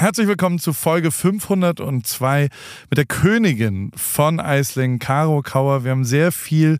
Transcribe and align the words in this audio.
Herzlich 0.00 0.28
willkommen 0.28 0.60
zu 0.60 0.72
Folge 0.72 1.10
502 1.10 2.50
mit 2.88 2.98
der 2.98 3.04
Königin 3.04 3.90
von 3.96 4.38
Eisling, 4.38 5.00
Caro 5.00 5.42
Kauer. 5.42 5.82
Wir 5.82 5.90
haben 5.90 6.04
sehr 6.04 6.30
viel 6.30 6.78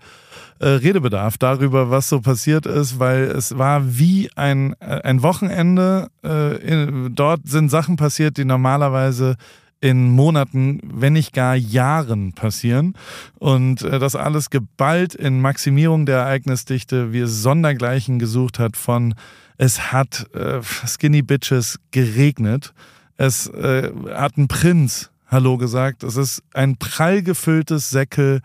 äh, 0.61 0.69
Redebedarf 0.69 1.37
darüber, 1.37 1.91
was 1.91 2.09
so 2.09 2.21
passiert 2.21 2.65
ist, 2.65 3.01
weil 3.01 3.25
es 3.25 3.59
war 3.59 3.99
wie 3.99 4.31
ein, 4.37 4.77
äh, 4.79 5.01
ein 5.03 5.25
Wochenende. 5.25 6.13
Äh, 6.23 6.59
in, 6.59 7.13
dort 7.17 7.41
sind 7.43 7.71
Sachen 7.71 7.97
passiert, 7.97 8.37
die 8.37 8.45
normalerweise 8.45 9.35
in 9.81 10.11
Monaten, 10.11 10.81
wenn 10.85 11.15
nicht 11.15 11.33
gar 11.33 11.57
Jahren 11.57 12.35
passieren. 12.35 12.95
Und 13.41 13.83
äh, 13.83 13.99
das 13.99 14.15
alles 14.15 14.49
geballt 14.49 15.17
in 15.17 15.41
Maximierung 15.41 16.07
der 16.07 16.19
Ereignisdichte, 16.19 17.13
wie 17.13 17.21
es 17.21 17.43
Sondergleichen 17.43 18.21
gesucht 18.21 18.61
hat 18.61 18.77
von 18.77 19.17
es 19.57 19.91
hat 19.93 20.33
äh, 20.37 20.61
Skinny 20.63 21.23
Bitches 21.23 21.81
geregnet. 21.91 22.73
Es 23.19 23.49
äh, 23.49 23.91
hat 24.15 24.39
ein 24.39 24.49
Prinz 24.49 25.11
Hallo 25.27 25.59
gesagt. 25.59 26.05
Es 26.05 26.17
ist 26.17 26.43
ein 26.55 26.77
prall 26.77 27.23
gefülltes 27.23 27.91
Säckel 27.91 28.41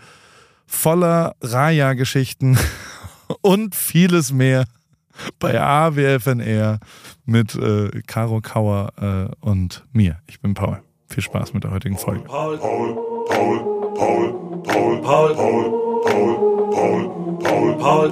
voller 0.66 1.36
Raya-Geschichten 1.41 2.58
und 3.41 3.76
vieles 3.76 4.34
mehr 4.34 4.66
bei 5.40 5.62
AWFNR 5.62 6.80
mit 7.26 7.55
äh, 7.55 8.02
Caro 8.08 8.41
Kauer 8.41 8.91
äh, 9.00 9.45
und 9.45 9.86
mir. 9.94 10.17
Ich 10.28 10.41
bin 10.41 10.55
Paul. 10.55 10.81
Viel 11.08 11.23
Spaß 11.23 11.53
mit 11.53 11.64
der 11.64 11.72
heutigen 11.72 11.98
Folge. 11.98 12.22
Paul, 12.22 12.58
Paul, 12.58 12.95
Paul, 13.30 13.94
Paul, 13.94 14.34
Paul, 14.64 15.02
Paul, 15.03 15.36
Paul, 15.36 15.70
Paul, 16.72 16.72
Paul, 16.72 17.09
Paul, 17.40 17.78
Paul, 17.78 17.78
Paul, 17.78 18.12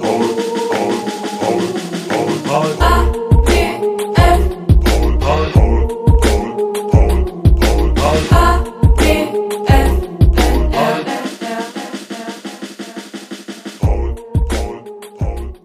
Paul, 1.40 2.38
Paul, 2.46 2.76
Paul. 2.78 3.21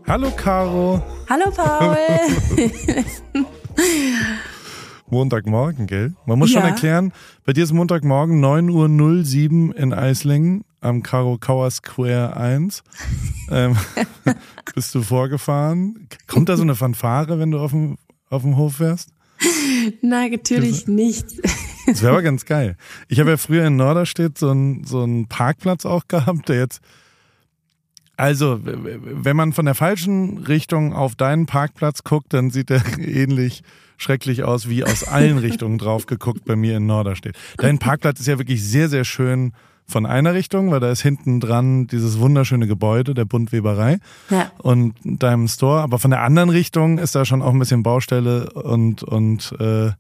Hallo 0.08 0.32
Caro. 0.32 1.04
Hallo 1.28 1.52
Paul. 1.52 1.98
Montagmorgen, 5.10 5.86
gell? 5.86 6.14
Man 6.26 6.40
muss 6.40 6.54
ja. 6.54 6.62
schon 6.62 6.70
erklären, 6.70 7.12
bei 7.44 7.52
dir 7.52 7.66
ist 7.66 7.74
Montagmorgen 7.74 8.42
9.07 8.42 9.68
Uhr 9.68 9.78
in 9.78 9.92
Eislingen 9.92 10.64
am 10.80 11.04
Caro 11.04 11.38
Kauer 11.38 11.70
Square 11.72 12.38
1. 12.38 12.84
ähm, 13.52 13.76
bist 14.76 14.96
du 14.96 15.02
vorgefahren? 15.02 16.08
Kommt 16.28 16.48
da 16.48 16.56
so 16.56 16.64
eine 16.64 16.76
Fanfare, 16.76 17.38
wenn 17.38 17.52
du 17.52 17.60
auf 17.60 17.72
dem, 17.72 17.98
auf 18.30 18.44
dem 18.44 18.56
Hof 18.56 18.80
wärst? 18.80 19.10
Nein, 20.02 20.32
natürlich 20.32 20.88
nicht. 20.88 21.26
Das 21.86 22.02
wäre 22.02 22.14
aber 22.14 22.22
ganz 22.22 22.46
geil. 22.46 22.78
Ich 23.10 23.20
habe 23.20 23.32
ja 23.32 23.38
früher 23.38 23.68
in 23.68 23.76
Norderstedt 23.76 24.38
so 24.38 24.52
einen, 24.52 24.86
so 24.86 25.04
einen 25.04 25.28
Parkplatz 25.28 25.86
auch 25.86 26.08
gehabt, 26.08 26.48
der 26.48 26.60
jetzt 26.60 26.82
also, 28.18 28.60
wenn 28.62 29.36
man 29.36 29.54
von 29.54 29.66
der 29.66 29.76
falschen 29.76 30.40
Richtung 30.40 30.94
auf 30.94 31.16
deinen 31.16 31.46
Parkplatz 31.46 32.04
guckt, 32.04 32.34
dann 32.34 32.50
sieht 32.50 32.72
er 32.72 32.82
ähnlich 33.00 33.64
schrecklich 33.98 34.44
aus, 34.44 34.68
wie 34.70 34.84
aus 34.84 35.04
allen 35.04 35.38
Richtungen 35.38 35.78
drauf 35.78 36.06
geguckt 36.06 36.46
bei 36.46 36.56
mir 36.56 36.78
in 36.78 36.86
Norderstedt. 36.86 37.36
Dein 37.58 37.80
Parkplatz 37.80 38.20
ist 38.20 38.28
ja 38.28 38.38
wirklich 38.38 38.64
sehr, 38.64 38.90
sehr 38.90 39.06
schön 39.06 39.54
von 39.86 40.06
einer 40.06 40.34
Richtung, 40.34 40.72
weil 40.72 40.80
da 40.80 40.92
ist 40.92 41.02
hinten 41.02 41.40
dran 41.40 41.88
dieses 41.88 42.20
wunderschöne 42.20 42.68
Gebäude 42.68 43.14
der 43.14 43.26
Bundweberei 43.26 44.00
ja. 44.30 44.52
und 44.58 44.96
deinem 45.04 45.48
Store. 45.48 45.82
Aber 45.82 45.98
von 45.98 46.12
der 46.12 46.22
anderen 46.22 46.50
Richtung 46.50 46.98
ist 46.98 47.16
da 47.16 47.24
schon 47.24 47.42
auch 47.42 47.54
ein 47.54 47.60
bisschen 47.60 47.84
Baustelle 47.84 48.52
und 48.52 49.04
und 49.04 49.56
äh, 49.60 49.92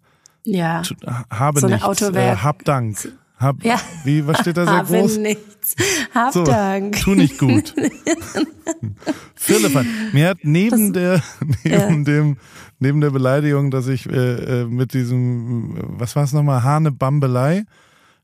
ja. 0.43 0.81
habe 1.29 1.59
so 1.59 1.67
nichts, 1.67 2.01
äh, 2.01 2.35
hab 2.35 2.65
Dank. 2.65 2.97
Hab, 3.37 3.63
ja. 3.63 3.79
Wie, 4.03 4.25
was 4.25 4.39
steht 4.39 4.57
da 4.57 4.65
sehr 4.65 4.73
Habe 4.77 4.97
groß? 4.97 5.17
nichts. 5.17 5.75
Hab 6.13 6.33
so, 6.33 6.43
Dank. 6.43 6.99
Tu 6.99 7.13
nicht 7.13 7.37
gut. 7.37 7.75
Philipp, 9.35 9.85
mir 10.11 10.29
hat 10.29 10.39
neben 10.43 10.93
das, 10.93 11.03
der, 11.03 11.23
neben 11.63 11.97
ja. 11.99 12.03
dem, 12.03 12.37
neben 12.79 13.01
der 13.01 13.11
Beleidigung, 13.11 13.69
dass 13.69 13.87
ich 13.87 14.09
äh, 14.09 14.61
äh 14.61 14.65
mit 14.65 14.93
diesem, 14.93 15.75
was 15.99 16.15
war 16.15 16.23
es 16.23 16.33
nochmal, 16.33 16.63
Hane 16.63 16.91
Bambelei, 16.91 17.65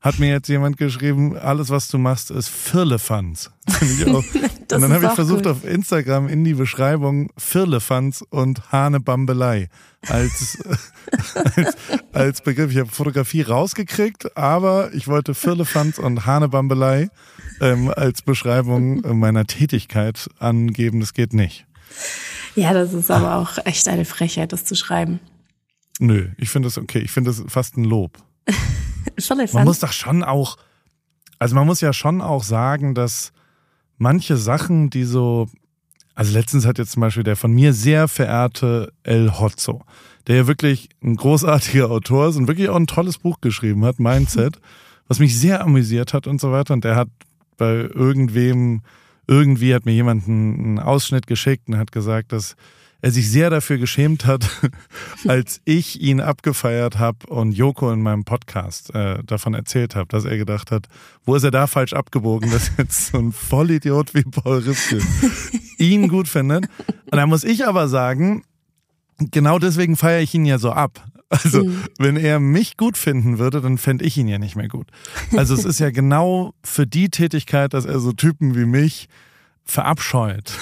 hat 0.04 0.18
mir 0.18 0.28
jetzt 0.28 0.48
jemand 0.48 0.76
geschrieben, 0.76 1.34
alles 1.34 1.70
was 1.70 1.88
du 1.88 1.96
machst 1.96 2.30
ist 2.30 2.50
Firlefanz. 2.50 3.50
und 3.80 4.68
dann 4.68 4.92
habe 4.92 5.06
ich 5.06 5.12
versucht 5.12 5.44
gut. 5.44 5.52
auf 5.52 5.64
Instagram 5.64 6.28
in 6.28 6.44
die 6.44 6.52
Beschreibung 6.52 7.30
Firlefanz 7.38 8.22
und 8.28 8.70
Hane 8.70 9.00
Bambelei 9.00 9.70
als, 10.06 10.58
als, 11.56 11.76
als 12.12 12.40
Begriff. 12.42 12.70
Ich 12.70 12.76
habe 12.76 12.90
Fotografie 12.90 13.40
rausgekriegt, 13.40 14.36
aber 14.36 14.92
ich 14.92 15.08
wollte 15.08 15.32
Firlefanz 15.32 15.98
und 15.98 16.26
Hane 16.26 16.50
Bambelei 16.50 17.08
ähm, 17.62 17.90
als 17.96 18.20
Beschreibung 18.20 19.18
meiner 19.18 19.46
Tätigkeit 19.46 20.28
angeben. 20.38 21.00
Das 21.00 21.14
geht 21.14 21.32
nicht. 21.32 21.64
Ja, 22.56 22.74
das 22.74 22.92
ist 22.92 23.10
aber 23.10 23.36
auch 23.36 23.56
echt 23.64 23.88
eine 23.88 24.04
Frechheit, 24.04 24.52
das 24.52 24.66
zu 24.66 24.74
schreiben. 24.74 25.18
Nö, 25.98 26.28
ich 26.36 26.50
finde 26.50 26.66
das 26.66 26.76
okay. 26.76 26.98
Ich 26.98 27.10
finde 27.10 27.30
das 27.30 27.42
fast 27.48 27.78
ein 27.78 27.84
Lob. 27.84 28.18
man 29.52 29.64
muss 29.64 29.80
doch 29.80 29.92
schon 29.92 30.22
auch, 30.22 30.56
also 31.38 31.54
man 31.54 31.66
muss 31.66 31.80
ja 31.80 31.92
schon 31.92 32.20
auch 32.20 32.42
sagen, 32.42 32.94
dass 32.94 33.32
manche 33.98 34.36
Sachen, 34.36 34.90
die 34.90 35.04
so, 35.04 35.48
also 36.14 36.32
letztens 36.32 36.66
hat 36.66 36.78
jetzt 36.78 36.92
zum 36.92 37.00
Beispiel 37.00 37.22
der 37.22 37.36
von 37.36 37.52
mir 37.52 37.72
sehr 37.72 38.08
verehrte 38.08 38.92
El 39.02 39.38
Hotzo, 39.38 39.84
der 40.26 40.36
ja 40.36 40.46
wirklich 40.46 40.88
ein 41.02 41.16
großartiger 41.16 41.90
Autor 41.90 42.28
ist 42.28 42.36
und 42.36 42.48
wirklich 42.48 42.68
auch 42.68 42.76
ein 42.76 42.86
tolles 42.86 43.18
Buch 43.18 43.40
geschrieben 43.40 43.84
hat, 43.84 43.98
Mindset, 43.98 44.60
was 45.08 45.18
mich 45.18 45.38
sehr 45.38 45.62
amüsiert 45.62 46.14
hat 46.14 46.26
und 46.26 46.40
so 46.40 46.50
weiter. 46.50 46.74
Und 46.74 46.84
der 46.84 46.96
hat 46.96 47.08
bei 47.56 47.72
irgendwem, 47.72 48.82
irgendwie 49.26 49.74
hat 49.74 49.84
mir 49.84 49.92
jemand 49.92 50.26
einen 50.26 50.78
Ausschnitt 50.78 51.26
geschickt 51.26 51.68
und 51.68 51.76
hat 51.76 51.92
gesagt, 51.92 52.32
dass 52.32 52.56
er 53.04 53.10
sich 53.10 53.30
sehr 53.30 53.50
dafür 53.50 53.76
geschämt 53.76 54.24
hat, 54.24 54.48
als 55.28 55.60
ich 55.66 56.00
ihn 56.00 56.20
abgefeiert 56.22 56.98
habe 56.98 57.26
und 57.26 57.52
Joko 57.52 57.92
in 57.92 58.00
meinem 58.00 58.24
Podcast 58.24 58.94
äh, 58.94 59.22
davon 59.22 59.52
erzählt 59.52 59.94
habe, 59.94 60.08
dass 60.08 60.24
er 60.24 60.38
gedacht 60.38 60.70
hat, 60.70 60.86
wo 61.26 61.34
ist 61.34 61.42
er 61.42 61.50
da 61.50 61.66
falsch 61.66 61.92
abgebogen, 61.92 62.50
dass 62.50 62.70
jetzt 62.78 63.12
so 63.12 63.18
ein 63.18 63.32
Vollidiot 63.32 64.14
wie 64.14 64.22
Paul 64.22 64.60
Ripke 64.60 65.02
ihn 65.78 66.08
gut 66.08 66.28
findet. 66.28 66.66
Und 66.86 67.18
da 67.18 67.26
muss 67.26 67.44
ich 67.44 67.66
aber 67.66 67.88
sagen, 67.88 68.42
genau 69.18 69.58
deswegen 69.58 69.96
feiere 69.96 70.22
ich 70.22 70.32
ihn 70.32 70.46
ja 70.46 70.58
so 70.58 70.72
ab. 70.72 71.04
Also, 71.28 71.62
mhm. 71.62 71.82
wenn 71.98 72.16
er 72.16 72.40
mich 72.40 72.78
gut 72.78 72.96
finden 72.96 73.38
würde, 73.38 73.60
dann 73.60 73.76
fände 73.76 74.06
ich 74.06 74.16
ihn 74.16 74.28
ja 74.28 74.38
nicht 74.38 74.56
mehr 74.56 74.68
gut. 74.68 74.86
Also, 75.36 75.52
es 75.52 75.66
ist 75.66 75.78
ja 75.78 75.90
genau 75.90 76.54
für 76.62 76.86
die 76.86 77.10
Tätigkeit, 77.10 77.74
dass 77.74 77.84
er 77.84 77.98
so 77.98 78.12
Typen 78.12 78.56
wie 78.56 78.64
mich 78.64 79.08
verabscheut 79.62 80.52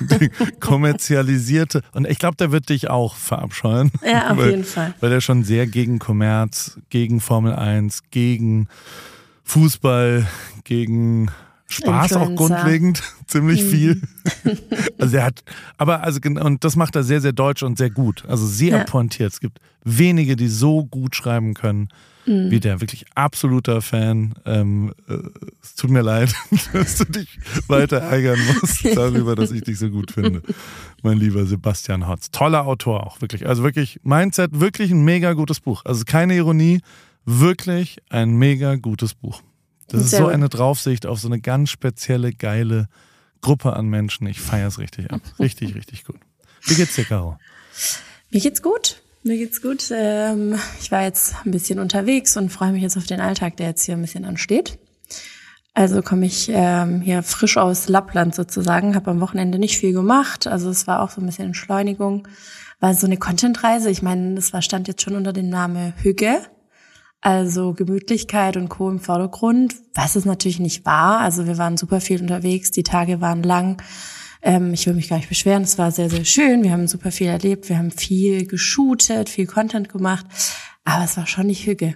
kommerzialisierte. 0.60 1.82
Und 1.92 2.06
ich 2.08 2.18
glaube, 2.18 2.36
der 2.36 2.52
wird 2.52 2.68
dich 2.68 2.90
auch 2.90 3.14
verabscheuen. 3.14 3.90
Ja, 4.04 4.30
auf 4.30 4.38
weil, 4.38 4.50
jeden 4.50 4.64
Fall. 4.64 4.94
Weil 5.00 5.12
er 5.12 5.20
schon 5.20 5.44
sehr 5.44 5.66
gegen 5.66 5.98
Kommerz, 5.98 6.78
gegen 6.90 7.20
Formel 7.20 7.54
1, 7.54 8.04
gegen 8.10 8.68
Fußball, 9.44 10.26
gegen 10.64 11.30
Spaß 11.68 12.12
Influencer. 12.12 12.20
auch 12.20 12.36
grundlegend, 12.36 13.02
ziemlich 13.26 13.62
mhm. 13.64 13.68
viel. 13.68 14.02
also 14.98 15.16
er 15.16 15.24
hat, 15.24 15.44
aber 15.76 16.02
also 16.02 16.20
und 16.22 16.64
das 16.64 16.76
macht 16.76 16.96
er 16.96 17.02
sehr, 17.02 17.20
sehr 17.20 17.32
deutsch 17.32 17.62
und 17.62 17.78
sehr 17.78 17.90
gut. 17.90 18.24
Also 18.26 18.46
sehr 18.46 18.78
ja. 18.78 18.84
pointiert. 18.84 19.32
Es 19.32 19.40
gibt 19.40 19.58
wenige, 19.84 20.36
die 20.36 20.48
so 20.48 20.84
gut 20.84 21.14
schreiben 21.14 21.54
können 21.54 21.88
mhm. 22.28 22.50
wie 22.50 22.60
der 22.60 22.80
wirklich 22.80 23.06
absoluter 23.14 23.82
Fan. 23.82 24.34
Ähm, 24.44 24.92
äh, 25.08 25.18
es 25.62 25.74
tut 25.74 25.90
mir 25.90 26.02
leid, 26.02 26.32
dass 26.72 26.98
du 26.98 27.04
dich 27.04 27.38
weiter 27.66 27.98
ärgern 27.98 28.38
musst 28.46 28.84
darüber, 28.96 29.34
dass 29.34 29.50
ich 29.50 29.62
dich 29.62 29.78
so 29.78 29.90
gut 29.90 30.12
finde. 30.12 30.42
Mein 31.02 31.18
lieber 31.18 31.46
Sebastian 31.46 32.06
Hotz. 32.06 32.30
Toller 32.30 32.66
Autor 32.66 33.06
auch, 33.06 33.20
wirklich. 33.20 33.46
Also 33.46 33.62
wirklich, 33.62 34.00
Mindset, 34.02 34.60
wirklich 34.60 34.90
ein 34.90 35.04
mega 35.04 35.32
gutes 35.32 35.60
Buch. 35.60 35.84
Also 35.84 36.04
keine 36.04 36.36
Ironie, 36.36 36.80
wirklich 37.24 37.98
ein 38.10 38.36
mega 38.36 38.76
gutes 38.76 39.14
Buch. 39.14 39.42
Das 39.88 40.02
ist 40.02 40.10
so 40.10 40.26
eine 40.26 40.50
Draufsicht 40.50 41.06
auf 41.06 41.18
so 41.18 41.28
eine 41.28 41.40
ganz 41.40 41.70
spezielle, 41.70 42.32
geile 42.32 42.88
Gruppe 43.40 43.74
an 43.74 43.86
Menschen. 43.86 44.26
Ich 44.26 44.40
feiere 44.40 44.68
es 44.68 44.78
richtig 44.78 45.10
ab. 45.10 45.20
Richtig, 45.38 45.74
richtig 45.74 46.04
gut. 46.04 46.18
Wie 46.66 46.74
geht's 46.74 46.96
dir, 46.96 47.04
Caro? 47.04 47.38
Mir 48.30 48.40
geht's 48.40 48.62
gut. 48.62 49.00
Mir 49.24 49.36
geht's 49.36 49.60
gut. 49.60 49.90
Ähm, 49.90 50.58
ich 50.80 50.90
war 50.90 51.02
jetzt 51.02 51.34
ein 51.44 51.50
bisschen 51.50 51.78
unterwegs 51.78 52.36
und 52.36 52.50
freue 52.50 52.72
mich 52.72 52.82
jetzt 52.82 52.96
auf 52.96 53.06
den 53.06 53.20
Alltag, 53.20 53.56
der 53.56 53.68
jetzt 53.68 53.84
hier 53.84 53.96
ein 53.96 54.02
bisschen 54.02 54.24
ansteht. 54.24 54.78
Also 55.74 56.02
komme 56.02 56.26
ich 56.26 56.50
ähm, 56.52 57.00
hier 57.00 57.22
frisch 57.22 57.56
aus 57.56 57.88
Lappland 57.88 58.34
sozusagen, 58.34 58.94
habe 58.96 59.10
am 59.10 59.20
Wochenende 59.20 59.58
nicht 59.58 59.78
viel 59.78 59.92
gemacht. 59.92 60.46
Also 60.46 60.70
es 60.70 60.86
war 60.86 61.02
auch 61.02 61.10
so 61.10 61.20
ein 61.20 61.26
bisschen 61.26 61.46
Entschleunigung. 61.46 62.26
War 62.80 62.94
so 62.94 63.06
eine 63.06 63.16
Contentreise. 63.16 63.90
Ich 63.90 64.02
meine, 64.02 64.34
das 64.34 64.52
war 64.52 64.62
stand 64.62 64.88
jetzt 64.88 65.02
schon 65.02 65.16
unter 65.16 65.32
dem 65.32 65.48
Namen 65.48 65.94
Hüge. 66.02 66.40
Also 67.20 67.74
Gemütlichkeit 67.74 68.56
und 68.56 68.68
Co. 68.68 68.88
im 68.88 69.00
Vordergrund, 69.00 69.74
was 69.94 70.14
es 70.14 70.24
natürlich 70.24 70.60
nicht 70.60 70.86
war. 70.86 71.20
Also 71.20 71.46
wir 71.46 71.58
waren 71.58 71.76
super 71.76 72.00
viel 72.00 72.20
unterwegs, 72.20 72.70
die 72.70 72.84
Tage 72.84 73.20
waren 73.20 73.42
lang. 73.42 73.82
Ähm, 74.42 74.72
ich 74.72 74.86
will 74.86 74.94
mich 74.94 75.08
gar 75.08 75.16
nicht 75.16 75.28
beschweren, 75.28 75.62
es 75.62 75.78
war 75.78 75.90
sehr, 75.90 76.10
sehr 76.10 76.24
schön. 76.24 76.62
Wir 76.62 76.72
haben 76.72 76.86
super 76.86 77.10
viel 77.10 77.26
erlebt, 77.26 77.68
wir 77.68 77.78
haben 77.78 77.90
viel 77.90 78.46
geshootet, 78.46 79.28
viel 79.28 79.46
Content 79.46 79.88
gemacht. 79.88 80.26
Aber 80.84 81.04
es 81.04 81.16
war 81.16 81.26
schon 81.26 81.48
nicht 81.48 81.66
Hügge. 81.66 81.94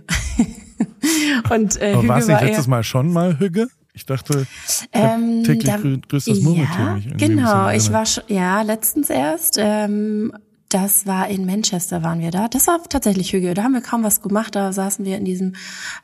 und 1.50 1.80
äh, 1.80 1.92
Aber 1.94 2.08
war 2.08 2.18
es 2.18 2.28
nicht 2.28 2.42
letztes 2.42 2.66
Mal 2.66 2.82
schon 2.82 3.12
mal 3.12 3.38
Hügge? 3.38 3.68
Ich 3.94 4.06
dachte, 4.06 4.46
ähm, 4.92 5.44
täglich 5.44 5.64
da, 5.66 5.76
grüßt 5.76 6.28
das 6.28 6.40
Murmeltier 6.40 7.02
ja, 7.06 7.16
Genau, 7.16 7.68
ich 7.70 7.92
war 7.92 8.06
schon, 8.06 8.24
ja 8.28 8.62
letztens 8.62 9.10
erst. 9.10 9.56
Ähm, 9.58 10.32
das 10.72 11.06
war 11.06 11.28
in 11.28 11.44
Manchester, 11.44 12.02
waren 12.02 12.20
wir 12.20 12.30
da. 12.30 12.48
Das 12.48 12.66
war 12.66 12.82
tatsächlich 12.88 13.32
Hügel. 13.32 13.52
Da 13.52 13.64
haben 13.64 13.74
wir 13.74 13.82
kaum 13.82 14.04
was 14.04 14.22
gemacht. 14.22 14.54
Da 14.54 14.72
saßen 14.72 15.04
wir 15.04 15.18
in 15.18 15.24
diesem 15.26 15.54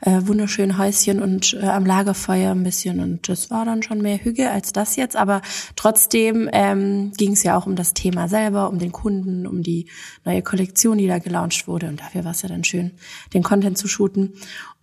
äh, 0.01 0.21
wunderschönen 0.21 0.77
Häuschen 0.77 1.21
und 1.21 1.55
äh, 1.59 1.65
am 1.65 1.87
Lagerfeuer 1.87 2.51
ein 2.51 2.63
bisschen. 2.63 2.99
Und 2.99 3.27
das 3.29 3.49
war 3.49 3.65
dann 3.65 3.81
schon 3.81 4.01
mehr 4.01 4.23
Hügel 4.23 4.47
als 4.47 4.71
das 4.71 4.95
jetzt. 4.95 5.15
Aber 5.15 5.41
trotzdem 5.75 6.47
ähm, 6.53 7.11
ging 7.17 7.33
es 7.33 7.41
ja 7.41 7.57
auch 7.57 7.65
um 7.65 7.75
das 7.75 7.95
Thema 7.95 8.27
selber, 8.27 8.69
um 8.69 8.77
den 8.77 8.91
Kunden, 8.91 9.47
um 9.47 9.63
die 9.63 9.87
neue 10.23 10.43
Kollektion, 10.43 10.99
die 10.99 11.07
da 11.07 11.17
gelauncht 11.17 11.67
wurde. 11.67 11.87
Und 11.87 11.99
dafür 11.99 12.23
war 12.23 12.31
es 12.31 12.43
ja 12.43 12.49
dann 12.49 12.63
schön, 12.63 12.91
den 13.33 13.41
Content 13.41 13.77
zu 13.77 13.87
shooten. 13.87 14.33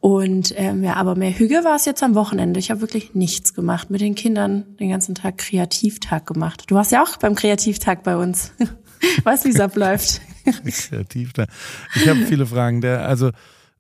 Und 0.01 0.53
ähm, 0.57 0.83
ja, 0.83 0.95
aber 0.95 1.15
mehr 1.15 1.39
Hüge 1.39 1.63
war 1.63 1.77
es 1.77 1.85
jetzt 1.85 2.03
am 2.03 2.17
Wochenende. 2.17 2.59
Ich 2.59 2.71
habe 2.71 2.81
wirklich 2.81 3.15
nichts 3.15 3.55
gemacht. 3.55 3.91
Mit 3.91 4.01
den 4.01 4.17
Kindern 4.17 4.77
den 4.81 4.91
ganzen 4.91 5.15
Tag 5.15 5.39
Kreativtag 5.39 6.27
gemacht. 6.27 6.65
Du 6.67 6.75
warst 6.75 6.91
ja 6.91 7.05
auch 7.05 7.17
beim 7.19 7.37
Kreativtag 7.37 8.03
bei 8.03 8.17
uns. 8.17 8.53
Weißt 9.25 9.45
wie 9.45 9.51
es 9.51 9.61
abläuft? 9.61 10.21
Kreativ. 10.65 11.33
Da. 11.33 11.47
Ich 11.95 12.09
habe 12.09 12.21
viele 12.27 12.47
Fragen. 12.47 12.81
Der, 12.81 13.07
also 13.07 13.31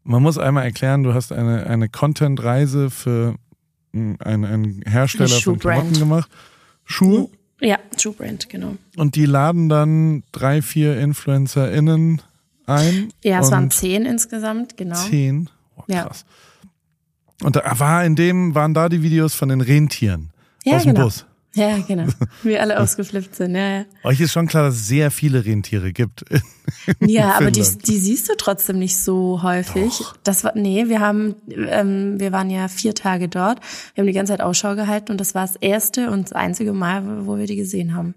man 0.05 0.23
muss 0.23 0.39
einmal 0.39 0.65
erklären, 0.65 1.03
du 1.03 1.15
hast 1.15 1.33
eine, 1.33 1.67
eine 1.67 1.89
Content-Reise 1.89 2.91
für 2.91 3.35
einen, 3.93 4.45
einen 4.45 4.83
Hersteller 4.87 5.41
von 5.41 5.59
Klamotten 5.59 5.99
gemacht. 5.99 6.31
Schuhe? 6.85 7.29
Ja, 7.61 7.79
Schuhbrand, 7.99 8.49
genau. 8.49 8.77
Und 8.97 9.15
die 9.15 9.25
laden 9.25 9.69
dann 9.69 10.23
drei, 10.33 10.61
vier 10.61 10.99
InfluencerInnen 10.99 12.21
ein? 12.67 13.13
Ja, 13.23 13.41
es 13.41 13.51
waren 13.51 13.71
zehn 13.71 14.05
insgesamt, 14.05 14.77
genau. 14.77 14.97
Zehn? 14.97 15.49
Oh, 15.77 15.83
krass. 15.83 16.25
Ja. 16.29 17.47
Und 17.47 17.57
da 17.57 17.79
war 17.79 18.05
in 18.05 18.17
dem, 18.17 18.55
waren 18.55 18.75
da 18.75 18.89
die 18.89 19.03
Videos 19.03 19.35
von 19.35 19.49
den 19.49 19.61
Rentieren 19.61 20.31
ja, 20.65 20.77
aus 20.77 20.83
dem 20.83 20.95
genau. 20.95 21.07
Bus. 21.07 21.27
Ja, 21.57 21.79
genau. 21.79 22.07
Wir 22.43 22.61
alle 22.61 22.79
ausgeflippt 22.79 23.35
sind, 23.35 23.55
ja, 23.55 23.79
ja. 23.79 23.85
Euch 24.05 24.21
ist 24.21 24.33
schon 24.33 24.47
klar, 24.47 24.65
dass 24.65 24.75
es 24.75 24.87
sehr 24.87 25.11
viele 25.11 25.47
Rentiere 25.47 25.93
gibt. 25.93 26.25
ja, 27.01 27.35
aber 27.35 27.51
die, 27.51 27.63
die 27.63 27.99
siehst 27.99 28.29
du 28.29 28.35
trotzdem 28.37 28.79
nicht 28.79 28.99
so 28.99 29.43
häufig. 29.43 29.99
Doch. 29.99 30.17
Das 30.23 30.45
war, 30.45 30.53
nee, 30.55 30.89
wir 30.89 31.01
haben, 31.01 31.35
ähm, 31.49 32.21
wir 32.21 32.31
waren 32.31 32.51
ja 32.51 32.69
vier 32.69 32.95
Tage 32.95 33.29
dort. 33.29 33.61
Wir 33.95 34.03
haben 34.03 34.07
die 34.07 34.13
ganze 34.13 34.35
Zeit 34.35 34.43
Ausschau 34.43 34.77
gehalten 34.77 35.13
und 35.13 35.21
das 35.21 35.35
war 35.35 35.47
das 35.47 35.57
erste 35.57 36.11
und 36.11 36.25
das 36.25 36.33
einzige 36.35 36.75
Mal, 36.75 37.27
wo 37.27 37.39
wir 37.39 37.47
die 37.47 37.57
gesehen 37.57 37.95
haben. 37.95 38.15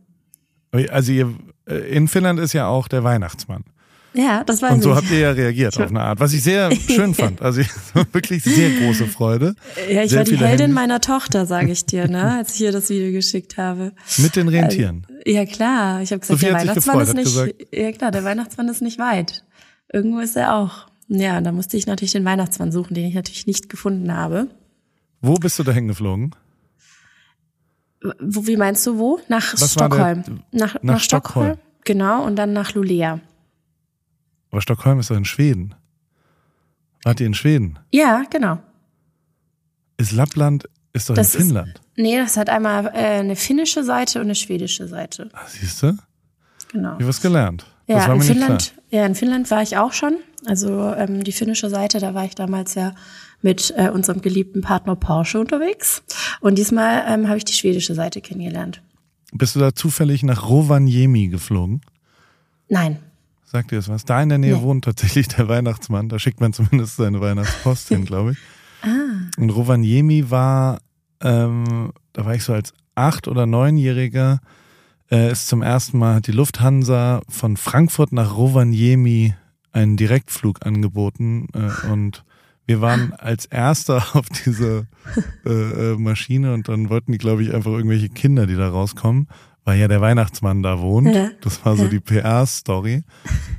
Also 0.72 1.14
ihr, 1.14 1.34
äh, 1.66 1.76
in 1.76 2.10
Finnland 2.10 2.40
ist 2.42 2.52
ja 2.52 2.68
auch 2.68 2.90
der 2.90 3.06
Weihnachtsmann. 3.06 3.64
Ja, 4.14 4.44
das 4.44 4.62
war 4.62 4.72
Und 4.72 4.82
so 4.82 4.96
habt 4.96 5.10
ihr 5.12 5.20
ja 5.20 5.32
reagiert 5.32 5.80
auf 5.80 5.90
eine 5.90 6.02
Art, 6.02 6.20
was 6.20 6.34
ich 6.34 6.42
sehr 6.42 6.72
schön 6.88 7.14
fand. 7.14 7.42
Also 7.42 7.62
wirklich 8.12 8.44
sehr 8.44 8.72
große 8.80 9.06
Freude. 9.06 9.56
Ja, 9.90 10.04
ich 10.04 10.12
sehr 10.12 10.20
war 10.20 10.24
die 10.24 10.38
Heldin 10.38 10.60
Handys. 10.60 10.76
meiner 10.76 11.02
Tochter, 11.02 11.46
sage 11.46 11.72
ich 11.72 11.86
dir, 11.86 12.08
ne, 12.08 12.32
als 12.38 12.52
ich 12.54 12.58
hier 12.58 12.72
das 12.72 12.90
Video 12.90 13.12
geschickt 13.12 13.58
habe. 13.58 13.94
Mit 14.18 14.36
den 14.36 14.48
Rentieren. 14.48 15.06
Also, 15.08 15.22
ja 15.26 15.46
klar, 15.46 16.02
ich 16.02 16.12
habe 16.12 16.22
gesagt, 16.22 16.40
Sophie 16.40 16.46
der 16.52 16.56
Weihnachtsmann 16.56 17.00
gefreut, 17.00 17.18
ist 17.20 17.46
nicht. 17.46 17.68
Ja 17.72 17.92
klar, 17.92 18.12
der 18.12 18.24
Weihnachtsmann 18.24 18.68
ist 18.68 18.82
nicht 18.82 18.98
weit. 18.98 19.44
Irgendwo 19.92 20.20
ist 20.20 20.36
er 20.36 20.56
auch. 20.56 20.88
Ja, 21.08 21.42
da 21.42 21.52
musste 21.52 21.78
ich 21.78 21.88
natürlich 21.88 22.12
den 22.12 22.26
Weihnachtsmann 22.26 22.72
suchen, 22.72 22.94
den 22.94 23.06
ich 23.06 23.16
natürlich 23.16 23.48
nicht 23.48 23.70
gefunden 23.70 24.14
habe. 24.14 24.48
Wo 25.22 25.36
bist 25.36 25.58
du 25.60 25.64
da 25.64 25.72
hingeflogen? 25.72 26.36
Wo, 28.22 28.48
wie 28.48 28.58
meinst 28.58 28.86
du 28.88 28.98
wo? 28.98 29.20
Nach 29.28 29.54
was 29.54 29.74
Stockholm. 29.74 30.24
Der, 30.24 30.34
nach, 30.52 30.76
nach, 30.76 30.84
nach 30.84 31.00
Stockholm. 31.00 31.46
Stockholm. 31.46 31.60
Genau, 31.84 32.24
und 32.24 32.36
dann 32.36 32.54
nach 32.54 32.74
Lulea. 32.74 33.20
Aber 34.52 34.62
Stockholm 34.62 35.00
ist 35.00 35.10
doch 35.10 35.16
in 35.16 35.26
Schweden. 35.26 35.76
Wart 37.04 37.20
ihr 37.20 37.28
in 37.28 37.34
Schweden? 37.34 37.80
Ja, 37.92 38.24
genau. 38.30 38.60
Ist 39.98 40.12
Lappland, 40.12 40.68
ist 40.94 41.10
doch 41.10 41.16
das 41.16 41.36
in 41.36 41.42
Finnland. 41.42 41.76
Ist, 41.76 41.98
nee, 41.98 42.18
das 42.18 42.38
hat 42.38 42.50
einmal 42.50 42.88
äh, 42.88 43.20
eine 43.20 43.36
finnische 43.36 43.84
Seite 43.84 44.20
und 44.20 44.26
eine 44.26 44.36
schwedische 44.36 44.88
Seite. 44.88 45.30
Ah, 45.34 45.46
siehst 45.48 45.84
du? 45.84 45.98
Genau. 46.72 46.98
Ich 47.00 47.08
was 47.08 47.22
gelernt. 47.22 47.66
Ja, 47.88 48.14
in 48.14 48.22
Finnland, 48.22 48.76
ja, 48.92 49.06
in 49.06 49.16
Finnland 49.16 49.50
war 49.50 49.64
ich 49.64 49.78
auch 49.78 49.94
schon. 49.94 50.18
Also 50.46 50.94
ähm, 50.94 51.24
die 51.24 51.32
finnische 51.32 51.70
Seite, 51.70 52.00
da 52.00 52.14
war 52.14 52.24
ich 52.24 52.36
damals 52.36 52.76
ja 52.76 52.94
mit 53.42 53.74
äh, 53.76 53.90
unserem 53.90 54.22
geliebten 54.22 54.62
Partner 54.62 54.96
Porsche 54.96 55.40
unterwegs. 55.40 56.04
Und 56.40 56.58
diesmal 56.58 57.04
ähm, 57.08 57.28
habe 57.28 57.38
ich 57.38 57.46
die 57.46 57.54
schwedische 57.54 57.96
Seite 57.96 58.22
kennengelernt. 58.22 58.82
Bist 59.32 59.56
du 59.56 59.60
da 59.60 59.74
zufällig 59.74 60.24
nach 60.24 60.48
Rovaniemi 60.48 61.28
geflogen? 61.30 61.82
Nein. 62.68 63.00
Sagt 63.52 63.72
ihr 63.72 63.80
das 63.80 63.90
was? 63.90 64.06
Da 64.06 64.22
in 64.22 64.30
der 64.30 64.38
Nähe 64.38 64.58
nee. 64.58 64.62
wohnt 64.62 64.86
tatsächlich 64.86 65.28
der 65.28 65.48
Weihnachtsmann. 65.48 66.08
Da 66.08 66.20
schickt 66.20 66.40
man 66.40 66.54
zumindest 66.54 66.98
seine 66.98 67.20
Weihnachtspost 67.20 67.88
hin, 67.88 68.06
glaube 68.06 68.34
ich. 68.34 68.38
ah. 68.84 68.88
Und 69.38 69.50
Rovaniemi 69.50 70.30
war, 70.30 70.82
ähm, 71.20 71.92
da 72.14 72.26
war 72.26 72.36
ich 72.36 72.44
so 72.44 72.54
als 72.54 72.74
acht- 72.94 73.28
oder 73.28 73.48
neunjähriger, 73.48 74.40
äh, 75.10 75.32
ist 75.32 75.48
zum 75.48 75.64
ersten 75.64 75.98
Mal, 75.98 76.14
hat 76.14 76.28
die 76.28 76.32
Lufthansa 76.32 77.22
von 77.28 77.58
Frankfurt 77.58 78.12
nach 78.12 78.38
Rovaniemi 78.38 79.34
einen 79.72 79.98
Direktflug 79.98 80.64
angeboten 80.64 81.48
äh, 81.56 81.88
und 81.88 82.24
wir 82.68 82.82
waren 82.82 83.14
als 83.14 83.48
erster 83.48 84.06
auf 84.16 84.28
dieser 84.30 84.84
äh, 85.44 85.50
äh, 85.50 85.98
Maschine 85.98 86.54
und 86.54 86.70
dann 86.70 86.92
wollten 86.92 87.14
die, 87.14 87.18
glaube 87.18 87.42
ich, 87.42 87.52
einfach 87.52 87.72
irgendwelche 87.72 88.10
Kinder, 88.10 88.46
die 88.46 88.56
da 88.56 88.70
rauskommen 88.70 89.28
weil 89.70 89.78
ja 89.78 89.88
der 89.88 90.02
Weihnachtsmann 90.02 90.64
da 90.64 90.80
wohnt. 90.80 91.14
Ja. 91.14 91.30
Das 91.42 91.64
war 91.64 91.78
so 91.78 91.84
ja. 91.84 91.90
die 91.90 92.00
PR-Story. 92.00 93.04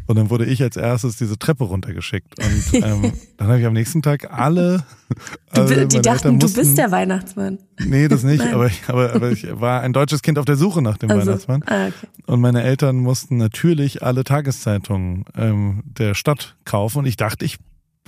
Und 0.09 0.17
dann 0.17 0.29
wurde 0.29 0.45
ich 0.45 0.61
als 0.61 0.77
erstes 0.77 1.17
diese 1.17 1.39
Treppe 1.39 1.63
runtergeschickt. 1.63 2.37
Und 2.37 2.83
ähm, 2.83 3.13
dann 3.37 3.47
habe 3.47 3.61
ich 3.61 3.67
am 3.67 3.75
nächsten 3.75 4.03
Tag 4.03 4.29
alle. 4.33 4.85
alle 5.53 5.87
die 5.87 6.03
dachten, 6.03 6.35
mussten, 6.35 6.55
du 6.55 6.61
bist 6.61 6.77
der 6.77 6.91
Weihnachtsmann. 6.91 7.61
Nee, 7.79 8.09
das 8.09 8.25
nicht. 8.25 8.43
aber, 8.43 8.67
ich, 8.67 8.83
aber, 8.89 9.15
aber 9.15 9.31
ich 9.31 9.47
war 9.61 9.83
ein 9.83 9.93
deutsches 9.93 10.23
Kind 10.23 10.37
auf 10.41 10.47
der 10.47 10.57
Suche 10.57 10.83
nach 10.83 10.99
dem 10.99 11.13
also, 11.13 11.29
Weihnachtsmann. 11.29 11.63
Ah, 11.67 11.87
okay. 11.87 12.09
Und 12.27 12.41
meine 12.41 12.65
Eltern 12.65 12.97
mussten 12.97 13.37
natürlich 13.37 14.03
alle 14.03 14.25
Tageszeitungen 14.25 15.27
ähm, 15.37 15.85
der 15.85 16.15
Stadt 16.15 16.57
kaufen. 16.65 16.99
Und 16.99 17.07
ich 17.07 17.17
dachte, 17.17 17.45
ich 17.45 17.59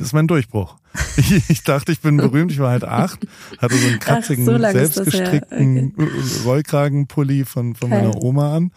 das 0.02 0.08
ist 0.08 0.14
mein 0.14 0.26
Durchbruch. 0.26 0.78
Ich, 1.16 1.48
ich, 1.48 1.62
dachte, 1.62 1.92
ich 1.92 2.00
bin 2.00 2.16
berühmt. 2.16 2.50
Ich 2.50 2.58
war 2.58 2.70
halt 2.70 2.82
acht, 2.82 3.20
hatte 3.58 3.76
so 3.76 3.86
einen 3.86 4.00
kratzigen, 4.00 4.44
so 4.44 4.58
selbstgestrickten 4.58 5.94
okay. 5.96 6.10
Rollkragenpulli 6.44 7.44
von, 7.44 7.76
von 7.76 7.90
meiner 7.90 8.20
Oma 8.20 8.56
an. 8.56 8.72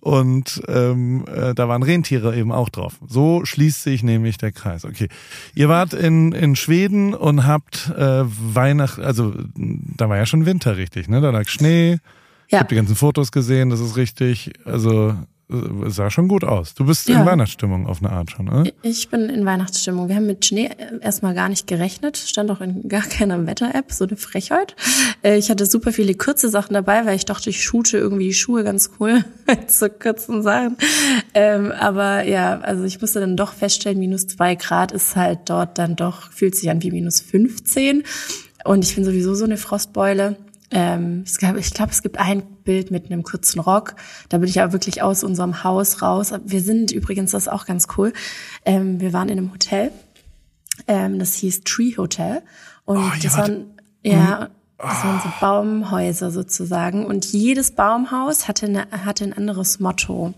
Und 0.00 0.62
ähm, 0.68 1.24
äh, 1.26 1.54
da 1.54 1.68
waren 1.68 1.82
Rentiere 1.82 2.36
eben 2.36 2.52
auch 2.52 2.68
drauf. 2.68 2.98
So 3.08 3.46
schließt 3.46 3.82
sich 3.82 4.02
nämlich 4.02 4.36
der 4.36 4.52
Kreis. 4.52 4.84
Okay, 4.84 5.08
ihr 5.54 5.70
wart 5.70 5.94
in, 5.94 6.32
in 6.32 6.54
Schweden 6.54 7.14
und 7.14 7.46
habt 7.46 7.90
äh, 7.96 8.24
Weihnacht, 8.24 8.98
also 8.98 9.34
da 9.56 10.10
war 10.10 10.18
ja 10.18 10.26
schon 10.26 10.44
Winter 10.44 10.76
richtig, 10.76 11.08
ne? 11.08 11.22
Da 11.22 11.30
lag 11.30 11.48
Schnee. 11.48 11.92
Ja. 11.92 11.98
Ich 12.48 12.58
habe 12.58 12.68
die 12.68 12.76
ganzen 12.76 12.94
Fotos 12.94 13.32
gesehen, 13.32 13.70
das 13.70 13.80
ist 13.80 13.96
richtig. 13.96 14.52
Also 14.66 15.14
sah 15.50 16.10
schon 16.10 16.28
gut 16.28 16.44
aus. 16.44 16.74
Du 16.74 16.84
bist 16.84 17.08
ja. 17.08 17.20
in 17.20 17.26
Weihnachtsstimmung 17.26 17.86
auf 17.86 18.02
eine 18.02 18.12
Art 18.12 18.30
schon, 18.30 18.48
oder? 18.48 18.70
Ich 18.82 19.08
bin 19.08 19.30
in 19.30 19.46
Weihnachtsstimmung. 19.46 20.08
Wir 20.08 20.16
haben 20.16 20.26
mit 20.26 20.44
Schnee 20.44 20.68
erstmal 21.00 21.34
gar 21.34 21.48
nicht 21.48 21.66
gerechnet. 21.66 22.18
Stand 22.18 22.50
auch 22.50 22.60
in 22.60 22.86
gar 22.86 23.02
keiner 23.02 23.46
Wetter-App, 23.46 23.90
so 23.90 24.04
eine 24.04 24.16
Frechheit. 24.16 24.76
Äh, 25.22 25.38
ich 25.38 25.50
hatte 25.50 25.64
super 25.64 25.92
viele 25.92 26.14
kurze 26.14 26.50
Sachen 26.50 26.74
dabei, 26.74 27.06
weil 27.06 27.16
ich 27.16 27.24
dachte, 27.24 27.48
ich 27.48 27.64
shoote 27.64 27.96
irgendwie 27.96 28.26
die 28.26 28.34
Schuhe 28.34 28.62
ganz 28.62 28.90
cool 29.00 29.24
mit 29.46 29.70
so 29.70 29.88
kurzen 29.88 30.42
Sachen. 30.42 30.76
Ähm, 31.32 31.72
aber 31.72 32.24
ja, 32.24 32.60
also 32.60 32.84
ich 32.84 33.00
musste 33.00 33.20
dann 33.20 33.36
doch 33.36 33.54
feststellen, 33.54 33.98
minus 33.98 34.26
zwei 34.26 34.54
Grad 34.54 34.92
ist 34.92 35.16
halt 35.16 35.40
dort 35.46 35.78
dann 35.78 35.96
doch, 35.96 36.30
fühlt 36.30 36.56
sich 36.56 36.68
an 36.68 36.82
wie 36.82 36.90
minus 36.90 37.20
15. 37.20 38.02
Und 38.64 38.84
ich 38.84 38.94
bin 38.94 39.04
sowieso 39.04 39.34
so 39.34 39.46
eine 39.46 39.56
Frostbeule. 39.56 40.36
Ähm, 40.70 41.24
ich 41.26 41.38
glaube, 41.38 41.60
glaub, 41.60 41.90
es 41.90 42.02
gibt 42.02 42.18
ein 42.18 42.42
Bild 42.68 42.90
mit 42.90 43.06
einem 43.06 43.22
kurzen 43.22 43.60
Rock. 43.60 43.94
Da 44.28 44.36
bin 44.36 44.46
ich 44.46 44.60
aber 44.60 44.74
wirklich 44.74 45.00
aus 45.00 45.24
unserem 45.24 45.64
Haus 45.64 46.02
raus. 46.02 46.34
Wir 46.44 46.60
sind 46.60 46.90
übrigens, 46.90 47.30
das 47.30 47.44
ist 47.44 47.48
auch 47.48 47.64
ganz 47.64 47.86
cool. 47.96 48.12
Ähm, 48.66 49.00
wir 49.00 49.14
waren 49.14 49.30
in 49.30 49.38
einem 49.38 49.52
Hotel. 49.54 49.90
Ähm, 50.86 51.18
das 51.18 51.32
hieß 51.32 51.62
Tree 51.64 51.96
Hotel. 51.96 52.42
Und 52.84 52.98
oh, 52.98 53.10
das 53.22 53.38
waren, 53.38 53.70
ja, 54.02 54.50
das 54.76 55.02
waren 55.02 55.20
so 55.22 55.30
Baumhäuser 55.40 56.30
sozusagen. 56.30 57.06
Und 57.06 57.24
jedes 57.24 57.70
Baumhaus 57.70 58.48
hatte, 58.48 58.66
eine, 58.66 58.86
hatte 58.90 59.24
ein 59.24 59.32
anderes 59.32 59.80
Motto. 59.80 60.34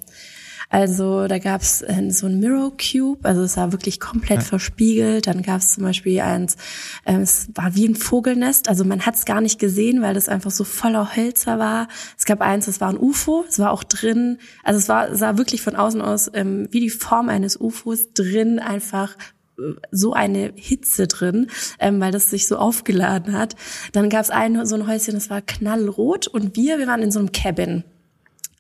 Also 0.71 1.27
da 1.27 1.39
gab 1.39 1.63
es 1.63 1.83
äh, 1.83 2.11
so 2.11 2.27
ein 2.27 2.39
Mirror 2.39 2.73
Cube, 2.77 3.19
also 3.25 3.43
es 3.43 3.57
war 3.57 3.73
wirklich 3.73 3.99
komplett 3.99 4.39
ja. 4.39 4.45
verspiegelt. 4.45 5.27
Dann 5.27 5.43
gab 5.43 5.59
es 5.59 5.75
zum 5.75 5.83
Beispiel 5.83 6.21
eins, 6.21 6.57
äh, 7.05 7.17
es 7.17 7.49
war 7.55 7.75
wie 7.75 7.89
ein 7.89 7.97
Vogelnest, 7.97 8.69
also 8.69 8.85
man 8.85 9.05
hat 9.05 9.17
es 9.17 9.25
gar 9.25 9.41
nicht 9.41 9.59
gesehen, 9.59 10.01
weil 10.01 10.15
das 10.15 10.29
einfach 10.29 10.53
so 10.53 10.63
voller 10.63 11.17
Hölzer 11.17 11.59
war. 11.59 11.89
Es 12.17 12.25
gab 12.25 12.41
eins, 12.41 12.67
das 12.67 12.81
war 12.81 12.89
ein 12.89 12.99
UFO, 12.99 13.45
es 13.49 13.59
war 13.59 13.73
auch 13.73 13.83
drin, 13.83 14.39
also 14.63 14.79
es 14.79 14.89
war 14.89 15.15
sah 15.17 15.37
wirklich 15.37 15.61
von 15.61 15.75
außen 15.75 16.01
aus 16.01 16.31
ähm, 16.35 16.69
wie 16.71 16.81
die 16.81 16.91
Form 16.91 17.29
eines 17.29 17.61
UFOs 17.61 18.13
drin 18.13 18.61
einfach 18.61 19.17
äh, 19.59 19.73
so 19.91 20.13
eine 20.13 20.53
Hitze 20.55 21.09
drin, 21.09 21.49
ähm, 21.81 22.01
weil 22.01 22.13
das 22.13 22.31
sich 22.31 22.47
so 22.47 22.57
aufgeladen 22.57 23.37
hat. 23.37 23.57
Dann 23.91 24.09
gab 24.09 24.23
es 24.23 24.31
ein 24.31 24.65
so 24.67 24.77
ein 24.77 24.87
Häuschen, 24.87 25.15
das 25.15 25.31
war 25.31 25.43
knallrot 25.43 26.29
und 26.29 26.55
wir, 26.55 26.79
wir 26.79 26.87
waren 26.87 27.03
in 27.03 27.11
so 27.11 27.19
einem 27.19 27.33
Cabin. 27.33 27.83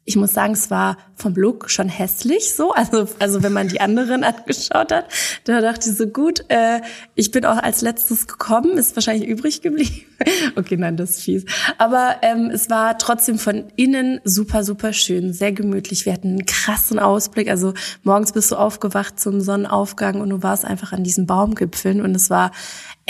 Ich 0.07 0.16
muss 0.16 0.33
sagen, 0.33 0.54
es 0.54 0.71
war 0.71 0.97
vom 1.14 1.35
Look 1.35 1.71
schon 1.71 1.88
hässlich 1.88 2.54
so. 2.54 2.73
Also, 2.73 3.07
also 3.19 3.42
wenn 3.42 3.52
man 3.52 3.69
die 3.69 3.80
anderen 3.80 4.25
angeschaut 4.25 4.92
hat, 4.92 5.07
da 5.45 5.61
dachte 5.61 5.90
ich 5.90 5.97
so, 5.97 6.07
gut, 6.07 6.45
äh, 6.49 6.80
ich 7.14 7.30
bin 7.30 7.45
auch 7.45 7.59
als 7.59 7.83
letztes 7.83 8.26
gekommen, 8.26 8.78
ist 8.78 8.97
wahrscheinlich 8.97 9.28
übrig 9.28 9.62
geblieben. 9.62 10.02
okay, 10.57 10.76
nein, 10.76 10.97
das 10.97 11.11
ist 11.11 11.23
fies. 11.23 11.45
Aber 11.78 12.16
ähm, 12.23 12.50
es 12.52 12.71
war 12.71 12.99
trotzdem 12.99 13.38
von 13.38 13.66
innen 13.76 14.21
super, 14.25 14.64
super 14.64 14.92
schön, 14.92 15.33
sehr 15.33 15.52
gemütlich. 15.52 16.07
Wir 16.07 16.14
hatten 16.14 16.28
einen 16.28 16.47
krassen 16.47 16.99
Ausblick. 16.99 17.49
Also 17.49 17.75
morgens 18.02 18.33
bist 18.33 18.50
du 18.50 18.57
aufgewacht 18.57 19.21
zum 19.21 19.40
Sonnenaufgang 19.40 20.21
und 20.21 20.30
du 20.30 20.42
warst 20.42 20.64
einfach 20.64 20.92
an 20.92 21.04
diesen 21.04 21.26
Baumgipfeln 21.26 22.00
und 22.00 22.14
es 22.14 22.30
war 22.30 22.50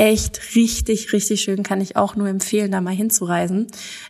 echt 0.01 0.57
richtig, 0.57 1.13
richtig 1.13 1.43
schön. 1.43 1.63
Kann 1.63 1.83
ich 1.83 1.95
auch 1.97 2.17
nur 2.17 2.27
empfehlen, 2.27 2.71
da 2.71 2.81
mal 2.81 2.95
hinzureisen 2.95 3.67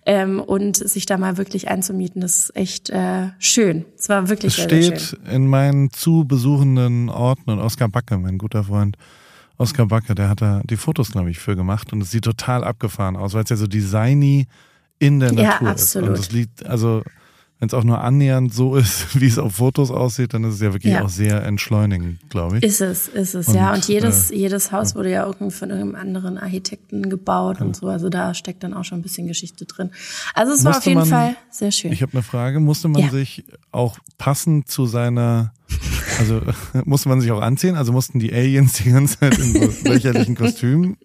ähm, 0.07 0.39
und 0.41 0.77
sich 0.77 1.05
da 1.05 1.19
mal 1.19 1.37
wirklich 1.37 1.69
einzumieten. 1.69 2.21
Das 2.21 2.39
ist 2.39 2.57
echt 2.57 2.91
äh, 2.91 3.31
schön. 3.41 3.85
Es 3.99 4.09
war 4.09 4.29
wirklich 4.29 4.53
es 4.53 4.57
sehr, 4.57 4.65
steht 4.67 5.01
sehr 5.01 5.19
schön. 5.19 5.27
in 5.33 5.47
meinen 5.49 5.91
zu 5.91 6.25
besuchenden 6.25 7.09
Orten 7.09 7.51
und 7.51 7.59
Oskar 7.59 7.89
Backe, 7.89 8.17
mein 8.19 8.39
guter 8.39 8.63
Freund, 8.63 8.97
Oskar 9.59 9.87
Backe, 9.87 10.15
der 10.15 10.29
hat 10.29 10.41
da 10.41 10.63
die 10.65 10.77
Fotos, 10.77 11.11
glaube 11.11 11.31
ich, 11.31 11.41
für 11.41 11.57
gemacht 11.57 11.93
und 11.93 12.01
es 12.03 12.13
sieht 12.13 12.25
total 12.25 12.63
abgefahren 12.63 13.17
aus, 13.17 13.35
weil 13.35 13.43
es 13.43 13.51
ja 13.51 13.57
so 13.57 13.67
designy 13.67 14.47
in 15.01 15.19
der 15.19 15.33
Natur 15.33 15.67
ja, 15.67 15.73
absolut. 15.73 16.11
ist. 16.11 16.19
Und 16.19 16.25
es 16.25 16.33
liegt, 16.33 16.67
also 16.67 17.03
wenn 17.61 17.67
es 17.67 17.75
auch 17.75 17.85
nur 17.85 18.01
annähernd 18.01 18.55
so 18.55 18.75
ist, 18.75 19.15
wie 19.21 19.27
es 19.27 19.39
auf 19.39 19.57
Fotos 19.57 19.91
aussieht, 19.91 20.33
dann 20.33 20.45
ist 20.45 20.55
es 20.55 20.61
ja 20.61 20.73
wirklich 20.73 20.95
ja. 20.95 21.05
auch 21.05 21.11
sehr 21.11 21.45
entschleunigend, 21.45 22.19
glaube 22.31 22.57
ich. 22.57 22.63
Ist 22.65 22.81
es, 22.81 23.07
ist 23.07 23.35
es, 23.35 23.49
und, 23.49 23.55
ja. 23.55 23.75
Und 23.75 23.87
jedes, 23.87 24.31
äh, 24.31 24.37
jedes 24.37 24.73
Haus 24.73 24.95
wurde 24.95 25.11
ja 25.11 25.27
irgendwie 25.27 25.55
von 25.55 25.69
irgendeinem 25.69 25.95
anderen 25.95 26.39
Architekten 26.39 27.11
gebaut 27.11 27.59
ja. 27.61 27.67
und 27.67 27.77
so. 27.77 27.89
Also 27.89 28.09
da 28.09 28.33
steckt 28.33 28.65
dann 28.65 28.73
auch 28.73 28.85
schon 28.85 29.01
ein 29.01 29.03
bisschen 29.03 29.27
Geschichte 29.27 29.67
drin. 29.67 29.91
Also 30.35 30.53
es 30.53 30.65
musste 30.65 30.71
war 30.71 30.79
auf 30.79 30.87
jeden 30.87 31.01
man, 31.01 31.09
Fall 31.09 31.37
sehr 31.51 31.71
schön. 31.71 31.93
Ich 31.93 32.01
habe 32.01 32.13
eine 32.15 32.23
Frage. 32.23 32.61
Musste 32.61 32.89
man 32.89 33.03
ja. 33.03 33.11
sich 33.11 33.45
auch 33.73 33.99
passend 34.17 34.69
zu 34.69 34.87
seiner 34.87 35.53
also 36.19 36.43
musste 36.85 37.09
man 37.09 37.21
sich 37.21 37.31
auch 37.31 37.41
anziehen? 37.41 37.77
Also 37.77 37.93
mussten 37.93 38.19
die 38.19 38.33
Aliens 38.33 38.75
die 38.75 38.91
ganze 38.91 39.19
Zeit 39.19 39.39
in 39.39 39.53
so 39.83 39.89
lächerlichen 39.89 40.35
Kostümen 40.35 40.97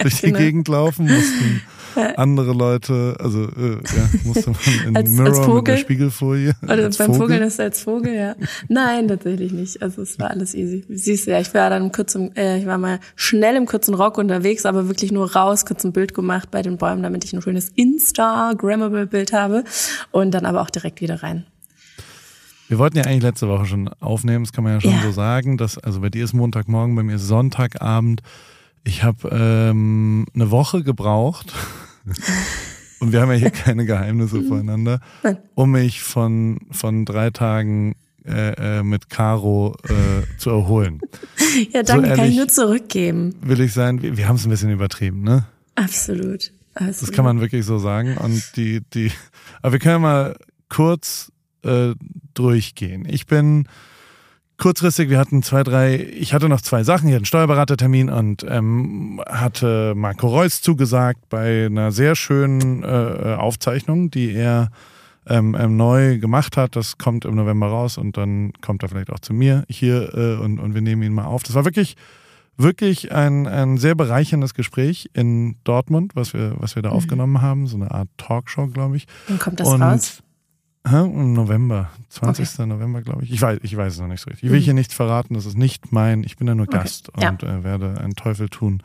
durch 0.00 0.20
die 0.20 0.26
genau. 0.26 0.38
Gegend 0.38 0.68
laufen? 0.68 1.06
Mussten 1.06 1.60
andere 2.16 2.52
Leute, 2.52 3.16
also 3.18 3.44
äh, 3.44 3.74
ja, 3.74 4.08
musste 4.24 4.50
man 4.50 4.88
in 4.88 4.96
als, 4.96 5.10
Mirror 5.10 5.38
als 5.38 5.54
mit 5.54 5.66
der 5.66 5.76
Spiegelfolie. 5.76 6.54
Oder 6.62 6.84
als 6.84 6.98
beim 6.98 7.06
Vogel? 7.08 7.20
Vogeln 7.20 7.42
ist 7.42 7.60
als 7.60 7.82
Vogel, 7.82 8.14
ja. 8.14 8.34
Nein, 8.68 9.08
tatsächlich 9.08 9.52
nicht. 9.52 9.82
Also 9.82 10.02
es 10.02 10.18
war 10.18 10.30
alles 10.30 10.54
easy. 10.54 10.84
Siehst 10.88 11.26
du 11.26 11.32
ja, 11.32 11.40
ich 11.40 11.52
war 11.54 11.70
dann 11.70 11.84
im 11.84 11.92
kurzen, 11.92 12.34
äh, 12.36 12.58
ich 12.58 12.66
war 12.66 12.78
mal 12.78 13.00
schnell 13.16 13.56
im 13.56 13.66
kurzen 13.66 13.94
Rock 13.94 14.18
unterwegs, 14.18 14.66
aber 14.66 14.88
wirklich 14.88 15.12
nur 15.12 15.32
raus, 15.34 15.64
kurz 15.66 15.84
ein 15.84 15.92
Bild 15.92 16.14
gemacht 16.14 16.50
bei 16.50 16.62
den 16.62 16.78
Bäumen, 16.78 17.02
damit 17.02 17.24
ich 17.24 17.32
ein 17.32 17.42
schönes 17.42 17.70
Instagrammable 17.74 19.06
Bild 19.06 19.32
habe 19.32 19.64
und 20.10 20.32
dann 20.32 20.46
aber 20.46 20.62
auch 20.62 20.70
direkt 20.70 21.00
wieder 21.00 21.22
rein. 21.22 21.46
Wir 22.68 22.78
wollten 22.78 22.96
ja 22.96 23.04
eigentlich 23.04 23.22
letzte 23.22 23.48
Woche 23.48 23.66
schon 23.66 23.88
aufnehmen, 24.00 24.44
das 24.44 24.52
kann 24.52 24.64
man 24.64 24.74
ja 24.74 24.80
schon 24.80 24.92
ja. 24.92 25.02
so 25.02 25.12
sagen. 25.12 25.58
Dass, 25.58 25.78
also 25.78 26.00
bei 26.00 26.08
dir 26.08 26.24
ist 26.24 26.32
Montagmorgen, 26.32 26.96
bei 26.96 27.02
mir 27.02 27.16
ist 27.16 27.28
Sonntagabend. 27.28 28.22
Ich 28.84 29.02
habe 29.02 29.28
ähm, 29.30 30.26
eine 30.34 30.50
Woche 30.50 30.82
gebraucht. 30.82 31.52
Und 33.00 33.12
wir 33.12 33.20
haben 33.20 33.30
ja 33.30 33.36
hier 33.36 33.50
keine 33.50 33.84
Geheimnisse 33.84 34.42
voreinander, 34.42 35.00
um 35.54 35.72
mich 35.72 36.02
von, 36.02 36.58
von 36.70 37.04
drei 37.04 37.30
Tagen 37.30 37.96
äh, 38.24 38.78
äh, 38.78 38.82
mit 38.82 39.10
Caro 39.10 39.76
äh, 39.84 40.38
zu 40.38 40.50
erholen. 40.50 41.00
Ja, 41.72 41.82
danke, 41.82 42.08
so 42.08 42.16
kann 42.16 42.28
ich 42.30 42.36
nur 42.36 42.48
zurückgeben. 42.48 43.34
Will 43.42 43.60
ich 43.60 43.74
sein, 43.74 44.00
wir, 44.00 44.16
wir 44.16 44.26
haben 44.28 44.36
es 44.36 44.46
ein 44.46 44.50
bisschen 44.50 44.70
übertrieben, 44.70 45.22
ne? 45.22 45.44
Absolut. 45.74 46.50
Absolut. 46.74 47.02
Das 47.02 47.12
kann 47.12 47.24
man 47.24 47.40
wirklich 47.40 47.64
so 47.64 47.78
sagen. 47.78 48.16
Und 48.16 48.42
die, 48.56 48.80
die, 48.80 49.12
aber 49.62 49.72
wir 49.72 49.78
können 49.78 50.02
mal 50.02 50.36
kurz 50.68 51.30
äh, 51.62 51.94
durchgehen. 52.32 53.06
Ich 53.08 53.26
bin 53.26 53.68
kurzfristig, 54.64 55.10
wir 55.10 55.18
hatten 55.18 55.42
zwei, 55.42 55.62
drei, 55.62 55.94
ich 55.94 56.32
hatte 56.32 56.48
noch 56.48 56.62
zwei 56.62 56.84
Sachen, 56.84 57.06
ich 57.06 57.12
hatte 57.12 57.18
einen 57.18 57.26
Steuerberatertermin 57.26 58.08
und 58.08 58.46
ähm, 58.48 59.20
hatte 59.28 59.92
Marco 59.94 60.26
Reus 60.26 60.62
zugesagt 60.62 61.28
bei 61.28 61.66
einer 61.66 61.92
sehr 61.92 62.16
schönen 62.16 62.82
äh, 62.82 63.36
Aufzeichnung, 63.38 64.10
die 64.10 64.32
er 64.32 64.70
ähm, 65.26 65.54
ähm, 65.54 65.76
neu 65.76 66.18
gemacht 66.18 66.56
hat. 66.56 66.76
Das 66.76 66.96
kommt 66.96 67.26
im 67.26 67.34
November 67.34 67.66
raus 67.66 67.98
und 67.98 68.16
dann 68.16 68.54
kommt 68.62 68.82
er 68.82 68.88
vielleicht 68.88 69.10
auch 69.10 69.20
zu 69.20 69.34
mir 69.34 69.64
hier 69.68 70.14
äh, 70.14 70.42
und, 70.42 70.58
und 70.58 70.72
wir 70.72 70.80
nehmen 70.80 71.02
ihn 71.02 71.12
mal 71.12 71.26
auf. 71.26 71.42
Das 71.42 71.54
war 71.54 71.66
wirklich, 71.66 71.94
wirklich 72.56 73.12
ein, 73.12 73.46
ein 73.46 73.76
sehr 73.76 73.94
bereicherndes 73.94 74.54
Gespräch 74.54 75.10
in 75.12 75.56
Dortmund, 75.64 76.12
was 76.16 76.32
wir, 76.32 76.54
was 76.56 76.74
wir 76.74 76.82
da 76.82 76.88
mhm. 76.88 76.96
aufgenommen 76.96 77.42
haben. 77.42 77.66
So 77.66 77.76
eine 77.76 77.90
Art 77.90 78.08
Talkshow, 78.16 78.68
glaube 78.68 78.96
ich. 78.96 79.06
Wann 79.28 79.38
kommt 79.38 79.60
das 79.60 79.68
und 79.68 79.82
raus? 79.82 80.22
Im 80.86 81.32
November, 81.32 81.90
20. 82.10 82.46
Okay. 82.46 82.66
November, 82.66 83.00
glaube 83.00 83.24
ich. 83.24 83.32
Ich 83.32 83.40
weiß, 83.40 83.60
ich 83.62 83.74
weiß 83.74 83.94
es 83.94 84.00
noch 84.00 84.06
nicht 84.06 84.20
so 84.20 84.28
richtig. 84.28 84.44
Ich 84.44 84.50
will 84.50 84.60
mhm. 84.60 84.64
hier 84.64 84.74
nichts 84.74 84.92
verraten, 84.92 85.34
das 85.34 85.46
ist 85.46 85.56
nicht 85.56 85.92
mein, 85.92 86.24
ich 86.24 86.36
bin 86.36 86.46
ja 86.46 86.54
nur 86.54 86.66
Gast 86.66 87.08
okay. 87.14 87.28
und 87.28 87.42
ja. 87.42 87.56
äh, 87.56 87.64
werde 87.64 87.98
einen 87.98 88.14
Teufel 88.14 88.50
tun 88.50 88.82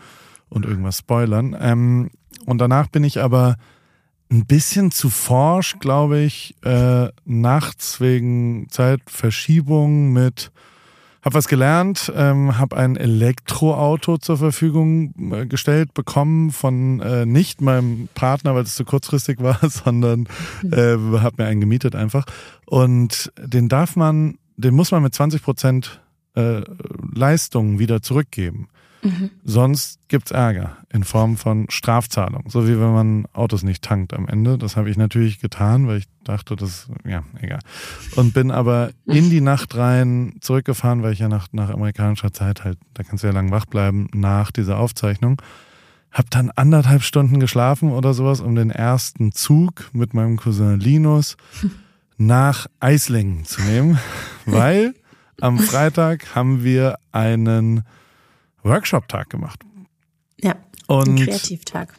und 0.48 0.66
irgendwas 0.66 1.00
spoilern. 1.00 1.56
Ähm, 1.60 2.10
und 2.46 2.60
danach 2.60 2.88
bin 2.88 3.04
ich 3.04 3.22
aber 3.22 3.58
ein 4.32 4.46
bisschen 4.46 4.92
zu 4.92 5.10
forsch, 5.10 5.80
glaube 5.80 6.20
ich, 6.20 6.56
äh, 6.64 7.10
nachts 7.26 8.00
wegen 8.00 8.68
Zeitverschiebung 8.70 10.14
mit 10.14 10.52
habe 11.22 11.36
was 11.36 11.48
gelernt, 11.48 12.12
ähm, 12.16 12.58
habe 12.58 12.78
ein 12.78 12.96
Elektroauto 12.96 14.18
zur 14.18 14.38
Verfügung 14.38 15.14
äh, 15.34 15.46
gestellt 15.46 15.94
bekommen 15.94 16.52
von 16.52 17.02
äh, 17.02 17.26
nicht 17.26 17.62
meinem 17.62 18.08
Partner, 18.16 18.56
weil 18.56 18.64
es 18.64 18.76
zu 18.76 18.86
kurzfristig 18.86 19.40
war, 19.44 19.60
sondern 19.70 20.28
äh, 20.64 20.98
habe 21.20 21.36
mir 21.38 21.46
einen 21.46 21.62
gemietet 21.62 21.96
einfach. 21.96 22.26
Und 22.66 23.32
den 23.38 23.68
darf 23.68 23.96
man, 23.96 24.38
den 24.56 24.74
muss 24.74 24.92
man 24.92 25.04
mit 25.04 25.14
20 25.14 25.42
Prozent 25.42 26.02
äh, 26.36 26.62
Leistung 27.14 27.80
wieder 27.80 28.02
zurückgeben. 28.02 28.70
Sonst 29.44 30.00
gibt's 30.08 30.32
Ärger 30.32 30.78
in 30.92 31.04
Form 31.04 31.38
von 31.38 31.68
Strafzahlung. 31.70 32.50
So 32.50 32.68
wie 32.68 32.80
wenn 32.80 32.94
man 32.94 33.26
Autos 33.34 33.64
nicht 33.64 33.84
tankt 33.84 34.14
am 34.14 34.28
Ende. 34.28 34.58
Das 34.58 34.76
habe 34.76 34.90
ich 34.90 34.98
natürlich 34.98 35.40
getan, 35.40 35.88
weil 35.88 36.00
ich 36.00 36.08
dachte, 36.24 36.56
das, 36.56 36.90
ja, 37.06 37.24
egal. 37.40 37.60
Und 38.16 38.34
bin 38.34 38.52
aber 38.52 38.92
in 39.06 39.30
die 39.30 39.42
Nacht 39.42 39.76
rein 39.76 40.36
zurückgefahren, 40.42 41.02
weil 41.04 41.14
ich 41.14 41.20
ja 41.20 41.30
nach, 41.30 41.48
nach 41.52 41.70
amerikanischer 41.70 42.34
Zeit 42.34 42.64
halt, 42.64 42.78
da 42.94 43.04
kannst 43.04 43.24
du 43.24 43.28
ja 43.28 43.34
lang 43.34 43.52
wach 43.52 43.66
bleiben, 43.66 44.08
nach 44.14 44.52
dieser 44.52 44.78
Aufzeichnung. 44.78 45.42
Hab 46.12 46.30
dann 46.32 46.50
anderthalb 46.52 47.04
Stunden 47.04 47.40
geschlafen 47.40 47.92
oder 47.92 48.14
sowas, 48.14 48.42
um 48.42 48.56
den 48.56 48.72
ersten 48.72 49.32
Zug 49.32 49.90
mit 49.94 50.14
meinem 50.14 50.38
Cousin 50.38 50.80
Linus 50.80 51.38
nach 52.18 52.68
Eislingen 52.80 53.46
zu 53.46 53.62
nehmen, 53.62 54.00
weil 54.46 54.94
am 55.40 55.58
Freitag 55.60 56.36
haben 56.36 56.64
wir 56.64 56.98
einen 57.12 57.84
Workshop-Tag 58.64 59.30
gemacht. 59.30 59.62
Ja, 60.42 60.56
und 60.88 61.10
ein 61.10 61.26
Kreativtag. 61.26 61.94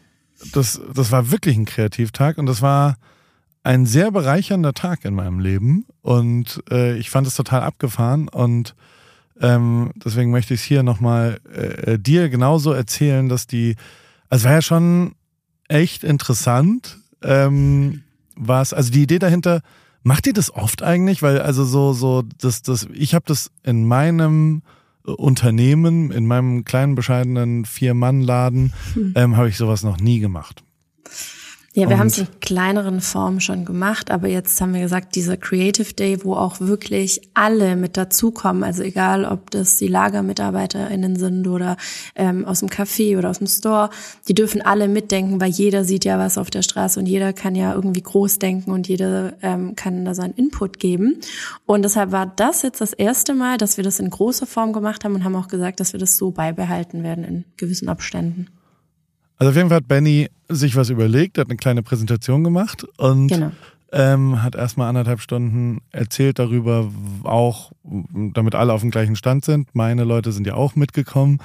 Das, 0.53 0.81
das 0.95 1.13
war 1.13 1.31
wirklich 1.31 1.57
ein 1.57 1.67
Kreativtag 1.67 2.39
und 2.39 2.47
das 2.47 2.63
war 2.63 2.97
ein 3.63 3.85
sehr 3.85 4.11
bereichernder 4.11 4.73
Tag 4.73 5.05
in 5.05 5.15
meinem 5.15 5.39
Leben 5.39 5.85
und 6.01 6.63
äh, 6.71 6.97
ich 6.97 7.11
fand 7.11 7.27
es 7.27 7.35
total 7.35 7.61
abgefahren 7.61 8.29
und 8.29 8.75
ähm, 9.41 9.93
deswegen 9.97 10.31
möchte 10.31 10.55
ich 10.55 10.61
es 10.61 10.67
hier 10.67 10.83
nochmal 10.83 11.41
äh, 11.53 11.99
dir 11.99 12.29
genauso 12.29 12.73
erzählen, 12.73 13.29
dass 13.29 13.47
die, 13.47 13.77
also 14.29 14.47
war 14.47 14.55
ja 14.55 14.63
schon 14.63 15.15
echt 15.69 16.05
interessant, 16.05 16.99
ähm, 17.23 18.03
was, 18.35 18.73
also 18.73 18.91
die 18.91 19.03
Idee 19.03 19.19
dahinter, 19.19 19.61
macht 20.03 20.27
ihr 20.27 20.33
das 20.33 20.53
oft 20.55 20.83
eigentlich? 20.83 21.23
Weil 21.23 21.41
also 21.41 21.65
so, 21.65 21.93
so, 21.93 22.23
das, 22.39 22.63
das, 22.63 22.87
ich 22.93 23.15
habe 23.15 23.25
das 23.27 23.51
in 23.63 23.87
meinem 23.87 24.63
Unternehmen, 25.05 26.11
in 26.11 26.27
meinem 26.27 26.65
kleinen, 26.65 26.95
bescheidenen 26.95 27.65
Vier-Mann-Laden, 27.65 28.73
hm. 28.95 29.13
ähm, 29.17 29.37
habe 29.37 29.49
ich 29.49 29.57
sowas 29.57 29.83
noch 29.83 29.99
nie 29.99 30.21
gemacht. 30.21 30.63
Ja, 31.81 31.89
wir 31.89 31.99
haben 31.99 32.09
es 32.09 32.19
in 32.19 32.29
kleineren 32.41 33.01
Formen 33.01 33.41
schon 33.41 33.65
gemacht, 33.65 34.11
aber 34.11 34.29
jetzt 34.29 34.61
haben 34.61 34.75
wir 34.75 34.83
gesagt, 34.83 35.15
dieser 35.15 35.39
Creative 35.39 35.95
Day, 35.95 36.23
wo 36.23 36.35
auch 36.35 36.61
wirklich 36.61 37.23
alle 37.33 37.75
mit 37.75 37.97
dazukommen, 37.97 38.65
also 38.65 38.83
egal, 38.83 39.25
ob 39.25 39.51
das 39.51 39.77
die 39.77 39.89
LagermitarbeiterInnen 39.89 41.17
sind 41.17 41.49
oder 41.49 41.79
ähm, 42.17 42.45
aus 42.45 42.61
dem 42.61 42.69
Café 42.69 43.17
oder 43.17 43.31
aus 43.31 43.39
dem 43.39 43.47
Store, 43.47 43.89
die 44.29 44.35
dürfen 44.35 44.61
alle 44.61 44.89
mitdenken, 44.89 45.41
weil 45.41 45.51
jeder 45.51 45.85
sieht 45.85 46.05
ja 46.05 46.19
was 46.19 46.37
auf 46.37 46.51
der 46.51 46.61
Straße 46.61 47.01
und 47.01 47.07
jeder 47.07 47.33
kann 47.33 47.55
ja 47.55 47.73
irgendwie 47.73 48.03
groß 48.03 48.39
denken 48.39 48.73
und 48.73 48.87
jeder 48.87 49.33
ähm, 49.41 49.75
kann 49.75 50.05
da 50.05 50.13
seinen 50.13 50.35
Input 50.35 50.81
geben. 50.81 51.17
Und 51.65 51.83
deshalb 51.83 52.13
war 52.13 52.27
das 52.27 52.61
jetzt 52.61 52.83
das 52.83 52.93
erste 52.93 53.33
Mal, 53.33 53.57
dass 53.57 53.79
wir 53.79 53.85
das 53.85 54.01
in 54.01 54.11
großer 54.11 54.47
Form 54.47 54.75
gemacht 54.75 55.03
haben 55.03 55.15
und 55.15 55.25
haben 55.25 55.37
auch 55.37 55.49
gesagt, 55.49 55.81
dass 55.81 55.95
wir 55.95 56.01
das 56.01 56.19
so 56.19 56.31
beibehalten 56.31 57.03
werden 57.03 57.25
in 57.25 57.45
gewissen 57.57 57.89
Abständen. 57.89 58.49
Also 59.41 59.51
auf 59.53 59.57
jeden 59.57 59.71
Fall 59.71 59.79
hat 59.79 59.89
Benny 59.89 60.29
sich 60.51 60.77
was 60.77 60.91
überlegt, 60.91 61.39
hat 61.39 61.49
eine 61.49 61.57
kleine 61.57 61.83
Präsentation 61.83 62.45
gemacht 62.45 62.87
und 62.99 63.29
genau. 63.29 63.53
ähm, 63.91 64.43
hat 64.43 64.55
erstmal 64.55 64.91
anderthalb 64.91 65.23
Stunden 65.23 65.81
erzählt 65.93 66.39
darüber, 66.39 66.91
auch 67.25 67.73
damit 67.83 68.55
alle 68.55 68.75
auf 68.75 68.83
dem 68.83 68.91
gleichen 68.91 69.17
Stand 69.17 69.47
sind. 69.47 69.75
Meine 69.75 70.05
Leute 70.05 70.33
sind 70.33 70.47
ja 70.47 70.57
auch 70.57 70.77
mitgekommen 70.77 71.39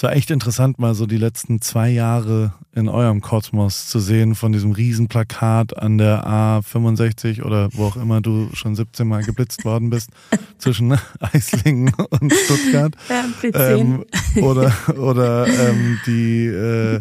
es 0.00 0.04
war 0.04 0.12
echt 0.14 0.30
interessant, 0.30 0.78
mal 0.78 0.94
so 0.94 1.06
die 1.06 1.16
letzten 1.16 1.60
zwei 1.60 1.90
Jahre 1.90 2.54
in 2.74 2.88
eurem 2.88 3.20
Kosmos 3.20 3.88
zu 3.88 3.98
sehen, 3.98 4.34
von 4.34 4.52
diesem 4.52 4.72
Riesenplakat 4.72 5.76
an 5.76 5.98
der 5.98 6.26
A65 6.26 7.42
oder 7.42 7.68
wo 7.72 7.86
auch 7.86 7.96
immer 7.96 8.20
du 8.20 8.48
schon 8.54 8.74
17 8.74 9.06
Mal 9.06 9.24
geblitzt 9.24 9.64
worden 9.64 9.90
bist, 9.90 10.10
zwischen 10.58 10.96
Eislingen 11.20 11.92
und 12.08 12.32
Stuttgart. 12.32 12.94
Ja, 13.08 13.24
ähm, 13.52 14.04
oder 14.40 14.72
oder 14.96 15.46
ähm, 15.46 15.98
die, 16.06 16.46
äh, 16.46 17.00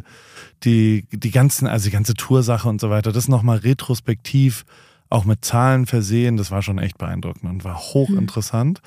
die, 0.64 1.06
die 1.12 1.32
ganzen, 1.32 1.68
also 1.68 1.86
die 1.86 1.92
ganze 1.92 2.14
Toursache 2.14 2.68
und 2.68 2.82
so 2.82 2.90
weiter, 2.90 3.12
das 3.12 3.28
nochmal 3.28 3.58
retrospektiv 3.58 4.66
auch 5.10 5.26
mit 5.26 5.44
Zahlen 5.44 5.86
versehen, 5.86 6.38
das 6.38 6.52
war 6.52 6.62
schon 6.62 6.78
echt 6.78 6.98
beeindruckend 6.98 7.50
und 7.50 7.64
war 7.64 7.78
hochinteressant. 7.78 8.82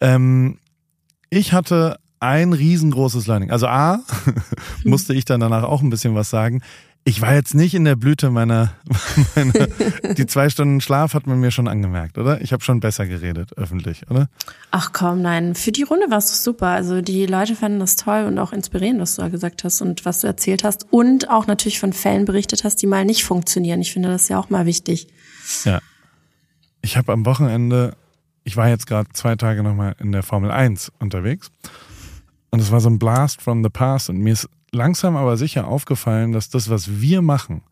Mhm. 0.00 0.06
Ähm, 0.06 0.58
ich 1.30 1.52
hatte 1.52 1.98
ein 2.20 2.52
riesengroßes 2.52 3.26
Learning. 3.26 3.50
Also 3.50 3.66
A, 3.66 4.00
musste 4.84 5.14
ich 5.14 5.24
dann 5.24 5.40
danach 5.40 5.64
auch 5.64 5.82
ein 5.82 5.90
bisschen 5.90 6.14
was 6.14 6.30
sagen. 6.30 6.62
Ich 7.04 7.20
war 7.20 7.34
jetzt 7.34 7.54
nicht 7.54 7.74
in 7.74 7.84
der 7.84 7.96
Blüte 7.96 8.30
meiner, 8.30 8.74
meiner 9.34 9.66
die 10.14 10.26
zwei 10.26 10.48
Stunden 10.48 10.80
Schlaf 10.80 11.14
hat 11.14 11.26
man 11.26 11.40
mir 11.40 11.50
schon 11.50 11.66
angemerkt, 11.66 12.16
oder? 12.16 12.40
Ich 12.40 12.52
habe 12.52 12.62
schon 12.62 12.78
besser 12.78 13.06
geredet, 13.06 13.56
öffentlich, 13.58 14.08
oder? 14.08 14.28
Ach 14.70 14.92
komm, 14.92 15.20
nein. 15.20 15.56
Für 15.56 15.72
die 15.72 15.82
Runde 15.82 16.06
warst 16.10 16.30
du 16.30 16.36
super. 16.36 16.68
Also 16.68 17.02
die 17.02 17.26
Leute 17.26 17.56
fanden 17.56 17.80
das 17.80 17.96
toll 17.96 18.24
und 18.24 18.38
auch 18.38 18.52
inspirierend, 18.52 19.00
was 19.00 19.16
du 19.16 19.22
da 19.22 19.28
gesagt 19.28 19.64
hast 19.64 19.80
und 19.80 20.04
was 20.04 20.20
du 20.20 20.28
erzählt 20.28 20.62
hast. 20.62 20.86
Und 20.92 21.28
auch 21.28 21.48
natürlich 21.48 21.80
von 21.80 21.92
Fällen 21.92 22.24
berichtet 22.24 22.62
hast, 22.62 22.76
die 22.76 22.86
mal 22.86 23.04
nicht 23.04 23.24
funktionieren. 23.24 23.80
Ich 23.80 23.92
finde 23.92 24.08
das 24.08 24.28
ja 24.28 24.38
auch 24.38 24.48
mal 24.48 24.66
wichtig. 24.66 25.08
Ja. 25.64 25.80
Ich 26.82 26.96
habe 26.96 27.12
am 27.12 27.26
Wochenende, 27.26 27.96
ich 28.44 28.56
war 28.56 28.68
jetzt 28.68 28.86
gerade 28.86 29.08
zwei 29.12 29.34
Tage 29.34 29.64
nochmal 29.64 29.96
in 29.98 30.12
der 30.12 30.22
Formel 30.22 30.52
1 30.52 30.92
unterwegs 31.00 31.50
und 32.50 32.60
es 32.60 32.70
war 32.70 32.80
so 32.80 32.90
ein 32.90 32.98
Blast 32.98 33.42
from 33.42 33.64
the 33.64 33.70
past. 33.70 34.10
Und 34.10 34.18
mir 34.18 34.34
ist 34.34 34.48
langsam 34.72 35.16
aber 35.16 35.36
sicher 35.36 35.68
aufgefallen, 35.68 36.32
dass 36.32 36.50
das, 36.50 36.70
was 36.70 37.00
wir 37.00 37.22
machen, 37.22 37.62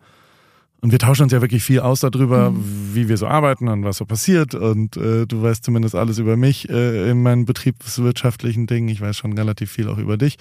und 0.82 0.92
wir 0.92 0.98
tauschen 0.98 1.24
uns 1.24 1.32
ja 1.32 1.42
wirklich 1.42 1.62
viel 1.62 1.80
aus 1.80 2.00
darüber, 2.00 2.50
mhm. 2.50 2.94
wie 2.94 3.08
wir 3.08 3.16
so 3.18 3.26
arbeiten 3.26 3.68
und 3.68 3.84
was 3.84 3.98
so 3.98 4.06
passiert. 4.06 4.54
Und 4.54 4.96
äh, 4.96 5.26
du 5.26 5.42
weißt 5.42 5.62
zumindest 5.62 5.94
alles 5.94 6.18
über 6.18 6.36
mich 6.36 6.70
äh, 6.70 7.10
in 7.10 7.22
meinen 7.22 7.44
betriebswirtschaftlichen 7.44 8.66
Dingen. 8.66 8.88
Ich 8.88 9.00
weiß 9.00 9.16
schon 9.16 9.34
relativ 9.34 9.70
viel 9.70 9.88
auch 9.88 9.98
über 9.98 10.16
dich. 10.16 10.36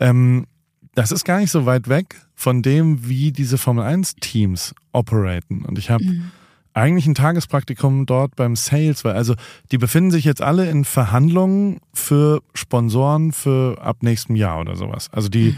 Ähm, 0.00 0.46
das 0.94 1.12
ist 1.12 1.24
gar 1.24 1.38
nicht 1.38 1.52
so 1.52 1.66
weit 1.66 1.88
weg 1.88 2.16
von 2.34 2.62
dem, 2.62 3.06
wie 3.08 3.30
diese 3.30 3.58
Formel 3.58 3.84
1 3.84 4.16
Teams 4.16 4.74
operaten. 4.92 5.64
Und 5.64 5.78
ich 5.78 5.90
habe 5.90 6.04
mhm 6.04 6.30
eigentlich 6.74 7.06
ein 7.06 7.14
Tagespraktikum 7.14 8.04
dort 8.04 8.36
beim 8.36 8.54
Sales, 8.54 9.02
weil 9.02 9.14
also 9.14 9.34
die 9.72 9.78
befinden 9.78 10.10
sich 10.10 10.26
jetzt 10.26 10.42
alle 10.42 10.68
in 10.68 10.84
Verhandlungen 10.84 11.80
für 11.94 12.42
Sponsoren 12.52 13.32
für 13.32 13.80
ab 13.80 14.02
nächstem 14.02 14.36
Jahr 14.36 14.60
oder 14.60 14.76
sowas. 14.76 15.08
Also 15.10 15.30
die 15.30 15.52
mhm. 15.52 15.56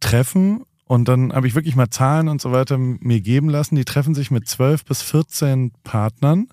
Treffen 0.00 0.64
und 0.88 1.06
dann 1.06 1.32
habe 1.32 1.46
ich 1.46 1.54
wirklich 1.54 1.76
mal 1.76 1.90
Zahlen 1.90 2.28
und 2.28 2.40
so 2.40 2.50
weiter 2.50 2.78
mir 2.78 3.20
geben 3.20 3.50
lassen. 3.50 3.76
Die 3.76 3.84
treffen 3.84 4.14
sich 4.14 4.30
mit 4.30 4.48
zwölf 4.48 4.84
bis 4.84 5.02
14 5.02 5.72
Partnern, 5.84 6.48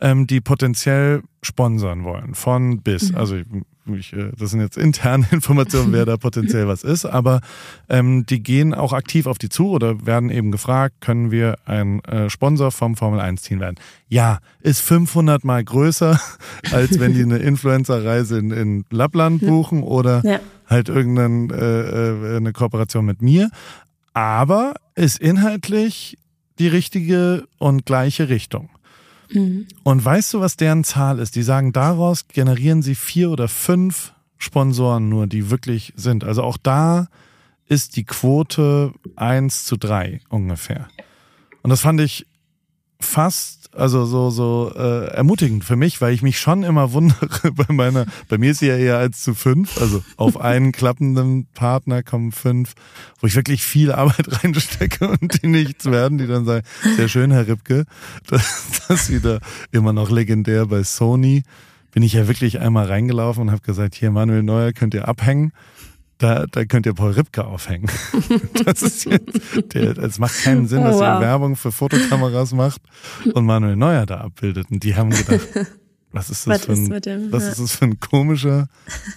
ähm, 0.00 0.26
die 0.26 0.40
potenziell 0.40 1.22
sponsern 1.42 2.04
wollen, 2.04 2.34
von 2.34 2.80
bis. 2.80 3.12
Mhm. 3.12 3.18
Also 3.18 3.36
ich, 3.96 4.12
äh, 4.12 4.30
das 4.38 4.50
sind 4.50 4.60
jetzt 4.60 4.76
interne 4.76 5.26
Informationen, 5.30 5.92
wer 5.92 6.06
da 6.06 6.16
potenziell 6.16 6.68
was 6.68 6.82
ist, 6.82 7.04
aber 7.04 7.40
ähm, 7.88 8.26
die 8.26 8.42
gehen 8.42 8.74
auch 8.74 8.92
aktiv 8.92 9.26
auf 9.26 9.38
die 9.38 9.48
zu 9.48 9.70
oder 9.70 10.06
werden 10.06 10.30
eben 10.30 10.50
gefragt, 10.50 10.96
können 11.00 11.30
wir 11.30 11.56
ein 11.64 12.02
äh, 12.04 12.30
Sponsor 12.30 12.70
vom 12.70 12.96
Formel 12.96 13.20
1 13.20 13.42
Team 13.42 13.60
werden? 13.60 13.76
Ja, 14.08 14.38
ist 14.60 14.80
500 14.80 15.44
mal 15.44 15.62
größer, 15.62 16.20
als 16.72 16.98
wenn 17.00 17.14
die 17.14 17.22
eine 17.22 17.38
Influencer-Reise 17.48 18.38
in, 18.38 18.50
in 18.50 18.84
Lappland 18.90 19.40
buchen 19.40 19.82
oder 19.82 20.22
ja. 20.24 20.40
halt 20.66 20.88
irgendeine 20.88 21.54
äh, 21.54 22.34
äh, 22.34 22.36
eine 22.36 22.52
Kooperation 22.52 23.04
mit 23.04 23.22
mir, 23.22 23.50
aber 24.12 24.74
ist 24.94 25.18
inhaltlich 25.18 26.18
die 26.58 26.68
richtige 26.68 27.44
und 27.58 27.86
gleiche 27.86 28.28
Richtung. 28.28 28.68
Mhm. 29.30 29.66
Und 29.82 30.04
weißt 30.04 30.34
du, 30.34 30.40
was 30.40 30.56
deren 30.56 30.84
Zahl 30.84 31.18
ist? 31.18 31.36
Die 31.36 31.42
sagen, 31.42 31.72
daraus 31.72 32.28
generieren 32.28 32.82
sie 32.82 32.94
vier 32.94 33.30
oder 33.30 33.48
fünf 33.48 34.12
Sponsoren 34.38 35.08
nur, 35.08 35.26
die 35.26 35.50
wirklich 35.50 35.92
sind. 35.96 36.24
Also 36.24 36.42
auch 36.42 36.56
da 36.56 37.08
ist 37.66 37.96
die 37.96 38.04
Quote 38.04 38.92
eins 39.16 39.64
zu 39.64 39.76
drei 39.76 40.20
ungefähr. 40.28 40.88
Und 41.62 41.70
das 41.70 41.80
fand 41.80 42.00
ich 42.00 42.26
fast, 43.00 43.67
also 43.78 44.04
so, 44.04 44.30
so 44.30 44.72
äh, 44.76 45.06
ermutigend 45.08 45.64
für 45.64 45.76
mich, 45.76 46.00
weil 46.00 46.12
ich 46.12 46.22
mich 46.22 46.40
schon 46.40 46.64
immer 46.64 46.92
wundere 46.92 47.52
bei 47.52 47.72
meiner, 47.72 48.06
bei 48.28 48.36
mir 48.36 48.50
ist 48.50 48.58
sie 48.58 48.66
ja 48.66 48.76
eher 48.76 48.98
als 48.98 49.22
zu 49.22 49.34
fünf, 49.34 49.80
also 49.80 50.02
auf 50.16 50.40
einen 50.40 50.72
klappenden 50.72 51.46
Partner 51.54 52.02
kommen 52.02 52.32
fünf, 52.32 52.74
wo 53.20 53.26
ich 53.28 53.36
wirklich 53.36 53.62
viel 53.62 53.92
Arbeit 53.92 54.26
reinstecke 54.44 55.08
und 55.08 55.42
die 55.42 55.46
nichts 55.46 55.86
werden, 55.86 56.18
die 56.18 56.26
dann 56.26 56.44
sagen, 56.44 56.66
sehr 56.96 57.08
schön, 57.08 57.30
Herr 57.30 57.46
Ripke, 57.46 57.84
dass, 58.26 58.82
dass 58.88 59.06
Sie 59.06 59.20
da 59.20 59.38
immer 59.70 59.92
noch 59.92 60.10
legendär 60.10 60.66
bei 60.66 60.82
Sony, 60.82 61.44
bin 61.92 62.02
ich 62.02 62.14
ja 62.14 62.28
wirklich 62.28 62.60
einmal 62.60 62.86
reingelaufen 62.86 63.44
und 63.44 63.50
habe 63.50 63.62
gesagt, 63.62 63.94
hier 63.94 64.10
Manuel 64.10 64.42
Neuer 64.42 64.72
könnt 64.72 64.94
ihr 64.94 65.08
abhängen 65.08 65.52
da, 66.18 66.46
da 66.46 66.64
könnt 66.64 66.84
ihr 66.86 66.94
Paul 66.94 67.12
Ripke 67.12 67.44
aufhängen. 67.44 67.88
Das 68.64 68.82
ist 68.82 69.04
jetzt, 69.04 69.74
der, 69.74 69.96
es 69.98 70.18
macht 70.18 70.42
keinen 70.42 70.66
Sinn, 70.66 70.82
dass 70.82 70.96
oh, 70.96 71.00
wow. 71.00 71.16
ihr 71.16 71.20
Werbung 71.20 71.56
für 71.56 71.72
Fotokameras 71.72 72.52
macht 72.52 72.82
und 73.32 73.46
Manuel 73.46 73.76
Neuer 73.76 74.04
da 74.04 74.18
abbildet. 74.18 74.70
Und 74.70 74.82
die 74.82 74.94
haben 74.96 75.10
gedacht, 75.10 75.48
was 76.12 76.28
ist 76.28 76.46
das, 76.46 76.60
was 76.60 76.64
für, 76.66 76.72
ein, 76.72 76.92
ist, 76.92 77.06
dem, 77.06 77.32
was 77.32 77.44
ja. 77.44 77.50
ist 77.50 77.60
das 77.60 77.76
für 77.76 77.84
ein 77.86 78.00
komischer, 78.00 78.68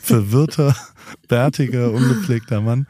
verwirrter, 0.02 0.76
bärtiger, 1.28 1.92
ungepflegter 1.92 2.62
Mann? 2.62 2.88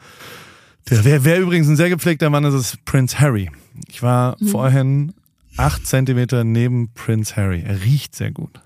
Der, 0.90 1.04
wer, 1.04 1.24
wer 1.24 1.40
übrigens 1.40 1.68
ein 1.68 1.76
sehr 1.76 1.88
gepflegter 1.88 2.30
Mann 2.30 2.44
ist, 2.44 2.54
ist 2.54 2.84
Prince 2.84 3.18
Harry. 3.18 3.50
Ich 3.88 4.02
war 4.02 4.36
mhm. 4.38 4.48
vorhin 4.48 5.12
acht 5.56 5.86
Zentimeter 5.86 6.44
neben 6.44 6.92
Prince 6.92 7.36
Harry. 7.36 7.62
Er 7.62 7.82
riecht 7.82 8.14
sehr 8.14 8.30
gut. 8.30 8.60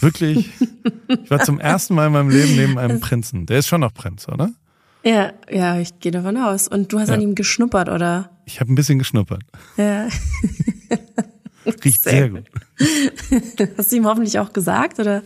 Wirklich. 0.00 0.50
Ich 1.22 1.30
war 1.30 1.40
zum 1.40 1.60
ersten 1.60 1.94
Mal 1.94 2.06
in 2.06 2.12
meinem 2.12 2.30
Leben 2.30 2.56
neben 2.56 2.78
einem 2.78 3.00
Prinzen. 3.00 3.44
Der 3.46 3.58
ist 3.58 3.66
schon 3.66 3.80
noch 3.80 3.92
Prinz, 3.92 4.28
oder? 4.28 4.50
Ja, 5.08 5.32
ja, 5.50 5.80
ich 5.80 5.98
gehe 6.00 6.12
davon 6.12 6.36
aus. 6.36 6.68
Und 6.68 6.92
du 6.92 6.98
hast 6.98 7.08
ja. 7.08 7.14
an 7.14 7.22
ihm 7.22 7.34
geschnuppert, 7.34 7.88
oder? 7.88 8.30
Ich 8.44 8.60
habe 8.60 8.70
ein 8.70 8.74
bisschen 8.74 8.98
geschnuppert. 8.98 9.42
Ja. 9.78 10.08
Riecht 11.84 12.02
sehr, 12.02 12.12
sehr 12.12 12.28
gut. 12.30 12.44
Hast 13.76 13.92
du 13.92 13.96
ihm 13.96 14.06
hoffentlich 14.06 14.38
auch 14.38 14.54
gesagt 14.54 14.98
oder 14.98 15.22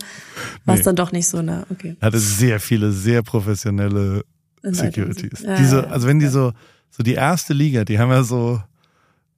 war 0.65 0.75
es 0.75 0.81
nee. 0.81 0.85
dann 0.85 0.95
doch 0.97 1.13
nicht 1.13 1.27
so? 1.27 1.41
Na, 1.41 1.65
okay. 1.69 1.95
Er 2.01 2.07
hatte 2.07 2.19
sehr 2.19 2.59
viele, 2.59 2.91
sehr 2.91 3.23
professionelle 3.23 4.25
Securities. 4.61 5.41
Ja, 5.41 5.55
Diese, 5.55 5.89
also 5.89 6.05
wenn 6.07 6.19
die 6.19 6.27
so, 6.27 6.51
so 6.89 7.01
die 7.01 7.13
erste 7.13 7.53
Liga, 7.53 7.85
die 7.85 7.97
haben 7.97 8.09
ja 8.09 8.23
so 8.23 8.61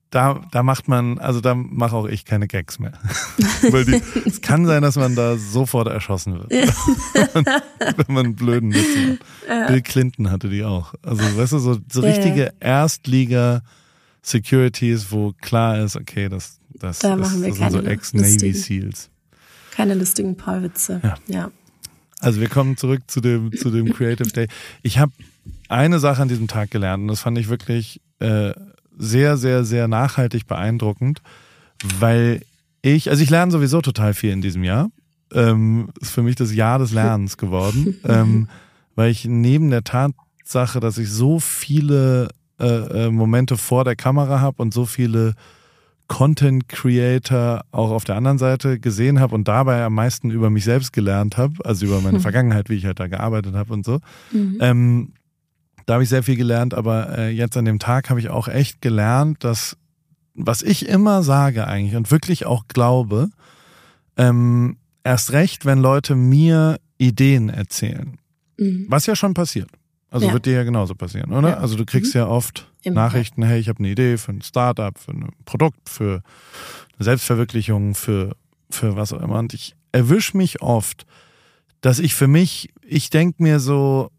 da, 0.10 0.42
da 0.52 0.64
macht 0.64 0.88
man, 0.88 1.18
also 1.18 1.42
da 1.42 1.56
mache 1.56 1.94
auch 1.96 2.08
ich 2.08 2.24
keine 2.26 2.48
Gags 2.48 2.80
mehr. 2.80 2.94
Weil 3.70 3.86
die, 3.86 4.02
es 4.26 4.42
kann 4.42 4.66
sein, 4.66 4.82
dass 4.82 4.96
man 4.96 5.16
da 5.16 5.38
sofort 5.38 5.88
erschossen 5.88 6.40
wird. 6.40 6.50
wenn 6.52 7.46
man 8.14 8.26
einen 8.26 8.36
blöden 8.36 8.74
Witz 8.74 8.98
macht. 9.10 9.20
Bill 9.68 9.82
Clinton 9.82 10.32
hatte 10.32 10.50
die 10.50 10.64
auch. 10.64 10.94
Also, 11.02 11.24
weißt 11.38 11.54
du, 11.54 11.60
so, 11.60 11.78
so 11.92 12.02
richtige. 12.02 12.54
Erstliga-Securities, 12.60 15.12
wo 15.12 15.34
klar 15.42 15.84
ist, 15.84 15.98
okay, 15.98 16.30
das, 16.30 16.60
das, 16.70 17.00
da 17.00 17.16
das, 17.16 17.42
das 17.42 17.58
sind 17.58 17.72
so 17.72 17.82
Ex-Navy 17.82 18.54
Seals. 18.54 19.10
Keine 19.72 19.96
lustigen 19.96 20.38
Paulwitze. 20.38 21.02
Ja. 21.04 21.16
ja. 21.28 21.52
Also 22.22 22.40
wir 22.40 22.48
kommen 22.48 22.78
zurück 22.78 23.02
zu 23.08 23.20
dem, 23.20 23.52
zu 23.52 23.70
dem 23.70 23.94
Creative 23.94 24.30
Day. 24.30 24.48
Ich 24.82 25.00
habe 25.00 25.12
eine 25.68 26.00
Sache 26.00 26.22
an 26.22 26.28
diesem 26.28 26.48
Tag 26.48 26.72
gelernt 26.72 27.02
und 27.02 27.10
das 27.10 27.20
fand 27.20 27.38
ich 27.38 27.50
wirklich 27.50 28.02
äh, 28.20 28.54
sehr, 28.98 29.38
sehr, 29.38 29.64
sehr 29.64 29.88
nachhaltig 29.88 30.48
beeindruckend, 30.48 31.22
weil 32.00 32.42
ich, 32.82 33.10
also 33.10 33.24
ich 33.24 33.30
lerne 33.30 33.52
sowieso 33.52 33.82
total 33.82 34.14
viel 34.14 34.32
in 34.32 34.42
diesem 34.42 34.64
Jahr. 34.64 34.90
Ähm, 35.34 35.90
ist 36.00 36.12
für 36.12 36.22
mich 36.22 36.36
das 36.36 36.54
Jahr 36.54 36.80
des 36.80 36.94
Lernens 36.94 37.38
geworden, 37.38 37.98
ähm, 38.08 38.48
weil 38.96 39.12
ich 39.12 39.26
neben 39.26 39.72
der 39.72 39.84
Tatsache, 39.84 40.80
dass 40.80 40.98
ich 40.98 41.10
so 41.10 41.40
viele 41.40 42.30
äh, 42.60 43.08
äh, 43.08 43.12
Momente 43.12 43.58
vor 43.58 43.84
der 43.84 43.96
Kamera 43.96 44.40
habe 44.40 44.62
und 44.62 44.74
so 44.74 44.86
viele 44.86 45.34
Content 46.08 46.70
Creator 46.70 47.66
auch 47.72 47.92
auf 47.92 48.04
der 48.04 48.16
anderen 48.16 48.38
Seite 48.38 48.80
gesehen 48.80 49.20
habe 49.20 49.34
und 49.34 49.48
dabei 49.48 49.84
am 49.84 49.96
meisten 49.96 50.30
über 50.30 50.50
mich 50.50 50.64
selbst 50.64 50.94
gelernt 50.94 51.38
habe, 51.38 51.54
also 51.66 51.86
über 51.86 52.00
meine 52.02 52.20
Vergangenheit, 52.22 52.70
wie 52.70 52.76
ich 52.76 52.86
halt 52.86 53.00
da 53.00 53.08
gearbeitet 53.08 53.56
habe 53.56 53.74
und 53.74 53.86
so. 53.86 54.00
Mhm. 54.32 54.58
Ähm, 54.62 55.14
da 55.86 55.94
habe 55.94 56.04
ich 56.04 56.10
sehr 56.10 56.24
viel 56.24 56.36
gelernt, 56.36 56.74
aber 56.74 57.18
äh, 57.18 57.30
jetzt 57.30 57.58
an 57.58 57.66
dem 57.66 57.80
Tag 57.80 58.10
habe 58.10 58.20
ich 58.20 58.30
auch 58.30 58.48
echt 58.48 58.82
gelernt, 58.82 59.44
dass 59.44 59.78
was 60.36 60.62
ich 60.62 60.88
immer 60.88 61.24
sage 61.24 61.68
eigentlich 61.68 61.96
und 61.96 62.12
wirklich 62.12 62.46
auch 62.46 62.68
glaube, 62.68 63.30
ähm, 64.18 64.78
erst 65.04 65.32
recht, 65.32 65.66
wenn 65.66 65.80
Leute 65.80 66.16
mir 66.16 66.78
Ideen 66.98 67.50
erzählen, 67.50 68.18
mhm. 68.58 68.86
was 68.90 69.06
ja 69.06 69.16
schon 69.16 69.34
passiert. 69.34 69.70
Also 70.10 70.28
ja. 70.28 70.34
wird 70.34 70.46
dir 70.46 70.54
ja 70.54 70.64
genauso 70.64 70.96
passieren, 70.96 71.32
oder? 71.34 71.50
Ja. 71.50 71.58
Also 71.58 71.76
du 71.76 71.86
kriegst 71.86 72.14
mhm. 72.16 72.22
ja 72.22 72.28
oft 72.28 72.72
Immer. 72.84 72.96
Nachrichten, 72.96 73.44
hey, 73.44 73.60
ich 73.60 73.70
habe 73.70 73.80
eine 73.80 73.90
Idee 73.90 74.18
für 74.18 74.32
ein 74.32 74.42
Startup, 74.42 74.98
für 74.98 75.12
ein 75.12 75.30
Produkt, 75.46 75.90
für 75.90 76.22
eine 76.98 77.04
Selbstverwirklichung, 77.04 77.96
für, 77.96 78.36
für 78.70 78.96
was 78.96 79.12
auch 79.12 79.22
immer. 79.22 79.40
Und 79.40 79.54
ich 79.54 79.76
erwische 79.92 80.38
mich 80.38 80.62
oft, 80.62 81.06
dass 81.82 82.00
ich 82.00 82.16
für 82.16 82.28
mich, 82.28 82.74
ich 82.86 83.10
denke 83.10 83.42
mir 83.44 83.60
so, 83.60 84.12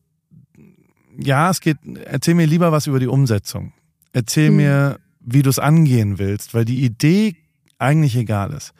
ja, 1.18 1.50
es 1.50 1.60
geht, 1.60 1.78
erzähl 2.04 2.34
mir 2.34 2.46
lieber 2.46 2.72
was 2.72 2.86
über 2.86 3.00
die 3.00 3.06
Umsetzung. 3.06 3.72
Erzähl 4.12 4.50
mhm. 4.50 4.56
mir, 4.56 5.00
wie 5.20 5.42
du 5.42 5.50
es 5.50 5.58
angehen 5.58 6.18
willst, 6.18 6.54
weil 6.54 6.64
die 6.64 6.84
Idee 6.84 7.36
eigentlich 7.78 8.16
egal 8.16 8.52
ist, 8.52 8.72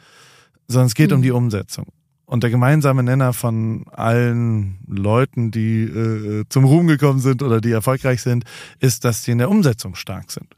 sondern 0.67 0.87
es 0.87 0.95
geht 0.95 1.11
mhm. 1.11 1.17
um 1.17 1.21
die 1.21 1.31
Umsetzung. 1.31 1.85
Und 2.25 2.43
der 2.43 2.49
gemeinsame 2.49 3.03
Nenner 3.03 3.31
von 3.31 3.85
allen 3.87 4.79
Leuten, 4.85 5.49
die 5.49 5.83
äh, 5.83 6.43
zum 6.49 6.65
Ruhm 6.65 6.87
gekommen 6.87 7.19
sind 7.19 7.41
oder 7.41 7.61
die 7.61 7.71
erfolgreich 7.71 8.21
sind, 8.21 8.43
ist, 8.79 9.05
dass 9.05 9.23
sie 9.23 9.31
in 9.31 9.37
der 9.37 9.49
Umsetzung 9.49 9.95
stark 9.95 10.31
sind. 10.31 10.53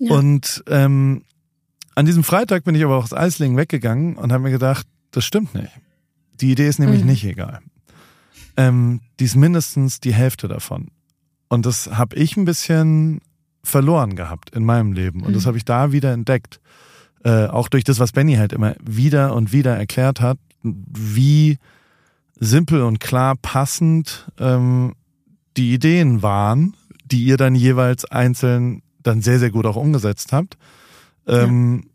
Ja. 0.00 0.16
Und 0.16 0.64
ähm, 0.66 1.22
an 1.94 2.06
diesem 2.06 2.24
Freitag 2.24 2.64
bin 2.64 2.74
ich 2.74 2.82
aber 2.84 2.96
auch 2.96 3.04
aus 3.04 3.12
Eislingen 3.12 3.56
weggegangen 3.56 4.16
und 4.16 4.32
habe 4.32 4.42
mir 4.42 4.50
gedacht, 4.50 4.88
das 5.12 5.24
stimmt 5.24 5.54
nicht. 5.54 5.70
Die 6.40 6.50
Idee 6.50 6.66
ist 6.66 6.80
nämlich 6.80 7.02
mhm. 7.02 7.10
nicht 7.10 7.24
egal. 7.24 7.60
Ähm, 8.56 9.00
die 9.20 9.24
ist 9.24 9.36
mindestens 9.36 10.00
die 10.00 10.14
Hälfte 10.14 10.48
davon. 10.48 10.88
Und 11.54 11.66
das 11.66 11.90
habe 11.96 12.16
ich 12.16 12.36
ein 12.36 12.44
bisschen 12.44 13.20
verloren 13.62 14.16
gehabt 14.16 14.50
in 14.50 14.64
meinem 14.64 14.92
Leben. 14.92 15.22
Und 15.22 15.30
mhm. 15.30 15.34
das 15.34 15.46
habe 15.46 15.56
ich 15.56 15.64
da 15.64 15.92
wieder 15.92 16.12
entdeckt. 16.12 16.60
Äh, 17.24 17.46
auch 17.46 17.68
durch 17.68 17.84
das, 17.84 17.98
was 17.98 18.12
Benny 18.12 18.34
halt 18.34 18.52
immer 18.52 18.74
wieder 18.82 19.34
und 19.34 19.52
wieder 19.52 19.76
erklärt 19.76 20.20
hat, 20.20 20.38
wie 20.62 21.58
simpel 22.38 22.82
und 22.82 23.00
klar 23.00 23.36
passend 23.40 24.30
ähm, 24.38 24.94
die 25.56 25.72
Ideen 25.72 26.22
waren, 26.22 26.76
die 27.04 27.24
ihr 27.24 27.36
dann 27.36 27.54
jeweils 27.54 28.04
einzeln 28.04 28.82
dann 29.02 29.22
sehr, 29.22 29.38
sehr 29.38 29.50
gut 29.50 29.66
auch 29.66 29.76
umgesetzt 29.76 30.32
habt. 30.32 30.58
Ähm, 31.26 31.82
ja. 31.82 31.90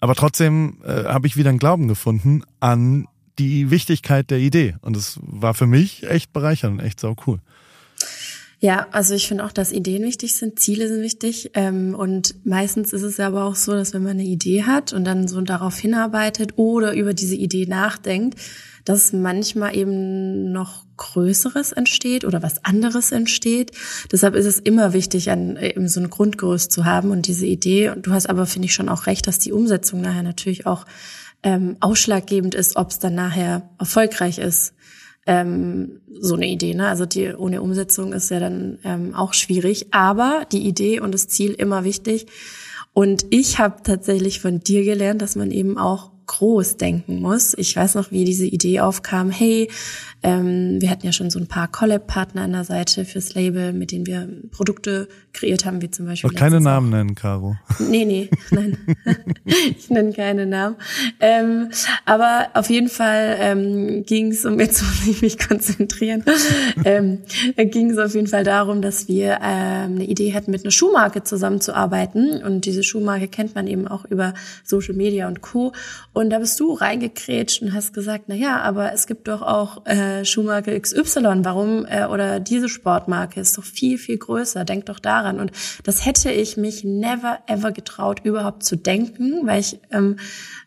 Aber 0.00 0.14
trotzdem 0.14 0.78
äh, 0.84 1.04
habe 1.04 1.26
ich 1.26 1.36
wieder 1.36 1.50
einen 1.50 1.58
Glauben 1.58 1.88
gefunden 1.88 2.42
an 2.60 3.06
die 3.38 3.70
Wichtigkeit 3.70 4.30
der 4.30 4.38
Idee. 4.38 4.76
Und 4.80 4.96
es 4.96 5.18
war 5.22 5.54
für 5.54 5.66
mich 5.66 6.08
echt 6.08 6.32
bereichernd, 6.32 6.82
echt 6.82 7.00
sau 7.00 7.16
cool. 7.26 7.40
Ja, 8.60 8.88
also 8.90 9.14
ich 9.14 9.28
finde 9.28 9.44
auch, 9.44 9.52
dass 9.52 9.70
Ideen 9.70 10.02
wichtig 10.02 10.34
sind, 10.34 10.58
Ziele 10.58 10.88
sind 10.88 11.00
wichtig. 11.00 11.52
Ähm, 11.54 11.94
und 11.94 12.34
meistens 12.44 12.92
ist 12.92 13.02
es 13.02 13.20
aber 13.20 13.44
auch 13.44 13.54
so, 13.54 13.72
dass 13.72 13.94
wenn 13.94 14.02
man 14.02 14.12
eine 14.12 14.24
Idee 14.24 14.64
hat 14.64 14.92
und 14.92 15.04
dann 15.04 15.28
so 15.28 15.40
darauf 15.40 15.78
hinarbeitet 15.78 16.54
oder 16.56 16.92
über 16.94 17.14
diese 17.14 17.36
Idee 17.36 17.66
nachdenkt, 17.66 18.36
dass 18.84 19.12
manchmal 19.12 19.76
eben 19.76 20.50
noch 20.50 20.86
Größeres 20.96 21.70
entsteht 21.70 22.24
oder 22.24 22.42
was 22.42 22.64
anderes 22.64 23.12
entsteht. 23.12 23.70
Deshalb 24.10 24.34
ist 24.34 24.46
es 24.46 24.58
immer 24.58 24.92
wichtig, 24.92 25.30
ein, 25.30 25.56
eben 25.56 25.86
so 25.86 26.00
ein 26.00 26.10
Grundgerüst 26.10 26.72
zu 26.72 26.84
haben 26.84 27.12
und 27.12 27.28
diese 27.28 27.46
Idee. 27.46 27.90
Und 27.90 28.08
du 28.08 28.12
hast 28.12 28.28
aber, 28.28 28.46
finde 28.46 28.66
ich, 28.66 28.74
schon 28.74 28.88
auch 28.88 29.06
recht, 29.06 29.28
dass 29.28 29.38
die 29.38 29.52
Umsetzung 29.52 30.00
nachher 30.00 30.24
natürlich 30.24 30.66
auch 30.66 30.84
ähm, 31.44 31.76
ausschlaggebend 31.78 32.56
ist, 32.56 32.74
ob 32.74 32.90
es 32.90 32.98
dann 32.98 33.14
nachher 33.14 33.70
erfolgreich 33.78 34.38
ist 34.38 34.74
ähm, 35.28 36.00
so 36.20 36.34
eine 36.34 36.48
Idee. 36.48 36.74
Ne? 36.74 36.88
Also 36.88 37.06
die 37.06 37.34
ohne 37.34 37.62
Umsetzung 37.62 38.12
ist 38.12 38.30
ja 38.30 38.40
dann 38.40 38.78
ähm, 38.82 39.14
auch 39.14 39.34
schwierig. 39.34 39.88
Aber 39.92 40.46
die 40.50 40.66
Idee 40.66 41.00
und 41.00 41.12
das 41.12 41.28
Ziel 41.28 41.52
immer 41.52 41.84
wichtig. 41.84 42.26
Und 42.94 43.26
ich 43.30 43.60
habe 43.60 43.82
tatsächlich 43.84 44.40
von 44.40 44.60
dir 44.60 44.82
gelernt, 44.84 45.22
dass 45.22 45.36
man 45.36 45.52
eben 45.52 45.78
auch 45.78 46.10
groß 46.26 46.78
denken 46.78 47.20
muss. 47.20 47.54
Ich 47.56 47.76
weiß 47.76 47.94
noch, 47.94 48.10
wie 48.10 48.24
diese 48.24 48.46
Idee 48.46 48.80
aufkam. 48.80 49.30
Hey, 49.30 49.68
ähm, 50.22 50.80
wir 50.80 50.90
hatten 50.90 51.06
ja 51.06 51.12
schon 51.12 51.30
so 51.30 51.38
ein 51.38 51.46
paar 51.46 51.68
Collab-Partner 51.68 52.42
an 52.42 52.52
der 52.52 52.64
Seite 52.64 53.04
fürs 53.04 53.34
Label, 53.34 53.72
mit 53.72 53.92
denen 53.92 54.06
wir 54.06 54.28
Produkte 54.50 55.08
kreiert 55.32 55.64
haben, 55.64 55.80
wie 55.80 55.90
zum 55.90 56.06
Beispiel. 56.06 56.28
Auch 56.28 56.34
keine 56.34 56.60
Namen 56.60 56.90
nennen, 56.90 57.14
Caro. 57.14 57.56
Nee, 57.78 58.04
nee, 58.04 58.30
nein. 58.50 58.76
ich 59.44 59.88
nenne 59.90 60.12
keine 60.12 60.46
Namen. 60.46 60.76
Ähm, 61.20 61.70
aber 62.04 62.48
auf 62.54 62.68
jeden 62.68 62.88
Fall 62.88 63.36
ähm, 63.38 64.04
ging 64.04 64.32
es, 64.32 64.44
um 64.44 64.58
jetzt 64.58 64.82
muss 65.06 65.06
ich 65.06 65.22
mich 65.22 65.38
konzentrieren, 65.38 66.24
ähm, 66.84 67.18
ging 67.56 67.90
es 67.90 67.98
auf 67.98 68.14
jeden 68.14 68.26
Fall 68.26 68.42
darum, 68.42 68.82
dass 68.82 69.06
wir 69.06 69.38
ähm, 69.42 69.94
eine 69.94 70.04
Idee 70.04 70.34
hatten, 70.34 70.50
mit 70.50 70.64
einer 70.64 70.72
Schuhmarke 70.72 71.22
zusammenzuarbeiten. 71.22 72.42
Und 72.42 72.64
diese 72.64 72.82
Schuhmarke 72.82 73.28
kennt 73.28 73.54
man 73.54 73.68
eben 73.68 73.86
auch 73.86 74.04
über 74.04 74.34
Social 74.64 74.94
Media 74.94 75.28
und 75.28 75.42
Co. 75.42 75.72
Und 76.12 76.30
da 76.30 76.40
bist 76.40 76.58
du 76.58 76.72
reingekrätscht 76.72 77.62
und 77.62 77.72
hast 77.72 77.94
gesagt, 77.94 78.24
na 78.26 78.34
ja, 78.34 78.60
aber 78.60 78.92
es 78.92 79.06
gibt 79.06 79.28
doch 79.28 79.42
auch 79.42 79.86
äh, 79.86 80.07
Schuhmarke 80.24 80.78
XY, 80.80 81.40
warum 81.44 81.86
äh, 81.86 82.06
oder 82.06 82.40
diese 82.40 82.68
Sportmarke 82.68 83.40
ist 83.40 83.56
doch 83.58 83.64
viel 83.64 83.98
viel 83.98 84.18
größer. 84.18 84.64
Denk 84.64 84.86
doch 84.86 84.98
daran. 84.98 85.40
Und 85.40 85.52
das 85.84 86.04
hätte 86.04 86.30
ich 86.30 86.56
mich 86.56 86.84
never 86.84 87.38
ever 87.46 87.72
getraut, 87.72 88.20
überhaupt 88.24 88.62
zu 88.62 88.76
denken, 88.76 89.46
weil 89.46 89.60
ich 89.60 89.80
ähm, 89.90 90.16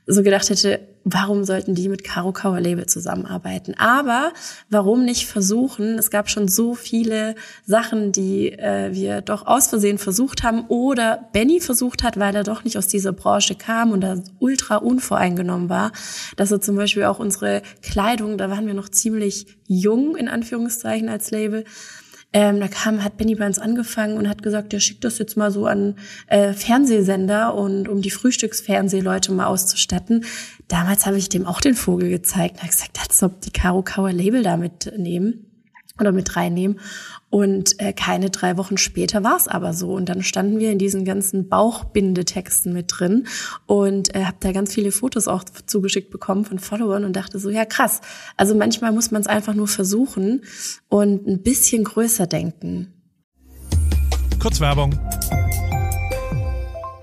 so 0.06 0.24
gedacht 0.24 0.50
hätte, 0.50 0.80
warum 1.04 1.44
sollten 1.44 1.76
die 1.76 1.90
mit 1.90 2.04
Caro 2.04 2.32
Kauer 2.32 2.60
Label 2.60 2.86
zusammenarbeiten? 2.86 3.74
Aber 3.78 4.32
warum 4.70 5.04
nicht 5.04 5.28
versuchen? 5.28 5.98
Es 5.98 6.10
gab 6.12 6.30
schon 6.30 6.48
so 6.48 6.76
viele 6.76 7.36
Sachen, 7.66 8.12
die 8.12 8.52
äh, 8.52 8.94
wir 8.94 9.22
doch 9.22 9.48
aus 9.48 9.68
Versehen 9.68 9.98
versucht 9.98 10.44
haben 10.44 10.66
oder 10.68 11.30
Benny 11.34 11.60
versucht 11.60 12.04
hat, 12.04 12.20
weil 12.20 12.36
er 12.36 12.44
doch 12.44 12.64
nicht 12.64 12.78
aus 12.78 12.88
dieser 12.88 13.14
Branche 13.14 13.56
kam 13.56 13.92
und 13.92 14.02
da 14.02 14.16
ultra 14.40 14.78
unvoreingenommen 14.78 15.70
war, 15.70 15.92
dass 16.38 16.52
er 16.52 16.62
zum 16.62 16.76
Beispiel 16.76 17.06
auch 17.06 17.20
unsere 17.20 17.62
Kleidung, 17.82 18.38
da 18.38 18.50
waren 18.50 18.68
wir 18.68 18.74
noch 18.74 18.90
ziemlich 18.90 19.48
jung 19.68 20.16
in 20.16 20.28
Anführungszeichen 20.28 21.10
als 21.10 21.32
Label, 21.32 21.66
ähm, 22.34 22.60
da 22.60 22.68
kam, 22.68 23.04
hat 23.04 23.18
Benny 23.18 23.36
bei 23.36 23.46
uns 23.46 23.60
angefangen 23.60 24.18
und 24.18 24.30
hat 24.30 24.42
gesagt, 24.42 24.72
der 24.72 24.80
schickt 24.80 25.04
das 25.04 25.18
jetzt 25.18 25.36
mal 25.36 25.52
so 25.52 25.66
an 25.66 25.96
äh, 26.28 26.54
Fernsehsender 26.54 27.54
und 27.54 27.90
um 27.90 28.02
die 28.02 28.12
Frühstücksfernsehleute 28.12 29.32
mal 29.34 29.48
auszustatten. 29.48 30.26
Damals 30.68 31.06
habe 31.06 31.18
ich 31.18 31.30
dem 31.30 31.46
auch 31.46 31.60
den 31.60 31.76
Vogel 31.76 32.10
gezeigt 32.10 32.56
und 32.56 32.62
habe 32.62 32.72
gesagt, 32.72 33.00
als 33.02 33.22
ob 33.24 33.42
die 33.42 33.52
Caro 33.52 33.84
Kauer 33.84 34.14
Label 34.14 34.44
da 34.44 34.56
mitnehmen 34.58 35.51
oder 36.00 36.12
mit 36.12 36.36
reinnehmen. 36.36 36.80
Und 37.30 37.80
äh, 37.80 37.94
keine 37.94 38.30
drei 38.30 38.58
Wochen 38.58 38.78
später 38.78 39.24
war 39.24 39.38
es 39.38 39.48
aber 39.48 39.74
so. 39.74 39.94
Und 39.94 40.10
dann 40.10 40.24
standen 40.24 40.60
wir 40.60 40.72
in 40.72 40.78
diesen 40.78 41.06
ganzen 41.06 41.48
Bauchbindetexten 41.48 42.74
mit 42.74 42.88
drin 42.90 43.28
und 43.66 44.14
äh, 44.16 44.26
habe 44.26 44.38
da 44.40 44.52
ganz 44.52 44.74
viele 44.74 44.92
Fotos 44.92 45.28
auch 45.28 45.44
zugeschickt 45.44 46.12
bekommen 46.12 46.46
von 46.46 46.60
Followern 46.60 47.06
und 47.06 47.16
dachte 47.16 47.40
so, 47.40 47.50
ja 47.50 47.66
krass. 47.66 48.02
Also 48.38 48.56
manchmal 48.56 48.92
muss 48.92 49.12
man 49.12 49.22
es 49.22 49.28
einfach 49.28 49.54
nur 49.54 49.68
versuchen 49.68 50.44
und 50.90 51.28
ein 51.28 51.42
bisschen 51.42 51.84
größer 51.84 52.28
denken. 52.28 52.94
Kurzwerbung. 54.42 54.98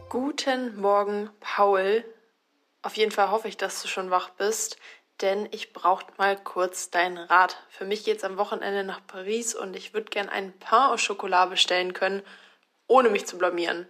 Guten 0.08 0.80
Morgen, 0.80 1.30
Paul. 1.40 2.04
Auf 2.82 2.96
jeden 2.96 3.12
Fall 3.12 3.30
hoffe 3.30 3.48
ich, 3.48 3.56
dass 3.56 3.82
du 3.82 3.88
schon 3.88 4.10
wach 4.10 4.30
bist 4.30 4.76
denn 5.20 5.48
ich 5.50 5.72
brauche 5.72 6.06
mal 6.16 6.36
kurz 6.36 6.90
deinen 6.90 7.18
Rat. 7.18 7.56
Für 7.70 7.84
mich 7.84 8.04
geht's 8.04 8.24
am 8.24 8.36
Wochenende 8.36 8.84
nach 8.84 9.00
Paris 9.06 9.54
und 9.54 9.74
ich 9.76 9.94
würde 9.94 10.10
gern 10.10 10.28
einen 10.28 10.56
Pain 10.58 10.92
au 10.92 10.96
Chocolat 10.96 11.50
bestellen 11.50 11.92
können, 11.92 12.22
ohne 12.86 13.10
mich 13.10 13.26
zu 13.26 13.38
blamieren. 13.38 13.88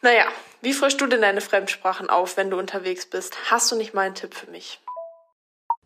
Naja, 0.00 0.26
wie 0.60 0.74
frischst 0.74 1.00
du 1.00 1.06
denn 1.06 1.22
deine 1.22 1.40
Fremdsprachen 1.40 2.10
auf, 2.10 2.36
wenn 2.36 2.50
du 2.50 2.58
unterwegs 2.58 3.06
bist? 3.06 3.50
Hast 3.50 3.72
du 3.72 3.76
nicht 3.76 3.94
mal 3.94 4.02
einen 4.02 4.14
Tipp 4.14 4.34
für 4.34 4.50
mich? 4.50 4.80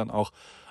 dann 0.00 0.10
auch 0.10 0.32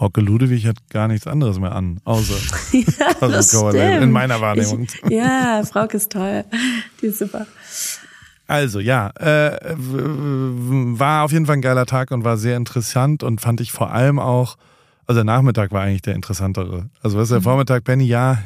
Frauke 0.00 0.22
Ludewig 0.22 0.66
hat 0.66 0.78
gar 0.88 1.08
nichts 1.08 1.26
anderes 1.26 1.58
mehr 1.58 1.72
an, 1.72 2.00
außer 2.04 2.32
ja, 2.72 3.06
also 3.20 3.68
in 3.68 4.10
meiner 4.10 4.40
Wahrnehmung. 4.40 4.84
Ich, 4.84 5.10
ja, 5.10 5.62
Frauke 5.62 5.98
ist 5.98 6.10
toll. 6.10 6.42
Die 7.02 7.06
ist 7.08 7.18
super. 7.18 7.46
Also 8.46 8.80
ja, 8.80 9.10
äh, 9.18 9.74
war 9.76 11.24
auf 11.24 11.32
jeden 11.32 11.44
Fall 11.44 11.56
ein 11.56 11.60
geiler 11.60 11.84
Tag 11.84 12.12
und 12.12 12.24
war 12.24 12.38
sehr 12.38 12.56
interessant 12.56 13.22
und 13.22 13.42
fand 13.42 13.60
ich 13.60 13.72
vor 13.72 13.92
allem 13.92 14.18
auch, 14.18 14.56
also 15.06 15.18
der 15.18 15.24
Nachmittag 15.24 15.70
war 15.70 15.82
eigentlich 15.82 16.00
der 16.00 16.14
interessantere. 16.14 16.88
Also 17.02 17.18
was 17.18 17.28
der 17.28 17.40
mhm. 17.40 17.44
Vormittag, 17.44 17.84
Benny, 17.84 18.04
ja, 18.04 18.38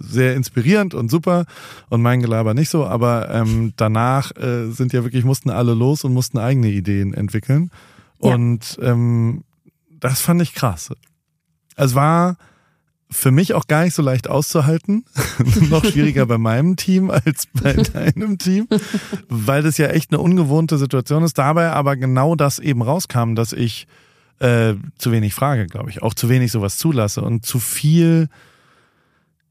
sehr 0.00 0.34
inspirierend 0.34 0.94
und 0.94 1.10
super 1.10 1.44
und 1.90 2.00
mein 2.00 2.22
Gelaber 2.22 2.54
nicht 2.54 2.70
so, 2.70 2.86
aber 2.86 3.28
ähm, 3.28 3.74
danach 3.76 4.34
äh, 4.38 4.70
sind 4.70 4.94
ja 4.94 5.04
wirklich, 5.04 5.26
mussten 5.26 5.50
alle 5.50 5.74
los 5.74 6.02
und 6.02 6.14
mussten 6.14 6.38
eigene 6.38 6.68
Ideen 6.68 7.12
entwickeln. 7.12 7.70
Ja. 8.22 8.34
Und 8.34 8.78
ähm, 8.80 9.44
das 10.04 10.20
fand 10.20 10.42
ich 10.42 10.52
krass. 10.54 10.90
Es 11.76 11.94
war 11.94 12.36
für 13.10 13.30
mich 13.30 13.54
auch 13.54 13.66
gar 13.66 13.84
nicht 13.84 13.94
so 13.94 14.02
leicht 14.02 14.28
auszuhalten. 14.28 15.06
Noch 15.70 15.82
schwieriger 15.82 16.26
bei 16.26 16.36
meinem 16.36 16.76
Team 16.76 17.10
als 17.10 17.48
bei 17.54 17.72
deinem 17.94 18.36
Team, 18.36 18.68
weil 19.28 19.62
das 19.62 19.78
ja 19.78 19.86
echt 19.86 20.12
eine 20.12 20.20
ungewohnte 20.20 20.76
Situation 20.76 21.22
ist. 21.22 21.38
Dabei 21.38 21.70
aber 21.70 21.96
genau 21.96 22.34
das 22.34 22.58
eben 22.58 22.82
rauskam, 22.82 23.34
dass 23.34 23.54
ich 23.54 23.86
äh, 24.40 24.74
zu 24.98 25.10
wenig 25.10 25.32
frage, 25.32 25.68
glaube 25.68 25.88
ich. 25.88 26.02
Auch 26.02 26.12
zu 26.12 26.28
wenig 26.28 26.52
sowas 26.52 26.76
zulasse 26.76 27.22
und 27.22 27.46
zu 27.46 27.58
viel. 27.58 28.28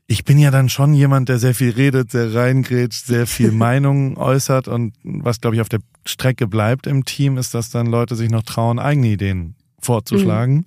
Ich 0.06 0.24
bin 0.24 0.38
ja 0.38 0.52
dann 0.52 0.70
schon 0.70 0.94
jemand, 0.94 1.30
der 1.30 1.40
sehr 1.40 1.56
viel 1.56 1.72
redet, 1.72 2.12
sehr 2.12 2.32
reingrätscht, 2.32 3.08
sehr 3.08 3.26
viel 3.26 3.52
Meinung 3.66 4.18
äußert 4.18 4.68
und 4.68 4.94
was, 5.04 5.42
glaube 5.42 5.56
ich, 5.56 5.62
auf 5.62 5.70
der 5.70 5.80
Strecke 6.06 6.46
bleibt 6.46 6.86
im 6.86 7.06
Team, 7.06 7.40
ist, 7.40 7.56
dass 7.56 7.72
dann 7.72 7.88
Leute 7.88 8.16
sich 8.16 8.30
noch 8.30 8.44
trauen, 8.44 8.78
eigene 8.78 9.08
Ideen 9.08 9.56
vorzuschlagen, 9.84 10.56
mhm. 10.56 10.66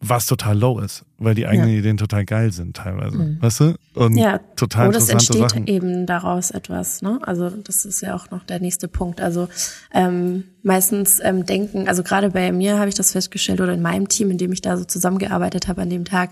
was 0.00 0.26
total 0.26 0.58
low 0.58 0.78
ist 0.78 1.04
weil 1.20 1.34
die 1.34 1.46
eigenen 1.46 1.70
ja. 1.70 1.78
Ideen 1.78 1.98
total 1.98 2.24
geil 2.24 2.50
sind 2.50 2.78
teilweise. 2.78 3.18
Mhm. 3.18 3.36
Weißt 3.40 3.60
du? 3.60 3.74
Und 3.94 4.16
ja, 4.16 4.40
total 4.56 4.88
oder 4.88 4.98
es 4.98 5.10
entsteht 5.10 5.50
Sachen. 5.50 5.66
eben 5.66 6.06
daraus 6.06 6.50
etwas, 6.50 7.02
ne? 7.02 7.18
Also 7.22 7.50
das 7.50 7.84
ist 7.84 8.00
ja 8.00 8.14
auch 8.14 8.30
noch 8.30 8.42
der 8.44 8.58
nächste 8.58 8.88
Punkt. 8.88 9.20
Also 9.20 9.48
ähm, 9.92 10.44
meistens 10.62 11.20
ähm, 11.22 11.44
denken, 11.44 11.88
also 11.88 12.02
gerade 12.02 12.30
bei 12.30 12.50
mir 12.52 12.78
habe 12.78 12.88
ich 12.88 12.94
das 12.94 13.12
festgestellt 13.12 13.60
oder 13.60 13.74
in 13.74 13.82
meinem 13.82 14.08
Team, 14.08 14.30
in 14.30 14.38
dem 14.38 14.50
ich 14.52 14.62
da 14.62 14.78
so 14.78 14.84
zusammengearbeitet 14.84 15.68
habe 15.68 15.82
an 15.82 15.90
dem 15.90 16.06
Tag, 16.06 16.30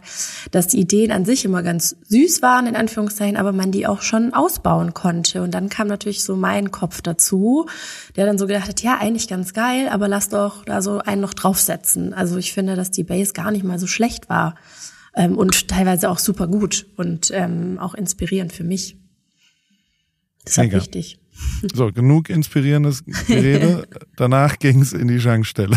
dass 0.52 0.68
die 0.68 0.80
Ideen 0.80 1.12
an 1.12 1.26
sich 1.26 1.44
immer 1.44 1.62
ganz 1.62 1.96
süß 2.08 2.40
waren, 2.40 2.66
in 2.66 2.74
Anführungszeichen, 2.74 3.36
aber 3.36 3.52
man 3.52 3.70
die 3.70 3.86
auch 3.86 4.00
schon 4.00 4.32
ausbauen 4.32 4.94
konnte. 4.94 5.42
Und 5.42 5.52
dann 5.52 5.68
kam 5.68 5.88
natürlich 5.88 6.24
so 6.24 6.34
mein 6.34 6.70
Kopf 6.70 7.02
dazu, 7.02 7.66
der 8.16 8.24
dann 8.24 8.38
so 8.38 8.46
gedacht 8.46 8.68
hat, 8.68 8.80
ja, 8.82 8.96
eigentlich 8.98 9.28
ganz 9.28 9.52
geil, 9.52 9.88
aber 9.90 10.08
lass 10.08 10.30
doch 10.30 10.64
da 10.64 10.80
so 10.80 10.98
einen 11.00 11.20
noch 11.20 11.34
draufsetzen. 11.34 12.14
Also 12.14 12.38
ich 12.38 12.54
finde, 12.54 12.74
dass 12.74 12.90
die 12.90 13.04
Base 13.04 13.34
gar 13.34 13.50
nicht 13.50 13.64
mal 13.64 13.78
so 13.78 13.86
schlecht 13.86 14.30
war 14.30 14.54
ähm, 15.18 15.36
und 15.36 15.68
teilweise 15.68 16.08
auch 16.08 16.18
super 16.18 16.46
gut 16.46 16.86
und 16.96 17.30
ähm, 17.34 17.78
auch 17.78 17.94
inspirierend 17.94 18.52
für 18.52 18.64
mich. 18.64 18.96
Das 20.44 20.56
ist 20.56 20.72
wichtig. 20.72 21.18
So, 21.74 21.92
genug 21.92 22.30
inspirierendes 22.30 23.04
Gerede. 23.26 23.86
Danach 24.16 24.58
ging 24.58 24.80
es 24.80 24.92
in 24.92 25.08
die 25.08 25.20
Schankstelle. 25.20 25.76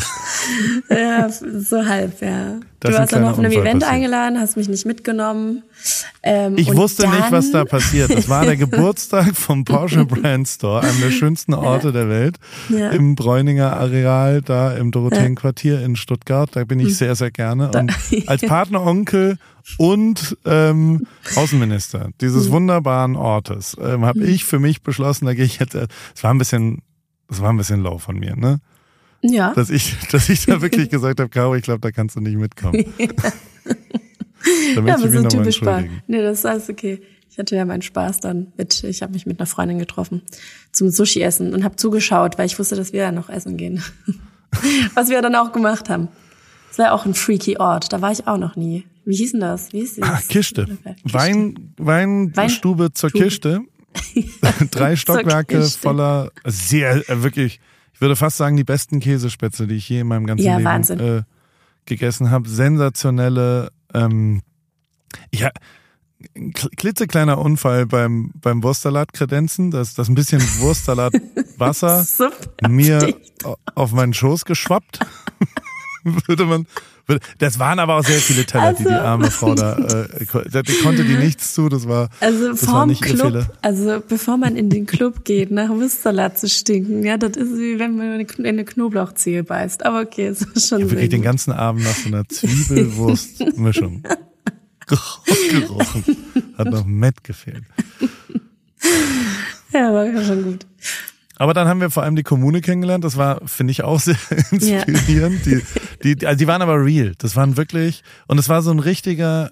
ja, 0.89 1.29
so 1.29 1.85
halb, 1.85 2.21
ja. 2.21 2.59
Das 2.79 2.91
du 2.91 2.97
warst 2.97 3.13
dann 3.13 3.25
auf 3.25 3.37
einem 3.37 3.51
Event 3.51 3.81
passiert. 3.81 3.91
eingeladen, 3.91 4.39
hast 4.39 4.57
mich 4.57 4.67
nicht 4.67 4.87
mitgenommen. 4.87 5.61
Ähm, 6.23 6.55
ich 6.57 6.75
wusste 6.75 7.07
nicht, 7.07 7.31
was 7.31 7.51
da 7.51 7.63
passiert. 7.63 8.11
Das 8.11 8.27
war 8.27 8.43
der 8.43 8.57
Geburtstag 8.57 9.35
vom 9.35 9.65
Porsche 9.65 10.05
Brand 10.07 10.47
Store, 10.47 10.81
einem 10.81 10.99
der 10.99 11.11
schönsten 11.11 11.53
Orte 11.53 11.87
ja. 11.87 11.93
der 11.93 12.09
Welt, 12.09 12.37
ja. 12.69 12.89
im 12.89 13.15
Bräuninger 13.15 13.77
Areal, 13.77 14.41
da 14.41 14.73
im 14.73 14.91
Dorotheenquartier 14.91 15.81
in 15.81 15.95
Stuttgart. 15.95 16.49
Da 16.53 16.63
bin 16.63 16.79
ich 16.79 16.87
hm. 16.87 16.93
sehr, 16.93 17.15
sehr 17.15 17.31
gerne. 17.31 17.69
Und 17.71 17.93
als 18.27 18.41
Partneronkel 18.41 19.37
und 19.77 20.37
ähm, 20.45 21.07
Außenminister 21.35 22.09
dieses 22.21 22.45
hm. 22.45 22.51
wunderbaren 22.51 23.15
Ortes 23.15 23.77
ähm, 23.81 24.05
habe 24.05 24.21
hm. 24.21 24.29
ich 24.29 24.45
für 24.45 24.59
mich 24.59 24.81
beschlossen, 24.81 25.25
da 25.25 25.33
gehe 25.33 25.45
ich 25.45 25.59
jetzt, 25.59 25.75
es 25.75 26.23
war 26.23 26.33
ein 26.33 26.37
bisschen, 26.37 26.81
es 27.29 27.41
war 27.41 27.49
ein 27.49 27.57
bisschen 27.57 27.81
low 27.81 27.97
von 27.97 28.17
mir, 28.17 28.35
ne? 28.35 28.59
Ja. 29.21 29.53
Dass 29.53 29.69
ich, 29.69 29.95
dass 30.11 30.29
ich 30.29 30.45
da 30.45 30.61
wirklich 30.61 30.89
gesagt 30.91 31.19
habe, 31.19 31.29
Caro, 31.29 31.55
ich 31.55 31.63
glaube, 31.63 31.79
da 31.79 31.91
kannst 31.91 32.15
du 32.15 32.21
nicht 32.21 32.37
mitkommen. 32.37 32.85
da 32.97 34.81
ja, 34.81 34.95
aber 34.95 35.09
so 35.09 35.27
typisch 35.27 35.63
war. 35.63 35.83
Nee, 36.07 36.21
das 36.21 36.39
ist 36.39 36.45
alles 36.45 36.69
okay. 36.69 37.01
Ich 37.29 37.37
hatte 37.37 37.55
ja 37.55 37.63
meinen 37.63 37.81
Spaß 37.81 38.19
dann 38.19 38.51
mit, 38.57 38.83
ich 38.83 39.01
habe 39.01 39.13
mich 39.13 39.25
mit 39.25 39.39
einer 39.39 39.45
Freundin 39.45 39.79
getroffen 39.79 40.21
zum 40.71 40.89
Sushi 40.89 41.21
essen 41.21 41.53
und 41.53 41.63
habe 41.63 41.77
zugeschaut, 41.77 42.37
weil 42.37 42.45
ich 42.45 42.59
wusste, 42.59 42.75
dass 42.75 42.91
wir 42.91 43.01
ja 43.03 43.11
noch 43.11 43.29
essen 43.29 43.55
gehen. 43.55 43.81
Was 44.95 45.09
wir 45.09 45.21
dann 45.21 45.35
auch 45.35 45.53
gemacht 45.53 45.87
haben. 45.87 46.09
Das 46.69 46.77
war 46.77 46.85
ja 46.87 46.91
auch 46.91 47.05
ein 47.05 47.13
freaky 47.13 47.57
Ort, 47.57 47.93
da 47.93 48.01
war 48.01 48.11
ich 48.11 48.27
auch 48.27 48.37
noch 48.37 48.57
nie. 48.57 48.85
Wie 49.05 49.15
hieß 49.15 49.31
denn 49.31 49.41
das? 49.41 49.73
Wie 49.73 49.79
hieß 49.79 49.97
das? 49.97 50.09
Ah, 50.09 50.19
Kiste. 50.27 50.77
Wein, 51.03 51.73
Weinstube 51.77 52.83
Wein 52.85 52.93
zur 52.93 53.09
Kiste. 53.11 53.61
Drei 54.71 54.95
Stockwerke 54.95 55.59
Kiste. 55.59 55.79
voller, 55.79 56.31
sehr, 56.45 57.09
äh, 57.09 57.23
wirklich, 57.23 57.59
ich 57.93 58.01
würde 58.01 58.15
fast 58.15 58.37
sagen, 58.37 58.57
die 58.57 58.63
besten 58.63 58.99
Käsespätzle, 58.99 59.67
die 59.67 59.75
ich 59.75 59.89
je 59.89 60.01
in 60.01 60.07
meinem 60.07 60.25
ganzen 60.25 60.45
ja, 60.45 60.57
Leben 60.57 60.99
äh, 60.99 61.23
gegessen 61.85 62.31
habe. 62.31 62.47
Sensationelle 62.47 63.71
ähm, 63.93 64.41
Ja, 65.33 65.51
klitzekleiner 66.77 67.37
Unfall 67.37 67.85
beim, 67.85 68.31
beim 68.35 68.63
Wurstsalat 68.63 69.13
kredenzen, 69.13 69.71
dass 69.71 69.93
das 69.93 70.09
ein 70.09 70.15
bisschen 70.15 70.41
Wurstsalat 70.59 71.13
Wasser 71.57 72.05
mir 72.67 73.15
auf 73.75 73.91
meinen 73.91 74.13
Schoß 74.13 74.45
geschwappt. 74.45 74.99
würde 76.03 76.45
man, 76.45 76.67
das 77.37 77.59
waren 77.59 77.79
aber 77.79 77.97
auch 77.97 78.03
sehr 78.03 78.19
viele 78.19 78.45
Teller, 78.45 78.63
also, 78.63 78.77
die 78.79 78.83
die 78.83 78.93
also, 78.93 79.05
arme 79.05 79.31
Frau 79.31 79.55
da, 79.55 79.77
äh, 79.77 80.63
die 80.63 80.73
konnte 80.83 81.03
die 81.03 81.15
nichts 81.15 81.53
zu, 81.53 81.69
das 81.69 81.87
war, 81.87 82.09
also 82.19 82.49
das 82.49 82.67
war 82.67 82.85
nicht 82.85 83.01
Club, 83.01 83.17
ihr 83.17 83.25
Fehler. 83.25 83.51
Also 83.61 84.01
bevor 84.07 84.37
man 84.37 84.55
in 84.55 84.69
den 84.69 84.85
Club 84.85 85.25
geht, 85.25 85.51
nach 85.51 85.69
Wurstsalat 85.69 86.37
zu 86.37 86.49
stinken, 86.49 87.03
ja, 87.05 87.17
das 87.17 87.37
ist 87.37 87.57
wie 87.57 87.79
wenn 87.79 87.97
man 87.97 88.19
in 88.19 88.45
eine 88.45 88.65
Knoblauchzehe 88.65 89.43
beißt. 89.43 89.85
Aber 89.85 90.01
okay, 90.01 90.27
es 90.27 90.41
ist 90.41 90.69
schon 90.69 90.81
ja, 90.81 90.91
wirklich 90.91 91.09
den 91.09 91.21
ganzen 91.21 91.51
Abend 91.51 91.83
nach 91.83 91.95
so 91.95 92.07
einer 92.07 92.27
Zwiebelwurstmischung 92.27 94.03
gerochen. 95.51 96.03
Hat 96.57 96.69
noch 96.69 96.85
Matt 96.85 97.23
gefehlt. 97.23 97.63
Ja, 99.73 99.93
war 99.93 100.23
schon 100.23 100.43
gut. 100.43 100.65
Aber 101.41 101.55
dann 101.55 101.67
haben 101.67 101.81
wir 101.81 101.89
vor 101.89 102.03
allem 102.03 102.15
die 102.15 102.21
Kommune 102.21 102.61
kennengelernt. 102.61 103.03
Das 103.03 103.17
war, 103.17 103.41
finde 103.47 103.71
ich, 103.71 103.83
auch 103.83 103.99
sehr 103.99 104.15
inspirierend. 104.51 105.43
Ja. 105.47 105.57
Die, 106.03 106.15
die, 106.15 106.27
also 106.27 106.37
die 106.37 106.45
waren 106.45 106.61
aber 106.61 106.85
real. 106.85 107.15
Das 107.17 107.35
waren 107.35 107.57
wirklich, 107.57 108.03
und 108.27 108.37
es 108.37 108.47
war 108.47 108.61
so 108.61 108.69
ein 108.69 108.77
richtiger 108.77 109.49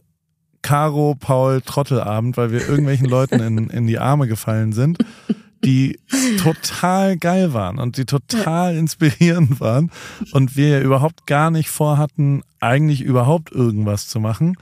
Caro 0.62 1.16
Paul 1.20 1.62
Trottelabend, 1.62 2.38
weil 2.38 2.52
wir 2.52 2.70
irgendwelchen 2.70 3.08
Leuten 3.10 3.40
in, 3.40 3.72
in 3.72 3.88
die 3.88 3.98
Arme 3.98 4.28
gefallen 4.28 4.72
sind, 4.72 5.00
die 5.66 6.00
total 6.38 7.18
geil 7.18 7.54
waren 7.54 7.80
und 7.80 7.98
die 7.98 8.06
total 8.06 8.76
inspirierend 8.76 9.60
waren 9.60 9.90
und 10.32 10.56
wir 10.56 10.70
ja 10.70 10.82
überhaupt 10.82 11.26
gar 11.26 11.50
nicht 11.50 11.70
vorhatten, 11.70 12.44
eigentlich 12.60 13.02
überhaupt 13.02 13.52
irgendwas 13.52 14.08
zu 14.08 14.20
machen. 14.20 14.58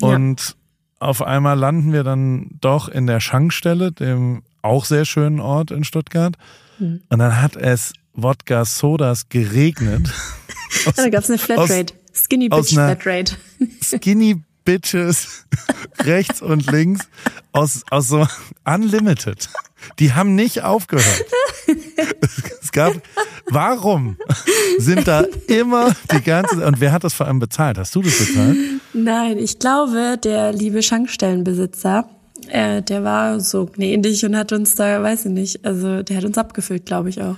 Und 0.00 0.40
ja. 0.40 0.54
auf 1.00 1.20
einmal 1.20 1.58
landen 1.58 1.92
wir 1.92 2.04
dann 2.04 2.46
doch 2.60 2.88
in 2.88 3.08
der 3.08 3.18
Schankstelle, 3.18 3.90
dem 3.90 4.42
auch 4.62 4.84
sehr 4.84 5.04
schönen 5.04 5.40
Ort 5.40 5.70
in 5.70 5.84
Stuttgart. 5.84 6.36
Mhm. 6.78 7.02
Und 7.08 7.18
dann 7.18 7.40
hat 7.40 7.56
es 7.56 7.92
Wodka 8.14 8.64
Sodas 8.64 9.28
geregnet. 9.28 10.10
aus, 10.86 10.94
da 10.94 11.08
gab's 11.08 11.28
eine 11.28 11.38
Flatrate. 11.38 11.94
Skinny 12.12 12.48
Bitch 12.48 12.72
Flatrate. 12.72 13.36
Skinny 13.82 14.42
Bitches 14.64 15.46
rechts 16.04 16.42
und 16.42 16.70
links 16.70 17.08
aus, 17.52 17.82
aus 17.90 18.08
so 18.08 18.26
Unlimited. 18.64 19.48
Die 19.98 20.12
haben 20.12 20.34
nicht 20.34 20.62
aufgehört. 20.62 21.24
Es 22.62 22.70
gab, 22.70 22.92
warum 23.48 24.16
sind 24.78 25.08
da 25.08 25.24
immer 25.46 25.94
die 26.12 26.20
ganze, 26.20 26.64
und 26.66 26.80
wer 26.80 26.92
hat 26.92 27.04
das 27.04 27.14
vor 27.14 27.26
allem 27.26 27.38
bezahlt? 27.38 27.78
Hast 27.78 27.94
du 27.94 28.02
das 28.02 28.18
bezahlt? 28.18 28.56
Nein, 28.92 29.38
ich 29.38 29.58
glaube, 29.58 30.18
der 30.22 30.52
liebe 30.52 30.82
Schankstellenbesitzer, 30.82 32.08
äh, 32.48 32.82
der 32.82 33.04
war 33.04 33.40
so 33.40 33.66
gnädig 33.66 34.24
und 34.24 34.36
hat 34.36 34.52
uns 34.52 34.74
da, 34.74 35.02
weiß 35.02 35.26
ich 35.26 35.32
nicht, 35.32 35.64
also 35.64 36.02
der 36.02 36.16
hat 36.16 36.24
uns 36.24 36.38
abgefüllt, 36.38 36.86
glaube 36.86 37.08
ich 37.10 37.20
auch. 37.20 37.36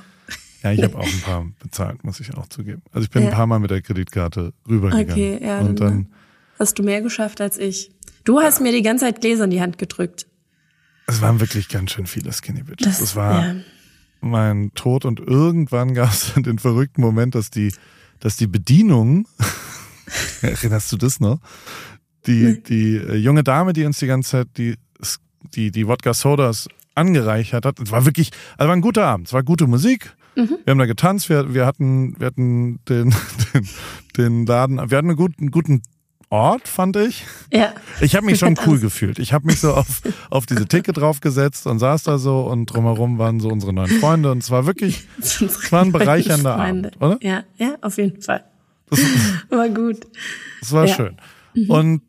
Ja, 0.63 0.73
ich 0.73 0.83
habe 0.83 0.97
auch 0.99 1.07
ein 1.07 1.21
paar 1.21 1.47
bezahlt, 1.59 2.05
muss 2.05 2.21
ich 2.21 2.35
auch 2.35 2.47
zugeben. 2.47 2.83
Also 2.93 3.05
ich 3.05 3.11
bin 3.11 3.23
ja. 3.23 3.29
ein 3.29 3.35
paar 3.35 3.47
Mal 3.47 3.59
mit 3.59 3.71
der 3.71 3.83
Kreditkarte 3.83 4.53
rübergegangen. 4.69 5.11
Okay, 5.11 5.39
ja. 5.43 5.61
Und 5.61 5.81
dann 5.81 6.07
hast 6.59 6.79
du 6.79 6.83
mehr 6.83 7.03
geschafft 7.03 7.41
als 7.41 7.59
ich. 7.59 7.91
Du 8.25 8.41
hast 8.41 8.59
ja. 8.59 8.65
mir 8.65 8.73
die 8.73 8.83
ganze 8.83 9.07
Zeit 9.07 9.21
Gläser 9.21 9.45
in 9.45 9.51
die 9.51 9.61
Hand 9.61 9.79
gedrückt. 9.79 10.27
Es 11.07 11.21
waren 11.21 11.41
wirklich 11.41 11.69
ganz 11.69 11.91
schön 11.91 12.07
viele 12.07 12.33
Skinny 12.33 12.63
Bitches. 12.63 12.87
Das, 12.87 12.99
das 13.01 13.17
war 13.17 13.45
ja. 13.45 13.55
mein 14.21 14.73
Tod 14.75 15.05
und 15.05 15.21
irgendwann 15.21 15.95
gab 15.95 16.13
es 16.13 16.33
den 16.37 16.59
verrückten 16.59 17.01
Moment, 17.01 17.35
dass 17.35 17.51
die, 17.51 17.73
dass 18.21 18.37
die 18.37 18.47
Bedienung, 18.47 19.27
erinnerst 20.43 20.93
du 20.93 20.97
das 20.97 21.21
noch? 21.21 21.41
Die, 22.27 22.63
die 22.63 22.97
äh, 22.97 23.17
junge 23.17 23.43
Dame, 23.43 23.73
die 23.73 23.85
uns 23.85 23.99
die 23.99 24.07
ganze 24.07 24.31
Zeit 24.31 24.49
die 24.57 24.77
die, 25.55 25.71
die 25.71 25.87
Wodka 25.87 26.15
Sodas 26.15 26.69
angereichert 26.95 27.65
hat. 27.65 27.81
Es 27.81 27.91
war 27.91 28.05
wirklich, 28.05 28.31
also 28.57 28.69
war 28.69 28.77
ein 28.77 28.83
guter 28.83 29.07
Abend. 29.07 29.29
Es 29.29 29.33
war 29.33 29.43
gute 29.43 29.67
Musik. 29.67 30.15
Mhm. 30.37 30.59
Wir 30.65 30.71
haben 30.71 30.79
da 30.79 30.87
getanzt, 30.87 31.29
wir, 31.29 31.55
wir 31.55 31.67
hatten, 31.67 32.19
wir 32.19 32.27
hatten 32.27 32.81
den, 32.89 33.15
den, 33.55 33.69
den 34.17 34.47
Laden, 34.47 34.77
wir 34.77 34.99
hatten 34.99 35.09
einen 35.09 35.17
guten, 35.17 35.51
guten 35.51 35.83
Ort, 36.33 36.67
fand 36.67 36.97
ich. 36.97 37.27
Ja. 37.53 37.75
Ich 38.01 38.17
habe 38.17 38.25
mich 38.25 38.39
schon 38.39 38.59
cool 38.67 38.79
gefühlt. 38.81 39.19
Ich 39.19 39.35
habe 39.35 39.47
mich 39.47 39.61
so 39.61 39.75
auf, 39.75 40.01
auf 40.31 40.47
diese 40.47 40.67
Ticket 40.67 40.97
draufgesetzt 40.97 41.67
und 41.67 41.79
saß 41.79 42.05
da 42.05 42.17
so 42.17 42.41
und 42.41 42.67
drumherum 42.67 43.19
waren 43.19 43.39
so 43.39 43.49
unsere 43.49 43.75
neuen 43.75 43.91
Freunde 44.01 44.31
und 44.31 44.39
es 44.39 44.51
war 44.51 44.65
wirklich, 44.65 45.07
es 45.21 45.71
war 45.71 45.83
ein 45.83 45.93
bereichernder 45.93 46.57
Abend, 46.57 46.97
oder? 47.01 47.19
Ja, 47.21 47.45
ja, 47.59 47.77
auf 47.83 47.99
jeden 47.99 48.23
Fall. 48.23 48.45
Das, 48.89 49.01
war 49.51 49.69
gut. 49.69 50.07
Es 50.63 50.73
war 50.73 50.87
ja. 50.87 50.95
schön. 50.95 51.17
Mhm. 51.55 51.71
Und 51.71 52.03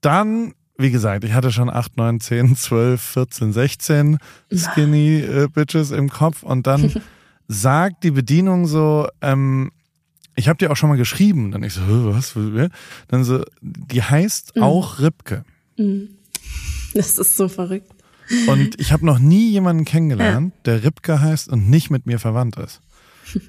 dann 0.00 0.54
wie 0.80 0.90
gesagt, 0.90 1.24
ich 1.24 1.32
hatte 1.32 1.52
schon 1.52 1.70
8, 1.70 1.96
9, 1.96 2.20
10, 2.20 2.56
12, 2.56 3.00
14, 3.00 3.52
16 3.52 4.18
Skinny 4.52 5.20
äh, 5.20 5.48
Bitches 5.52 5.90
im 5.90 6.08
Kopf 6.08 6.42
und 6.42 6.66
dann 6.66 6.92
sagt 7.48 8.04
die 8.04 8.10
Bedienung 8.10 8.66
so, 8.66 9.08
ähm, 9.20 9.70
ich 10.36 10.48
habe 10.48 10.56
dir 10.56 10.70
auch 10.70 10.76
schon 10.76 10.88
mal 10.88 10.96
geschrieben. 10.96 11.50
Dann 11.50 11.62
ich 11.62 11.74
so, 11.74 11.82
was? 12.14 12.34
Dann 13.08 13.24
so, 13.24 13.44
die 13.60 14.02
heißt 14.02 14.56
mhm. 14.56 14.62
auch 14.62 15.00
Ripke. 15.00 15.44
Mhm. 15.76 16.08
Das 16.94 17.18
ist 17.18 17.36
so 17.36 17.48
verrückt. 17.48 17.92
Und 18.46 18.78
ich 18.80 18.92
habe 18.92 19.04
noch 19.04 19.18
nie 19.18 19.50
jemanden 19.50 19.84
kennengelernt, 19.84 20.54
ja. 20.54 20.60
der 20.64 20.84
Ripke 20.84 21.20
heißt 21.20 21.48
und 21.48 21.68
nicht 21.68 21.90
mit 21.90 22.06
mir 22.06 22.18
verwandt 22.18 22.56
ist. 22.56 22.80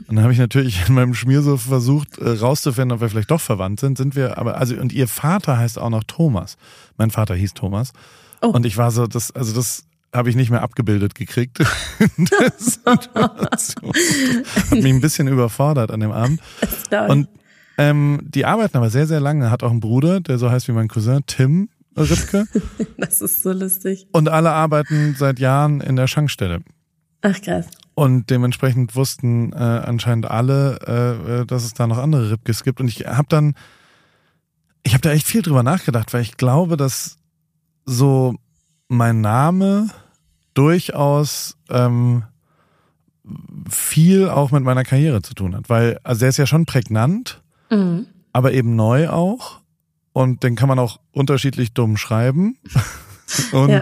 Und 0.07 0.15
dann 0.15 0.23
habe 0.23 0.33
ich 0.33 0.39
natürlich 0.39 0.87
in 0.87 0.95
meinem 0.95 1.13
Schmiersuff 1.13 1.63
versucht 1.63 2.17
äh, 2.17 2.29
rauszufinden, 2.29 2.93
ob 2.93 3.01
wir 3.01 3.09
vielleicht 3.09 3.31
doch 3.31 3.41
verwandt 3.41 3.79
sind. 3.79 3.97
Sind 3.97 4.15
wir, 4.15 4.37
aber 4.37 4.57
also 4.57 4.75
und 4.75 4.93
ihr 4.93 5.07
Vater 5.07 5.57
heißt 5.57 5.79
auch 5.79 5.89
noch 5.89 6.03
Thomas. 6.03 6.57
Mein 6.97 7.11
Vater 7.11 7.35
hieß 7.35 7.53
Thomas. 7.53 7.93
Oh. 8.41 8.47
Und 8.47 8.65
ich 8.65 8.77
war 8.77 8.91
so, 8.91 9.07
das, 9.07 9.31
also 9.31 9.53
das 9.53 9.85
habe 10.13 10.29
ich 10.29 10.35
nicht 10.35 10.49
mehr 10.49 10.61
abgebildet 10.61 11.15
gekriegt. 11.15 11.59
das 12.17 12.79
hat 12.85 13.09
mich 14.71 14.85
ein 14.85 15.01
bisschen 15.01 15.27
überfordert 15.27 15.91
an 15.91 15.99
dem 15.99 16.11
Abend. 16.11 16.41
Und 17.07 17.27
ähm, 17.77 18.19
die 18.23 18.45
arbeiten 18.45 18.77
aber 18.77 18.89
sehr, 18.89 19.07
sehr 19.07 19.19
lange. 19.19 19.49
Hat 19.49 19.63
auch 19.63 19.71
einen 19.71 19.79
Bruder, 19.79 20.19
der 20.19 20.37
so 20.37 20.51
heißt 20.51 20.67
wie 20.67 20.73
mein 20.73 20.87
Cousin, 20.87 21.21
Tim 21.25 21.69
Ripke. 21.97 22.45
das 22.97 23.21
ist 23.21 23.43
so 23.43 23.51
lustig. 23.51 24.07
Und 24.11 24.29
alle 24.29 24.51
arbeiten 24.51 25.15
seit 25.17 25.39
Jahren 25.39 25.81
in 25.81 25.95
der 25.95 26.07
Schankstelle. 26.07 26.61
Ach 27.21 27.39
krass. 27.41 27.67
Und 28.01 28.31
dementsprechend 28.31 28.95
wussten 28.95 29.53
äh, 29.53 29.57
anscheinend 29.57 30.25
alle, 30.25 30.79
äh, 30.87 31.41
äh, 31.41 31.45
dass 31.45 31.63
es 31.63 31.75
da 31.75 31.85
noch 31.85 31.99
andere 31.99 32.31
Ripkes 32.31 32.63
gibt. 32.63 32.79
Und 32.79 32.87
ich 32.87 33.05
habe 33.05 33.27
dann, 33.29 33.53
ich 34.81 34.93
habe 34.93 35.03
da 35.03 35.11
echt 35.11 35.27
viel 35.27 35.43
drüber 35.43 35.61
nachgedacht, 35.61 36.11
weil 36.11 36.23
ich 36.23 36.35
glaube, 36.35 36.77
dass 36.77 37.19
so 37.85 38.33
mein 38.87 39.21
Name 39.21 39.91
durchaus 40.55 41.57
ähm, 41.69 42.23
viel 43.69 44.29
auch 44.29 44.49
mit 44.49 44.63
meiner 44.63 44.83
Karriere 44.83 45.21
zu 45.21 45.35
tun 45.35 45.55
hat. 45.55 45.69
Weil, 45.69 45.99
also 46.01 46.25
er 46.25 46.29
ist 46.29 46.37
ja 46.37 46.47
schon 46.47 46.65
prägnant, 46.65 47.43
mhm. 47.69 48.07
aber 48.33 48.51
eben 48.53 48.75
neu 48.75 49.09
auch. 49.09 49.59
Und 50.11 50.41
den 50.41 50.55
kann 50.55 50.69
man 50.69 50.79
auch 50.79 50.99
unterschiedlich 51.11 51.75
dumm 51.75 51.97
schreiben. 51.97 52.57
Und 53.51 53.69
ja. 53.69 53.81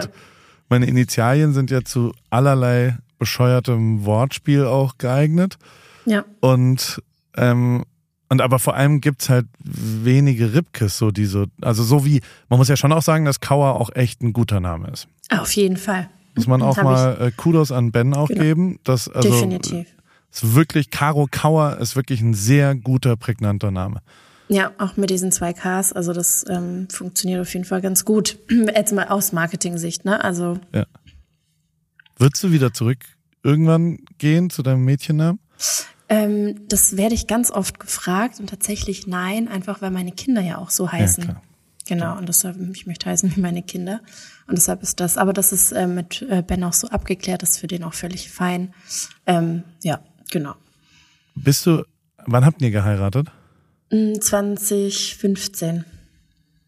meine 0.68 0.84
Initialien 0.84 1.54
sind 1.54 1.70
ja 1.70 1.84
zu 1.86 2.12
allerlei 2.28 2.98
bescheuertem 3.20 4.04
Wortspiel 4.04 4.64
auch 4.64 4.98
geeignet. 4.98 5.58
Ja. 6.04 6.24
Und 6.40 7.00
ähm, 7.36 7.84
und 8.28 8.40
aber 8.40 8.60
vor 8.60 8.74
allem 8.74 9.00
gibt's 9.00 9.28
halt 9.28 9.46
wenige 9.58 10.54
Ripkes, 10.54 10.98
so 10.98 11.10
diese, 11.10 11.46
also 11.60 11.82
so 11.82 12.04
wie, 12.04 12.20
man 12.48 12.58
muss 12.58 12.68
ja 12.68 12.76
schon 12.76 12.92
auch 12.92 13.02
sagen, 13.02 13.24
dass 13.24 13.40
Kauer 13.40 13.74
auch 13.74 13.90
echt 13.94 14.22
ein 14.22 14.32
guter 14.32 14.60
Name 14.60 14.88
ist. 14.88 15.08
Auf 15.30 15.50
jeden 15.52 15.76
Fall. 15.76 16.08
Muss 16.36 16.46
man 16.46 16.62
auch 16.62 16.76
mal 16.80 17.20
äh, 17.20 17.32
Kudos 17.32 17.72
an 17.72 17.90
Ben 17.90 18.14
auch 18.14 18.28
genau. 18.28 18.40
geben. 18.40 18.78
Dass, 18.84 19.08
also, 19.08 19.28
Definitiv. 19.28 19.88
Ist 20.32 20.54
wirklich, 20.54 20.90
Caro 20.90 21.26
Kauer 21.28 21.78
ist 21.78 21.96
wirklich 21.96 22.20
ein 22.20 22.34
sehr 22.34 22.76
guter, 22.76 23.16
prägnanter 23.16 23.72
Name. 23.72 24.00
Ja, 24.46 24.72
auch 24.78 24.96
mit 24.96 25.10
diesen 25.10 25.32
zwei 25.32 25.52
Ks, 25.52 25.92
also 25.92 26.12
das 26.12 26.44
ähm, 26.48 26.88
funktioniert 26.88 27.40
auf 27.40 27.52
jeden 27.52 27.64
Fall 27.64 27.80
ganz 27.80 28.04
gut. 28.04 28.38
Jetzt 28.48 28.92
mal 28.92 29.08
aus 29.08 29.32
Marketing-Sicht, 29.32 30.04
ne? 30.04 30.22
Also. 30.22 30.58
Ja. 30.72 30.86
Würdest 32.20 32.44
du 32.44 32.52
wieder 32.52 32.74
zurück 32.74 32.98
irgendwann 33.42 34.00
gehen 34.18 34.50
zu 34.50 34.62
deinem 34.62 34.84
Mädchennamen? 34.84 35.40
Ähm, 36.10 36.68
das 36.68 36.98
werde 36.98 37.14
ich 37.14 37.26
ganz 37.26 37.50
oft 37.50 37.80
gefragt 37.80 38.40
und 38.40 38.50
tatsächlich 38.50 39.06
nein, 39.06 39.48
einfach 39.48 39.80
weil 39.80 39.90
meine 39.90 40.12
Kinder 40.12 40.42
ja 40.42 40.58
auch 40.58 40.68
so 40.68 40.92
heißen. 40.92 41.24
Ja, 41.24 41.40
genau, 41.88 42.18
und 42.18 42.28
deshalb, 42.28 42.58
ich 42.74 42.86
möchte 42.86 43.08
heißen 43.08 43.34
wie 43.34 43.40
meine 43.40 43.62
Kinder. 43.62 44.02
Und 44.46 44.58
deshalb 44.58 44.82
ist 44.82 45.00
das, 45.00 45.16
aber 45.16 45.32
das 45.32 45.50
ist 45.50 45.72
äh, 45.72 45.86
mit 45.86 46.20
äh, 46.28 46.42
Ben 46.46 46.62
auch 46.62 46.74
so 46.74 46.88
abgeklärt, 46.88 47.40
das 47.40 47.52
ist 47.52 47.58
für 47.60 47.68
den 47.68 47.84
auch 47.84 47.94
völlig 47.94 48.30
fein. 48.30 48.74
Ähm, 49.24 49.62
ja, 49.82 50.00
genau. 50.30 50.56
Bist 51.36 51.64
du, 51.64 51.84
wann 52.26 52.44
habt 52.44 52.60
ihr 52.60 52.70
geheiratet? 52.70 53.28
2015. 53.88 55.76
Mm, 55.78 55.84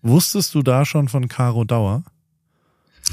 Wusstest 0.01 0.55
du 0.55 0.63
da 0.63 0.87
schon 0.87 1.09
von 1.09 1.29
Caro 1.29 1.65
Dauer? 1.65 2.05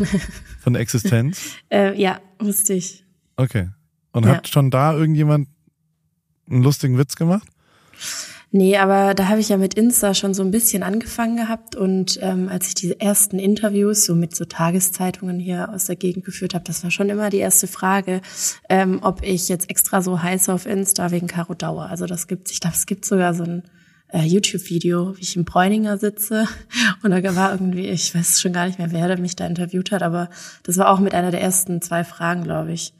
Von 0.59 0.73
der 0.73 0.81
Existenz? 0.81 1.55
äh, 1.69 1.99
ja, 1.99 2.19
wusste 2.39 2.73
ich. 2.73 3.05
Okay. 3.35 3.69
Und 4.11 4.25
ja. 4.25 4.37
hat 4.37 4.47
schon 4.47 4.71
da 4.71 4.93
irgendjemand 4.93 5.47
einen 6.49 6.63
lustigen 6.63 6.97
Witz 6.97 7.15
gemacht? 7.15 7.47
Nee, 8.51 8.77
aber 8.77 9.13
da 9.13 9.27
habe 9.27 9.39
ich 9.39 9.49
ja 9.49 9.57
mit 9.57 9.75
Insta 9.75 10.15
schon 10.15 10.33
so 10.33 10.41
ein 10.41 10.49
bisschen 10.49 10.81
angefangen 10.81 11.37
gehabt 11.37 11.75
und 11.75 12.17
ähm, 12.23 12.49
als 12.49 12.69
ich 12.69 12.73
diese 12.73 12.99
ersten 12.99 13.37
Interviews 13.37 14.05
so 14.05 14.15
mit 14.15 14.35
so 14.35 14.43
Tageszeitungen 14.43 15.39
hier 15.39 15.69
aus 15.69 15.85
der 15.85 15.95
Gegend 15.95 16.25
geführt 16.25 16.55
habe, 16.55 16.65
das 16.65 16.83
war 16.83 16.89
schon 16.89 17.09
immer 17.09 17.29
die 17.29 17.37
erste 17.37 17.67
Frage, 17.67 18.21
ähm, 18.67 18.99
ob 19.03 19.21
ich 19.21 19.49
jetzt 19.49 19.69
extra 19.69 20.01
so 20.01 20.23
heiße 20.23 20.51
auf 20.51 20.65
Insta 20.65 21.11
wegen 21.11 21.27
Caro 21.27 21.53
Dauer. 21.53 21.85
Also 21.85 22.07
das 22.07 22.25
gibt's, 22.25 22.51
ich 22.51 22.59
glaube, 22.59 22.75
es 22.75 22.87
gibt 22.87 23.05
sogar 23.05 23.35
so 23.35 23.43
ein 23.43 23.63
äh, 24.09 24.25
YouTube-Video, 24.25 25.15
wie 25.17 25.21
ich 25.21 25.35
im 25.35 25.45
Bräuninger 25.45 25.97
sitze 25.97 26.47
und 27.03 27.11
da 27.11 27.35
war 27.35 27.51
irgendwie, 27.51 27.87
ich 27.87 28.13
weiß 28.13 28.41
schon 28.41 28.53
gar 28.53 28.67
nicht 28.67 28.79
mehr, 28.79 28.91
wer 28.91 29.17
mich 29.19 29.35
da 29.35 29.45
interviewt 29.45 29.91
hat, 29.91 30.03
aber 30.03 30.29
das 30.63 30.77
war 30.77 30.89
auch 30.89 30.99
mit 30.99 31.13
einer 31.13 31.31
der 31.31 31.41
ersten 31.41 31.81
zwei 31.81 32.03
Fragen, 32.03 32.43
glaube 32.43 32.71
ich 32.71 32.93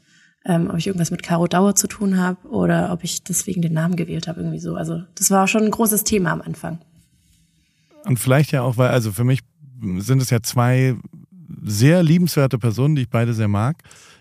ähm, 0.44 0.70
ob 0.70 0.78
ich 0.78 0.86
irgendwas 0.86 1.10
mit 1.10 1.22
Caro 1.22 1.46
Dauer 1.46 1.74
zu 1.74 1.86
tun 1.86 2.18
habe 2.18 2.48
oder 2.48 2.92
ob 2.92 3.04
ich 3.04 3.22
deswegen 3.22 3.62
den 3.62 3.72
Namen 3.72 3.96
gewählt 3.96 4.26
habe, 4.26 4.40
irgendwie 4.40 4.58
so. 4.58 4.74
Also 4.74 5.02
das 5.14 5.30
war 5.30 5.46
schon 5.46 5.64
ein 5.64 5.70
großes 5.70 6.04
Thema 6.04 6.32
am 6.32 6.40
Anfang. 6.40 6.78
Und 8.04 8.18
vielleicht 8.18 8.52
ja 8.52 8.62
auch, 8.62 8.78
weil, 8.78 8.88
also 8.88 9.12
für 9.12 9.24
mich 9.24 9.40
sind 9.98 10.22
es 10.22 10.30
ja 10.30 10.42
zwei 10.42 10.96
sehr 11.62 12.02
liebenswerte 12.02 12.58
Personen, 12.58 12.94
die 12.96 13.02
ich 13.02 13.10
beide 13.10 13.34
sehr 13.34 13.48
mag, 13.48 13.76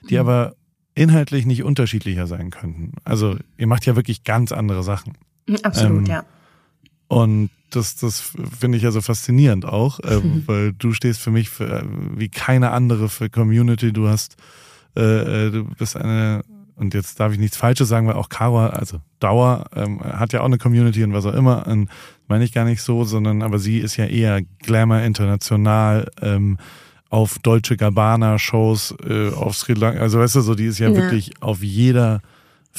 die 0.10 0.16
mhm. 0.16 0.22
aber 0.22 0.56
inhaltlich 0.96 1.46
nicht 1.46 1.64
unterschiedlicher 1.64 2.28
sein 2.28 2.50
könnten. 2.50 2.94
Also 3.06 3.38
ihr 3.58 3.68
macht 3.68 3.86
ja 3.86 3.96
wirklich 3.96 4.24
ganz 4.26 4.52
andere 4.52 4.84
Sachen. 4.84 5.18
Absolut, 5.64 6.00
ähm, 6.00 6.14
ja. 6.14 6.26
Und 7.10 7.50
das, 7.72 7.98
das 7.98 8.32
finde 8.58 8.78
ich 8.78 8.84
ja 8.84 8.92
so 8.92 9.02
faszinierend 9.02 9.66
auch, 9.66 10.00
äh, 10.00 10.22
weil 10.48 10.74
du 10.74 10.94
stehst 10.94 11.20
für 11.20 11.32
mich 11.32 11.50
für, 11.50 11.86
wie 12.16 12.30
keine 12.30 12.72
andere 12.72 13.10
für 13.10 13.30
Community. 13.30 13.92
Du 13.92 14.08
hast 14.08 14.38
äh, 14.96 15.48
äh, 15.48 15.52
du 15.52 15.66
bist 15.66 15.96
eine, 15.96 16.44
und 16.76 16.94
jetzt 16.94 17.20
darf 17.20 17.34
ich 17.34 17.40
nichts 17.40 17.58
Falsches 17.58 17.90
sagen, 17.90 18.08
weil 18.08 18.16
auch 18.16 18.30
Caro, 18.30 18.60
also 18.60 19.00
Dauer, 19.20 19.66
ähm, 19.76 20.02
hat 20.02 20.34
ja 20.34 20.42
auch 20.42 20.46
eine 20.46 20.58
Community 20.58 21.04
und 21.04 21.14
was 21.14 21.26
auch 21.26 21.34
immer. 21.34 21.68
Und 21.68 21.90
meine 22.28 22.44
ich 22.44 22.54
gar 22.54 22.66
nicht 22.66 22.82
so, 22.82 23.04
sondern 23.04 23.42
aber 23.42 23.60
sie 23.60 23.80
ist 23.80 23.98
ja 23.98 24.06
eher 24.06 24.42
Glamour 24.60 25.00
international, 25.02 26.10
ähm, 26.22 26.58
auf 27.10 27.40
deutsche 27.40 27.76
Gabbana-Shows, 27.76 28.96
äh, 29.08 29.30
auf 29.30 29.56
Sri 29.56 29.74
Lanka. 29.74 30.00
Also 30.00 30.20
weißt 30.20 30.36
du, 30.36 30.42
so 30.42 30.54
die 30.54 30.66
ist 30.66 30.80
ja, 30.80 30.90
ja. 30.90 30.96
wirklich 30.96 31.42
auf 31.42 31.64
jeder 31.64 32.22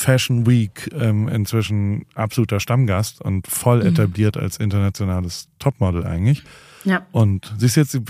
Fashion 0.01 0.47
Week 0.47 0.91
ähm, 0.99 1.29
inzwischen 1.29 2.07
absoluter 2.15 2.59
Stammgast 2.59 3.21
und 3.21 3.47
voll 3.47 3.81
mhm. 3.81 3.89
etabliert 3.89 4.37
als 4.37 4.57
internationales 4.57 5.49
Topmodel 5.59 6.05
eigentlich. 6.05 6.43
Ja. 6.85 7.07
Und 7.13 7.53
siehst 7.59 7.77
jetzt, 7.77 8.01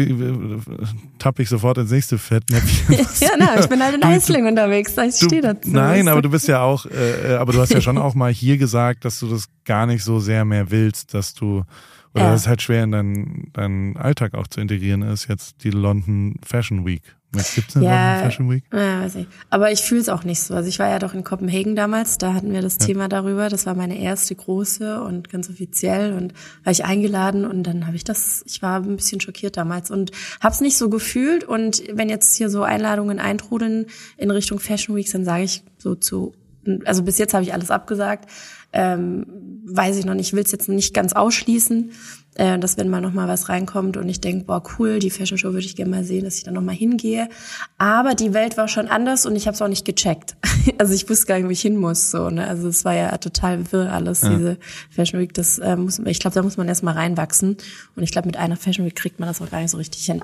tapp 1.18 1.40
ich 1.40 1.48
sofort 1.48 1.78
ins 1.78 1.90
nächste 1.90 2.18
Fettnäpfchen. 2.18 2.94
ja, 3.20 3.30
na, 3.36 3.58
ich 3.58 3.66
bin 3.66 3.82
halt 3.82 3.96
in 3.96 4.02
Eisling 4.04 4.46
unterwegs, 4.46 4.96
ich 4.96 5.16
stehe 5.16 5.42
dazu. 5.42 5.68
Nein, 5.68 6.06
aber 6.06 6.22
du 6.22 6.30
bist 6.30 6.46
ja 6.46 6.62
auch, 6.62 6.86
äh, 6.86 7.34
aber 7.34 7.52
du 7.52 7.60
hast 7.60 7.72
ja 7.72 7.80
schon 7.80 7.98
auch 7.98 8.14
mal 8.14 8.32
hier 8.32 8.58
gesagt, 8.58 9.04
dass 9.04 9.18
du 9.18 9.28
das 9.28 9.48
gar 9.64 9.86
nicht 9.86 10.04
so 10.04 10.20
sehr 10.20 10.44
mehr 10.44 10.70
willst, 10.70 11.14
dass 11.14 11.34
du, 11.34 11.64
oder 12.14 12.24
ja. 12.24 12.30
dass 12.30 12.42
es 12.42 12.46
halt 12.46 12.62
schwer 12.62 12.84
in 12.84 12.92
deinen, 12.92 13.50
deinen 13.52 13.96
Alltag 13.96 14.34
auch 14.34 14.46
zu 14.46 14.60
integrieren 14.60 15.02
ist, 15.02 15.28
jetzt 15.28 15.64
die 15.64 15.70
London 15.70 16.36
Fashion 16.46 16.86
Week. 16.86 17.02
Was 17.32 17.54
gibt's 17.54 17.74
denn 17.74 17.82
ja, 17.82 18.18
Fashion 18.22 18.50
Week? 18.50 18.64
Ja, 18.72 19.02
weiß 19.02 19.14
ich. 19.14 19.28
Aber 19.50 19.70
ich 19.70 19.82
fühle 19.82 20.00
es 20.00 20.08
auch 20.08 20.24
nicht 20.24 20.40
so. 20.40 20.54
Also 20.54 20.68
ich 20.68 20.80
war 20.80 20.88
ja 20.88 20.98
doch 20.98 21.14
in 21.14 21.22
Kopenhagen 21.22 21.76
damals, 21.76 22.18
da 22.18 22.34
hatten 22.34 22.52
wir 22.52 22.60
das 22.60 22.78
ja. 22.80 22.86
Thema 22.86 23.08
darüber. 23.08 23.48
Das 23.48 23.66
war 23.66 23.74
meine 23.74 24.00
erste 24.00 24.34
große 24.34 25.00
und 25.00 25.30
ganz 25.30 25.48
offiziell 25.48 26.12
und 26.12 26.34
war 26.64 26.72
ich 26.72 26.84
eingeladen 26.84 27.44
und 27.44 27.62
dann 27.62 27.86
habe 27.86 27.94
ich 27.94 28.02
das, 28.02 28.42
ich 28.46 28.62
war 28.62 28.82
ein 28.82 28.96
bisschen 28.96 29.20
schockiert 29.20 29.56
damals 29.56 29.92
und 29.92 30.10
habe 30.40 30.54
es 30.54 30.60
nicht 30.60 30.76
so 30.76 30.90
gefühlt. 30.90 31.44
Und 31.44 31.82
wenn 31.92 32.08
jetzt 32.08 32.34
hier 32.36 32.50
so 32.50 32.64
Einladungen 32.64 33.20
eintrudeln 33.20 33.86
in 34.16 34.30
Richtung 34.32 34.58
Fashion 34.58 34.96
Weeks, 34.96 35.12
dann 35.12 35.24
sage 35.24 35.44
ich 35.44 35.62
so 35.78 35.94
zu, 35.94 36.34
also 36.84 37.04
bis 37.04 37.18
jetzt 37.18 37.32
habe 37.32 37.44
ich 37.44 37.52
alles 37.52 37.70
abgesagt. 37.70 38.28
Ähm, 38.72 39.26
weiß 39.66 39.96
ich 39.98 40.04
noch 40.04 40.14
nicht, 40.14 40.32
will 40.32 40.44
es 40.44 40.52
jetzt 40.52 40.68
nicht 40.68 40.94
ganz 40.94 41.12
ausschließen 41.12 41.92
äh, 42.36 42.58
dass 42.58 42.78
wenn 42.78 42.88
mal 42.88 43.00
noch 43.00 43.12
mal 43.12 43.28
was 43.28 43.48
reinkommt 43.48 43.96
und 43.96 44.08
ich 44.08 44.20
denke, 44.20 44.44
boah, 44.44 44.62
cool, 44.78 44.98
die 44.98 45.10
Fashion 45.10 45.36
Show 45.36 45.52
würde 45.52 45.66
ich 45.66 45.76
gerne 45.76 45.90
mal 45.90 46.04
sehen, 46.04 46.24
dass 46.24 46.36
ich 46.36 46.44
da 46.44 46.50
noch 46.50 46.62
mal 46.62 46.74
hingehe. 46.74 47.28
Aber 47.78 48.14
die 48.14 48.32
Welt 48.32 48.56
war 48.56 48.68
schon 48.68 48.88
anders 48.88 49.26
und 49.26 49.36
ich 49.36 49.46
habe 49.46 49.54
es 49.54 49.62
auch 49.62 49.68
nicht 49.68 49.84
gecheckt. 49.84 50.36
also 50.78 50.94
ich 50.94 51.08
wusste 51.08 51.26
gar 51.26 51.36
nicht, 51.36 51.46
wo 51.46 51.50
ich 51.50 51.60
hin 51.60 51.76
muss. 51.76 52.10
So, 52.10 52.30
ne? 52.30 52.46
Also 52.46 52.68
es 52.68 52.84
war 52.84 52.94
ja 52.94 53.16
total 53.18 53.72
wirr 53.72 53.92
alles, 53.92 54.22
ja. 54.22 54.30
diese 54.30 54.58
Fashion 54.90 55.20
Week. 55.20 55.34
Das 55.34 55.58
äh, 55.58 55.76
muss, 55.76 55.98
ich 55.98 56.20
glaube, 56.20 56.34
da 56.34 56.42
muss 56.42 56.56
man 56.56 56.68
erst 56.68 56.82
mal 56.82 56.92
reinwachsen. 56.92 57.56
Und 57.96 58.02
ich 58.02 58.12
glaube, 58.12 58.26
mit 58.26 58.36
einer 58.36 58.56
Fashion 58.56 58.86
Week 58.86 58.94
kriegt 58.94 59.18
man 59.18 59.28
das 59.28 59.40
auch 59.42 59.50
gar 59.50 59.60
nicht 59.60 59.70
so 59.70 59.76
richtig 59.76 60.04
hin. 60.04 60.22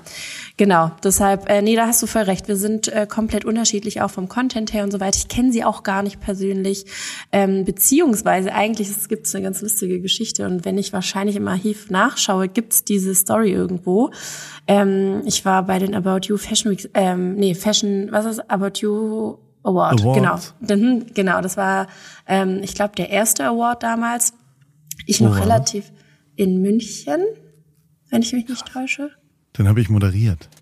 Genau, 0.55 0.91
deshalb, 1.03 1.49
äh, 1.49 1.61
nee, 1.61 1.75
da 1.75 1.87
hast 1.87 2.01
du 2.01 2.07
voll 2.07 2.23
recht. 2.23 2.47
Wir 2.47 2.55
sind 2.55 2.87
äh, 2.87 3.05
komplett 3.07 3.45
unterschiedlich, 3.45 4.01
auch 4.01 4.11
vom 4.11 4.29
Content 4.29 4.73
her 4.73 4.83
und 4.83 4.91
so 4.91 4.99
weiter. 4.99 5.17
Ich 5.17 5.27
kenne 5.27 5.51
sie 5.51 5.63
auch 5.63 5.83
gar 5.83 6.03
nicht 6.03 6.19
persönlich. 6.19 6.85
Ähm, 7.31 7.65
beziehungsweise 7.65 8.53
eigentlich 8.53 8.89
es 8.89 9.09
gibt 9.09 9.33
eine 9.35 9.43
ganz 9.43 9.61
lustige 9.61 9.99
Geschichte. 9.99 10.45
Und 10.45 10.63
wenn 10.65 10.77
ich 10.77 10.93
wahrscheinlich 10.93 11.35
im 11.35 11.47
Archiv 11.47 11.89
nachschaue, 11.97 12.47
gibt's 12.47 12.83
diese 12.83 13.15
Story 13.15 13.51
irgendwo. 13.51 14.11
Ähm, 14.67 15.21
ich 15.25 15.45
war 15.45 15.63
bei 15.63 15.79
den 15.79 15.95
About 15.95 16.27
You 16.27 16.37
Fashion 16.37 16.71
Weeks, 16.71 16.89
ähm, 16.93 17.35
nee, 17.35 17.55
Fashion, 17.55 18.09
was 18.11 18.25
ist 18.25 18.49
About 18.49 18.79
You 18.79 19.37
Award, 19.63 20.01
Award. 20.01 20.53
genau. 20.61 21.03
Genau, 21.13 21.41
das 21.41 21.57
war, 21.57 21.87
ähm, 22.27 22.59
ich 22.63 22.73
glaube, 22.73 22.95
der 22.95 23.09
erste 23.09 23.45
Award 23.45 23.83
damals. 23.83 24.33
Ich 25.05 25.21
noch 25.21 25.37
oh, 25.37 25.39
relativ 25.39 25.91
in 26.35 26.61
München, 26.61 27.21
wenn 28.09 28.21
ich 28.21 28.33
mich 28.33 28.47
nicht 28.47 28.65
täusche. 28.65 29.11
Den 29.57 29.67
habe 29.67 29.81
ich 29.81 29.89
moderiert. 29.89 30.49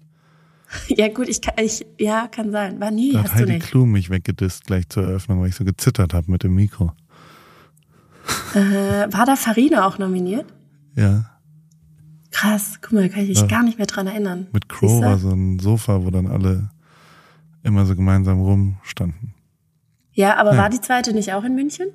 Ja 0.89 1.07
gut, 1.07 1.29
ich 1.29 1.41
kann, 1.41 1.53
ich, 1.63 1.85
ja, 1.99 2.27
kann 2.27 2.51
sein. 2.51 2.79
War 2.81 2.91
nie, 2.91 3.13
da 3.13 3.19
hast 3.19 3.29
hat 3.29 3.35
Heidi 3.35 3.45
du 3.45 3.53
nicht. 3.53 3.67
Klum 3.67 3.91
mich 3.91 4.09
weggedisst 4.09 4.65
gleich 4.65 4.89
zur 4.89 5.03
Eröffnung, 5.03 5.39
weil 5.39 5.49
ich 5.49 5.55
so 5.55 5.63
gezittert 5.63 6.13
habe 6.13 6.29
mit 6.29 6.43
dem 6.43 6.55
Mikro. 6.55 6.91
Äh, 8.53 9.13
war 9.13 9.25
da 9.25 9.35
Farina 9.35 9.87
auch 9.87 9.97
nominiert? 9.97 10.45
Ja. 10.95 11.25
Krass, 12.31 12.79
guck 12.81 12.93
mal, 12.93 13.03
da 13.03 13.09
kann 13.09 13.23
ich 13.23 13.29
mich 13.29 13.41
ja. 13.41 13.47
gar 13.47 13.63
nicht 13.63 13.77
mehr 13.77 13.87
dran 13.87 14.07
erinnern. 14.07 14.47
Mit 14.51 14.67
Crow 14.67 15.01
war 15.01 15.17
so 15.17 15.29
ein 15.29 15.59
Sofa, 15.59 16.03
wo 16.03 16.09
dann 16.09 16.27
alle 16.27 16.69
immer 17.63 17.85
so 17.85 17.95
gemeinsam 17.95 18.41
rumstanden. 18.41 19.33
Ja, 20.11 20.37
aber 20.37 20.53
ja. 20.53 20.57
war 20.57 20.69
die 20.69 20.81
zweite 20.81 21.13
nicht 21.13 21.33
auch 21.33 21.43
in 21.43 21.55
München? 21.55 21.87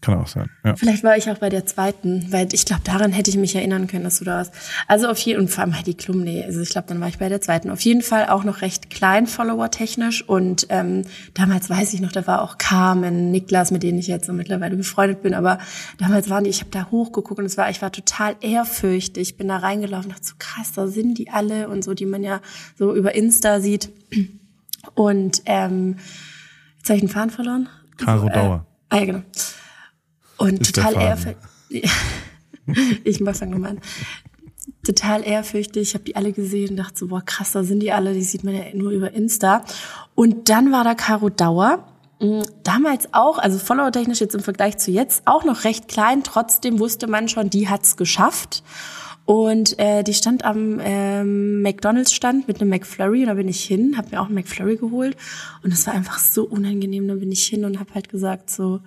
Kann 0.00 0.14
auch 0.14 0.28
sein. 0.28 0.48
Ja. 0.64 0.76
Vielleicht 0.76 1.04
war 1.04 1.18
ich 1.18 1.30
auch 1.30 1.36
bei 1.38 1.50
der 1.50 1.66
zweiten, 1.66 2.32
weil 2.32 2.48
ich 2.52 2.64
glaube, 2.64 2.80
daran 2.84 3.12
hätte 3.12 3.28
ich 3.28 3.36
mich 3.36 3.54
erinnern 3.54 3.86
können, 3.86 4.04
dass 4.04 4.18
du 4.18 4.24
da 4.24 4.36
warst. 4.36 4.54
Also 4.88 5.08
auf 5.08 5.18
jeden 5.18 5.40
und 5.40 5.48
vor 5.48 5.62
allem 5.62 5.76
Heidi 5.76 5.92
Klum, 5.92 6.22
nee, 6.22 6.42
also 6.42 6.60
ich 6.62 6.70
glaube, 6.70 6.88
dann 6.88 7.00
war 7.00 7.08
ich 7.08 7.18
bei 7.18 7.28
der 7.28 7.42
zweiten. 7.42 7.68
Auf 7.68 7.82
jeden 7.82 8.00
Fall 8.00 8.28
auch 8.28 8.42
noch 8.42 8.62
recht 8.62 8.88
klein, 8.88 9.26
Follower-technisch. 9.26 10.26
Und 10.26 10.66
ähm, 10.70 11.02
damals 11.34 11.68
weiß 11.68 11.92
ich 11.92 12.00
noch, 12.00 12.12
da 12.12 12.26
war 12.26 12.40
auch 12.42 12.56
Carmen, 12.56 13.30
Niklas, 13.30 13.72
mit 13.72 13.82
denen 13.82 13.98
ich 13.98 14.06
jetzt 14.06 14.26
so 14.26 14.32
mittlerweile 14.32 14.74
befreundet 14.74 15.22
bin. 15.22 15.34
Aber 15.34 15.58
damals 15.98 16.30
waren 16.30 16.44
die, 16.44 16.50
ich 16.50 16.60
habe 16.60 16.70
da 16.70 16.90
hochgeguckt 16.90 17.38
und 17.38 17.44
es 17.44 17.58
war, 17.58 17.68
ich 17.68 17.82
war 17.82 17.92
total 17.92 18.36
ehrfürchtig. 18.40 19.20
Ich 19.20 19.36
bin 19.36 19.48
da 19.48 19.58
reingelaufen, 19.58 20.10
dachte 20.10 20.24
so 20.24 20.34
krass, 20.38 20.72
da 20.72 20.86
sind 20.86 21.18
die 21.18 21.28
alle 21.28 21.68
und 21.68 21.84
so, 21.84 21.92
die 21.92 22.06
man 22.06 22.22
ja 22.22 22.40
so 22.78 22.94
über 22.94 23.14
Insta 23.14 23.60
sieht. 23.60 23.90
Und 24.94 25.42
ähm, 25.44 25.96
jetzt 26.78 26.88
habe 26.88 26.96
ich 26.96 27.02
den 27.02 27.10
Faden 27.10 27.30
verloren. 27.30 27.68
Caro 27.98 28.12
also, 28.12 28.28
Dauer. 28.30 28.66
Äh, 28.88 28.94
ah 28.94 28.98
ja, 28.98 29.04
genau. 29.04 29.22
Und 30.40 30.66
total 30.74 30.94
ehrfürchtig. 30.94 31.90
ich 33.04 33.20
mach 33.20 33.36
dann 33.36 33.64
an. 33.64 33.80
Total 34.82 35.22
ehrfürchtig. 35.22 35.82
Ich 35.82 35.94
habe 35.94 36.04
die 36.04 36.16
alle 36.16 36.32
gesehen 36.32 36.70
und 36.70 36.76
dachte 36.76 36.98
so, 36.98 37.08
boah, 37.08 37.22
krass, 37.22 37.52
da 37.52 37.62
sind 37.62 37.80
die 37.80 37.92
alle. 37.92 38.14
Die 38.14 38.22
sieht 38.22 38.42
man 38.42 38.54
ja 38.54 38.62
nur 38.74 38.90
über 38.90 39.12
Insta. 39.12 39.62
Und 40.14 40.48
dann 40.48 40.72
war 40.72 40.82
da 40.82 40.94
Caro 40.94 41.28
Dauer. 41.28 41.86
Mm, 42.20 42.40
damals 42.62 43.12
auch, 43.12 43.38
also 43.38 43.58
follower-technisch 43.58 44.20
jetzt 44.20 44.34
im 44.34 44.40
Vergleich 44.40 44.78
zu 44.78 44.90
jetzt, 44.90 45.22
auch 45.26 45.44
noch 45.44 45.64
recht 45.64 45.88
klein. 45.88 46.22
Trotzdem 46.24 46.78
wusste 46.78 47.06
man 47.06 47.28
schon, 47.28 47.50
die 47.50 47.68
hat's 47.68 47.98
geschafft. 47.98 48.62
Und 49.26 49.78
äh, 49.78 50.02
die 50.02 50.14
stand 50.14 50.44
am 50.44 50.80
ähm, 50.82 51.60
McDonalds-Stand 51.60 52.48
mit 52.48 52.60
einem 52.60 52.70
McFlurry 52.70 53.20
und 53.20 53.28
da 53.28 53.34
bin 53.34 53.48
ich 53.48 53.62
hin, 53.62 53.96
habe 53.96 54.08
mir 54.10 54.20
auch 54.20 54.26
einen 54.26 54.34
McFlurry 54.34 54.76
geholt 54.76 55.16
und 55.62 55.72
es 55.72 55.86
war 55.86 55.94
einfach 55.94 56.18
so 56.18 56.44
unangenehm. 56.44 57.06
Da 57.06 57.14
bin 57.14 57.30
ich 57.30 57.44
hin 57.44 57.64
und 57.64 57.78
habe 57.78 57.94
halt 57.94 58.08
gesagt 58.08 58.50
so, 58.50 58.80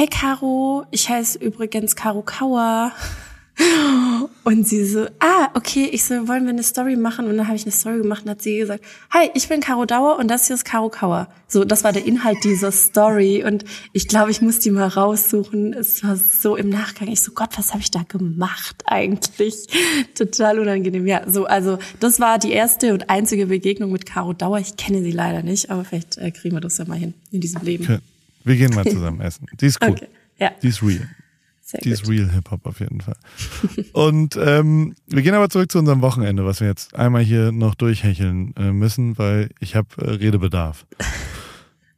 hey 0.00 0.06
Caro, 0.06 0.86
ich 0.90 1.10
heiße 1.10 1.38
übrigens 1.38 1.94
Caro 1.94 2.22
Kauer. 2.22 2.92
Und 4.44 4.66
sie 4.66 4.86
so, 4.86 5.04
ah, 5.18 5.50
okay, 5.52 5.90
ich 5.92 6.04
so, 6.04 6.26
wollen 6.26 6.44
wir 6.44 6.54
eine 6.54 6.62
Story 6.62 6.96
machen? 6.96 7.26
Und 7.26 7.36
dann 7.36 7.46
habe 7.46 7.56
ich 7.56 7.64
eine 7.64 7.72
Story 7.72 7.98
gemacht 7.98 8.24
und 8.24 8.30
hat 8.30 8.40
sie 8.40 8.56
gesagt, 8.56 8.82
hi, 9.10 9.28
ich 9.34 9.46
bin 9.50 9.60
Caro 9.60 9.84
Dauer 9.84 10.18
und 10.18 10.28
das 10.28 10.46
hier 10.46 10.54
ist 10.54 10.64
Caro 10.64 10.88
Kauer. 10.88 11.28
So, 11.48 11.66
das 11.66 11.84
war 11.84 11.92
der 11.92 12.06
Inhalt 12.06 12.38
dieser 12.44 12.72
Story 12.72 13.44
und 13.44 13.66
ich 13.92 14.08
glaube, 14.08 14.30
ich 14.30 14.40
muss 14.40 14.60
die 14.60 14.70
mal 14.70 14.88
raussuchen. 14.88 15.74
Es 15.74 16.02
war 16.02 16.16
so 16.16 16.56
im 16.56 16.70
Nachgang, 16.70 17.08
ich 17.08 17.20
so, 17.20 17.32
Gott, 17.32 17.50
was 17.58 17.72
habe 17.72 17.82
ich 17.82 17.90
da 17.90 18.02
gemacht 18.08 18.82
eigentlich? 18.86 19.66
Total 20.14 20.60
unangenehm. 20.60 21.06
Ja, 21.06 21.28
so, 21.28 21.44
also 21.44 21.78
das 21.98 22.20
war 22.20 22.38
die 22.38 22.52
erste 22.52 22.94
und 22.94 23.10
einzige 23.10 23.48
Begegnung 23.48 23.92
mit 23.92 24.06
Caro 24.06 24.32
Dauer. 24.32 24.60
Ich 24.60 24.78
kenne 24.78 25.02
sie 25.02 25.12
leider 25.12 25.42
nicht, 25.42 25.70
aber 25.70 25.84
vielleicht 25.84 26.16
äh, 26.16 26.30
kriegen 26.30 26.56
wir 26.56 26.62
das 26.62 26.78
ja 26.78 26.86
mal 26.86 26.96
hin 26.96 27.12
in 27.30 27.42
diesem 27.42 27.60
Leben. 27.60 27.84
Okay. 27.84 27.98
Wir 28.44 28.56
gehen 28.56 28.74
mal 28.74 28.84
zusammen 28.84 29.20
essen. 29.20 29.46
Die 29.60 29.66
ist 29.66 29.78
cool. 29.82 29.90
Okay. 29.90 30.08
Ja. 30.38 30.50
Die 30.62 30.68
ist 30.68 30.82
real. 30.82 31.08
Sehr 31.60 31.80
die 31.80 31.90
gut. 31.90 32.00
ist 32.00 32.08
real 32.08 32.30
Hip-Hop 32.32 32.66
auf 32.66 32.80
jeden 32.80 33.00
Fall. 33.00 33.16
Und 33.92 34.36
ähm, 34.36 34.94
wir 35.06 35.22
gehen 35.22 35.34
aber 35.34 35.50
zurück 35.50 35.70
zu 35.70 35.78
unserem 35.78 36.00
Wochenende, 36.00 36.44
was 36.44 36.60
wir 36.60 36.68
jetzt 36.68 36.94
einmal 36.94 37.22
hier 37.22 37.52
noch 37.52 37.74
durchhecheln 37.74 38.54
äh, 38.56 38.72
müssen, 38.72 39.18
weil 39.18 39.50
ich 39.60 39.76
habe 39.76 39.88
äh, 39.98 40.10
Redebedarf. 40.10 40.86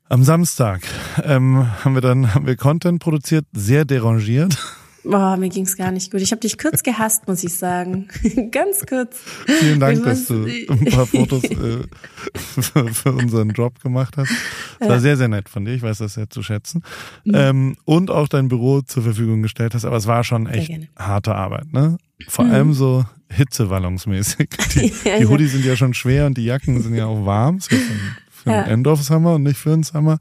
Am 0.08 0.24
Samstag 0.24 0.82
ähm, 1.22 1.66
haben 1.84 1.94
wir 1.94 2.02
dann 2.02 2.34
haben 2.34 2.46
wir 2.46 2.56
Content 2.56 3.00
produziert, 3.00 3.46
sehr 3.52 3.86
derangiert. 3.86 4.58
Oh, 5.04 5.36
mir 5.36 5.48
ging's 5.48 5.76
gar 5.76 5.90
nicht 5.90 6.12
gut. 6.12 6.20
Ich 6.20 6.30
habe 6.30 6.40
dich 6.40 6.58
kurz 6.58 6.82
gehasst, 6.82 7.26
muss 7.26 7.42
ich 7.42 7.54
sagen. 7.54 8.08
Ganz 8.52 8.86
kurz. 8.86 9.18
Vielen 9.46 9.80
Dank, 9.80 9.98
ich 9.98 10.04
dass 10.04 10.26
du 10.26 10.44
ein 10.68 10.84
paar 10.84 11.06
Fotos 11.06 11.42
äh, 11.44 11.84
für, 12.34 12.88
für, 12.94 13.12
unseren 13.12 13.50
Job 13.50 13.82
gemacht 13.82 14.16
hast. 14.16 14.30
Das 14.78 14.88
war 14.88 15.00
sehr, 15.00 15.16
sehr 15.16 15.28
nett 15.28 15.48
von 15.48 15.64
dir. 15.64 15.74
Ich 15.74 15.82
weiß 15.82 15.98
das 15.98 16.14
sehr 16.14 16.30
zu 16.30 16.42
schätzen. 16.42 16.82
Mhm. 17.24 17.34
Ähm, 17.34 17.76
und 17.84 18.10
auch 18.10 18.28
dein 18.28 18.48
Büro 18.48 18.82
zur 18.82 19.02
Verfügung 19.02 19.42
gestellt 19.42 19.74
hast. 19.74 19.84
Aber 19.84 19.96
es 19.96 20.06
war 20.06 20.22
schon 20.22 20.46
echt 20.46 20.70
harte 20.96 21.34
Arbeit, 21.34 21.72
ne? 21.72 21.98
Vor 22.28 22.44
mhm. 22.44 22.52
allem 22.52 22.72
so 22.72 23.04
hitzewallungsmäßig. 23.28 24.50
Die, 24.74 24.92
ja, 25.04 25.18
die 25.18 25.26
Hoodies 25.26 25.52
ja. 25.52 25.58
sind 25.58 25.66
ja 25.66 25.76
schon 25.76 25.94
schwer 25.94 26.26
und 26.26 26.36
die 26.36 26.44
Jacken 26.44 26.80
sind 26.80 26.94
ja 26.94 27.06
auch 27.06 27.26
warm. 27.26 27.60
Für, 27.60 27.76
für 28.30 28.50
ja. 28.50 28.62
einen 28.62 28.72
End-of-Summer 28.72 29.34
und 29.34 29.42
nicht 29.42 29.56
für 29.56 29.72
einen 29.72 29.82
Summer. 29.82 30.18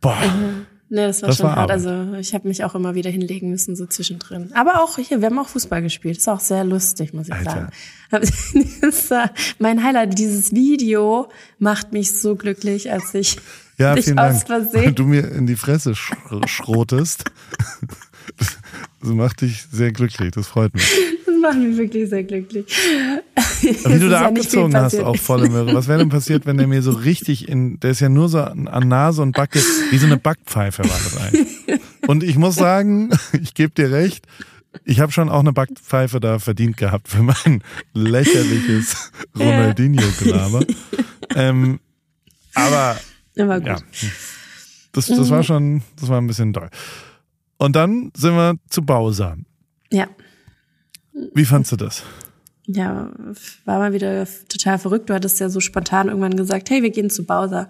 Boah. 0.00 0.18
Mhm. 0.20 0.66
Nee, 0.92 1.06
das 1.06 1.22
war 1.22 1.30
das 1.30 1.38
schon 1.38 1.46
war 1.46 1.56
hart. 1.56 1.70
Arbeit. 1.70 1.86
Also 1.86 2.14
ich 2.18 2.34
habe 2.34 2.46
mich 2.46 2.64
auch 2.64 2.74
immer 2.74 2.94
wieder 2.94 3.08
hinlegen 3.08 3.48
müssen, 3.48 3.74
so 3.76 3.86
zwischendrin. 3.86 4.50
Aber 4.52 4.82
auch 4.82 4.98
hier, 4.98 5.22
wir 5.22 5.28
haben 5.28 5.38
auch 5.38 5.48
Fußball 5.48 5.80
gespielt. 5.80 6.16
Das 6.16 6.24
ist 6.24 6.28
auch 6.28 6.40
sehr 6.40 6.64
lustig, 6.64 7.14
muss 7.14 7.28
ich 7.28 7.32
Alter. 7.32 7.70
sagen. 8.10 9.30
mein 9.58 9.82
Highlight, 9.82 10.18
dieses 10.18 10.52
Video 10.52 11.30
macht 11.58 11.94
mich 11.94 12.12
so 12.12 12.36
glücklich, 12.36 12.92
als 12.92 13.14
ich 13.14 13.38
ja, 13.78 13.94
dich 13.94 14.04
vielen 14.04 14.18
aus 14.18 14.44
Dank, 14.44 14.70
Versehen. 14.70 14.94
du 14.94 15.04
mir 15.04 15.32
in 15.32 15.46
die 15.46 15.56
Fresse 15.56 15.94
sch 15.94 16.12
schrotest. 16.46 17.24
Das 19.00 19.10
macht 19.10 19.40
dich 19.40 19.64
sehr 19.72 19.90
glücklich, 19.90 20.30
das 20.30 20.46
freut 20.46 20.72
mich. 20.74 20.88
Das 21.26 21.34
macht 21.40 21.58
mich 21.58 21.76
wirklich 21.76 22.08
sehr 22.08 22.22
glücklich. 22.22 22.64
Wie 23.62 23.98
du 23.98 24.08
da 24.08 24.22
ja 24.22 24.28
abgezogen 24.28 24.76
hast 24.76 24.98
auf 25.00 25.20
volle 25.20 25.48
Möhre. 25.48 25.74
Was 25.74 25.88
wäre 25.88 25.98
denn 25.98 26.08
passiert, 26.08 26.46
wenn 26.46 26.56
der 26.56 26.66
mir 26.66 26.82
so 26.82 26.90
richtig 26.90 27.48
in, 27.48 27.78
der 27.80 27.92
ist 27.92 28.00
ja 28.00 28.08
nur 28.08 28.28
so 28.28 28.40
an 28.40 28.88
Nase 28.88 29.22
und 29.22 29.36
Backe, 29.36 29.60
wie 29.90 29.98
so 29.98 30.06
eine 30.06 30.16
Backpfeife 30.16 30.82
war 30.82 31.00
das 31.04 31.16
eigentlich. 31.16 31.80
Und 32.06 32.22
ich 32.22 32.36
muss 32.36 32.56
sagen, 32.56 33.10
ich 33.40 33.54
gebe 33.54 33.72
dir 33.72 33.90
recht, 33.90 34.26
ich 34.84 35.00
habe 35.00 35.12
schon 35.12 35.28
auch 35.28 35.40
eine 35.40 35.52
Backpfeife 35.52 36.18
da 36.18 36.38
verdient 36.38 36.76
gehabt 36.76 37.08
für 37.08 37.22
mein 37.22 37.62
lächerliches 37.92 39.12
Ronaldinho-Gelaber. 39.38 40.64
Ähm, 41.34 41.80
aber, 42.54 42.96
aber 43.38 43.62
ja, 43.62 43.76
das, 44.92 45.06
das 45.06 45.30
war 45.30 45.42
schon, 45.42 45.82
das 45.98 46.08
war 46.08 46.20
ein 46.20 46.26
bisschen 46.26 46.52
doll. 46.52 46.68
Und 47.58 47.76
dann 47.76 48.10
sind 48.16 48.34
wir 48.34 48.56
zu 48.68 48.82
Bowser. 48.82 49.36
Ja. 49.90 50.08
Wie 51.34 51.44
fandst 51.44 51.72
du 51.72 51.76
das? 51.76 52.02
Ja, 52.66 53.10
war 53.64 53.78
mal 53.78 53.92
wieder 53.92 54.26
total 54.48 54.78
verrückt. 54.78 55.10
Du 55.10 55.14
hattest 55.14 55.40
ja 55.40 55.48
so 55.48 55.60
spontan 55.60 56.08
irgendwann 56.08 56.36
gesagt, 56.36 56.70
hey, 56.70 56.82
wir 56.82 56.90
gehen 56.90 57.10
zu 57.10 57.24
Bowser. 57.24 57.68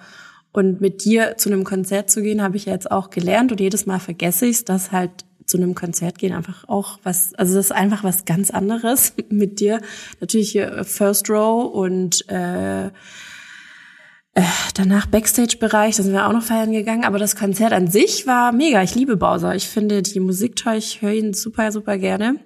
Und 0.53 0.82
mit 0.82 1.05
dir 1.05 1.38
zu 1.38 1.51
einem 1.51 1.64
Konzert 1.64 2.11
zu 2.11 2.22
gehen, 2.22 2.43
habe 2.43 2.59
ich 2.59 2.66
ja 2.66 2.72
jetzt 2.72 2.90
auch 2.90 3.09
gelernt 3.09 3.53
und 3.53 3.61
jedes 3.61 3.86
Mal 3.86 4.01
vergesse 4.01 4.47
ich 4.47 4.57
es, 4.57 4.64
dass 4.64 4.93
halt 4.93 5.11
zu 5.47 5.57
einem 5.57 5.74
Konzert 5.74 6.18
gehen 6.18 6.34
einfach 6.34 6.68
auch 6.68 6.99
was, 7.03 7.34
also 7.34 7.55
das 7.55 7.66
ist 7.66 7.72
einfach 7.72 8.05
was 8.05 8.24
ganz 8.26 8.51
anderes 8.51 9.14
mit 9.28 9.61
dir. 9.61 9.80
Natürlich 10.20 10.53
hier 10.53 10.84
First 10.84 11.30
Row 11.30 11.72
und 11.72 12.28
äh, 12.30 12.86
äh, 12.86 14.43
danach 14.74 15.07
Backstage-Bereich, 15.07 15.97
da 15.97 16.03
sind 16.03 16.12
wir 16.12 16.26
auch 16.26 16.32
noch 16.32 16.43
feiern 16.43 16.72
gegangen, 16.72 17.05
aber 17.05 17.18
das 17.18 17.36
Konzert 17.36 17.72
an 17.72 17.88
sich 17.88 18.26
war 18.26 18.53
mega. 18.53 18.82
Ich 18.82 18.95
liebe 18.95 19.16
Bowser. 19.16 19.55
Ich 19.55 19.68
finde 19.68 20.03
die 20.03 20.20
Musik 20.20 20.57
toll, 20.57 20.76
ich 20.76 21.03
höre 21.03 21.12
ihn 21.12 21.34
super, 21.34 21.72
super 21.72 21.99
gerne. 21.99 22.40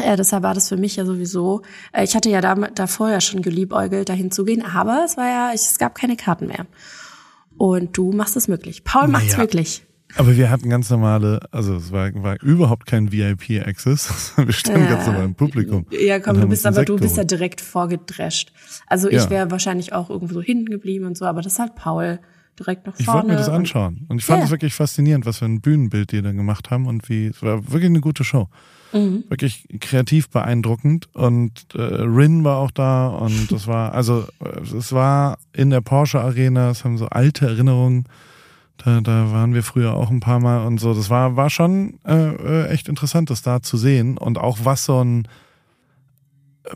Äh, 0.00 0.16
deshalb 0.16 0.42
war 0.42 0.54
das 0.54 0.68
für 0.68 0.76
mich 0.76 0.96
ja 0.96 1.04
sowieso. 1.04 1.62
Äh, 1.92 2.04
ich 2.04 2.14
hatte 2.14 2.30
ja 2.30 2.40
da, 2.40 2.54
davor 2.54 3.10
ja 3.10 3.20
schon 3.20 3.42
geliebäugelt, 3.42 4.08
dahin 4.08 4.30
zu 4.30 4.44
gehen, 4.44 4.62
aber 4.64 5.02
es 5.04 5.16
war 5.16 5.28
ja, 5.28 5.50
es 5.54 5.78
gab 5.78 5.94
keine 5.94 6.16
Karten 6.16 6.46
mehr. 6.46 6.66
Und 7.56 7.96
du 7.96 8.12
machst 8.12 8.36
es 8.36 8.48
möglich. 8.48 8.84
Paul 8.84 9.08
naja. 9.08 9.12
macht's 9.12 9.36
möglich. 9.36 9.82
Aber 10.16 10.36
wir 10.36 10.50
hatten 10.50 10.68
ganz 10.68 10.90
normale, 10.90 11.40
also 11.52 11.76
es 11.76 11.92
war, 11.92 12.10
war 12.22 12.42
überhaupt 12.42 12.86
kein 12.86 13.12
VIP-Access. 13.12 14.32
Wir 14.36 14.52
standen 14.52 14.84
ja. 14.84 14.94
ganz 14.94 15.06
normal 15.06 15.24
im 15.24 15.34
Publikum. 15.34 15.86
Ja, 15.90 16.18
komm, 16.18 16.40
du 16.40 16.48
bist 16.48 16.66
aber 16.66 16.84
du 16.84 16.96
bist 16.96 17.16
ja 17.16 17.24
direkt 17.24 17.60
vorgedrescht. 17.60 18.52
Also 18.86 19.08
ich 19.08 19.24
ja. 19.24 19.30
wäre 19.30 19.50
wahrscheinlich 19.50 19.92
auch 19.92 20.10
irgendwo 20.10 20.34
so 20.34 20.42
hinten 20.42 20.66
geblieben 20.66 21.04
und 21.04 21.16
so, 21.16 21.26
aber 21.26 21.42
das 21.42 21.58
halt 21.58 21.76
Paul 21.76 22.18
direkt 22.58 22.86
nach 22.86 22.94
vorne. 22.94 23.02
Ich 23.02 23.08
wollte 23.08 23.26
mir 23.28 23.36
das 23.36 23.48
anschauen. 23.48 24.06
Und 24.08 24.18
ich 24.18 24.24
fand 24.24 24.42
es 24.42 24.48
ja. 24.48 24.50
wirklich 24.52 24.74
faszinierend, 24.74 25.26
was 25.26 25.38
für 25.38 25.44
ein 25.44 25.60
Bühnenbild 25.60 26.12
die 26.12 26.22
da 26.22 26.32
gemacht 26.32 26.70
haben 26.70 26.86
und 26.86 27.08
wie, 27.08 27.28
es 27.28 27.42
war 27.42 27.70
wirklich 27.70 27.90
eine 27.90 28.00
gute 28.00 28.24
Show. 28.24 28.48
Mhm. 28.92 29.24
Wirklich 29.28 29.66
kreativ 29.80 30.30
beeindruckend. 30.30 31.08
Und 31.14 31.66
äh, 31.74 31.80
Rin 31.80 32.44
war 32.44 32.58
auch 32.58 32.70
da 32.70 33.08
und 33.08 33.50
das 33.52 33.66
war, 33.66 33.92
also 33.92 34.26
es 34.76 34.92
war 34.92 35.38
in 35.52 35.70
der 35.70 35.80
Porsche 35.80 36.20
Arena, 36.20 36.70
es 36.70 36.84
haben 36.84 36.98
so 36.98 37.06
alte 37.06 37.46
Erinnerungen 37.46 38.06
da, 38.84 39.00
da 39.00 39.30
waren 39.30 39.54
wir 39.54 39.62
früher 39.62 39.94
auch 39.94 40.10
ein 40.10 40.20
paar 40.20 40.40
Mal 40.40 40.66
und 40.66 40.78
so. 40.78 40.94
Das 40.94 41.10
war, 41.10 41.36
war 41.36 41.50
schon 41.50 41.98
äh, 42.06 42.14
äh, 42.14 42.68
echt 42.68 42.88
interessant, 42.88 43.30
das 43.30 43.42
da 43.42 43.60
zu 43.62 43.76
sehen. 43.76 44.16
Und 44.16 44.38
auch 44.38 44.58
was 44.62 44.84
so 44.84 45.02
ein 45.02 45.28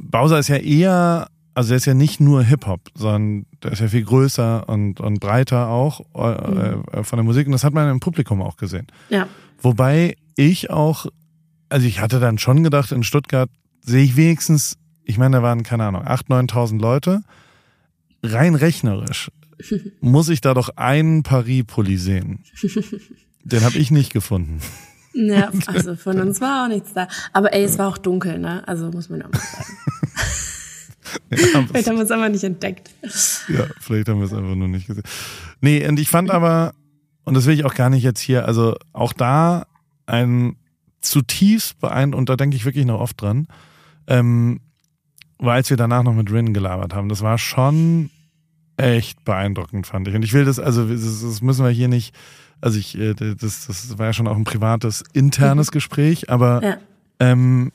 Bowser 0.00 0.38
ist 0.38 0.48
ja 0.48 0.56
eher, 0.56 1.28
also 1.54 1.72
er 1.72 1.76
ist 1.76 1.86
ja 1.86 1.94
nicht 1.94 2.20
nur 2.20 2.42
Hip-Hop, 2.42 2.80
sondern 2.94 3.46
der 3.62 3.72
ist 3.72 3.80
ja 3.80 3.88
viel 3.88 4.04
größer 4.04 4.68
und, 4.68 5.00
und 5.00 5.20
breiter 5.20 5.68
auch 5.68 6.00
äh, 6.14 6.50
mhm. 6.50 6.84
äh, 6.92 7.04
von 7.04 7.16
der 7.16 7.24
Musik. 7.24 7.46
Und 7.46 7.52
das 7.52 7.64
hat 7.64 7.72
man 7.72 7.88
im 7.88 8.00
Publikum 8.00 8.42
auch 8.42 8.56
gesehen. 8.56 8.86
Ja. 9.08 9.26
Wobei 9.60 10.16
ich 10.36 10.70
auch, 10.70 11.06
also 11.74 11.88
ich 11.88 12.00
hatte 12.00 12.20
dann 12.20 12.38
schon 12.38 12.62
gedacht, 12.62 12.92
in 12.92 13.02
Stuttgart 13.02 13.50
sehe 13.80 14.04
ich 14.04 14.14
wenigstens, 14.14 14.78
ich 15.02 15.18
meine, 15.18 15.38
da 15.38 15.42
waren, 15.42 15.64
keine 15.64 15.82
Ahnung, 15.82 16.04
8.000, 16.04 16.52
9.000 16.52 16.80
Leute. 16.80 17.22
Rein 18.22 18.54
rechnerisch 18.54 19.32
muss 20.00 20.28
ich 20.28 20.40
da 20.40 20.54
doch 20.54 20.68
einen 20.76 21.24
Paris-Pulli 21.24 21.96
sehen. 21.96 22.44
Den 23.42 23.64
habe 23.64 23.76
ich 23.76 23.90
nicht 23.90 24.12
gefunden. 24.12 24.60
Ja, 25.14 25.50
also 25.66 25.96
von 25.96 26.20
uns 26.20 26.40
war 26.40 26.62
auch 26.64 26.68
nichts 26.68 26.92
da. 26.92 27.08
Aber 27.32 27.52
ey, 27.52 27.64
es 27.64 27.76
war 27.76 27.88
auch 27.88 27.98
dunkel, 27.98 28.38
ne? 28.38 28.62
Also 28.68 28.92
muss 28.92 29.08
man 29.08 29.22
auch 29.22 29.32
mal 29.32 29.40
sagen. 29.40 29.76
ja, 31.32 31.66
vielleicht 31.66 31.88
haben 31.88 31.96
wir 31.96 32.04
es 32.04 32.10
aber 32.12 32.28
nicht 32.28 32.44
entdeckt. 32.44 32.94
Ja, 33.48 33.66
vielleicht 33.80 34.08
haben 34.08 34.20
wir 34.20 34.26
es 34.26 34.32
einfach 34.32 34.54
nur 34.54 34.68
nicht 34.68 34.86
gesehen. 34.86 35.02
Nee, 35.60 35.88
und 35.88 35.98
ich 35.98 36.08
fand 36.08 36.30
aber, 36.30 36.72
und 37.24 37.34
das 37.34 37.46
will 37.46 37.54
ich 37.54 37.64
auch 37.64 37.74
gar 37.74 37.90
nicht 37.90 38.04
jetzt 38.04 38.20
hier, 38.20 38.46
also 38.46 38.76
auch 38.92 39.12
da 39.12 39.66
ein 40.06 40.54
zutiefst 41.04 41.78
beeindruckend, 41.80 42.14
und 42.14 42.28
da 42.28 42.36
denke 42.36 42.56
ich 42.56 42.64
wirklich 42.64 42.86
noch 42.86 43.00
oft 43.00 43.20
dran, 43.20 43.46
ähm, 44.06 44.60
weil 45.38 45.56
als 45.56 45.70
wir 45.70 45.76
danach 45.76 46.02
noch 46.02 46.14
mit 46.14 46.30
Rin 46.32 46.54
gelabert 46.54 46.94
haben, 46.94 47.08
das 47.08 47.22
war 47.22 47.38
schon 47.38 48.10
echt 48.76 49.24
beeindruckend, 49.24 49.86
fand 49.86 50.08
ich. 50.08 50.14
Und 50.14 50.24
ich 50.24 50.32
will 50.32 50.44
das, 50.44 50.58
also 50.58 50.86
das 50.86 51.42
müssen 51.42 51.64
wir 51.64 51.70
hier 51.70 51.88
nicht, 51.88 52.14
also 52.60 52.78
ich, 52.78 52.98
äh, 52.98 53.14
das, 53.14 53.66
das 53.66 53.98
war 53.98 54.06
ja 54.06 54.12
schon 54.12 54.26
auch 54.26 54.36
ein 54.36 54.44
privates, 54.44 55.04
internes 55.12 55.68
mhm. 55.68 55.72
Gespräch, 55.72 56.30
aber 56.30 56.62
ja. 56.62 56.76
ähm, 57.20 57.72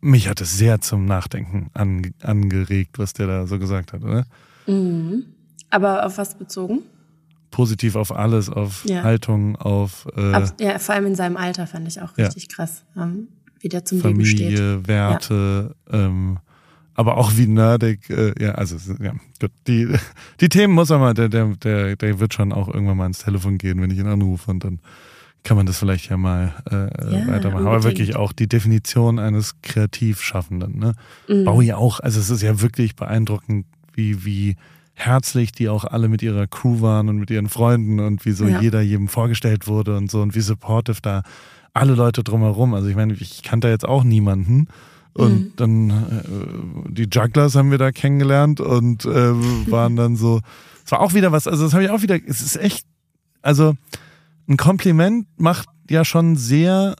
mich 0.00 0.28
hat 0.28 0.40
es 0.40 0.56
sehr 0.56 0.80
zum 0.80 1.06
Nachdenken 1.06 1.70
an, 1.74 2.12
angeregt, 2.22 2.98
was 2.98 3.12
der 3.12 3.26
da 3.26 3.46
so 3.46 3.58
gesagt 3.58 3.92
hat, 3.92 4.02
oder? 4.02 4.24
Mhm. 4.66 5.24
Aber 5.70 6.06
auf 6.06 6.18
was 6.18 6.36
bezogen? 6.38 6.82
Positiv 7.50 7.96
auf 7.96 8.14
alles, 8.14 8.50
auf 8.50 8.84
ja. 8.84 9.02
Haltung, 9.02 9.56
auf 9.56 10.06
äh, 10.16 10.32
Ab, 10.32 10.54
ja, 10.60 10.78
vor 10.78 10.94
allem 10.94 11.06
in 11.06 11.14
seinem 11.14 11.36
Alter 11.36 11.66
fand 11.66 11.88
ich 11.88 12.00
auch 12.00 12.16
richtig 12.16 12.48
ja. 12.50 12.56
krass, 12.56 12.84
ähm, 12.96 13.28
wie 13.60 13.68
der 13.68 13.84
zum 13.84 14.00
Familie, 14.00 14.24
Leben 14.24 14.36
steht. 14.36 14.58
Familie, 14.58 14.88
Werte, 14.88 15.76
ähm, 15.90 16.38
aber 16.94 17.18
auch 17.18 17.36
wie 17.36 17.46
nerdig, 17.46 18.10
äh, 18.10 18.32
ja, 18.42 18.52
also 18.52 18.76
ja, 19.02 19.12
gut. 19.40 19.50
Die, 19.66 19.88
die 20.40 20.48
Themen 20.48 20.74
muss 20.74 20.90
er 20.90 20.98
mal, 20.98 21.14
der, 21.14 21.28
der, 21.28 21.54
der, 21.56 21.96
der 21.96 22.20
wird 22.20 22.34
schon 22.34 22.52
auch 22.52 22.68
irgendwann 22.68 22.96
mal 22.96 23.06
ins 23.06 23.18
Telefon 23.18 23.58
gehen, 23.58 23.80
wenn 23.80 23.90
ich 23.90 23.98
ihn 23.98 24.06
anrufe 24.06 24.50
und 24.50 24.64
dann 24.64 24.80
kann 25.44 25.56
man 25.56 25.66
das 25.66 25.78
vielleicht 25.78 26.10
ja 26.10 26.16
mal 26.16 26.54
äh, 26.68 27.18
ja, 27.18 27.28
weitermachen. 27.28 27.66
Aber 27.68 27.84
wirklich 27.84 28.16
auch 28.16 28.32
die 28.32 28.48
Definition 28.48 29.20
eines 29.20 29.62
Kreativschaffenden, 29.62 30.76
ne? 30.76 30.94
Mhm. 31.28 31.44
Bowie 31.44 31.72
auch, 31.72 32.00
also 32.00 32.18
es 32.18 32.30
ist 32.30 32.42
ja 32.42 32.60
wirklich 32.60 32.96
beeindruckend, 32.96 33.64
wie, 33.94 34.24
wie 34.24 34.56
herzlich 34.96 35.52
die 35.52 35.68
auch 35.68 35.84
alle 35.84 36.08
mit 36.08 36.22
ihrer 36.22 36.46
Crew 36.46 36.80
waren 36.80 37.08
und 37.08 37.18
mit 37.18 37.30
ihren 37.30 37.48
Freunden 37.48 38.00
und 38.00 38.24
wie 38.24 38.32
so 38.32 38.46
ja. 38.46 38.60
jeder 38.60 38.80
jedem 38.80 39.08
vorgestellt 39.08 39.68
wurde 39.68 39.96
und 39.96 40.10
so 40.10 40.22
und 40.22 40.34
wie 40.34 40.40
supportive 40.40 41.00
da 41.02 41.22
alle 41.74 41.94
Leute 41.94 42.24
drumherum. 42.24 42.72
Also 42.72 42.88
ich 42.88 42.96
meine, 42.96 43.12
ich 43.12 43.42
kannte 43.42 43.68
jetzt 43.68 43.86
auch 43.86 44.02
niemanden. 44.02 44.68
Und 45.12 45.38
mhm. 45.38 45.52
dann 45.56 45.90
äh, 45.90 46.92
die 46.92 47.08
Jugglers 47.10 47.54
haben 47.54 47.70
wir 47.70 47.78
da 47.78 47.92
kennengelernt 47.92 48.60
und 48.60 49.04
äh, 49.04 49.08
waren 49.70 49.96
dann 49.96 50.16
so. 50.16 50.40
Es 50.84 50.92
war 50.92 51.00
auch 51.00 51.14
wieder 51.14 51.32
was, 51.32 51.46
also 51.46 51.64
das 51.64 51.72
habe 51.74 51.84
ich 51.84 51.90
auch 51.90 52.02
wieder, 52.02 52.16
es 52.26 52.40
ist 52.40 52.56
echt, 52.56 52.86
also 53.42 53.74
ein 54.48 54.56
Kompliment 54.56 55.26
macht 55.36 55.68
ja 55.90 56.04
schon 56.04 56.36
sehr 56.36 56.96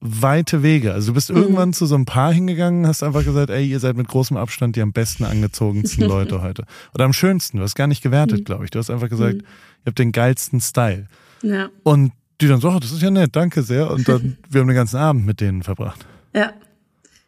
weite 0.00 0.62
Wege. 0.62 0.92
Also 0.92 1.08
du 1.08 1.14
bist 1.14 1.30
mhm. 1.30 1.36
irgendwann 1.36 1.72
zu 1.72 1.86
so 1.86 1.94
einem 1.94 2.04
Paar 2.04 2.32
hingegangen, 2.32 2.86
hast 2.86 3.02
einfach 3.02 3.24
gesagt, 3.24 3.50
ey, 3.50 3.66
ihr 3.66 3.80
seid 3.80 3.96
mit 3.96 4.08
großem 4.08 4.36
Abstand 4.36 4.76
die 4.76 4.82
am 4.82 4.92
besten 4.92 5.24
angezogensten 5.24 6.04
Leute 6.08 6.42
heute. 6.42 6.64
Oder 6.94 7.04
am 7.04 7.12
schönsten. 7.12 7.58
Du 7.58 7.62
hast 7.62 7.74
gar 7.74 7.86
nicht 7.86 8.02
gewertet, 8.02 8.40
mhm. 8.40 8.44
glaube 8.44 8.64
ich. 8.64 8.70
Du 8.70 8.78
hast 8.78 8.90
einfach 8.90 9.08
gesagt, 9.08 9.36
mhm. 9.36 9.40
ihr 9.40 9.86
habt 9.86 9.98
den 9.98 10.12
geilsten 10.12 10.60
Style. 10.60 11.06
Ja. 11.42 11.70
Und 11.82 12.12
die 12.40 12.48
dann 12.48 12.60
so, 12.60 12.68
oh, 12.68 12.78
das 12.78 12.92
ist 12.92 13.02
ja 13.02 13.10
nett, 13.10 13.34
danke 13.34 13.62
sehr. 13.62 13.90
Und 13.90 14.08
dann, 14.08 14.36
wir 14.50 14.60
haben 14.60 14.68
den 14.68 14.76
ganzen 14.76 14.98
Abend 14.98 15.24
mit 15.24 15.40
denen 15.40 15.62
verbracht. 15.62 16.04
Ja, 16.34 16.52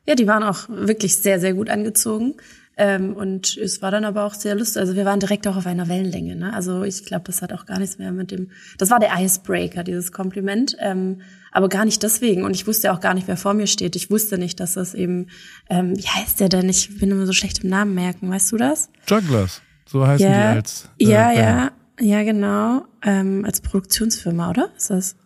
ja, 0.08 0.14
die 0.14 0.26
waren 0.26 0.42
auch 0.42 0.68
wirklich 0.70 1.18
sehr, 1.18 1.38
sehr 1.38 1.52
gut 1.52 1.68
angezogen. 1.68 2.34
Ähm, 2.78 3.14
und 3.14 3.58
es 3.58 3.82
war 3.82 3.90
dann 3.90 4.06
aber 4.06 4.24
auch 4.24 4.32
sehr 4.32 4.54
lustig. 4.54 4.80
Also 4.80 4.96
wir 4.96 5.04
waren 5.04 5.20
direkt 5.20 5.46
auch 5.46 5.56
auf 5.56 5.66
einer 5.66 5.88
Wellenlänge. 5.88 6.34
Ne? 6.34 6.54
Also 6.54 6.82
ich 6.82 7.04
glaube, 7.04 7.24
das 7.26 7.42
hat 7.42 7.52
auch 7.52 7.66
gar 7.66 7.78
nichts 7.78 7.98
mehr 7.98 8.10
mit 8.12 8.30
dem. 8.30 8.50
Das 8.78 8.90
war 8.90 9.00
der 9.00 9.10
Icebreaker, 9.18 9.84
dieses 9.84 10.10
Kompliment. 10.12 10.76
Ähm, 10.80 11.20
aber 11.52 11.68
gar 11.68 11.84
nicht 11.84 12.02
deswegen. 12.02 12.44
Und 12.44 12.54
ich 12.54 12.66
wusste 12.66 12.92
auch 12.92 13.00
gar 13.00 13.14
nicht, 13.14 13.28
wer 13.28 13.36
vor 13.36 13.54
mir 13.54 13.66
steht. 13.66 13.96
Ich 13.96 14.10
wusste 14.10 14.38
nicht, 14.38 14.60
dass 14.60 14.74
das 14.74 14.94
eben, 14.94 15.26
ähm, 15.68 15.96
wie 15.96 16.06
heißt 16.06 16.40
der 16.40 16.48
denn? 16.48 16.68
Ich 16.68 16.98
bin 16.98 17.10
immer 17.10 17.26
so 17.26 17.32
schlecht 17.32 17.64
im 17.64 17.70
Namen 17.70 17.94
merken. 17.94 18.30
Weißt 18.30 18.52
du 18.52 18.56
das? 18.56 18.90
Jugglers. 19.08 19.62
So 19.86 20.06
heißen 20.06 20.26
ja, 20.26 20.52
die 20.52 20.56
als. 20.56 20.88
Äh, 20.98 21.04
ja, 21.04 21.32
ja, 21.32 21.72
ja, 22.00 22.22
genau. 22.22 22.84
Ähm, 23.02 23.44
als 23.44 23.60
Produktionsfirma, 23.60 24.50
oder? 24.50 24.70
Ist 24.76 24.90
das? 24.90 25.16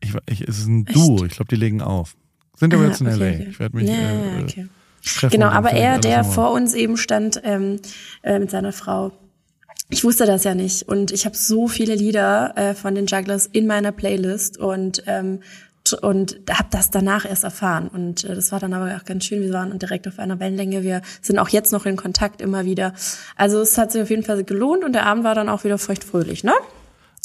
Ich, 0.00 0.12
ich, 0.26 0.48
es 0.48 0.58
ist 0.58 0.66
ein 0.66 0.84
Duo. 0.84 1.24
Ich 1.24 1.32
glaube, 1.32 1.48
die 1.48 1.56
legen 1.56 1.82
auf. 1.82 2.16
Sind 2.56 2.72
aber 2.72 2.84
ah, 2.84 2.88
jetzt 2.88 3.00
in 3.00 3.08
okay, 3.08 3.16
LA. 3.16 3.26
Okay. 3.26 3.46
Ich 3.50 3.58
werde 3.58 3.76
mich. 3.76 3.88
Ja, 3.88 4.38
äh, 4.38 4.42
okay. 4.42 4.68
Genau, 5.30 5.46
aber 5.46 5.70
er, 5.70 5.98
der 5.98 6.24
vor 6.24 6.52
uns 6.52 6.74
eben 6.74 6.96
stand 6.96 7.40
ähm, 7.44 7.80
äh, 8.22 8.38
mit 8.38 8.50
seiner 8.50 8.72
Frau. 8.72 9.12
Ich 9.88 10.02
wusste 10.02 10.26
das 10.26 10.44
ja 10.44 10.54
nicht 10.54 10.88
und 10.88 11.12
ich 11.12 11.26
habe 11.26 11.36
so 11.36 11.68
viele 11.68 11.94
Lieder 11.94 12.56
äh, 12.56 12.74
von 12.74 12.94
den 12.94 13.06
Jugglers 13.06 13.46
in 13.46 13.66
meiner 13.66 13.92
Playlist 13.92 14.58
und 14.58 15.02
ähm, 15.06 15.40
und 16.02 16.40
habe 16.50 16.68
das 16.72 16.90
danach 16.90 17.24
erst 17.24 17.44
erfahren 17.44 17.86
und 17.86 18.24
äh, 18.24 18.34
das 18.34 18.50
war 18.50 18.58
dann 18.58 18.72
aber 18.72 18.96
auch 18.96 19.04
ganz 19.04 19.24
schön. 19.24 19.40
Wir 19.40 19.52
waren 19.52 19.78
direkt 19.78 20.08
auf 20.08 20.18
einer 20.18 20.40
Wellenlänge. 20.40 20.82
Wir 20.82 21.02
sind 21.22 21.38
auch 21.38 21.48
jetzt 21.48 21.72
noch 21.72 21.86
in 21.86 21.94
Kontakt 21.94 22.40
immer 22.40 22.64
wieder. 22.64 22.92
Also 23.36 23.60
es 23.60 23.78
hat 23.78 23.92
sich 23.92 24.02
auf 24.02 24.10
jeden 24.10 24.24
Fall 24.24 24.42
gelohnt 24.42 24.82
und 24.82 24.94
der 24.94 25.06
Abend 25.06 25.22
war 25.22 25.36
dann 25.36 25.48
auch 25.48 25.62
wieder 25.62 25.78
feuchtfröhlich, 25.78 26.42
ne? 26.42 26.54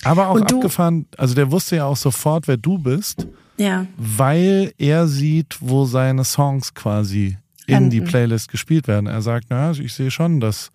Aber 0.04 0.30
auch 0.30 0.40
du, 0.42 0.58
abgefahren. 0.58 1.08
Also 1.18 1.34
der 1.34 1.52
wusste 1.52 1.78
ja 1.78 1.86
auch 1.86 1.98
sofort, 1.98 2.48
wer 2.48 2.58
du 2.58 2.78
bist. 2.78 3.28
Ja. 3.58 3.86
Weil 3.98 4.74
er 4.78 5.08
sieht, 5.08 5.58
wo 5.60 5.86
seine 5.86 6.24
Songs 6.24 6.74
quasi 6.74 7.38
in 7.68 7.90
die 7.90 8.02
Playlist 8.02 8.50
gespielt 8.50 8.88
werden. 8.88 9.08
Er 9.08 9.22
sagt, 9.22 9.48
na, 9.50 9.72
ich 9.72 9.94
sehe 9.94 10.12
schon, 10.12 10.40
dass 10.40 10.72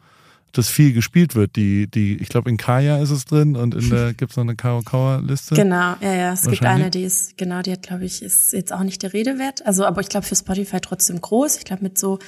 das 0.56 0.68
viel 0.68 0.92
gespielt 0.92 1.34
wird. 1.34 1.56
Die, 1.56 1.86
die, 1.90 2.16
ich 2.16 2.28
glaube, 2.28 2.50
in 2.50 2.56
Kaya 2.56 2.98
ist 2.98 3.10
es 3.10 3.24
drin 3.24 3.56
und 3.56 3.74
in 3.74 3.90
der 3.90 4.14
gibt's 4.14 4.36
noch 4.36 4.44
eine 4.44 4.56
Karo 4.56 4.82
Kauer 4.82 5.22
Liste. 5.22 5.54
Genau, 5.54 5.94
ja, 6.00 6.14
ja. 6.14 6.32
Es 6.32 6.42
gibt 6.48 6.64
eine, 6.64 6.90
die 6.90 7.02
ist, 7.02 7.36
genau, 7.36 7.62
die 7.62 7.72
hat, 7.72 7.82
glaube 7.82 8.04
ich, 8.04 8.22
ist 8.22 8.52
jetzt 8.52 8.72
auch 8.72 8.82
nicht 8.82 9.02
der 9.02 9.12
Rede 9.12 9.38
wert. 9.38 9.64
Also, 9.66 9.84
aber 9.84 10.00
ich 10.00 10.08
glaube 10.08 10.26
für 10.26 10.36
Spotify 10.36 10.80
trotzdem 10.80 11.20
groß. 11.20 11.58
Ich 11.58 11.64
glaube, 11.64 11.82
mit 11.82 11.98
so 11.98 12.18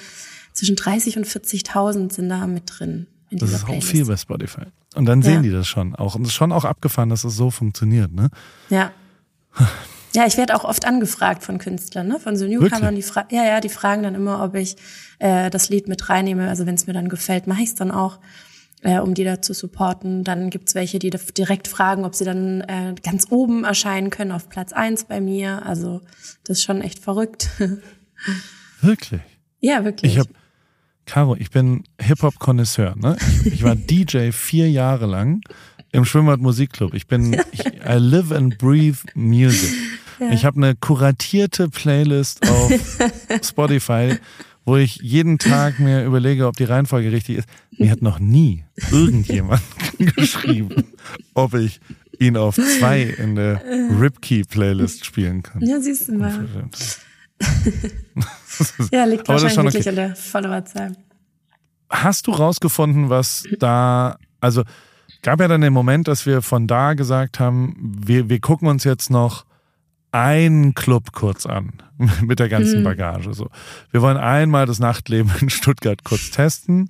zwischen 0.53 0.77
30 0.77 1.17
und 1.17 1.27
40.000 1.27 2.13
sind 2.13 2.29
da 2.29 2.47
mit 2.47 2.65
drin. 2.67 3.07
In 3.31 3.39
das 3.39 3.53
ist 3.53 3.69
auch 3.69 3.83
viel 3.83 4.05
bei 4.07 4.17
Spotify. 4.17 4.63
Und 4.95 5.07
dann 5.07 5.23
sehen 5.23 5.37
ja. 5.37 5.43
die 5.43 5.51
das 5.51 5.69
schon 5.69 5.95
auch. 5.95 6.15
Und 6.15 6.23
es 6.23 6.29
ist 6.29 6.35
schon 6.35 6.53
auch 6.53 6.65
abgefahren, 6.65 7.11
dass 7.11 7.25
es 7.25 7.37
so 7.37 7.51
funktioniert, 7.51 8.13
ne? 8.13 8.31
Ja. 8.71 8.93
Ja, 10.15 10.27
ich 10.27 10.37
werde 10.37 10.55
auch 10.55 10.65
oft 10.65 10.87
angefragt 10.87 11.43
von 11.43 11.59
Künstlern, 11.59 12.09
ne? 12.09 12.19
von 12.19 12.37
so 12.37 12.47
Newcomern, 12.47 12.95
die 12.95 13.03
fra 13.03 13.27
ja, 13.31 13.45
ja, 13.45 13.61
die 13.61 13.69
fragen 13.69 14.03
dann 14.03 14.15
immer, 14.15 14.43
ob 14.43 14.55
ich 14.55 14.77
äh, 15.19 15.51
das 15.51 15.69
Lied 15.69 15.89
mit 15.89 16.09
reinnehme. 16.09 16.49
Also 16.49 16.67
wenn 16.67 16.75
es 16.75 16.87
mir 16.87 16.93
dann 16.93 17.09
gefällt, 17.09 17.47
mache 17.47 17.63
ich 17.63 17.69
es 17.69 17.75
dann 17.75 17.91
auch, 17.91 18.19
äh, 18.83 18.99
um 18.99 19.15
die 19.15 19.25
da 19.25 19.43
zu 19.43 19.53
supporten. 19.53 20.25
Dann 20.25 20.51
gibt's 20.51 20.75
welche, 20.75 20.99
die 20.99 21.11
direkt 21.37 21.69
fragen, 21.69 22.05
ob 22.05 22.15
sie 22.15 22.25
dann 22.25 22.63
äh, 22.63 22.95
ganz 23.03 23.27
oben 23.31 23.65
erscheinen 23.65 24.11
können, 24.11 24.33
auf 24.33 24.49
Platz 24.49 24.73
eins 24.73 25.05
bei 25.05 25.21
mir. 25.21 25.67
Also 25.67 26.01
das 26.45 26.59
ist 26.59 26.65
schon 26.65 26.81
echt 26.81 26.99
verrückt. 27.01 27.51
Wirklich? 28.81 29.21
Ja, 29.61 29.85
wirklich. 29.85 30.13
Ich 30.13 30.19
hab, 30.21 30.29
Caro, 31.05 31.35
ich 31.37 31.51
bin 31.51 31.85
Hip-Hop-Konnoisseur. 32.01 32.95
Ne? 32.97 33.17
Ich 33.45 33.65
war 33.65 33.75
DJ 33.77 34.31
vier 34.31 34.71
Jahre 34.71 35.07
lang 35.07 35.41
im 35.93 36.05
Schwimmbad 36.05 36.41
Musikclub. 36.41 36.95
Ich 36.95 37.07
bin, 37.07 37.41
ich, 37.53 37.67
I 37.67 37.99
live 37.99 38.33
and 38.33 38.59
breathe 38.59 38.99
music. 39.15 39.71
Ja. 40.21 40.33
Ich 40.33 40.45
habe 40.45 40.57
eine 40.57 40.75
kuratierte 40.75 41.69
Playlist 41.69 42.43
auf 42.51 42.73
Spotify, 43.45 44.17
wo 44.65 44.77
ich 44.77 44.97
jeden 44.97 45.39
Tag 45.39 45.79
mir 45.79 46.05
überlege, 46.05 46.49
ob 46.49 46.57
die 46.57 46.65
Reihenfolge 46.65 47.13
richtig 47.13 47.39
ist. 47.39 47.49
Mir 47.79 47.93
hat 47.93 48.03
noch 48.03 48.19
nie 48.19 48.65
irgendjemand 48.91 49.63
geschrieben, 50.17 50.87
ob 51.35 51.55
ich 51.55 51.79
ihn 52.19 52.37
auf 52.37 52.57
zwei 52.57 53.03
in 53.03 53.37
der 53.37 53.63
Ripkey-Playlist 54.01 55.05
spielen 55.05 55.45
kann. 55.45 55.63
Ja, 55.65 55.81
siehst 55.81 56.09
du 56.09 56.19
mal. 56.19 56.49
ja, 58.91 59.05
liegt 59.05 59.29
wahrscheinlich 59.29 59.57
wirklich 59.57 59.87
okay. 59.87 59.89
an 59.89 59.95
der 59.95 60.17
Followerzahl. 60.17 60.97
Hast 61.91 62.27
du 62.27 62.33
rausgefunden, 62.33 63.09
was 63.09 63.45
da, 63.61 64.19
also 64.41 64.65
gab 65.23 65.41
ja 65.41 65.49
dann 65.49 65.61
den 65.61 65.73
Moment, 65.73 66.09
dass 66.09 66.27
wir 66.27 66.43
von 66.43 66.67
da 66.67 66.95
gesagt 66.95 67.41
haben, 67.41 67.77
wir, 67.81 68.29
wir 68.29 68.41
gucken 68.41 68.69
uns 68.69 68.85
jetzt 68.85 69.11
noch 69.11 69.45
einen 70.13 70.75
Club 70.75 71.13
kurz 71.13 71.47
an 71.47 71.73
mit 72.23 72.39
der 72.39 72.49
ganzen 72.49 72.81
mhm. 72.81 72.85
Bagage. 72.85 73.35
So, 73.35 73.49
wir 73.91 74.03
wollen 74.03 74.17
einmal 74.17 74.67
das 74.67 74.79
Nachtleben 74.79 75.31
in 75.41 75.51
Stuttgart 75.51 76.05
kurz 76.05 76.31
testen. 76.31 76.89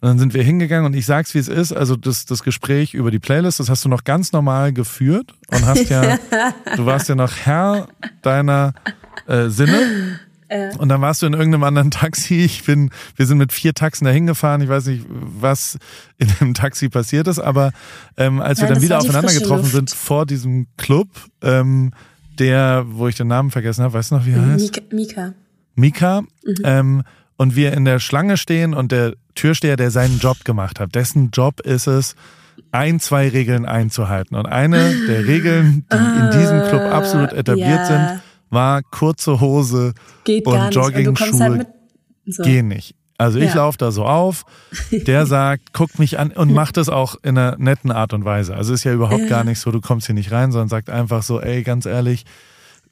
Und 0.00 0.08
dann 0.08 0.18
sind 0.18 0.34
wir 0.34 0.42
hingegangen 0.42 0.84
und 0.84 0.94
ich 0.94 1.06
sag's 1.06 1.32
wie 1.34 1.38
es 1.38 1.46
ist. 1.46 1.72
Also 1.72 1.94
das, 1.94 2.26
das 2.26 2.42
Gespräch 2.42 2.92
über 2.92 3.12
die 3.12 3.20
Playlist, 3.20 3.60
das 3.60 3.70
hast 3.70 3.84
du 3.84 3.88
noch 3.88 4.02
ganz 4.02 4.32
normal 4.32 4.72
geführt 4.72 5.32
und 5.46 5.64
hast 5.64 5.88
ja, 5.90 6.18
du 6.76 6.86
warst 6.86 7.08
ja 7.08 7.14
noch 7.14 7.32
Herr 7.36 7.86
deiner 8.20 8.74
äh, 9.28 9.48
Sinne. 9.48 10.18
Äh. 10.52 10.76
Und 10.76 10.88
dann 10.88 11.00
warst 11.00 11.22
du 11.22 11.26
in 11.26 11.32
irgendeinem 11.32 11.64
anderen 11.64 11.90
Taxi. 11.90 12.40
Ich 12.40 12.64
bin, 12.64 12.90
wir 13.16 13.26
sind 13.26 13.38
mit 13.38 13.52
vier 13.52 13.72
Taxen 13.72 14.04
dahin 14.04 14.26
gefahren. 14.26 14.60
Ich 14.60 14.68
weiß 14.68 14.86
nicht, 14.86 15.06
was 15.08 15.78
in 16.18 16.28
dem 16.40 16.54
Taxi 16.54 16.88
passiert 16.88 17.26
ist, 17.26 17.38
aber 17.38 17.72
ähm, 18.16 18.40
als 18.40 18.58
Nein, 18.58 18.68
wir 18.68 18.74
dann 18.74 18.82
wieder 18.82 18.98
aufeinander 18.98 19.32
getroffen 19.32 19.62
Luft. 19.62 19.72
sind 19.72 19.90
vor 19.90 20.26
diesem 20.26 20.66
Club, 20.76 21.08
ähm, 21.42 21.92
der, 22.38 22.84
wo 22.86 23.08
ich 23.08 23.16
den 23.16 23.28
Namen 23.28 23.50
vergessen 23.50 23.82
habe, 23.82 23.94
weißt 23.94 24.10
du 24.10 24.16
noch, 24.16 24.26
wie 24.26 24.32
er 24.32 24.46
heißt? 24.46 24.92
Mika. 24.92 25.34
Mika. 25.74 26.20
Mhm. 26.20 26.54
Ähm, 26.64 27.02
und 27.36 27.56
wir 27.56 27.72
in 27.72 27.84
der 27.84 27.98
Schlange 27.98 28.36
stehen 28.36 28.74
und 28.74 28.92
der 28.92 29.14
Türsteher, 29.34 29.76
der 29.76 29.90
seinen 29.90 30.18
Job 30.18 30.44
gemacht 30.44 30.78
hat, 30.80 30.94
dessen 30.94 31.30
Job 31.30 31.60
ist 31.60 31.86
es, 31.86 32.14
ein, 32.70 33.00
zwei 33.00 33.28
Regeln 33.28 33.64
einzuhalten. 33.64 34.36
Und 34.36 34.46
eine 34.46 34.94
der 35.06 35.26
Regeln, 35.26 35.86
die 35.90 35.96
in 35.96 36.30
diesem 36.38 36.62
Club 36.68 36.82
absolut 36.82 37.32
etabliert 37.32 37.68
ja. 37.68 37.86
sind, 37.86 38.22
war 38.52 38.82
kurze 38.82 39.40
Hose 39.40 39.94
Geht 40.24 40.46
und 40.46 40.74
Jogging-Schuhe 40.74 41.40
halt 41.40 41.66
so. 42.26 42.42
gehen 42.42 42.68
nicht. 42.68 42.94
Also 43.18 43.38
ich 43.38 43.50
ja. 43.50 43.56
laufe 43.56 43.78
da 43.78 43.92
so 43.92 44.04
auf, 44.04 44.44
der 44.90 45.26
sagt, 45.34 45.72
guck 45.72 45.98
mich 45.98 46.18
an 46.18 46.32
und 46.32 46.52
macht 46.52 46.76
es 46.76 46.88
auch 46.88 47.16
in 47.22 47.38
einer 47.38 47.56
netten 47.56 47.90
Art 47.90 48.12
und 48.12 48.24
Weise. 48.24 48.54
Also 48.54 48.74
ist 48.74 48.84
ja 48.84 48.92
überhaupt 48.92 49.28
gar 49.28 49.44
nicht 49.44 49.58
so, 49.58 49.70
du 49.70 49.80
kommst 49.80 50.06
hier 50.06 50.14
nicht 50.14 50.32
rein, 50.32 50.52
sondern 50.52 50.68
sagt 50.68 50.90
einfach 50.90 51.22
so, 51.22 51.40
ey, 51.40 51.62
ganz 51.62 51.86
ehrlich, 51.86 52.24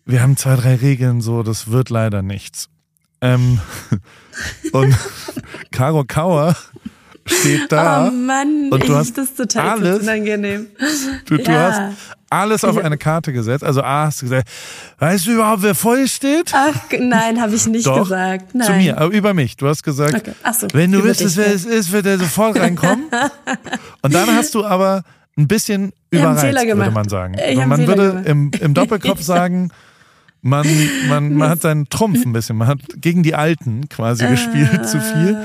wir 0.06 0.22
haben 0.22 0.36
zwei, 0.36 0.56
drei 0.56 0.76
Regeln, 0.76 1.20
so, 1.20 1.42
das 1.42 1.70
wird 1.70 1.90
leider 1.90 2.22
nichts. 2.22 2.68
Ähm, 3.20 3.60
und 4.72 4.96
Caro 5.70 6.04
Kauer 6.06 6.56
steht 7.30 7.72
da. 7.72 8.08
Oh 8.08 8.10
Mann, 8.10 8.68
und 8.70 8.88
du 8.88 8.94
hast 8.94 9.16
das 9.16 9.34
total 9.34 9.68
alles, 9.68 10.00
unangenehm. 10.00 10.66
Du, 11.26 11.36
du 11.36 11.50
ja. 11.50 11.58
hast 11.60 12.16
alles 12.30 12.64
auf 12.64 12.78
eine 12.78 12.96
Karte 12.96 13.32
gesetzt. 13.32 13.64
Also 13.64 13.82
A 13.82 14.06
hast 14.06 14.22
du 14.22 14.26
gesagt, 14.26 14.48
weißt 14.98 15.26
du 15.26 15.32
überhaupt, 15.32 15.62
wer 15.62 15.74
vor 15.74 15.96
dir 15.96 16.06
steht? 16.06 16.52
Ach, 16.54 16.74
nein, 16.98 17.40
habe 17.40 17.54
ich 17.54 17.66
nicht 17.66 17.86
Doch, 17.86 18.02
gesagt. 18.02 18.54
Nein. 18.54 18.66
Zu 18.66 18.72
mir, 18.74 18.98
aber 18.98 19.12
über 19.12 19.34
mich. 19.34 19.56
Du 19.56 19.66
hast 19.66 19.82
gesagt, 19.82 20.14
okay. 20.14 20.32
so, 20.58 20.68
wenn 20.72 20.92
du 20.92 21.02
wüsstest, 21.02 21.36
wer 21.36 21.52
es 21.52 21.64
ist, 21.64 21.90
wird 21.90 22.06
er 22.06 22.18
sofort 22.18 22.58
reinkommen. 22.58 23.06
und 24.02 24.14
dann 24.14 24.34
hast 24.34 24.54
du 24.54 24.64
aber 24.64 25.02
ein 25.36 25.48
bisschen 25.48 25.92
überreizt, 26.10 26.66
würde 26.66 26.90
man 26.90 27.08
sagen. 27.08 27.36
man 27.66 27.86
würde 27.86 28.22
im, 28.26 28.50
im 28.60 28.74
Doppelkopf 28.74 29.20
sagen, 29.22 29.70
man, 30.42 30.66
man, 31.08 31.34
man 31.34 31.50
hat 31.50 31.62
seinen 31.62 31.88
Trumpf 31.88 32.24
ein 32.24 32.32
bisschen, 32.32 32.56
man 32.56 32.68
hat 32.68 32.78
gegen 32.96 33.22
die 33.22 33.34
Alten 33.34 33.88
quasi 33.88 34.26
gespielt 34.26 34.88
zu 34.88 35.00
viel. 35.00 35.38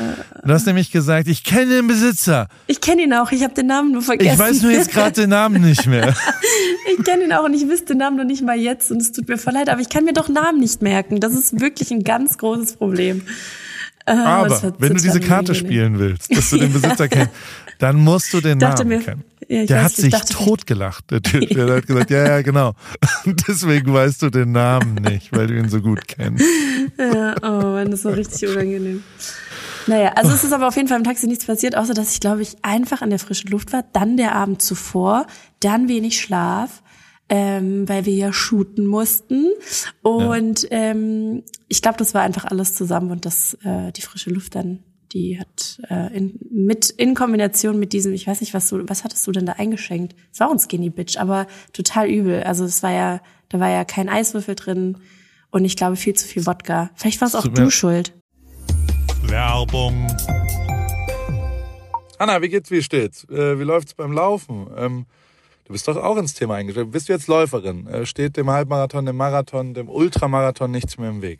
Du 0.43 0.53
hast 0.53 0.65
nämlich 0.65 0.91
gesagt, 0.91 1.27
ich 1.27 1.43
kenne 1.43 1.75
den 1.75 1.87
Besitzer. 1.87 2.47
Ich 2.67 2.79
kenne 2.79 3.03
ihn 3.03 3.13
auch, 3.13 3.31
ich 3.31 3.43
habe 3.43 3.53
den 3.53 3.67
Namen 3.67 3.91
nur 3.91 4.01
vergessen. 4.01 4.33
Ich 4.33 4.39
weiß 4.39 4.61
nur 4.61 4.71
jetzt 4.71 4.91
gerade 4.91 5.11
den 5.11 5.31
Namen 5.31 5.61
nicht 5.61 5.85
mehr. 5.87 6.15
ich 6.97 7.03
kenne 7.03 7.25
ihn 7.25 7.33
auch 7.33 7.43
und 7.43 7.53
ich 7.53 7.67
wüsste 7.67 7.87
den 7.87 7.97
Namen 7.97 8.17
noch 8.17 8.23
nicht 8.23 8.43
mal 8.43 8.57
jetzt 8.57 8.91
und 8.91 9.01
es 9.01 9.11
tut 9.11 9.27
mir 9.27 9.37
voll 9.37 9.53
leid, 9.53 9.69
aber 9.69 9.81
ich 9.81 9.89
kann 9.89 10.05
mir 10.05 10.13
doch 10.13 10.29
Namen 10.29 10.59
nicht 10.59 10.81
merken. 10.81 11.19
Das 11.19 11.33
ist 11.33 11.59
wirklich 11.59 11.91
ein 11.91 12.03
ganz 12.03 12.37
großes 12.37 12.77
Problem. 12.77 13.23
Äh, 14.05 14.11
aber 14.11 14.73
wenn 14.77 14.93
du 14.93 15.01
diese 15.01 15.19
Karte 15.19 15.55
spielen 15.55 15.97
willst, 15.97 16.35
dass 16.35 16.51
du 16.51 16.57
den 16.57 16.71
Besitzer 16.71 17.07
kennst, 17.07 17.31
dann 17.80 17.97
musst 17.97 18.34
du 18.34 18.41
den 18.41 18.57
Namen 18.57 18.88
mir, 18.88 18.99
kennen. 18.99 19.23
Ja, 19.47 19.65
der 19.65 19.84
hat 19.84 19.91
sich 19.91 20.13
totgelacht, 20.13 21.11
der 21.11 21.21
Typ. 21.21 21.49
Der 21.55 21.76
hat 21.76 21.88
gesagt, 21.88 22.09
ja, 22.09 22.26
ja, 22.26 22.41
genau. 22.41 22.73
Und 23.26 23.47
deswegen 23.47 23.93
weißt 23.93 24.23
du 24.23 24.30
den 24.30 24.51
Namen 24.51 24.95
nicht, 24.95 25.32
weil 25.32 25.47
du 25.47 25.57
ihn 25.57 25.69
so 25.69 25.82
gut 25.82 26.07
kennst. 26.07 26.43
Ja, 26.97 27.36
oh 27.43 27.67
Mann, 27.67 27.91
das 27.91 28.05
war 28.05 28.15
richtig 28.15 28.49
unangenehm. 28.49 29.03
Naja, 29.88 30.13
also 30.15 30.32
es 30.32 30.43
ist 30.43 30.51
aber 30.51 30.67
auf 30.67 30.76
jeden 30.76 30.88
Fall 30.88 30.97
im 30.97 31.03
Taxi 31.03 31.28
nichts 31.28 31.45
passiert, 31.45 31.76
außer 31.76 31.93
dass 31.93 32.13
ich, 32.13 32.19
glaube 32.19 32.41
ich, 32.41 32.55
einfach 32.63 33.01
an 33.01 33.11
der 33.11 33.19
frischen 33.19 33.51
Luft 33.51 33.71
war, 33.71 33.84
dann 33.93 34.17
der 34.17 34.34
Abend 34.34 34.61
zuvor, 34.61 35.28
dann 35.59 35.88
wenig 35.88 36.19
Schlaf, 36.19 36.82
ähm, 37.30 37.88
weil 37.88 38.05
wir 38.05 38.13
ja 38.13 38.34
shooten 38.34 38.88
mussten. 38.88 39.47
Und 40.01 40.63
ja. 40.63 40.69
ähm, 40.71 41.43
ich 41.67 41.82
glaube, 41.82 41.97
das 41.97 42.13
war 42.13 42.23
einfach 42.23 42.45
alles 42.45 42.73
zusammen 42.73 43.11
und 43.11 43.26
das, 43.26 43.55
äh, 43.63 43.91
die 43.91 44.01
frische 44.01 44.32
Luft 44.32 44.55
dann 44.55 44.80
die 45.16 45.39
hat 45.39 45.82
äh, 45.89 46.16
in, 46.16 46.38
mit 46.51 46.89
in 46.89 47.16
Kombination 47.16 47.80
mit 47.80 47.93
diesem, 47.93 48.13
ich 48.13 48.28
weiß 48.28 48.41
nicht, 48.41 48.53
was 48.53 48.70
du, 48.70 48.88
was 48.88 49.05
hattest 49.05 49.26
du 49.26 49.32
denn 49.32 49.45
da 49.45 49.53
eingeschenkt? 49.53 50.13
Es 50.32 50.41
war 50.41 50.51
ein 50.51 50.59
Skinny 50.59 50.89
Bitch, 50.89 51.18
aber 51.18 51.47
total 51.72 52.09
übel. 52.09 52.43
Also 52.43 52.66
es 52.66 52.84
war 52.84 52.91
ja, 52.91 53.22
da 53.47 53.61
war 53.61 53.70
ja 53.70 53.86
kein 53.86 54.09
Eiswürfel 54.09 54.55
drin 54.55 54.97
und 55.51 55.63
ich 55.63 55.78
glaube 55.78 55.95
viel 55.95 56.13
zu 56.16 56.28
viel 56.28 56.45
Wodka. 56.45 56.91
Vielleicht 56.95 57.22
war 57.22 57.30
es 57.30 57.36
auch 57.36 57.47
du 57.47 57.72
schuld. 57.72 58.13
Werbung. 59.24 60.05
Anna, 62.20 62.41
wie 62.41 62.49
geht's, 62.49 62.70
wie 62.70 62.84
steht's? 62.84 63.24
Äh, 63.30 63.57
wie 63.57 63.63
läuft's 63.63 63.93
beim 63.93 64.11
Laufen? 64.11 64.68
Ähm, 64.76 65.05
du 65.63 65.72
bist 65.72 65.88
doch 65.88 65.95
auch 65.95 66.18
ins 66.18 66.34
Thema 66.34 66.55
eingestellt. 66.55 66.91
Bist 66.91 67.07
du 67.07 67.13
jetzt 67.13 67.28
Läuferin? 67.28 67.88
Äh, 67.88 68.05
steht 68.05 68.36
dem 68.36 68.49
Halbmarathon, 68.49 69.05
dem 69.05 69.16
Marathon, 69.16 69.74
dem 69.74 69.88
Ultramarathon 69.88 70.72
nichts 70.72 70.97
mehr 70.97 71.09
im 71.09 71.22
Weg? 71.22 71.39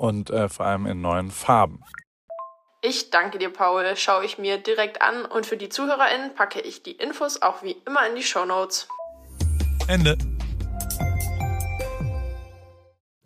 und 0.00 0.30
äh, 0.30 0.48
vor 0.48 0.66
allem 0.66 0.86
in 0.86 1.02
neuen 1.02 1.30
Farben. 1.30 1.84
Ich 2.82 3.10
danke 3.10 3.38
dir, 3.38 3.50
Paul. 3.50 3.84
Schaue 3.96 4.24
ich 4.24 4.38
mir 4.38 4.56
direkt 4.56 5.02
an 5.02 5.26
und 5.26 5.44
für 5.44 5.58
die 5.58 5.68
ZuhörerInnen 5.68 6.34
packe 6.34 6.60
ich 6.60 6.82
die 6.82 6.92
Infos 6.92 7.42
auch 7.42 7.62
wie 7.62 7.76
immer 7.86 8.08
in 8.08 8.16
die 8.16 8.22
Show 8.22 8.46
Notes. 8.46 8.88
Ende. 9.86 10.16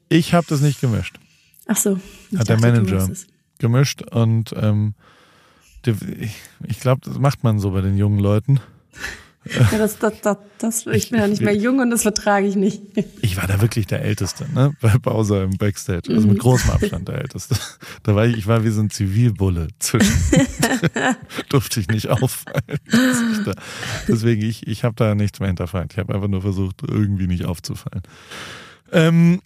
Ich 0.09 0.35
habe 0.35 0.47
das 0.49 0.61
nicht 0.61 0.81
gemischt. 0.81 1.21
Ach 1.67 1.77
so. 1.77 2.01
Hat 2.37 2.49
der 2.49 2.59
Manager 2.59 3.09
gemischt 3.59 4.03
und 4.03 4.53
ähm, 4.57 4.95
ich 5.87 6.81
glaube, 6.81 7.03
das 7.05 7.19
macht 7.19 7.45
man 7.45 7.61
so 7.61 7.71
bei 7.71 7.83
den 7.83 7.97
jungen 7.97 8.19
Leuten. 8.19 8.59
Ja, 9.53 9.79
das, 9.79 9.99
das, 9.99 10.21
das, 10.21 10.37
das, 10.59 10.87
ich 10.93 11.11
bin 11.11 11.21
ja 11.21 11.27
nicht 11.27 11.43
mehr 11.43 11.55
jung 11.55 11.79
und 11.81 11.91
das 11.91 12.03
vertrage 12.03 12.47
ich 12.47 12.57
nicht. 12.57 12.83
Ich 13.21 13.37
war 13.37 13.47
da 13.47 13.61
wirklich 13.61 13.87
der 13.87 14.03
Älteste, 14.03 14.47
ne? 14.55 14.75
Bei 14.81 14.97
Bowser 14.99 15.43
im 15.43 15.57
Backstage. 15.57 16.11
Also 16.13 16.27
mit 16.27 16.37
mhm. 16.37 16.41
großem 16.41 16.71
Abstand 16.71 17.09
der 17.09 17.19
Älteste. 17.21 17.57
Da 18.03 18.15
war 18.15 18.27
ich, 18.27 18.37
ich 18.37 18.47
war 18.47 18.65
wie 18.65 18.71
so 18.71 18.81
ein 18.81 18.91
Zivilbulle 18.91 19.69
zwischen. 19.79 20.15
Durfte 21.49 21.81
ich 21.81 21.89
nicht 21.89 22.09
auffallen. 22.09 22.79
Deswegen, 24.09 24.43
ich, 24.43 24.67
ich 24.67 24.85
habe 24.85 24.95
da 24.97 25.15
nichts 25.15 25.41
mehr 25.41 25.49
hinterfragt. 25.49 25.93
Ich 25.93 25.99
habe 25.99 26.15
einfach 26.15 26.29
nur 26.29 26.43
versucht, 26.43 26.83
irgendwie 26.87 27.27
nicht 27.27 27.45
aufzufallen. 27.45 28.03
Ähm, 28.93 29.41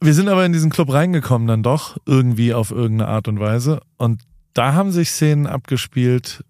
wir 0.00 0.14
sind 0.14 0.28
aber 0.28 0.44
in 0.44 0.52
diesen 0.52 0.70
Club 0.70 0.92
reingekommen 0.92 1.48
dann 1.48 1.62
doch, 1.62 1.96
irgendwie 2.06 2.54
auf 2.54 2.70
irgendeine 2.70 3.10
Art 3.10 3.26
und 3.28 3.40
Weise. 3.40 3.80
Und 3.96 4.22
da 4.52 4.74
haben 4.74 4.92
sich 4.92 5.10
Szenen 5.10 5.46
abgespielt, 5.46 6.44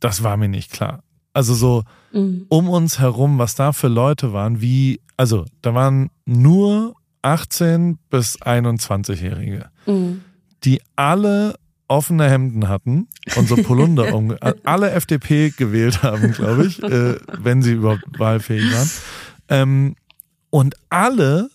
das 0.00 0.22
war 0.22 0.36
mir 0.36 0.48
nicht 0.48 0.72
klar. 0.72 1.03
Also 1.34 1.54
so 1.54 1.82
mhm. 2.12 2.46
um 2.48 2.70
uns 2.70 2.98
herum, 2.98 3.38
was 3.38 3.54
da 3.54 3.72
für 3.72 3.88
Leute 3.88 4.32
waren, 4.32 4.60
wie, 4.60 5.00
also 5.16 5.44
da 5.60 5.74
waren 5.74 6.10
nur 6.24 6.94
18 7.22 7.98
bis 8.08 8.40
21-Jährige, 8.40 9.66
mhm. 9.86 10.22
die 10.62 10.80
alle 10.96 11.56
offene 11.88 12.30
Hemden 12.30 12.68
hatten 12.68 13.08
und 13.36 13.48
so 13.48 13.56
Polunder 13.56 14.14
um, 14.14 14.34
alle 14.64 14.90
FDP 14.92 15.50
gewählt 15.50 16.02
haben, 16.02 16.32
glaube 16.32 16.66
ich, 16.66 16.82
äh, 16.82 17.16
wenn 17.38 17.62
sie 17.62 17.72
überhaupt 17.72 18.18
wahlfähig 18.18 18.72
waren. 18.72 18.90
Ähm, 19.48 19.96
und 20.50 20.76
alle 20.88 21.50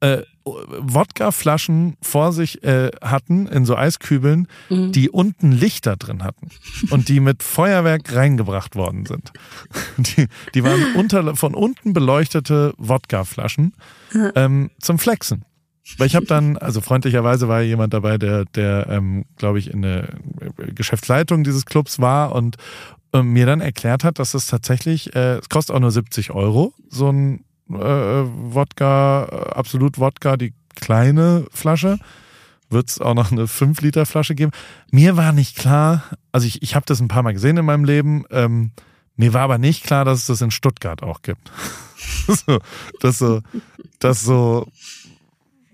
äh, 0.00 0.22
Wodkaflaschen 0.46 1.96
vor 2.00 2.32
sich 2.32 2.62
äh, 2.62 2.90
hatten 3.02 3.46
in 3.46 3.64
so 3.64 3.76
Eiskübeln, 3.76 4.46
mhm. 4.70 4.92
die 4.92 5.10
unten 5.10 5.50
Lichter 5.50 5.96
drin 5.96 6.22
hatten 6.22 6.50
und 6.90 7.08
die 7.08 7.20
mit 7.20 7.42
Feuerwerk 7.42 8.14
reingebracht 8.14 8.76
worden 8.76 9.06
sind. 9.06 9.32
Die, 9.98 10.28
die 10.54 10.62
waren 10.62 10.94
unter, 10.94 11.34
von 11.36 11.54
unten 11.54 11.92
beleuchtete 11.92 12.74
Wodkaflaschen 12.78 13.74
ähm, 14.34 14.70
zum 14.80 14.98
Flexen. 14.98 15.44
Weil 15.98 16.08
ich 16.08 16.16
habe 16.16 16.26
dann, 16.26 16.56
also 16.56 16.80
freundlicherweise 16.80 17.48
war 17.48 17.62
jemand 17.62 17.94
dabei, 17.94 18.18
der, 18.18 18.44
der 18.44 18.88
ähm, 18.90 19.24
glaube 19.36 19.58
ich, 19.58 19.70
in 19.70 19.82
der 19.82 20.08
Geschäftsleitung 20.56 21.44
dieses 21.44 21.64
Clubs 21.64 22.00
war 22.00 22.34
und 22.34 22.56
äh, 23.12 23.22
mir 23.22 23.46
dann 23.46 23.60
erklärt 23.60 24.02
hat, 24.02 24.18
dass 24.18 24.34
es 24.34 24.46
tatsächlich, 24.46 25.14
äh, 25.14 25.36
es 25.36 25.48
kostet 25.48 25.76
auch 25.76 25.80
nur 25.80 25.92
70 25.92 26.32
Euro, 26.32 26.74
so 26.88 27.10
ein 27.10 27.44
Wodka, 27.68 29.28
äh, 29.30 29.50
absolut 29.54 29.98
Wodka, 29.98 30.36
die 30.36 30.54
kleine 30.74 31.46
Flasche. 31.50 31.98
Wird 32.68 32.88
es 32.88 33.00
auch 33.00 33.14
noch 33.14 33.30
eine 33.30 33.46
5 33.46 33.80
Liter 33.80 34.06
Flasche 34.06 34.34
geben? 34.34 34.50
Mir 34.90 35.16
war 35.16 35.32
nicht 35.32 35.56
klar, 35.56 36.04
also 36.32 36.46
ich, 36.46 36.62
ich 36.62 36.74
habe 36.74 36.86
das 36.86 37.00
ein 37.00 37.08
paar 37.08 37.22
Mal 37.22 37.32
gesehen 37.32 37.56
in 37.56 37.64
meinem 37.64 37.84
Leben, 37.84 38.24
ähm, 38.30 38.72
mir 39.16 39.32
war 39.32 39.42
aber 39.42 39.58
nicht 39.58 39.84
klar, 39.84 40.04
dass 40.04 40.20
es 40.20 40.26
das 40.26 40.40
in 40.42 40.50
Stuttgart 40.50 41.02
auch 41.02 41.22
gibt. 41.22 41.50
so, 42.26 42.58
dass 43.00 43.18
so, 43.18 43.40
dass 43.98 44.22
so, 44.22 44.68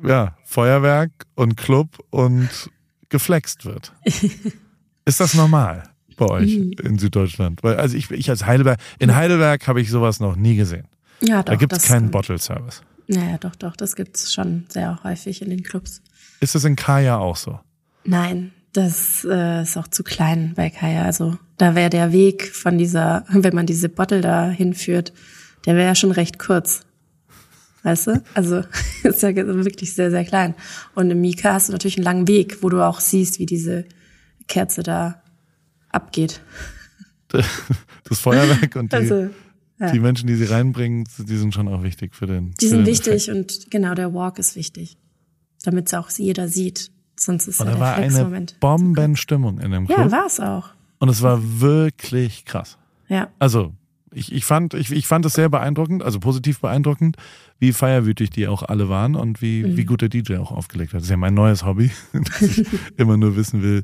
ja, 0.02 0.36
Feuerwerk 0.44 1.10
und 1.34 1.56
Club 1.56 1.98
und 2.10 2.70
geflext 3.08 3.64
wird. 3.64 3.92
Ist 5.04 5.18
das 5.18 5.34
normal 5.34 5.84
bei 6.16 6.26
euch 6.26 6.56
mhm. 6.56 6.72
in 6.82 6.98
Süddeutschland? 6.98 7.62
Weil, 7.62 7.76
also 7.76 7.96
ich, 7.96 8.10
ich 8.10 8.30
als 8.30 8.46
Heidelberg, 8.46 8.78
in 8.98 9.14
Heidelberg 9.14 9.66
habe 9.66 9.80
ich 9.80 9.90
sowas 9.90 10.20
noch 10.20 10.36
nie 10.36 10.54
gesehen. 10.54 10.86
Ja, 11.22 11.42
doch. 11.42 11.52
Da 11.52 11.56
gibt 11.56 11.72
es 11.72 11.84
keinen 11.84 12.10
Bottle-Service. 12.10 12.82
Naja, 13.06 13.38
doch, 13.38 13.56
doch. 13.56 13.76
Das 13.76 13.96
gibt 13.96 14.16
es 14.16 14.32
schon 14.32 14.64
sehr 14.68 15.02
häufig 15.04 15.42
in 15.42 15.50
den 15.50 15.62
Clubs. 15.62 16.02
Ist 16.40 16.54
das 16.54 16.64
in 16.64 16.76
Kaya 16.76 17.18
auch 17.18 17.36
so? 17.36 17.60
Nein, 18.04 18.52
das 18.72 19.24
äh, 19.28 19.62
ist 19.62 19.76
auch 19.76 19.88
zu 19.88 20.02
klein 20.02 20.54
bei 20.56 20.70
Kaya. 20.70 21.04
Also 21.04 21.38
da 21.58 21.74
wäre 21.74 21.90
der 21.90 22.12
Weg 22.12 22.54
von 22.54 22.78
dieser, 22.78 23.24
wenn 23.28 23.54
man 23.54 23.66
diese 23.66 23.88
Bottle 23.88 24.20
da 24.20 24.48
hinführt, 24.48 25.12
der 25.66 25.76
wäre 25.76 25.86
ja 25.86 25.94
schon 25.94 26.12
recht 26.12 26.38
kurz. 26.38 26.84
Weißt 27.84 28.08
du? 28.08 28.22
Also 28.34 28.62
ist 29.02 29.22
ja 29.22 29.34
wirklich 29.34 29.94
sehr, 29.94 30.10
sehr 30.10 30.24
klein. 30.24 30.54
Und 30.94 31.10
im 31.10 31.20
Mika 31.20 31.52
hast 31.52 31.68
du 31.68 31.72
natürlich 31.72 31.96
einen 31.96 32.04
langen 32.04 32.28
Weg, 32.28 32.62
wo 32.62 32.68
du 32.68 32.80
auch 32.80 33.00
siehst, 33.00 33.38
wie 33.38 33.46
diese 33.46 33.84
Kerze 34.48 34.82
da 34.82 35.22
abgeht. 35.90 36.42
Das 38.04 38.18
Feuerwerk 38.18 38.76
und 38.76 38.92
die. 38.92 38.96
Also, 38.96 39.30
die 39.90 40.00
Menschen, 40.00 40.26
die 40.26 40.34
sie 40.34 40.44
reinbringen, 40.44 41.08
die 41.18 41.36
sind 41.36 41.54
schon 41.54 41.68
auch 41.68 41.82
wichtig 41.82 42.14
für 42.14 42.26
den. 42.26 42.54
Die 42.60 42.66
für 42.66 42.70
sind 42.70 42.78
den 42.80 42.86
wichtig 42.86 43.28
Effekt. 43.28 43.52
und 43.62 43.70
genau 43.70 43.94
der 43.94 44.14
Walk 44.14 44.38
ist 44.38 44.56
wichtig, 44.56 44.96
damit 45.64 45.86
es 45.86 45.94
auch 45.94 46.10
jeder 46.10 46.48
sieht. 46.48 46.90
Sonst 47.18 47.46
ist 47.46 47.60
und 47.60 47.66
ja 47.66 47.72
der 47.72 47.80
war 47.80 47.94
eine 47.94 48.46
Bombenstimmung 48.60 49.58
in 49.60 49.70
dem 49.70 49.86
Club. 49.86 49.98
Ja, 49.98 50.10
war 50.10 50.26
es 50.26 50.40
auch. 50.40 50.70
Und 50.98 51.08
es 51.08 51.22
war 51.22 51.60
wirklich 51.60 52.44
krass. 52.44 52.78
Ja. 53.08 53.28
Also 53.38 53.74
ich, 54.14 54.32
ich, 54.32 54.44
fand, 54.44 54.74
ich, 54.74 54.90
ich 54.90 55.06
fand 55.06 55.24
es 55.26 55.34
sehr 55.34 55.48
beeindruckend, 55.48 56.02
also 56.02 56.20
positiv 56.20 56.60
beeindruckend, 56.60 57.16
wie 57.58 57.72
feierwütig 57.72 58.30
die 58.30 58.46
auch 58.46 58.62
alle 58.62 58.88
waren 58.88 59.14
und 59.14 59.42
wie, 59.42 59.62
mhm. 59.62 59.76
wie 59.76 59.84
gut 59.84 60.02
der 60.02 60.08
DJ 60.08 60.36
auch 60.36 60.52
aufgelegt 60.52 60.92
hat. 60.92 60.98
Das 60.98 61.04
ist 61.04 61.10
ja 61.10 61.16
mein 61.16 61.34
neues 61.34 61.64
Hobby, 61.64 61.90
dass 62.12 62.42
ich 62.42 62.66
immer 62.96 63.16
nur 63.16 63.36
wissen 63.36 63.62
will, 63.62 63.82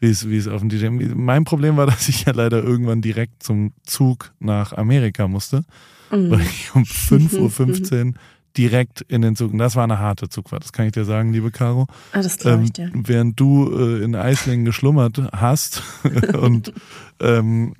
wie 0.00 0.08
es, 0.08 0.28
wie 0.28 0.36
es 0.36 0.48
auf 0.48 0.60
dem 0.60 0.68
DJ. 0.68 0.88
Mein 0.88 1.44
Problem 1.44 1.76
war, 1.76 1.86
dass 1.86 2.08
ich 2.08 2.24
ja 2.24 2.32
leider 2.32 2.62
irgendwann 2.62 3.00
direkt 3.00 3.42
zum 3.42 3.72
Zug 3.84 4.32
nach 4.38 4.72
Amerika 4.72 5.28
musste, 5.28 5.64
mhm. 6.10 6.30
weil 6.30 6.40
ich 6.40 6.74
um 6.74 6.82
5.15 6.84 8.06
Uhr 8.06 8.14
direkt 8.56 9.02
in 9.02 9.22
den 9.22 9.36
Zug. 9.36 9.52
Und 9.52 9.58
das 9.58 9.76
war 9.76 9.84
eine 9.84 9.98
harte 9.98 10.28
Zugfahrt, 10.28 10.64
das 10.64 10.72
kann 10.72 10.86
ich 10.86 10.92
dir 10.92 11.04
sagen, 11.04 11.32
liebe 11.32 11.50
Caro. 11.50 11.86
Ah, 12.12 12.22
das 12.22 12.38
glaube 12.38 12.64
ich 12.64 12.72
dir. 12.72 12.90
während 12.92 13.38
du 13.38 13.70
äh, 13.72 14.02
in 14.02 14.14
Eislingen 14.14 14.64
geschlummert 14.64 15.20
hast 15.32 15.82
und 16.40 16.72
ähm, 17.20 17.74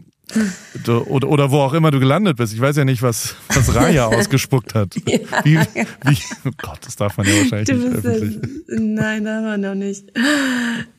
oder, 1.11 1.29
oder 1.29 1.51
wo 1.51 1.61
auch 1.61 1.72
immer 1.72 1.91
du 1.91 1.99
gelandet 1.99 2.37
bist. 2.37 2.53
Ich 2.53 2.61
weiß 2.61 2.76
ja 2.76 2.85
nicht, 2.85 3.03
was, 3.03 3.35
was 3.49 3.74
Raya 3.74 4.07
ausgespuckt 4.09 4.74
hat. 4.74 4.95
ja, 5.07 5.18
wie, 5.45 5.59
wie, 5.59 6.18
oh 6.45 6.51
Gott, 6.57 6.81
das 6.85 6.97
darf 6.97 7.16
man 7.16 7.26
ja 7.26 7.33
wahrscheinlich 7.39 7.68
nicht 7.68 8.05
öffentlich. 8.05 8.39
nein, 8.68 9.24
darf 9.24 9.43
man 9.43 9.61
noch 9.61 9.74
nicht. 9.74 10.05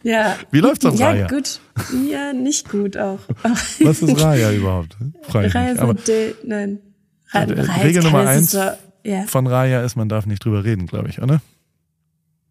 Ja. 0.03 0.35
Wie 0.51 0.59
läuft's 0.59 0.85
auf 0.85 0.99
ja, 0.99 1.09
Raya? 1.09 1.19
Ja, 1.21 1.27
gut. 1.27 1.59
Ja, 2.09 2.33
nicht 2.33 2.69
gut 2.69 2.97
auch. 2.97 3.19
was 3.43 4.01
ist 4.01 4.21
Raya 4.21 4.51
überhaupt? 4.51 4.97
Frage 5.23 5.53
Raya 5.53 5.71
ist 5.71 5.79
ein 5.79 5.97
Date, 6.05 6.47
nein. 6.47 6.79
Raya 7.31 7.83
Regel 7.83 8.03
Nummer 8.03 8.27
eins 8.27 8.51
so, 8.51 8.63
ja. 9.03 9.23
von 9.27 9.45
Raya 9.45 9.83
ist, 9.83 9.95
man 9.95 10.09
darf 10.09 10.25
nicht 10.25 10.43
drüber 10.43 10.63
reden, 10.63 10.87
glaube 10.87 11.09
ich, 11.09 11.21
oder? 11.21 11.41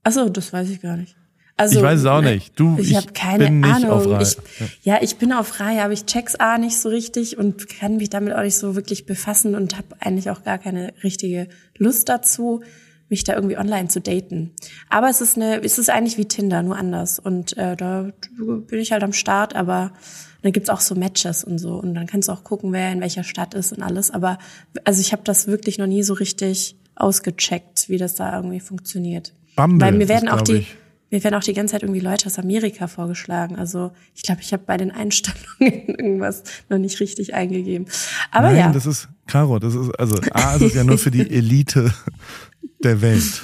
Achso, 0.05 0.29
das 0.29 0.53
weiß 0.53 0.71
ich 0.71 0.81
gar 0.81 0.97
nicht. 0.97 1.18
Also, 1.59 1.81
ich 1.81 1.85
weiß 1.85 2.01
es 2.01 2.07
auch 2.07 2.21
nicht. 2.21 2.59
Du, 2.59 2.77
ich, 2.79 2.93
ich 2.93 2.97
habe 2.97 3.13
keine 3.13 3.47
bin 3.47 3.61
nicht 3.61 3.75
Ahnung. 3.75 3.91
Auf 3.91 4.07
Reihe. 4.07 4.23
Ich, 4.23 4.37
ja, 4.85 4.99
ich 5.03 5.17
bin 5.17 5.33
auf 5.33 5.59
Reihe, 5.59 5.83
aber 5.83 5.93
ich 5.93 6.07
check's 6.07 6.37
A 6.37 6.57
nicht 6.57 6.79
so 6.79 6.89
richtig 6.89 7.37
und 7.37 7.69
kann 7.69 7.97
mich 7.97 8.11
damit 8.11 8.33
auch 8.33 8.43
nicht 8.43 8.57
so 8.57 8.77
wirklich 8.77 9.07
befassen 9.07 9.57
und 9.57 9.77
habe 9.77 9.89
eigentlich 9.99 10.31
auch 10.31 10.45
gar 10.45 10.59
keine 10.59 10.95
richtige 11.03 11.49
Lust 11.77 12.09
dazu, 12.09 12.63
mich 13.09 13.25
da 13.25 13.35
irgendwie 13.35 13.59
online 13.59 13.89
zu 13.89 14.01
daten. 14.01 14.53
Aber 14.89 15.11
es 15.11 15.21
ist 15.21 15.37
eine, 15.37 15.61
es 15.65 15.79
ist 15.79 15.91
eigentlich 15.91 16.17
wie 16.17 16.27
Tinder, 16.27 16.63
nur 16.63 16.77
anders. 16.77 17.19
Und 17.19 17.57
äh, 17.57 17.77
da 17.77 18.13
bin 18.39 18.79
ich 18.79 18.93
halt 18.93 19.03
am 19.03 19.13
Start, 19.13 19.57
aber 19.57 19.93
dann 20.43 20.53
gibt's 20.53 20.71
auch 20.71 20.81
so 20.81 20.95
Matches 20.95 21.43
und 21.43 21.59
so. 21.59 21.75
Und 21.75 21.95
dann 21.95 22.07
kannst 22.07 22.29
du 22.29 22.33
auch 22.33 22.45
gucken, 22.45 22.73
wer 22.73 22.93
in 22.93 23.01
welcher 23.01 23.25
Stadt 23.25 23.55
ist 23.55 23.73
und 23.73 23.83
alles. 23.83 24.13
Aber 24.13 24.39
also 24.85 25.01
ich 25.01 25.11
habe 25.11 25.23
das 25.25 25.49
wirklich 25.49 25.79
noch 25.79 25.89
nie 25.89 26.05
so 26.05 26.15
richtig 26.15 26.77
ausgecheckt, 26.95 27.89
wie 27.89 27.99
das 27.99 28.15
da 28.15 28.37
irgendwie 28.37 28.61
funktioniert. 28.61 29.35
Bumble 29.57 29.85
Weil 29.85 29.93
mir 29.95 30.09
werden 30.09 30.29
auch 30.29 30.43
die, 30.43 30.59
ich. 30.59 30.77
Mir 31.11 31.25
werden 31.25 31.35
auch 31.35 31.43
die 31.43 31.55
ganze 31.55 31.73
Zeit 31.73 31.83
irgendwie 31.83 32.01
Leute 32.01 32.27
aus 32.27 32.39
Amerika 32.39 32.87
vorgeschlagen. 32.87 33.57
Also 33.57 33.93
ich 34.15 34.23
glaube, 34.23 34.43
ich 34.43 34.53
habe 34.53 34.63
bei 34.67 34.77
den 34.77 34.91
Einstellungen 34.91 35.49
irgendwas 35.89 36.43
noch 36.69 36.79
nicht 36.79 37.01
richtig 37.01 37.35
eingegeben. 37.35 37.87
Aber 38.31 38.49
Nein, 38.49 38.57
ja. 38.59 38.73
das 38.73 38.87
ist, 38.87 39.09
Caro, 39.27 39.59
das 39.59 39.75
ist, 39.75 39.91
also 39.99 40.19
A, 40.33 40.55
ist 40.57 40.63
es 40.63 40.75
ja 40.75 40.85
nur 40.85 40.99
für 40.99 41.11
die 41.11 41.29
Elite 41.31 41.93
der 42.85 43.01
Welt. 43.01 43.43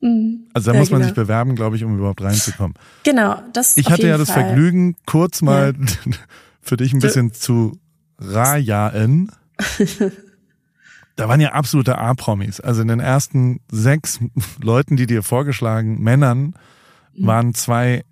Mhm. 0.00 0.46
Also 0.54 0.70
da 0.70 0.74
Ja, 0.74 0.80
muss 0.80 0.90
man 0.90 1.00
genau. 1.00 1.08
sich 1.08 1.14
bewerben, 1.14 1.54
glaube 1.56 1.76
ich, 1.76 1.84
um 1.84 1.98
überhaupt 1.98 2.22
reinzukommen. 2.22 2.74
Genau, 3.04 3.36
das 3.52 3.76
Ich 3.76 3.90
hatte 3.90 4.06
ja 4.06 4.18
das 4.18 4.30
Fall. 4.30 4.44
Vergnügen, 4.44 4.96
kurz 5.06 5.42
mal 5.42 5.74
für 6.60 6.76
dich 6.76 6.92
ein 6.92 7.00
bisschen 7.00 7.32
zu 7.32 7.78
rajaen. 8.18 9.30
Da 11.16 11.28
waren 11.28 11.40
ja 11.40 11.52
absolute 11.52 11.96
A-Promis. 11.98 12.60
Also 12.60 12.82
in 12.82 12.88
den 12.88 13.00
ersten 13.00 13.60
sechs 13.70 14.18
Leuten, 14.60 14.96
die 14.96 15.06
dir 15.06 15.22
vorgeschlagen, 15.22 16.02
Männern. 16.02 16.54
Waren 17.18 17.54
zwei 17.54 18.04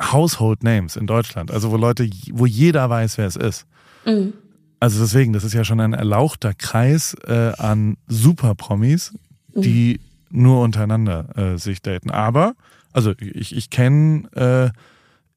Household 0.00 0.62
Names 0.62 0.96
in 0.96 1.06
Deutschland. 1.06 1.50
Also 1.50 1.70
wo 1.70 1.76
Leute, 1.76 2.08
wo 2.32 2.46
jeder 2.46 2.88
weiß, 2.90 3.18
wer 3.18 3.26
es 3.26 3.36
ist. 3.36 3.66
Mhm. 4.04 4.32
Also 4.78 5.00
deswegen, 5.02 5.32
das 5.32 5.42
ist 5.44 5.54
ja 5.54 5.64
schon 5.64 5.80
ein 5.80 5.94
erlauchter 5.94 6.52
Kreis 6.54 7.14
äh, 7.26 7.52
an 7.58 7.96
Super-Promis, 8.08 9.14
Mhm. 9.54 9.62
die 9.62 10.00
nur 10.30 10.60
untereinander 10.62 11.54
äh, 11.54 11.58
sich 11.58 11.80
daten. 11.80 12.10
Aber, 12.10 12.54
also 12.92 13.14
ich, 13.18 13.56
ich 13.56 13.70
kenne, 13.70 14.28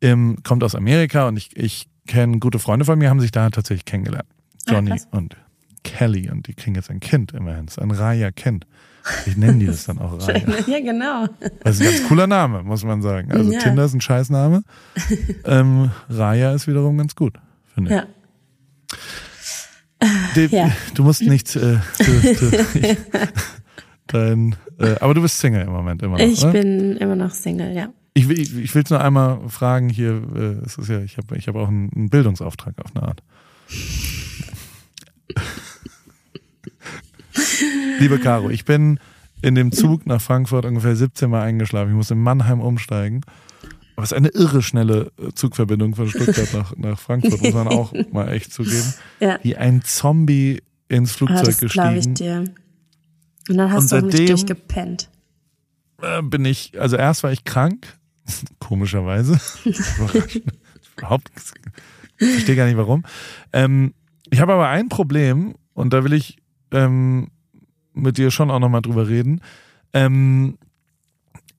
äh, 0.01 0.05
im, 0.05 0.43
kommt 0.43 0.61
aus 0.63 0.75
Amerika 0.75 1.27
und 1.29 1.37
ich, 1.37 1.55
ich 1.55 1.87
kenne 2.05 2.39
gute 2.39 2.59
Freunde 2.59 2.83
von 2.83 2.99
mir, 2.99 3.09
haben 3.09 3.21
sich 3.21 3.31
da 3.31 3.49
tatsächlich 3.49 3.85
kennengelernt. 3.85 4.27
Ah, 4.67 4.73
Johnny 4.73 4.89
krass. 4.91 5.07
und 5.11 5.37
Kelly 5.83 6.29
und 6.29 6.47
die 6.47 6.53
kriegen 6.53 6.75
jetzt 6.75 6.89
ein 6.89 6.99
Kind 6.99 7.31
immerhin. 7.31 7.67
Ein 7.77 7.91
Raya-Kind. 7.91 8.65
Ich 9.25 9.37
nenne 9.37 9.59
die 9.59 9.65
das 9.65 9.85
dann 9.85 9.99
auch 9.99 10.19
Raya. 10.27 10.41
Ja, 10.67 10.79
genau. 10.79 11.27
Das 11.63 11.75
ist 11.79 11.81
ein 11.81 11.93
ganz 11.93 12.07
cooler 12.07 12.27
Name, 12.27 12.63
muss 12.63 12.83
man 12.83 13.01
sagen. 13.01 13.31
Also 13.31 13.51
Ja. 13.51 13.59
Tinder 13.59 13.85
ist 13.85 13.93
ein 13.93 14.01
Scheißname. 14.01 14.63
ähm, 15.45 15.91
Raya 16.09 16.53
ist 16.53 16.67
wiederum 16.67 16.97
ganz 16.97 17.15
gut, 17.15 17.35
finde 17.73 17.89
ich. 17.91 17.97
Ja. 17.97 18.07
Die, 20.35 20.45
Ja. 20.55 20.71
Du 20.93 21.03
musst 21.03 21.21
nicht. 21.21 21.55
Äh, 21.55 21.77
du, 21.99 22.79
ich, 22.79 22.97
dein, 24.07 24.55
äh, 24.79 24.95
aber 24.99 25.13
du 25.13 25.21
bist 25.21 25.39
Single 25.39 25.61
im 25.63 25.71
Moment 25.71 26.01
immer 26.01 26.17
noch. 26.17 26.25
Ich 26.25 26.41
oder? 26.43 26.51
bin 26.53 26.97
immer 26.97 27.15
noch 27.15 27.31
Single, 27.31 27.75
ja. 27.75 27.89
Ich, 28.13 28.27
will- 28.27 28.39
ich, 28.39 28.55
ich 28.57 28.73
will 28.75 28.83
es 28.83 28.89
nur 28.89 29.01
einmal 29.01 29.39
fragen 29.49 29.89
hier. 29.89 30.21
Äh, 30.35 30.65
es 30.65 30.77
ist 30.77 30.87
ja, 30.89 30.99
ich 30.99 31.17
habe 31.17 31.37
ich 31.37 31.47
hab 31.47 31.55
auch 31.55 31.67
einen, 31.67 31.91
einen 31.95 32.09
Bildungsauftrag 32.09 32.73
auf 32.83 32.95
eine 32.95 33.07
Art. 33.07 33.23
Liebe 37.99 38.19
Caro, 38.19 38.49
ich 38.49 38.65
bin 38.65 38.99
in 39.41 39.55
dem 39.55 39.71
Zug 39.71 40.05
nach 40.05 40.21
Frankfurt 40.21 40.65
ungefähr 40.65 40.95
17 40.95 41.29
Mal 41.29 41.41
eingeschlafen. 41.43 41.89
Ich 41.91 41.95
muss 41.95 42.11
in 42.11 42.21
Mannheim 42.21 42.59
umsteigen. 42.61 43.21
Aber 43.95 44.03
es 44.05 44.11
ist 44.11 44.17
eine 44.17 44.29
irre 44.29 44.61
schnelle 44.61 45.11
äh, 45.17 45.33
Zugverbindung 45.33 45.93
von 45.95 46.09
Stuttgart 46.09 46.53
nach, 46.53 46.75
nach 46.77 46.99
Frankfurt, 46.99 47.41
muss 47.41 47.53
man 47.53 47.67
auch 47.69 47.93
mal 48.11 48.29
echt 48.31 48.53
zugeben. 48.53 48.93
Ja. 49.19 49.39
Wie 49.43 49.55
ein 49.57 49.81
Zombie 49.83 50.61
ins 50.87 51.13
Ah, 51.13 51.17
Flugzeug 51.17 51.57
das 51.59 51.71
glaube 51.71 51.97
ich 51.97 52.05
gestiegen. 52.07 52.13
dir. 52.15 52.53
Und 53.49 53.57
dann 53.57 53.71
hast 53.71 53.91
Und 53.93 54.03
du 54.03 54.09
seitdem- 54.11 54.27
durchgepennt. 54.27 55.09
äh, 56.01 56.21
bin 56.21 56.45
ich, 56.45 56.79
also 56.79 56.95
erst 56.95 57.23
war 57.23 57.31
ich 57.31 57.43
krank, 57.43 57.87
komischerweise. 58.59 59.39
Überhaupt, 60.97 61.29
ich 62.19 62.29
verstehe 62.31 62.55
gar 62.55 62.65
nicht 62.65 62.77
warum. 62.77 63.03
Ähm, 63.53 63.93
ich 64.29 64.39
habe 64.39 64.53
aber 64.53 64.67
ein 64.69 64.89
Problem 64.89 65.55
und 65.73 65.93
da 65.93 66.03
will 66.03 66.13
ich 66.13 66.37
ähm, 66.71 67.29
mit 67.93 68.17
dir 68.17 68.31
schon 68.31 68.51
auch 68.51 68.59
nochmal 68.59 68.81
drüber 68.81 69.07
reden. 69.07 69.41
Ähm, 69.93 70.57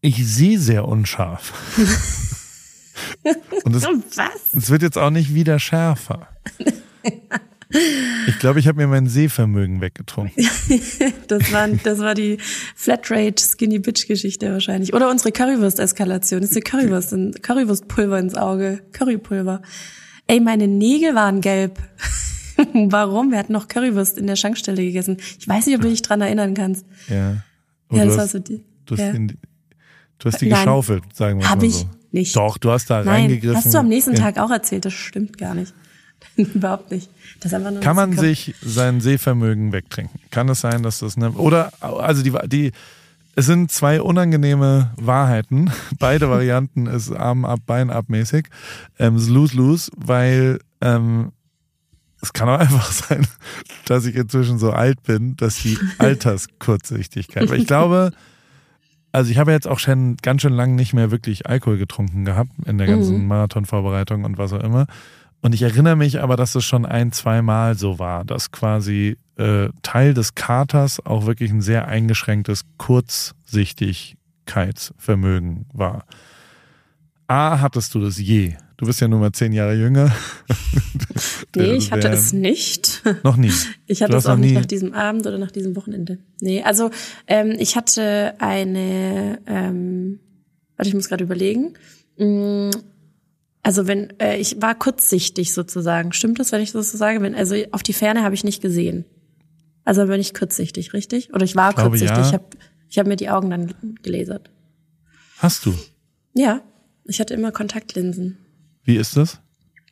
ich 0.00 0.26
sehe 0.26 0.58
sehr 0.58 0.86
unscharf. 0.86 1.52
und 3.64 3.76
es, 3.76 3.82
Was? 3.82 4.54
es 4.54 4.70
wird 4.70 4.82
jetzt 4.82 4.98
auch 4.98 5.10
nicht 5.10 5.34
wieder 5.34 5.58
schärfer. 5.58 6.28
Ich 8.26 8.38
glaube, 8.40 8.58
ich 8.58 8.66
habe 8.66 8.78
mir 8.78 8.88
mein 8.88 9.06
Sehvermögen 9.06 9.80
weggetrunken. 9.80 10.44
Das 11.28 11.52
war, 11.52 11.68
das 11.68 11.98
war 12.00 12.14
die 12.14 12.38
Flatrate 12.74 13.40
Skinny 13.40 13.78
Bitch 13.78 14.08
Geschichte 14.08 14.50
wahrscheinlich. 14.50 14.92
Oder 14.92 15.08
unsere 15.08 15.30
Currywurst-Eskalation. 15.30 16.40
Das 16.40 16.50
ist 16.50 16.56
eine 16.56 16.64
Currywurst, 16.64 17.12
ein 17.12 17.34
Currywurstpulver 17.40 18.18
ins 18.18 18.34
Auge. 18.34 18.80
Currypulver. 18.92 19.62
Ey, 20.26 20.40
meine 20.40 20.66
Nägel 20.66 21.14
waren 21.14 21.40
gelb. 21.40 21.78
Warum? 22.90 23.30
Wir 23.30 23.38
hatten 23.38 23.52
noch 23.52 23.68
Currywurst 23.68 24.18
in 24.18 24.26
der 24.26 24.36
Schankstelle 24.36 24.82
gegessen. 24.82 25.16
Ich 25.38 25.46
weiß 25.48 25.66
nicht, 25.66 25.76
ob 25.76 25.82
du 25.82 25.88
dich 25.88 26.02
dran 26.02 26.20
erinnern 26.20 26.54
kannst. 26.54 26.84
Ja. 27.08 27.42
Und 27.88 27.98
Ja, 27.98 28.04
du 28.04 28.08
das 28.08 28.16
war 28.16 28.24
hast- 28.24 28.32
so 28.32 28.38
die. 28.38 28.64
Du 28.86 28.94
hast, 28.94 29.00
ja. 29.00 29.12
den, 29.12 29.28
du 30.18 30.26
hast 30.30 30.40
die 30.40 30.48
Nein. 30.48 30.58
geschaufelt, 30.64 31.04
sagen 31.14 31.38
wir 31.40 31.48
Hab 31.48 31.58
mal 31.58 31.64
ich 31.66 31.74
so. 31.76 31.86
nicht. 32.12 32.34
Doch, 32.36 32.58
du 32.58 32.70
hast 32.70 32.90
da 32.90 32.98
Nein, 33.04 33.22
reingegriffen. 33.26 33.56
hast 33.56 33.72
du 33.72 33.78
am 33.78 33.88
nächsten 33.88 34.14
Tag 34.14 34.38
auch 34.38 34.50
erzählt. 34.50 34.84
Das 34.84 34.92
stimmt 34.92 35.38
gar 35.38 35.54
nicht. 35.54 35.72
Überhaupt 36.36 36.90
nicht. 36.90 37.08
Das 37.40 37.54
einfach 37.54 37.70
nur 37.70 37.80
Kann 37.80 37.96
man 37.96 38.10
ein 38.10 38.18
sich 38.18 38.54
sein 38.62 39.00
Sehvermögen 39.00 39.72
wegtrinken? 39.72 40.20
Kann 40.30 40.48
es 40.48 40.60
sein, 40.60 40.82
dass 40.82 40.98
das 40.98 41.16
eine 41.16 41.30
oder 41.32 41.72
also 41.80 42.22
die 42.22 42.32
die 42.48 42.72
es 43.36 43.46
sind 43.46 43.70
zwei 43.70 44.02
unangenehme 44.02 44.90
Wahrheiten. 44.96 45.70
Beide 45.98 46.28
Varianten 46.28 46.86
ist 46.86 47.12
Arm 47.12 47.44
ab, 47.44 47.60
Bein 47.64 47.88
ab 47.90 48.06
mäßig. 48.08 48.46
Ähm, 48.98 49.14
es 49.14 49.22
ist 49.22 49.28
lose 49.30 49.56
lose, 49.56 49.90
weil 49.96 50.58
ähm, 50.80 51.30
es 52.22 52.32
kann 52.32 52.48
auch 52.48 52.58
einfach 52.58 52.90
sein, 52.92 53.26
dass 53.86 54.06
ich 54.06 54.16
inzwischen 54.16 54.58
so 54.58 54.72
alt 54.72 55.02
bin, 55.02 55.36
dass 55.36 55.56
die 55.56 55.76
Alterskurzsichtigkeit. 55.98 57.50
Weil 57.50 57.60
ich 57.60 57.66
glaube, 57.66 58.12
also 59.12 59.30
ich 59.30 59.38
habe 59.38 59.52
jetzt 59.52 59.66
auch 59.66 59.78
schon 59.78 60.16
ganz 60.18 60.42
schön 60.42 60.52
lange 60.52 60.74
nicht 60.74 60.92
mehr 60.94 61.10
wirklich 61.10 61.46
Alkohol 61.46 61.78
getrunken 61.78 62.24
gehabt 62.24 62.50
in 62.66 62.78
der 62.78 62.86
ganzen 62.86 63.22
Mhm. 63.22 63.28
Marathonvorbereitung 63.28 64.24
und 64.24 64.38
was 64.38 64.52
auch 64.52 64.62
immer. 64.62 64.86
Und 65.42 65.54
ich 65.54 65.62
erinnere 65.62 65.96
mich 65.96 66.20
aber, 66.20 66.36
dass 66.36 66.54
es 66.54 66.66
schon 66.66 66.84
ein, 66.84 67.12
zwei 67.12 67.40
Mal 67.40 67.74
so 67.74 67.98
war, 67.98 68.26
dass 68.26 68.52
quasi 68.52 69.16
äh, 69.36 69.70
Teil 69.82 70.12
des 70.12 70.34
Katers 70.34 71.04
auch 71.04 71.24
wirklich 71.24 71.50
ein 71.50 71.62
sehr 71.62 71.88
eingeschränktes 71.88 72.64
Kurzsichtigkeitsvermögen 72.76 75.64
war. 75.72 76.04
A, 77.26 77.60
hattest 77.60 77.94
du 77.94 78.00
das 78.00 78.18
je? 78.18 78.56
Du 78.80 78.86
bist 78.86 78.98
ja 78.98 79.08
nur 79.08 79.18
mal 79.18 79.30
zehn 79.32 79.52
Jahre 79.52 79.74
jünger. 79.74 80.10
nee, 81.54 81.74
ich 81.74 81.92
hatte 81.92 82.08
es 82.08 82.32
nicht. 82.32 83.02
Noch 83.24 83.36
nie. 83.36 83.52
Ich 83.84 84.02
hatte 84.02 84.16
es 84.16 84.24
auch 84.24 84.38
nicht 84.38 84.54
nach 84.54 84.64
diesem 84.64 84.94
Abend 84.94 85.26
oder 85.26 85.36
nach 85.36 85.50
diesem 85.50 85.76
Wochenende. 85.76 86.16
Nee, 86.40 86.62
also 86.62 86.90
ähm, 87.26 87.54
ich 87.58 87.76
hatte 87.76 88.36
eine, 88.38 89.38
ähm, 89.46 90.18
warte, 90.78 90.88
ich 90.88 90.94
muss 90.94 91.10
gerade 91.10 91.24
überlegen. 91.24 91.74
Mm, 92.16 92.70
also 93.62 93.86
wenn, 93.86 94.18
äh, 94.18 94.38
ich 94.38 94.62
war 94.62 94.74
kurzsichtig 94.74 95.52
sozusagen. 95.52 96.14
Stimmt 96.14 96.38
das, 96.38 96.50
wenn 96.50 96.62
ich 96.62 96.72
das 96.72 96.90
so 96.90 96.96
sage? 96.96 97.20
Wenn, 97.20 97.34
also 97.34 97.56
auf 97.72 97.82
die 97.82 97.92
Ferne 97.92 98.22
habe 98.22 98.34
ich 98.34 98.44
nicht 98.44 98.62
gesehen. 98.62 99.04
Also 99.84 100.06
bin 100.06 100.22
ich 100.22 100.32
kurzsichtig, 100.32 100.94
richtig? 100.94 101.34
Oder 101.34 101.44
ich 101.44 101.54
war 101.54 101.68
ich 101.68 101.76
glaube, 101.76 101.90
kurzsichtig. 101.90 102.16
Ja. 102.16 102.26
Ich 102.26 102.32
habe 102.32 102.44
ich 102.88 102.98
hab 102.98 103.06
mir 103.06 103.16
die 103.16 103.28
Augen 103.28 103.50
dann 103.50 103.74
gelasert. 104.02 104.48
Hast 105.36 105.66
du? 105.66 105.74
Ja, 106.32 106.62
ich 107.04 107.20
hatte 107.20 107.34
immer 107.34 107.52
Kontaktlinsen. 107.52 108.38
Wie 108.84 108.96
ist 108.96 109.16
das? 109.16 109.40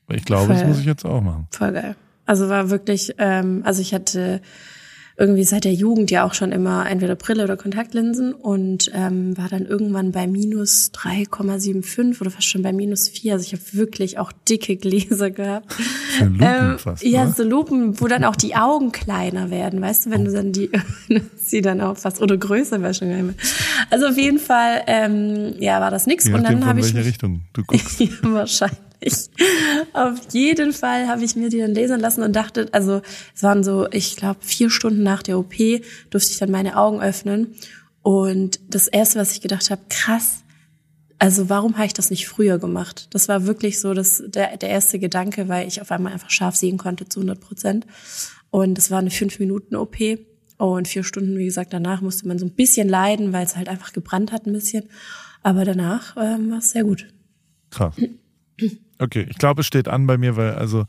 Ich 0.08 0.24
glaube, 0.24 0.46
Voll. 0.46 0.54
das 0.54 0.66
muss 0.66 0.78
ich 0.78 0.86
jetzt 0.86 1.04
auch 1.04 1.20
machen. 1.20 1.46
Voll 1.50 1.72
geil. 1.72 1.96
Also 2.24 2.48
war 2.48 2.70
wirklich, 2.70 3.14
ähm, 3.18 3.62
also 3.64 3.80
ich 3.80 3.94
hatte 3.94 4.40
irgendwie 5.18 5.42
seit 5.42 5.64
der 5.64 5.72
Jugend 5.72 6.12
ja 6.12 6.24
auch 6.24 6.32
schon 6.32 6.52
immer 6.52 6.88
entweder 6.88 7.16
Brille 7.16 7.42
oder 7.42 7.56
Kontaktlinsen 7.56 8.32
und 8.32 8.88
ähm, 8.94 9.36
war 9.36 9.48
dann 9.48 9.66
irgendwann 9.66 10.12
bei 10.12 10.28
minus 10.28 10.92
3,75 10.94 12.20
oder 12.20 12.30
fast 12.30 12.46
schon 12.46 12.62
bei 12.62 12.72
minus 12.72 13.08
4. 13.08 13.32
Also 13.32 13.44
ich 13.44 13.52
habe 13.52 13.62
wirklich 13.72 14.18
auch 14.18 14.30
dicke 14.48 14.76
Gläser 14.76 15.32
gehabt. 15.32 15.72
Für 15.72 16.24
Lupen 16.24 16.40
ähm, 16.40 16.78
fast, 16.78 17.02
ja, 17.02 17.24
ne? 17.24 17.34
so 17.36 17.42
Lupen, 17.42 18.00
wo 18.00 18.06
dann 18.06 18.22
auch 18.22 18.36
die 18.36 18.54
Augen 18.54 18.92
kleiner 18.92 19.50
werden, 19.50 19.80
weißt 19.80 20.06
du, 20.06 20.10
wenn 20.10 20.24
du 20.24 20.32
dann 20.32 20.52
die 20.52 20.70
sie 21.36 21.62
dann 21.62 21.80
auch 21.80 21.96
fast 21.96 22.22
oder 22.22 22.36
größer 22.36 22.80
wäre 22.80 22.94
schon 22.94 23.10
geil. 23.10 23.34
Also 23.90 24.06
auf 24.06 24.16
jeden 24.16 24.38
Fall, 24.38 24.82
ähm, 24.86 25.54
ja, 25.58 25.80
war 25.80 25.90
das 25.90 26.06
nix. 26.06 26.26
Je 26.26 26.34
und 26.34 26.44
dann 26.44 26.64
habe 26.64 26.78
ich 26.78 26.94
welche 26.94 27.08
Richtung 27.08 27.42
du 27.54 27.64
guckst. 27.66 27.98
ja, 27.98 28.06
wahrscheinlich 28.22 28.87
ich, 29.00 29.30
auf 29.92 30.18
jeden 30.32 30.72
Fall 30.72 31.06
habe 31.08 31.24
ich 31.24 31.36
mir 31.36 31.50
die 31.50 31.58
dann 31.58 31.74
lasern 31.74 32.00
lassen 32.00 32.22
und 32.22 32.34
dachte, 32.34 32.68
also 32.72 33.02
es 33.34 33.42
waren 33.42 33.62
so, 33.62 33.88
ich 33.90 34.16
glaube, 34.16 34.40
vier 34.42 34.70
Stunden 34.70 35.02
nach 35.02 35.22
der 35.22 35.38
OP 35.38 35.54
durfte 36.10 36.30
ich 36.32 36.38
dann 36.38 36.50
meine 36.50 36.76
Augen 36.76 37.00
öffnen. 37.00 37.54
Und 38.02 38.60
das 38.68 38.88
Erste, 38.88 39.18
was 39.18 39.32
ich 39.32 39.40
gedacht 39.40 39.70
habe, 39.70 39.82
krass, 39.88 40.42
also 41.18 41.48
warum 41.48 41.76
habe 41.76 41.86
ich 41.86 41.94
das 41.94 42.10
nicht 42.10 42.28
früher 42.28 42.58
gemacht? 42.58 43.08
Das 43.10 43.28
war 43.28 43.46
wirklich 43.46 43.80
so 43.80 43.92
das, 43.92 44.22
der, 44.26 44.56
der 44.56 44.68
erste 44.68 44.98
Gedanke, 44.98 45.48
weil 45.48 45.66
ich 45.66 45.80
auf 45.80 45.90
einmal 45.90 46.12
einfach 46.12 46.30
scharf 46.30 46.56
sehen 46.56 46.78
konnte 46.78 47.08
zu 47.08 47.20
100 47.20 47.40
Prozent. 47.40 47.86
Und 48.50 48.78
es 48.78 48.90
war 48.90 48.98
eine 48.98 49.10
fünf 49.10 49.38
Minuten 49.38 49.76
OP. 49.76 49.96
Und 50.58 50.88
vier 50.88 51.04
Stunden, 51.04 51.38
wie 51.38 51.44
gesagt, 51.44 51.72
danach 51.72 52.00
musste 52.00 52.26
man 52.26 52.38
so 52.38 52.46
ein 52.46 52.54
bisschen 52.54 52.88
leiden, 52.88 53.32
weil 53.32 53.44
es 53.44 53.56
halt 53.56 53.68
einfach 53.68 53.92
gebrannt 53.92 54.32
hat 54.32 54.46
ein 54.46 54.52
bisschen. 54.52 54.88
Aber 55.42 55.64
danach 55.64 56.16
ähm, 56.16 56.50
war 56.50 56.58
es 56.58 56.70
sehr 56.70 56.84
gut. 56.84 57.06
Krass. 57.70 57.94
Okay, 58.98 59.26
ich 59.28 59.38
glaube, 59.38 59.60
es 59.60 59.66
steht 59.66 59.88
an 59.88 60.06
bei 60.06 60.18
mir, 60.18 60.36
weil 60.36 60.54
also 60.54 60.86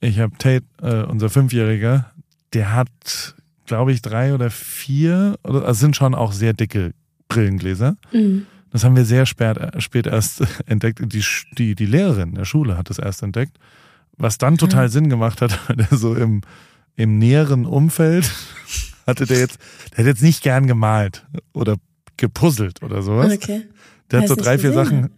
ich 0.00 0.18
habe 0.18 0.36
Tate, 0.38 0.64
äh, 0.82 1.02
unser 1.04 1.30
Fünfjähriger, 1.30 2.12
der 2.52 2.74
hat, 2.74 3.34
glaube 3.66 3.92
ich, 3.92 4.02
drei 4.02 4.34
oder 4.34 4.50
vier, 4.50 5.38
oder 5.42 5.64
also 5.66 5.80
sind 5.80 5.96
schon 5.96 6.14
auch 6.14 6.32
sehr 6.32 6.52
dicke 6.52 6.92
Brillengläser. 7.28 7.96
Mhm. 8.12 8.46
Das 8.70 8.84
haben 8.84 8.96
wir 8.96 9.04
sehr 9.04 9.26
spät, 9.26 9.56
äh, 9.56 9.80
spät 9.80 10.06
erst 10.06 10.42
entdeckt. 10.66 11.00
Die, 11.00 11.24
die, 11.56 11.74
die 11.74 11.86
Lehrerin 11.86 12.34
der 12.34 12.44
Schule 12.44 12.76
hat 12.76 12.90
das 12.90 12.98
erst 12.98 13.22
entdeckt, 13.22 13.58
was 14.16 14.38
dann 14.38 14.58
total 14.58 14.86
mhm. 14.86 14.90
Sinn 14.90 15.08
gemacht 15.08 15.40
hat, 15.40 15.58
weil 15.68 15.76
der 15.76 15.96
so 15.96 16.14
im, 16.14 16.42
im 16.96 17.18
näheren 17.18 17.64
Umfeld 17.64 18.30
hatte 19.06 19.26
der 19.26 19.38
jetzt, 19.38 19.58
der 19.92 19.98
hat 19.98 20.06
jetzt 20.06 20.22
nicht 20.22 20.42
gern 20.42 20.66
gemalt 20.66 21.26
oder 21.52 21.76
gepuzzelt 22.16 22.82
oder 22.82 23.02
sowas. 23.02 23.32
Okay. 23.32 23.62
Der 24.10 24.20
hat 24.20 24.28
so 24.28 24.36
drei, 24.36 24.58
vier 24.58 24.72
Sachen, 24.72 25.10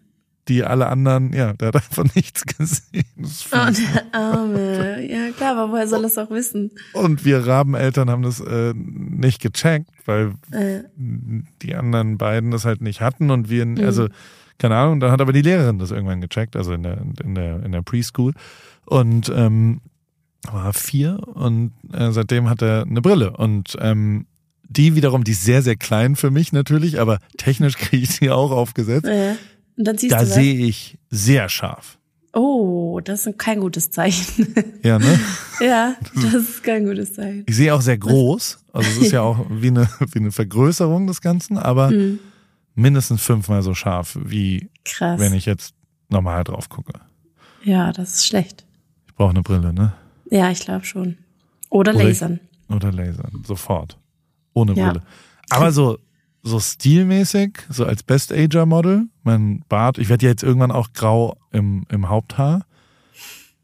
die 0.49 0.65
alle 0.65 0.89
anderen, 0.89 1.33
ja, 1.33 1.53
der 1.53 1.69
hat 1.69 1.77
einfach 1.77 2.05
nichts 2.15 2.45
gesehen. 2.45 3.05
Oh, 3.53 3.71
der 3.71 4.07
Arme. 4.13 5.07
Ja, 5.09 5.31
klar, 5.33 5.57
aber 5.57 5.73
woher 5.73 5.87
soll 5.87 6.03
das 6.03 6.17
auch 6.19 6.31
wissen? 6.31 6.71
Und 6.95 7.25
wir 7.25 7.47
Rabeneltern 7.47 8.11
haben 8.11 8.23
das 8.23 8.41
äh, 8.41 8.73
nicht 8.75 9.41
gecheckt, 9.41 9.91
weil 10.07 10.33
äh. 10.51 10.81
die 10.97 11.75
anderen 11.75 12.19
beiden 12.19 12.51
das 12.51 12.65
halt 12.65 12.81
nicht 12.81 13.01
hatten 13.01 13.31
und 13.31 13.51
wir, 13.51 13.67
mhm. 13.67 13.79
also, 13.81 14.09
keine 14.59 14.77
Ahnung, 14.77 15.01
dann 15.01 15.13
hat 15.13 15.21
aber 15.21 15.33
die 15.33 15.43
Lehrerin 15.43 15.79
das 15.79 15.91
irgendwann 15.91 16.21
gecheckt, 16.21 16.57
also 16.57 16.73
in 16.73 16.83
der, 16.83 16.99
in 17.23 17.35
der, 17.35 17.63
in 17.63 17.73
der 17.73 17.83
Preschool. 17.83 18.33
Und 18.87 19.31
ähm, 19.35 19.81
war 20.51 20.73
vier 20.73 21.19
und 21.35 21.73
äh, 21.93 22.11
seitdem 22.11 22.49
hat 22.49 22.63
er 22.63 22.83
eine 22.83 23.03
Brille. 23.03 23.37
Und 23.37 23.77
ähm, 23.81 24.27
die 24.63 24.95
wiederum, 24.95 25.25
die 25.25 25.33
ist 25.33 25.45
sehr, 25.45 25.63
sehr 25.63 25.77
klein 25.77 26.17
für 26.17 26.31
mich 26.31 26.53
natürlich, 26.53 27.01
aber 27.01 27.19
technisch 27.37 27.77
kriege 27.79 28.05
ich 28.05 28.11
sie 28.11 28.31
auch 28.31 28.51
aufgesetzt. 28.51 29.07
Ja 29.07 29.37
und 29.79 29.85
dann 29.87 29.97
siehst 29.97 30.13
da 30.13 30.27
sehe 30.27 30.67
ich 30.67 30.99
sehr 31.09 31.49
scharf. 31.49 31.99
Oh, 32.35 33.01
das 33.03 33.27
ist 33.27 33.39
kein 33.39 33.61
gutes 33.61 33.91
Zeichen. 33.91 34.55
Ja, 34.83 34.99
ne? 34.99 35.19
ja, 35.61 35.97
das 36.15 36.35
ist 36.35 36.63
kein 36.63 36.85
gutes 36.85 37.15
Zeichen. 37.15 37.45
Ich 37.47 37.57
sehe 37.57 37.75
auch 37.75 37.81
sehr 37.81 37.99
groß. 37.99 38.59
Also 38.73 38.91
es 38.91 38.97
ist 38.99 39.13
ja 39.13 39.23
auch 39.23 39.45
wie 39.51 39.69
eine, 39.69 39.89
wie 40.13 40.19
eine 40.19 40.31
Vergrößerung 40.31 41.07
des 41.07 41.21
Ganzen, 41.21 41.59
aber 41.59 41.91
mhm. 41.91 42.21
mindestens 42.75 43.23
fünfmal 43.23 43.63
so 43.63 43.75
scharf, 43.75 44.19
wie 44.25 44.71
Krass. 44.85 45.19
wenn 45.19 45.33
ich 45.33 45.47
jetzt 45.47 45.75
normal 46.09 46.45
drauf 46.45 46.69
gucke. 46.69 46.93
Ja, 47.65 47.93
das 47.93 48.15
ist 48.15 48.27
schlecht. 48.27 48.65
Ich 49.07 49.15
brauche 49.15 49.31
eine 49.31 49.43
Brille, 49.43 49.73
ne? 49.73 49.93
Ja, 50.31 50.51
ich 50.51 50.61
glaube 50.61 50.85
schon. 50.85 51.19
Oder, 51.71 51.95
oder 51.95 52.05
lasern. 52.05 52.41
Ich, 52.69 52.75
oder 52.75 52.93
lasern, 52.93 53.43
sofort. 53.47 53.99
Ohne 54.55 54.75
ja. 54.75 54.91
Brille. 54.91 55.03
Aber 55.51 55.73
so 55.73 55.99
so 56.49 56.61
stilmäßig, 56.61 57.59
so 57.71 57.85
als 57.85 58.03
Best-Ager-Model. 58.03 59.07
Mein 59.23 59.63
Bart, 59.69 59.99
ich 59.99 60.09
werde 60.09 60.27
ja 60.27 60.31
jetzt 60.31 60.43
irgendwann 60.43 60.73
auch 60.73 60.93
grau 60.93 61.37
im, 61.53 61.85
im 61.89 62.09
Haupthaar. 62.09 62.65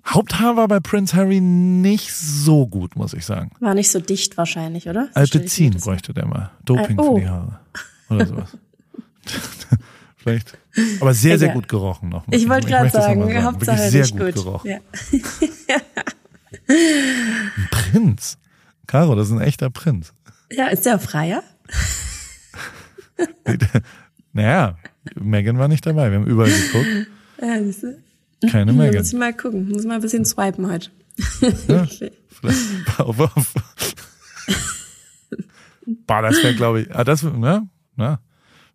Haupthaar 0.07 0.57
war 0.57 0.69
bei 0.69 0.81
Prince 0.81 1.17
Harry 1.17 1.41
nicht 1.41 2.13
so 2.13 2.67
gut, 2.67 2.95
muss 2.95 3.15
ich 3.15 3.25
sagen. 3.25 3.53
War 3.61 3.75
nicht 3.75 3.91
so 3.91 4.01
dicht 4.01 4.37
wahrscheinlich, 4.37 4.89
oder? 4.89 5.07
So 5.07 5.21
Altezin 5.21 5.75
bräuchte 5.75 6.13
der 6.13 6.27
mal. 6.27 6.51
Doping 6.65 6.99
äh, 6.99 7.01
oh. 7.01 7.15
für 7.15 7.21
die 7.21 7.29
Haare. 7.29 7.59
Oder 8.11 8.27
sowas. 8.27 8.59
Vielleicht. 10.17 10.59
Aber 11.01 11.15
sehr, 11.15 11.39
sehr 11.39 11.53
gut 11.53 11.69
gerochen 11.69 12.09
noch. 12.09 12.25
Ich 12.31 12.49
wollte 12.49 12.69
gerade 12.69 12.91
sagen, 12.91 13.23
sagen, 13.23 13.45
Hauptsache 13.45 13.91
sehr 13.91 14.07
gut, 14.09 14.21
gut, 14.21 14.35
gerochen. 14.35 14.71
Ja. 14.71 14.79
ein 16.69 17.69
Prinz. 17.71 18.39
Caro, 18.87 19.15
das 19.15 19.29
ist 19.29 19.35
ein 19.35 19.41
echter 19.41 19.71
Prinz. 19.71 20.13
Ja, 20.51 20.69
ist 20.69 20.87
der 20.87 20.99
Freier? 20.99 21.43
naja, 24.33 24.79
Megan 25.15 25.59
war 25.59 25.69
nicht 25.69 25.87
dabei. 25.87 26.11
Wir 26.11 26.19
haben 26.19 26.27
überall 26.27 26.51
geguckt. 26.51 27.09
Ja? 27.41 28.51
Keine 28.51 28.73
Megan. 28.73 28.97
Muss 28.97 29.13
ich 29.13 29.19
mal 29.19 29.33
gucken. 29.33 29.69
Muss 29.69 29.85
mal 29.85 29.97
ein 29.97 30.01
bisschen 30.01 30.25
swipen 30.25 30.71
heute. 30.71 30.91
Ja, 31.69 31.87
vielleicht. 32.29 33.01
Auf, 33.01 33.21
auf. 33.21 33.55
Boah, 36.07 36.23
das 36.23 36.43
wäre, 36.43 36.55
glaube 36.55 36.83
ich, 36.83 36.95
ah, 36.95 37.05
das, 37.05 37.23
ne? 37.23 37.69
Na, 37.97 38.21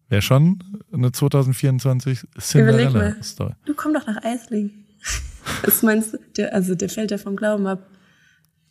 wäre 0.10 0.22
schon 0.22 0.60
eine 0.92 1.12
2024 1.12 2.28
Cinderella-Story. 2.40 3.54
Du 3.66 3.74
komm 3.74 3.94
doch 3.94 4.06
nach 4.06 4.24
Eisling. 4.24 4.72
Was 5.64 5.84
meinst 5.84 6.14
du? 6.14 6.20
Der, 6.38 6.54
also, 6.54 6.76
der 6.76 6.90
fällt 6.90 7.12
ja 7.12 7.18
vom 7.18 7.36
Glauben 7.36 7.68
ab. 7.68 7.88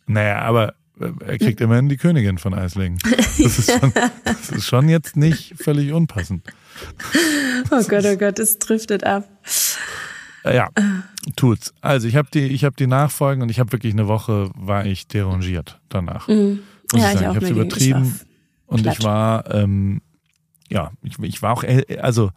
Naja, 0.07 0.39
aber 0.39 0.75
er 0.99 1.37
kriegt 1.37 1.61
immerhin 1.61 1.89
die 1.89 1.97
Königin 1.97 2.37
von 2.37 2.53
Eislingen. 2.53 2.99
Das 3.03 3.39
ist, 3.39 3.71
schon, 3.71 3.93
das 4.23 4.49
ist 4.49 4.65
schon 4.65 4.89
jetzt 4.89 5.15
nicht 5.15 5.53
völlig 5.57 5.93
unpassend. 5.93 6.43
Oh 7.71 7.83
Gott, 7.83 8.05
oh 8.05 8.17
Gott, 8.17 8.39
es 8.39 8.59
driftet 8.59 9.03
ab. 9.03 9.27
Ja, 10.43 10.69
tut's. 11.35 11.73
Also 11.81 12.07
ich 12.07 12.15
habe 12.15 12.29
die, 12.33 12.47
ich 12.47 12.63
habe 12.63 12.75
die 12.77 12.87
Nachfolgen 12.87 13.41
und 13.41 13.49
ich 13.49 13.59
habe 13.59 13.71
wirklich 13.71 13.93
eine 13.93 14.07
Woche 14.07 14.49
war 14.55 14.85
ich 14.85 15.07
derangiert 15.07 15.79
danach. 15.89 16.27
Mhm. 16.27 16.59
Ja, 16.93 17.09
ich, 17.09 17.15
ich, 17.15 17.21
ich 17.21 17.27
habe 17.27 17.45
es 17.45 17.51
übertrieben 17.51 18.15
ich 18.15 18.71
und 18.71 18.87
ich 18.87 19.03
war, 19.03 19.53
ähm, 19.53 20.01
ja, 20.69 20.91
ich, 21.01 21.19
ich 21.19 21.41
war 21.41 21.53
auch, 21.53 21.63
also 21.99 22.31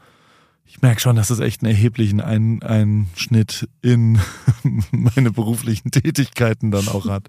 ich 0.73 0.81
merke 0.81 1.03
schon, 1.03 1.17
dass 1.17 1.29
das 1.29 1.39
echt 1.39 1.63
einen 1.63 1.71
erheblichen 1.71 2.23
Ein 2.23 2.63
Einschnitt 2.63 3.69
in 3.83 4.19
meine 4.91 5.31
beruflichen 5.31 5.91
Tätigkeiten 5.91 6.71
dann 6.71 6.89
auch 6.89 7.07
hat, 7.11 7.29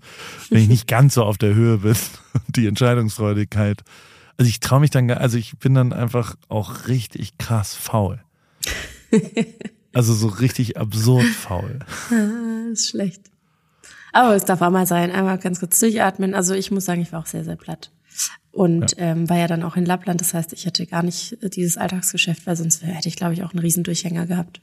wenn 0.49 0.61
ich 0.61 0.69
nicht 0.69 0.87
ganz 0.87 1.15
so 1.15 1.25
auf 1.25 1.37
der 1.37 1.53
Höhe 1.53 1.79
bin 1.79 1.97
und 2.33 2.43
die 2.55 2.67
Entscheidungsfreudigkeit. 2.67 3.81
Also 4.37 4.47
ich 4.47 4.61
traue 4.61 4.79
mich 4.79 4.91
dann, 4.91 5.11
also 5.11 5.37
ich 5.37 5.57
bin 5.57 5.73
dann 5.73 5.91
einfach 5.91 6.37
auch 6.47 6.87
richtig 6.87 7.37
krass 7.37 7.75
faul. 7.75 8.23
Also 9.95 10.15
so 10.15 10.25
richtig 10.25 10.75
absurd 10.77 11.27
faul. 11.27 11.77
Das 12.09 12.79
ist 12.79 12.89
schlecht. 12.89 13.29
Aber 14.11 14.35
es 14.35 14.43
darf 14.43 14.59
auch 14.63 14.71
mal 14.71 14.87
sein, 14.87 15.11
einmal 15.11 15.37
ganz 15.37 15.59
kurz 15.59 15.79
durchatmen. 15.79 16.33
Also 16.33 16.55
ich 16.55 16.71
muss 16.71 16.85
sagen, 16.85 17.03
ich 17.03 17.11
war 17.11 17.19
auch 17.19 17.27
sehr, 17.27 17.43
sehr 17.43 17.57
platt. 17.57 17.91
Und 18.53 18.91
ja. 18.91 19.07
Ähm, 19.07 19.29
war 19.29 19.37
ja 19.37 19.47
dann 19.47 19.63
auch 19.63 19.75
in 19.75 19.85
Lappland. 19.85 20.21
Das 20.21 20.35
heißt, 20.35 20.53
ich 20.53 20.67
hatte 20.67 20.85
gar 20.85 21.01
nicht 21.01 21.41
äh, 21.41 21.49
dieses 21.49 21.75
Alltagsgeschäft, 21.75 22.45
weil 22.45 22.55
sonst 22.55 22.83
hätte 22.83 23.09
ich, 23.09 23.15
glaube 23.15 23.33
ich, 23.33 23.43
auch 23.43 23.51
einen 23.51 23.59
riesen 23.59 23.83
Durchhänger 23.83 24.27
gehabt. 24.27 24.61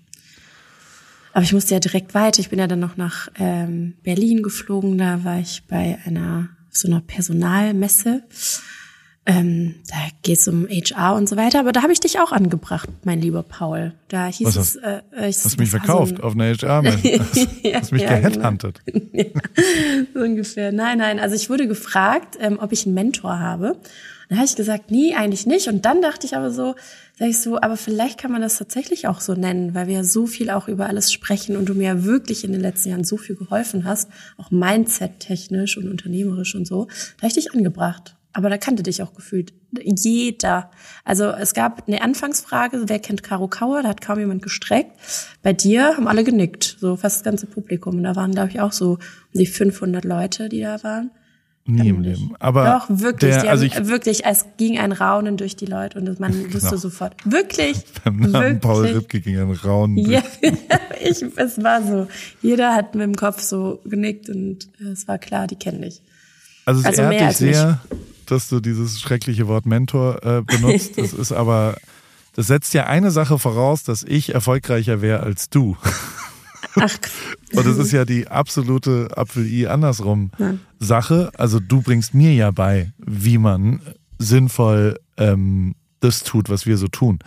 Aber 1.33 1.43
ich 1.43 1.53
musste 1.53 1.75
ja 1.75 1.81
direkt 1.81 2.15
weiter. 2.15 2.41
Ich 2.41 2.51
bin 2.51 2.61
ja 2.61 2.69
dann 2.69 2.79
noch 2.79 2.97
nach 2.97 3.29
ähm, 3.39 3.95
Berlin 4.05 4.43
geflogen. 4.45 4.97
Da 4.97 5.25
war 5.25 5.41
ich 5.41 5.65
bei 5.67 5.99
einer 6.05 6.51
so 6.71 6.87
einer 6.87 7.01
Personalmesse. 7.01 8.23
Ähm, 9.27 9.75
da 9.89 9.97
geht 10.23 10.39
es 10.39 10.49
um 10.49 10.67
HR 10.67 11.15
und 11.15 11.29
so 11.29 11.37
weiter. 11.37 11.61
Aber 11.61 11.73
da 11.73 11.83
habe 11.83 11.93
ich 11.93 12.01
dich 12.01 12.19
auch 12.21 12.33
angebracht, 12.33 12.89
mein 13.05 13.21
lieber 13.21 13.43
Paul. 13.43 13.93
Da 14.09 14.27
hieß 14.27 14.47
was 14.47 14.57
es. 14.57 14.77
Äh, 14.77 15.03
ich, 15.29 15.45
hast 15.45 15.59
mich 15.59 15.71
verkauft 15.71 16.17
so 16.17 16.23
auf 16.23 16.33
eine 16.33 16.55
HR? 16.55 16.83
hast, 16.85 17.05
hast 17.75 17.93
mich 17.93 18.03
ja, 18.03 18.19
gehadhuntet. 18.19 18.81
Genau. 18.87 19.05
ja, 19.13 19.25
so 20.15 20.21
ungefähr. 20.21 20.73
Nein, 20.73 20.99
nein. 20.99 21.21
Also 21.21 21.37
ich 21.37 21.51
wurde 21.51 21.69
gefragt, 21.69 22.39
ähm, 22.41 22.59
ob 22.61 22.73
ich 22.73 22.87
einen 22.87 22.95
Mentor 22.95 23.39
habe. 23.39 23.77
Dann 24.31 24.39
habe 24.39 24.47
ich 24.47 24.57
gesagt, 24.57 24.91
nee, 24.91 25.15
eigentlich 25.15 25.45
nicht. 25.45 25.69
Und 25.69 25.85
dann 25.85 26.01
dachte 26.01 26.27
ich 26.27 26.37
aber 26.37 26.51
so, 26.51 26.77
sag 27.19 27.29
ich 27.29 27.41
so, 27.41 27.61
aber 27.61 27.77
vielleicht 27.77 28.19
kann 28.19 28.33
man 28.33 28.41
das 28.41 28.57
tatsächlich 28.57 29.07
auch 29.07 29.21
so 29.21 29.35
nennen, 29.35 29.75
weil 29.75 29.89
wir 29.89 29.97
ja 29.97 30.05
so 30.05 30.27
viel 30.27 30.51
auch 30.51 30.69
über 30.69 30.87
alles 30.87 31.13
sprechen 31.13 31.57
und 31.57 31.69
du 31.69 31.75
mir 31.75 31.89
ja 31.89 32.05
wirklich 32.05 32.45
in 32.45 32.53
den 32.53 32.61
letzten 32.61 32.91
Jahren 32.91 33.05
so 33.05 33.17
viel 33.17 33.35
geholfen 33.37 33.85
hast, 33.85 34.09
auch 34.39 34.51
Mindset-technisch 34.53 35.77
und 35.77 35.89
unternehmerisch 35.89 36.55
und 36.55 36.67
so. 36.67 36.87
Da 36.87 37.23
habe 37.23 37.27
ich 37.27 37.35
dich 37.35 37.53
angebracht. 37.53 38.15
Aber 38.33 38.49
da 38.49 38.59
kannte 38.59 38.83
dich 38.83 39.03
auch 39.03 39.15
gefühlt 39.15 39.53
jeder. 39.83 40.71
Also 41.05 41.31
es 41.31 41.55
gab 41.55 41.89
eine 41.89 42.03
Anfangsfrage, 42.03 42.85
wer 42.87 42.99
kennt 42.99 43.23
Caro 43.23 43.49
Kauer? 43.49 43.83
Da 43.83 43.89
hat 43.89 44.01
kaum 44.01 44.19
jemand 44.19 44.43
gestreckt. 44.43 44.93
Bei 45.43 45.53
dir 45.53 45.97
haben 45.97 46.07
alle 46.07 46.23
genickt, 46.23 46.77
so 46.79 46.97
fast 46.97 47.19
das 47.19 47.25
ganze 47.25 47.47
Publikum. 47.47 47.97
Und 47.97 48.05
da 48.05 48.15
waren, 48.17 48.33
glaube 48.33 48.51
ich, 48.51 48.61
auch 48.61 48.73
so 48.73 48.93
um 48.93 48.99
die 49.39 49.47
500 49.47 50.05
Leute, 50.05 50.49
die 50.49 50.61
da 50.61 50.83
waren. 50.83 51.11
Nie 51.67 51.89
im 51.89 52.01
Leben. 52.03 52.35
Aber 52.39 52.65
Doch, 52.65 52.87
wirklich. 52.89 53.37
Der, 53.37 53.51
also 53.51 53.65
ich, 53.65 53.87
wirklich, 53.87 54.25
es 54.25 54.47
ging 54.57 54.79
ein 54.79 54.93
Raunen 54.93 55.37
durch 55.37 55.57
die 55.57 55.67
Leute 55.67 55.99
und 55.99 56.19
man 56.19 56.33
wusste 56.53 56.71
genau. 56.71 56.77
sofort. 56.77 57.15
Wirklich. 57.25 57.77
Beim 58.05 58.17
Namen 58.19 58.33
wirklich. 58.33 58.61
Paul 58.61 58.87
Ripke 58.87 59.21
ging 59.21 59.39
ein 59.39 59.51
Raunen 59.53 59.97
ja, 59.97 60.23
ich, 61.01 61.23
es 61.37 61.63
war 61.63 61.83
so. 61.83 62.09
Jeder 62.43 62.75
hat 62.75 62.95
mit 62.95 63.05
dem 63.05 63.15
Kopf 63.15 63.41
so 63.41 63.81
genickt 63.85 64.29
und 64.31 64.69
es 64.81 65.07
war 65.07 65.19
klar, 65.19 65.47
die 65.47 65.57
kennen 65.57 65.83
dich. 65.83 66.03
Also 66.65 66.81
es 66.81 66.87
also 66.87 67.03
ehrt 67.03 67.31
dich 67.31 67.37
sehr, 67.37 67.81
mich. 67.91 68.01
Dass 68.31 68.49
du 68.49 68.61
dieses 68.61 69.01
schreckliche 69.01 69.49
Wort 69.49 69.67
Mentor 69.67 70.25
äh, 70.25 70.43
benutzt. 70.43 70.99
Das 70.99 71.13
ist 71.13 71.33
aber, 71.33 71.77
das 72.35 72.47
setzt 72.47 72.75
ja 72.75 72.87
eine 72.87 73.11
Sache 73.11 73.39
voraus, 73.39 73.85
dass 73.85 74.03
ich 74.03 74.35
erfolgreicher 74.35 75.03
wäre 75.03 75.21
als 75.21 75.51
du. 75.51 75.77
Ach. 76.77 76.99
Und 77.53 77.67
das 77.67 77.79
ist 77.79 77.93
ja 77.93 78.05
die 78.05 78.29
absolute 78.29 79.09
Apfel-I 79.17 79.67
andersrum 79.67 80.31
ja. 80.39 80.55
Sache. 80.79 81.33
Also 81.37 81.59
du 81.59 81.83
bringst 81.83 82.15
mir 82.15 82.33
ja 82.33 82.51
bei, 82.51 82.93
wie 82.99 83.39
man 83.39 83.81
sinnvoll 84.19 84.99
ähm, 85.17 85.75
das 86.01 86.23
tut, 86.23 86.49
was 86.49 86.67
wir 86.67 86.77
so 86.77 86.89
tun. 86.89 87.19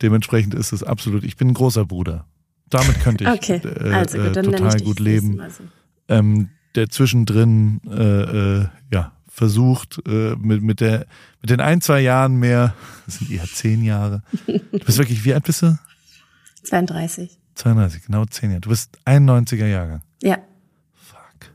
Dementsprechend 0.00 0.54
ist 0.54 0.72
es 0.72 0.82
absolut, 0.82 1.24
ich 1.24 1.36
bin 1.36 1.48
ein 1.48 1.54
großer 1.54 1.84
Bruder. 1.84 2.26
Damit 2.70 3.00
könnte 3.00 3.24
ich 3.24 3.30
okay. 3.30 3.60
äh, 3.64 3.92
also 3.92 4.18
gut, 4.18 4.36
äh, 4.36 4.42
total 4.42 4.80
gut 4.80 5.00
leben. 5.00 5.40
Also. 5.40 5.64
Ähm, 6.08 6.50
der 6.74 6.88
zwischendrin 6.88 7.80
äh, 7.88 8.60
äh, 8.60 8.66
ja 8.92 9.12
versucht 9.34 10.00
äh, 10.06 10.36
mit 10.36 10.62
mit 10.62 10.80
der 10.80 11.06
mit 11.40 11.50
den 11.50 11.60
ein 11.60 11.80
zwei 11.80 12.00
Jahren 12.00 12.36
mehr, 12.36 12.72
das 13.04 13.14
sind 13.18 13.32
eher 13.32 13.44
zehn 13.44 13.82
Jahre. 13.82 14.22
Du 14.46 14.78
bist 14.78 14.96
wirklich 14.96 15.24
wie 15.24 15.34
alt 15.34 15.42
bist 15.42 15.62
du? 15.62 15.76
32. 16.62 17.36
32, 17.56 18.04
genau 18.04 18.24
zehn 18.26 18.50
Jahre. 18.50 18.60
Du 18.60 18.68
bist 18.68 18.96
91er 19.04 19.66
Jahrgang. 19.66 20.02
Ja. 20.22 20.38
Fuck. 20.94 21.50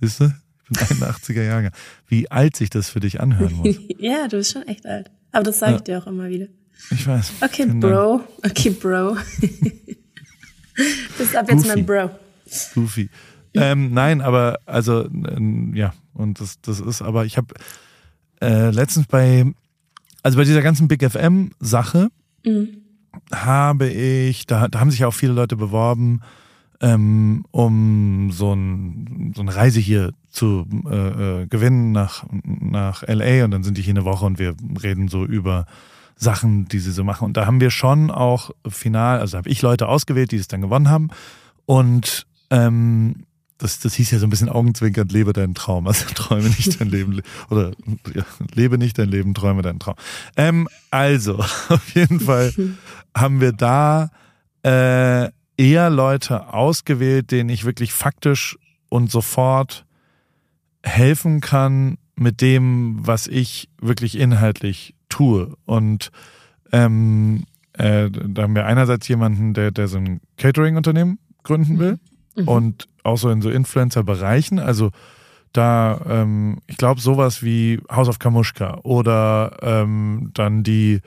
Siehst 0.00 0.20
du? 0.20 0.32
Ich 0.70 0.88
bin 0.88 0.98
81er 0.98 1.42
Jahrgang. 1.42 1.72
Wie 2.06 2.30
alt 2.30 2.56
sich 2.56 2.70
das 2.70 2.90
für 2.90 3.00
dich 3.00 3.20
anhören 3.20 3.54
muss. 3.54 3.76
ja, 3.98 4.28
du 4.28 4.36
bist 4.36 4.52
schon 4.52 4.62
echt 4.62 4.86
alt. 4.86 5.10
Aber 5.32 5.42
das 5.42 5.58
sage 5.58 5.72
ja. 5.72 5.78
ich 5.78 5.84
dir 5.84 5.98
auch 5.98 6.06
immer 6.06 6.28
wieder. 6.28 6.46
Ich 6.90 7.06
weiß. 7.06 7.32
Okay, 7.40 7.66
Bro. 7.66 8.22
Okay, 8.44 8.70
Bro. 8.70 9.14
bist 11.18 11.36
ab 11.36 11.50
jetzt 11.50 11.66
mein 11.66 11.84
Bro. 11.84 12.10
Goofy. 12.74 13.10
Ähm, 13.54 13.92
nein, 13.92 14.20
aber 14.20 14.58
also 14.66 15.08
ja, 15.74 15.94
und 16.12 16.40
das, 16.40 16.60
das 16.60 16.80
ist 16.80 17.02
aber, 17.02 17.24
ich 17.24 17.36
habe 17.36 17.54
äh, 18.40 18.70
letztens 18.70 19.06
bei, 19.06 19.44
also 20.22 20.38
bei 20.38 20.44
dieser 20.44 20.62
ganzen 20.62 20.88
Big 20.88 21.08
FM 21.08 21.52
Sache, 21.60 22.08
mhm 22.44 22.84
habe 23.32 23.88
ich, 23.88 24.46
da, 24.46 24.68
da 24.68 24.80
haben 24.80 24.90
sich 24.90 25.00
ja 25.00 25.08
auch 25.08 25.14
viele 25.14 25.32
Leute 25.32 25.56
beworben, 25.56 26.20
ähm, 26.80 27.44
um 27.50 28.30
so, 28.32 28.52
ein, 28.52 29.32
so 29.34 29.42
eine 29.42 29.54
Reise 29.54 29.80
hier 29.80 30.12
zu 30.28 30.66
äh, 30.90 31.42
äh, 31.42 31.46
gewinnen 31.46 31.92
nach, 31.92 32.24
nach 32.42 33.02
LA 33.06 33.44
und 33.44 33.52
dann 33.52 33.62
sind 33.62 33.78
die 33.78 33.82
hier 33.82 33.94
eine 33.94 34.04
Woche 34.04 34.24
und 34.26 34.38
wir 34.38 34.54
reden 34.82 35.08
so 35.08 35.24
über 35.24 35.66
Sachen, 36.16 36.66
die 36.66 36.78
sie 36.78 36.92
so 36.92 37.04
machen. 37.04 37.24
Und 37.24 37.36
da 37.36 37.46
haben 37.46 37.60
wir 37.60 37.70
schon 37.70 38.10
auch 38.10 38.50
final, 38.68 39.20
also 39.20 39.38
habe 39.38 39.48
ich 39.48 39.62
Leute 39.62 39.88
ausgewählt, 39.88 40.32
die 40.32 40.36
es 40.36 40.48
dann 40.48 40.60
gewonnen 40.60 40.88
haben. 40.88 41.08
Und 41.66 42.26
ähm, 42.50 43.24
das, 43.64 43.78
das 43.78 43.94
hieß 43.94 44.10
ja 44.10 44.18
so 44.18 44.26
ein 44.26 44.30
bisschen 44.30 44.50
augenzwinkernd, 44.50 45.10
lebe 45.10 45.32
deinen 45.32 45.54
Traum. 45.54 45.86
Also 45.86 46.04
träume 46.14 46.48
nicht 46.50 46.80
dein 46.80 46.90
Leben 46.90 47.22
oder 47.48 47.72
ja, 48.14 48.24
lebe 48.52 48.76
nicht 48.76 48.98
dein 48.98 49.08
Leben, 49.08 49.32
träume 49.32 49.62
deinen 49.62 49.78
Traum. 49.78 49.94
Ähm, 50.36 50.68
also, 50.90 51.38
auf 51.68 51.94
jeden 51.94 52.20
Fall 52.20 52.52
haben 53.16 53.40
wir 53.40 53.52
da 53.52 54.10
äh, 54.62 55.30
eher 55.56 55.88
Leute 55.88 56.52
ausgewählt, 56.52 57.30
denen 57.30 57.48
ich 57.48 57.64
wirklich 57.64 57.94
faktisch 57.94 58.58
und 58.90 59.10
sofort 59.10 59.86
helfen 60.82 61.40
kann 61.40 61.96
mit 62.16 62.42
dem, 62.42 62.98
was 63.00 63.26
ich 63.26 63.70
wirklich 63.80 64.18
inhaltlich 64.18 64.94
tue. 65.08 65.56
Und 65.64 66.10
ähm, 66.70 67.44
äh, 67.72 68.10
da 68.10 68.42
haben 68.42 68.54
wir 68.54 68.66
einerseits 68.66 69.08
jemanden, 69.08 69.54
der, 69.54 69.70
der 69.70 69.88
so 69.88 69.96
ein 69.96 70.20
Catering-Unternehmen 70.36 71.18
gründen 71.44 71.78
will 71.78 71.98
mhm. 72.36 72.48
und 72.48 72.88
auch 73.02 73.18
so 73.18 73.30
in 73.30 73.42
so 73.42 73.50
Influencer-Bereichen. 73.50 74.58
Also 74.58 74.90
da, 75.52 76.00
ähm, 76.08 76.58
ich 76.66 76.76
glaube, 76.76 77.00
sowas 77.00 77.42
wie 77.42 77.80
House 77.90 78.08
of 78.08 78.18
Kamushka 78.18 78.80
oder 78.82 79.56
ähm, 79.62 80.30
dann 80.34 80.62
die 80.62 81.00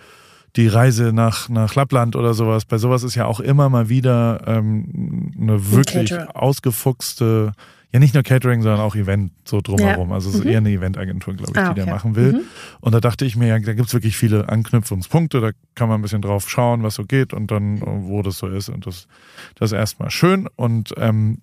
die 0.57 0.67
Reise 0.67 1.13
nach, 1.13 1.49
nach 1.49 1.75
Lappland 1.75 2.15
oder 2.15 2.33
sowas. 2.33 2.65
Bei 2.65 2.79
sowas 2.79 3.03
ist 3.03 3.15
ja 3.15 3.25
auch 3.25 3.39
immer 3.39 3.69
mal 3.69 3.89
wieder 3.89 4.41
ähm, 4.47 5.31
eine 5.39 5.71
wirklich 5.71 6.13
ausgefuchste, 6.33 7.53
ja 7.93 7.99
nicht 7.99 8.13
nur 8.13 8.23
Catering, 8.23 8.61
sondern 8.61 8.81
auch 8.81 8.95
Event 8.95 9.31
so 9.45 9.61
drumherum. 9.61 10.09
Ja. 10.09 10.15
Also 10.15 10.29
es 10.29 10.35
ist 10.35 10.43
mhm. 10.43 10.49
eher 10.49 10.57
eine 10.57 10.71
Eventagentur, 10.71 11.33
glaube 11.35 11.51
ich, 11.53 11.57
ah, 11.57 11.73
die 11.73 11.81
okay. 11.81 11.85
der 11.85 11.93
machen 11.93 12.15
will. 12.15 12.33
Mhm. 12.33 12.41
Und 12.81 12.93
da 12.93 12.99
dachte 12.99 13.25
ich 13.25 13.35
mir, 13.35 13.47
ja, 13.47 13.59
da 13.59 13.73
gibt's 13.73 13.93
wirklich 13.93 14.17
viele 14.17 14.49
Anknüpfungspunkte, 14.49 15.39
da 15.39 15.51
kann 15.75 15.87
man 15.87 15.99
ein 15.99 16.01
bisschen 16.01 16.21
drauf 16.21 16.49
schauen, 16.49 16.83
was 16.83 16.95
so 16.95 17.05
geht 17.05 17.33
und 17.33 17.49
dann, 17.51 17.81
wo 17.81 18.21
das 18.21 18.37
so 18.37 18.47
ist. 18.47 18.69
Und 18.69 18.85
das, 18.85 19.07
das 19.55 19.71
ist 19.71 19.77
erstmal 19.77 20.11
schön. 20.11 20.47
Und 20.55 20.93
ähm, 20.97 21.39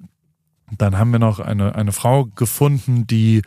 dann 0.77 0.99
haben 0.99 1.11
wir 1.13 1.19
noch 1.19 1.41
eine, 1.41 1.75
eine 1.75 1.93
Frau 1.93 2.27
gefunden, 2.27 3.07
die 3.07 3.43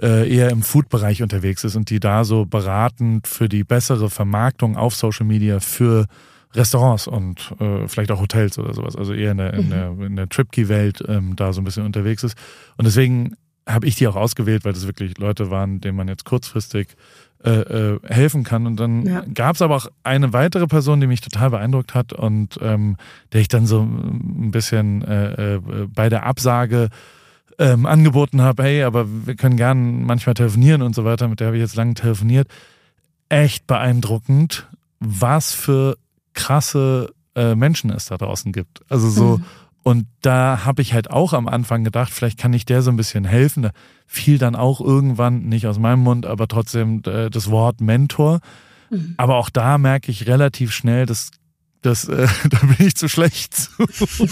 äh, 0.00 0.32
eher 0.32 0.50
im 0.50 0.62
Food-Bereich 0.62 1.22
unterwegs 1.22 1.64
ist 1.64 1.76
und 1.76 1.90
die 1.90 2.00
da 2.00 2.24
so 2.24 2.46
beratend 2.46 3.26
für 3.26 3.48
die 3.48 3.64
bessere 3.64 4.10
Vermarktung 4.10 4.76
auf 4.76 4.94
Social 4.94 5.26
Media 5.26 5.60
für 5.60 6.06
Restaurants 6.54 7.06
und 7.06 7.54
äh, 7.60 7.86
vielleicht 7.88 8.10
auch 8.10 8.20
Hotels 8.20 8.58
oder 8.58 8.72
sowas, 8.74 8.96
also 8.96 9.12
eher 9.12 9.32
in 9.32 9.38
der, 9.38 9.54
in 9.54 9.66
mhm. 9.66 9.70
der, 9.70 10.06
in 10.06 10.16
der 10.16 10.28
Tripkey-Welt 10.28 11.04
ähm, 11.06 11.36
da 11.36 11.52
so 11.52 11.60
ein 11.60 11.64
bisschen 11.64 11.84
unterwegs 11.84 12.22
ist. 12.24 12.36
Und 12.76 12.86
deswegen 12.86 13.36
habe 13.66 13.86
ich 13.86 13.96
die 13.96 14.08
auch 14.08 14.16
ausgewählt, 14.16 14.64
weil 14.64 14.72
das 14.72 14.86
wirklich 14.86 15.18
Leute 15.18 15.50
waren, 15.50 15.80
denen 15.80 15.96
man 15.96 16.08
jetzt 16.08 16.24
kurzfristig 16.24 16.96
äh, 17.44 17.50
äh, 17.50 18.00
helfen 18.02 18.42
kann. 18.42 18.66
Und 18.66 18.80
dann 18.80 19.06
ja. 19.06 19.22
gab 19.32 19.54
es 19.54 19.62
aber 19.62 19.76
auch 19.76 19.86
eine 20.02 20.32
weitere 20.32 20.66
Person, 20.66 21.00
die 21.00 21.06
mich 21.06 21.20
total 21.20 21.50
beeindruckt 21.50 21.94
hat 21.94 22.12
und 22.12 22.58
ähm, 22.62 22.96
der 23.32 23.42
ich 23.42 23.48
dann 23.48 23.66
so 23.66 23.82
ein 23.82 24.50
bisschen 24.50 25.02
äh, 25.02 25.54
äh, 25.54 25.60
bei 25.94 26.08
der 26.08 26.26
Absage 26.26 26.88
ähm, 27.58 27.86
angeboten 27.86 28.40
habe, 28.40 28.62
hey, 28.62 28.82
aber 28.82 29.06
wir 29.26 29.36
können 29.36 29.56
gern 29.56 30.04
manchmal 30.04 30.34
telefonieren 30.34 30.82
und 30.82 30.94
so 30.94 31.04
weiter, 31.04 31.28
mit 31.28 31.40
der 31.40 31.48
habe 31.48 31.56
ich 31.56 31.62
jetzt 31.62 31.76
lange 31.76 31.94
telefoniert. 31.94 32.48
Echt 33.28 33.66
beeindruckend, 33.66 34.66
was 34.98 35.52
für 35.52 35.96
krasse 36.34 37.10
äh, 37.34 37.54
Menschen 37.54 37.90
es 37.90 38.06
da 38.06 38.16
draußen 38.16 38.52
gibt. 38.52 38.82
Also 38.90 39.08
so, 39.08 39.38
mhm. 39.38 39.44
und 39.82 40.06
da 40.22 40.64
habe 40.64 40.82
ich 40.82 40.92
halt 40.92 41.10
auch 41.10 41.32
am 41.32 41.48
Anfang 41.48 41.84
gedacht, 41.84 42.12
vielleicht 42.12 42.38
kann 42.38 42.52
ich 42.52 42.64
der 42.64 42.82
so 42.82 42.90
ein 42.90 42.96
bisschen 42.96 43.24
helfen. 43.24 43.62
Da 43.62 43.70
fiel 44.06 44.38
dann 44.38 44.56
auch 44.56 44.80
irgendwann, 44.80 45.42
nicht 45.44 45.66
aus 45.66 45.78
meinem 45.78 46.00
Mund, 46.00 46.26
aber 46.26 46.48
trotzdem 46.48 47.02
äh, 47.06 47.30
das 47.30 47.50
Wort 47.50 47.80
Mentor. 47.80 48.40
Mhm. 48.90 49.14
Aber 49.16 49.36
auch 49.36 49.50
da 49.50 49.78
merke 49.78 50.10
ich 50.10 50.26
relativ 50.26 50.72
schnell, 50.72 51.06
dass 51.06 51.30
das, 51.82 52.08
äh, 52.08 52.26
da 52.50 52.58
bin 52.58 52.86
ich 52.86 52.96
zu 52.96 53.08
schlecht. 53.08 53.70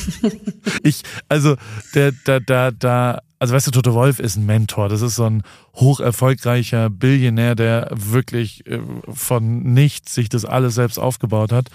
ich, 0.82 1.02
also, 1.28 1.56
der, 1.94 2.12
da, 2.24 2.40
da, 2.40 2.70
da, 2.70 3.20
also 3.38 3.54
weißt 3.54 3.66
du, 3.66 3.70
Toto 3.70 3.94
Wolf 3.94 4.18
ist 4.18 4.36
ein 4.36 4.46
Mentor. 4.46 4.88
Das 4.88 5.02
ist 5.02 5.16
so 5.16 5.24
ein 5.24 5.42
hoch 5.74 6.00
erfolgreicher 6.00 6.88
Billionär, 6.90 7.54
der 7.54 7.88
wirklich 7.92 8.66
äh, 8.66 8.80
von 9.08 9.62
nichts 9.62 10.14
sich 10.14 10.28
das 10.28 10.44
alles 10.44 10.74
selbst 10.74 10.98
aufgebaut 10.98 11.52
hat. 11.52 11.68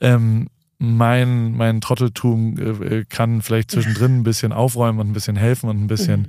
Ähm, 0.00 0.48
mein, 0.78 1.52
mein 1.52 1.80
Trotteltum 1.80 2.56
äh, 2.58 3.04
kann 3.08 3.42
vielleicht 3.42 3.70
zwischendrin 3.70 4.18
ein 4.18 4.22
bisschen 4.24 4.52
aufräumen 4.52 4.98
und 4.98 5.10
ein 5.10 5.12
bisschen 5.12 5.36
helfen 5.36 5.68
und 5.70 5.80
ein 5.80 5.86
bisschen 5.86 6.22
mhm. 6.22 6.26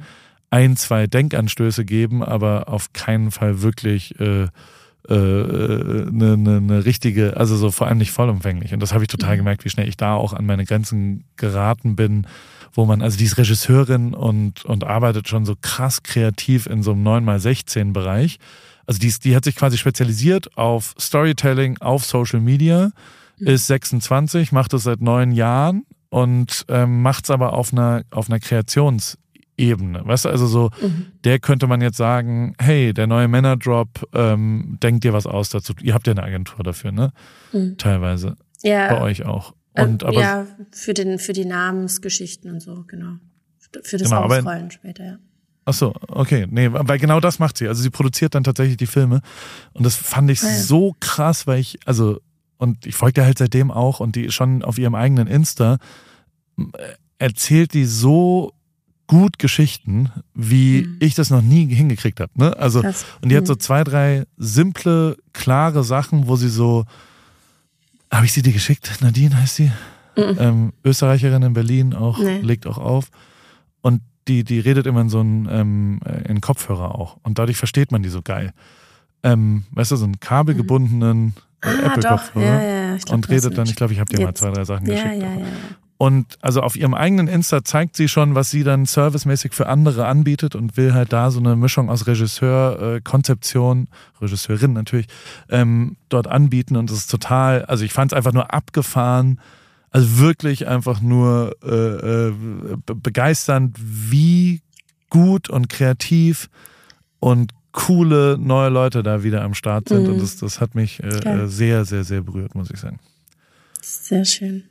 ein, 0.51 0.77
zwei 0.77 1.07
Denkanstöße 1.07 1.85
geben, 1.85 2.23
aber 2.23 2.67
auf 2.67 2.93
keinen 2.93 3.31
Fall 3.31 3.63
wirklich 3.63 4.19
äh, 4.19 4.43
äh, 4.43 5.13
eine, 5.13 6.33
eine, 6.33 6.57
eine 6.57 6.85
richtige, 6.85 7.35
also 7.35 7.55
so 7.55 7.71
vor 7.71 7.87
allem 7.87 7.97
nicht 7.97 8.11
vollumfänglich. 8.11 8.73
Und 8.73 8.79
das 8.79 8.93
habe 8.93 9.03
ich 9.03 9.09
total 9.09 9.35
mhm. 9.35 9.39
gemerkt, 9.39 9.65
wie 9.65 9.69
schnell 9.69 9.87
ich 9.87 9.97
da 9.97 10.13
auch 10.13 10.33
an 10.33 10.45
meine 10.45 10.65
Grenzen 10.65 11.23
geraten 11.35 11.95
bin, 11.95 12.27
wo 12.73 12.85
man, 12.85 13.01
also 13.01 13.17
die 13.17 13.25
ist 13.25 13.37
Regisseurin 13.37 14.13
und, 14.13 14.65
und 14.65 14.83
arbeitet 14.83 15.27
schon 15.27 15.45
so 15.45 15.55
krass 15.59 16.03
kreativ 16.03 16.65
in 16.65 16.83
so 16.83 16.91
einem 16.91 17.07
9x16 17.07 17.93
Bereich. 17.93 18.39
also 18.85 18.99
die, 18.99 19.13
die 19.23 19.35
hat 19.35 19.45
sich 19.45 19.55
quasi 19.55 19.77
spezialisiert 19.77 20.57
auf 20.57 20.95
Storytelling, 20.99 21.77
auf 21.79 22.03
Social 22.05 22.39
Media, 22.39 22.91
mhm. 23.39 23.47
ist 23.47 23.67
26, 23.67 24.51
macht 24.51 24.73
das 24.73 24.83
seit 24.83 25.01
neun 25.01 25.31
Jahren 25.31 25.85
und 26.09 26.65
ähm, 26.67 27.01
macht 27.01 27.25
es 27.25 27.29
aber 27.29 27.53
auf 27.53 27.71
einer, 27.71 28.03
auf 28.09 28.29
einer 28.29 28.39
Kreationsebene. 28.39 30.05
Weißt 30.05 30.25
du, 30.25 30.29
also 30.29 30.47
so, 30.47 30.69
mhm. 30.81 31.07
der 31.23 31.39
könnte 31.39 31.67
man 31.67 31.81
jetzt 31.81 31.97
sagen, 31.97 32.55
hey, 32.59 32.93
der 32.93 33.07
neue 33.07 33.27
Männerdrop, 33.27 34.09
ähm, 34.13 34.77
denkt 34.81 35.03
dir 35.03 35.13
was 35.13 35.27
aus 35.27 35.49
dazu. 35.49 35.73
Ihr 35.81 35.93
habt 35.93 36.07
ja 36.07 36.13
eine 36.13 36.23
Agentur 36.23 36.63
dafür, 36.63 36.91
ne? 36.91 37.11
Mhm. 37.51 37.77
Teilweise. 37.77 38.35
Ja. 38.63 38.93
Bei 38.93 39.01
euch 39.01 39.25
auch. 39.25 39.53
Und, 39.75 40.03
ähm, 40.03 40.09
aber, 40.09 40.21
ja, 40.21 40.47
für, 40.71 40.93
den, 40.93 41.19
für 41.19 41.33
die 41.33 41.45
Namensgeschichten 41.45 42.51
und 42.51 42.61
so, 42.61 42.83
genau. 42.87 43.17
Für 43.83 43.97
das 43.97 44.09
genau, 44.09 44.23
Ausrollen 44.23 44.71
später, 44.71 45.03
ja. 45.03 45.17
Ach 45.65 45.73
so, 45.73 45.93
okay. 46.09 46.45
Nee, 46.49 46.69
weil 46.71 46.99
genau 46.99 47.19
das 47.19 47.39
macht 47.39 47.57
sie. 47.57 47.67
Also 47.67 47.81
sie 47.81 47.89
produziert 47.89 48.35
dann 48.35 48.43
tatsächlich 48.43 48.77
die 48.77 48.85
Filme. 48.85 49.21
Und 49.73 49.85
das 49.85 49.95
fand 49.95 50.29
ich 50.29 50.43
ah, 50.43 50.47
ja. 50.47 50.57
so 50.57 50.95
krass, 50.99 51.47
weil 51.47 51.59
ich, 51.59 51.79
also, 51.85 52.19
und 52.57 52.85
ich 52.85 52.95
folge 52.95 53.23
halt 53.23 53.37
seitdem 53.37 53.71
auch 53.71 53.99
und 53.99 54.15
die 54.15 54.29
schon 54.31 54.63
auf 54.63 54.77
ihrem 54.77 54.95
eigenen 54.95 55.27
Insta 55.27 55.77
äh, 56.57 56.63
erzählt 57.17 57.73
die 57.73 57.85
so 57.85 58.53
gut 59.07 59.39
Geschichten, 59.39 60.11
wie 60.33 60.83
mhm. 60.83 60.97
ich 60.99 61.15
das 61.15 61.29
noch 61.29 61.41
nie 61.41 61.67
hingekriegt 61.73 62.19
habe. 62.19 62.31
Ne? 62.35 62.57
Also, 62.57 62.81
Krass. 62.81 63.05
und 63.21 63.29
die 63.29 63.35
mhm. 63.35 63.39
hat 63.39 63.47
so 63.47 63.55
zwei, 63.55 63.83
drei 63.83 64.25
simple, 64.37 65.17
klare 65.31 65.83
Sachen, 65.83 66.27
wo 66.27 66.35
sie 66.35 66.49
so, 66.49 66.85
habe 68.13 68.25
ich 68.25 68.33
sie 68.33 68.41
dir 68.41 68.53
geschickt? 68.53 68.91
Nadine 69.01 69.35
heißt 69.39 69.55
sie? 69.55 69.71
Mhm. 70.15 70.37
Ähm, 70.39 70.73
Österreicherin 70.85 71.41
in 71.43 71.53
Berlin 71.53 71.93
auch, 71.93 72.19
nee. 72.19 72.39
legt 72.39 72.67
auch 72.67 72.77
auf. 72.77 73.09
Und 73.81 74.01
die, 74.27 74.43
die 74.43 74.59
redet 74.59 74.85
immer 74.85 75.01
in 75.01 75.09
so 75.09 75.19
einen, 75.19 75.47
ähm, 75.49 75.99
in 76.27 76.39
Kopfhörer 76.39 76.95
auch. 76.95 77.17
Und 77.23 77.39
dadurch 77.39 77.57
versteht 77.57 77.91
man 77.91 78.03
die 78.03 78.09
so 78.09 78.21
geil. 78.21 78.53
Ähm, 79.23 79.63
weißt 79.71 79.91
du, 79.91 79.95
so 79.95 80.05
einen 80.05 80.19
kabelgebundenen 80.19 81.25
mhm. 81.25 81.33
ah, 81.61 81.87
Apple-Kopfhörer. 81.87 82.45
Ja, 82.45 82.61
ja, 82.61 82.95
ja. 82.95 82.97
Und 83.09 83.29
redet 83.29 83.57
dann, 83.57 83.67
ich 83.67 83.75
glaube, 83.75 83.93
ich 83.93 83.99
habe 83.99 84.13
dir 84.13 84.23
mal 84.23 84.33
zwei, 84.33 84.51
drei 84.51 84.65
Sachen 84.65 84.85
geschickt. 84.85 85.05
Ja, 85.05 85.13
ja, 85.13 85.33
ja. 85.39 85.45
Und 85.97 86.37
also 86.41 86.61
auf 86.61 86.75
ihrem 86.75 86.93
eigenen 86.93 87.27
Insta 87.27 87.63
zeigt 87.63 87.95
sie 87.95 88.07
schon, 88.07 88.35
was 88.35 88.51
sie 88.51 88.63
dann 88.63 88.85
servicemäßig 88.85 89.53
für 89.53 89.67
andere 89.67 90.05
anbietet 90.07 90.55
und 90.55 90.75
will 90.75 90.93
halt 90.93 91.13
da 91.13 91.31
so 91.31 91.39
eine 91.39 91.55
Mischung 91.55 91.89
aus 91.89 92.07
Regisseur, 92.07 92.95
äh, 92.95 93.01
Konzeption, 93.01 93.87
Regisseurin 94.19 94.73
natürlich, 94.73 95.07
ähm, 95.49 95.95
dort 96.09 96.27
anbieten. 96.27 96.75
Und 96.75 96.89
das 96.89 96.97
ist 96.97 97.11
total, 97.11 97.63
also 97.65 97.85
ich 97.85 97.93
fand 97.93 98.11
es 98.11 98.17
einfach 98.17 98.33
nur 98.33 98.53
abgefahren, 98.53 99.39
also 99.91 100.17
wirklich 100.17 100.67
einfach 100.67 100.99
nur 101.01 101.55
äh, 101.63 102.29
äh, 102.29 102.33
begeisternd, 102.85 103.77
wie 103.79 104.61
gut 105.09 105.49
und 105.49 105.69
kreativ 105.69 106.49
und 107.19 107.51
coole 107.71 108.37
neue 108.39 108.69
Leute 108.69 109.03
da 109.03 109.23
wieder 109.23 109.43
am 109.43 109.53
Start 109.53 109.89
sind. 109.89 110.03
Mhm. 110.03 110.13
Und 110.13 110.21
das, 110.21 110.37
das 110.37 110.59
hat 110.59 110.73
mich 110.75 111.03
äh, 111.03 111.47
sehr, 111.47 111.85
sehr, 111.85 112.03
sehr 112.03 112.21
berührt, 112.21 112.55
muss 112.55 112.71
ich 112.71 112.79
sagen. 112.79 112.99
Sehr 113.81 114.25
schön. 114.25 114.63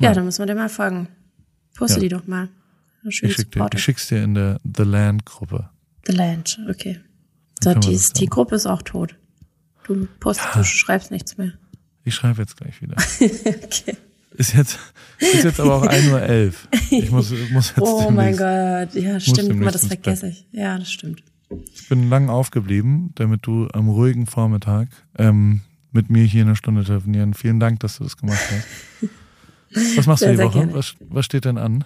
Ja, 0.00 0.08
ja. 0.08 0.14
dann 0.14 0.24
müssen 0.24 0.40
wir 0.40 0.46
dir 0.46 0.54
mal 0.54 0.68
folgen. 0.68 1.08
Poste 1.76 1.98
ja. 1.98 2.00
die 2.00 2.08
doch 2.08 2.26
mal. 2.26 2.48
Ich, 3.04 3.16
schick 3.16 3.50
dir, 3.52 3.68
ich 3.72 3.82
schick's 3.82 4.08
dir 4.08 4.22
in 4.22 4.34
der 4.34 4.60
The 4.64 4.82
Land 4.82 5.24
Gruppe. 5.24 5.70
The 6.06 6.12
Land, 6.12 6.58
okay. 6.68 7.00
So, 7.62 7.74
die, 7.74 7.98
die 8.16 8.26
Gruppe 8.26 8.56
ist 8.56 8.66
auch 8.66 8.82
tot. 8.82 9.16
Du 9.84 10.06
postest, 10.18 10.48
ja. 10.54 10.60
du 10.60 10.64
schreibst 10.64 11.10
nichts 11.10 11.36
mehr. 11.36 11.52
Ich 12.04 12.14
schreibe 12.14 12.40
jetzt 12.40 12.56
gleich 12.56 12.80
wieder. 12.80 12.96
okay. 13.20 13.96
Ist 14.32 14.54
jetzt, 14.54 14.78
ist 15.18 15.44
jetzt 15.44 15.60
aber 15.60 15.74
auch 15.74 15.84
1.11 15.84 16.46
Uhr. 16.48 16.52
Ich 16.90 17.10
muss, 17.10 17.32
muss 17.50 17.68
jetzt 17.70 17.80
Oh 17.80 18.10
mein 18.10 18.36
Gott, 18.36 18.94
ja, 18.94 19.20
stimmt. 19.20 19.60
Mal, 19.60 19.70
das 19.70 19.86
vergesse 19.86 20.28
ich. 20.28 20.46
Ja, 20.52 20.78
das 20.78 20.90
stimmt. 20.90 21.22
Ich 21.74 21.88
bin 21.88 22.08
lang 22.08 22.30
aufgeblieben, 22.30 23.10
damit 23.16 23.46
du 23.46 23.68
am 23.72 23.88
ruhigen 23.88 24.26
Vormittag 24.26 24.88
ähm, 25.18 25.62
mit 25.92 26.08
mir 26.10 26.24
hier 26.24 26.42
eine 26.42 26.56
Stunde 26.56 26.84
telefonieren. 26.84 27.34
Vielen 27.34 27.60
Dank, 27.60 27.80
dass 27.80 27.98
du 27.98 28.04
das 28.04 28.16
gemacht 28.16 28.40
hast. 28.50 29.10
Was 29.96 30.06
machst 30.06 30.20
sehr, 30.20 30.32
du 30.32 30.38
die 30.38 30.44
Woche? 30.44 30.68
Was, 30.72 30.94
was 31.00 31.24
steht 31.24 31.44
denn 31.44 31.58
an? 31.58 31.84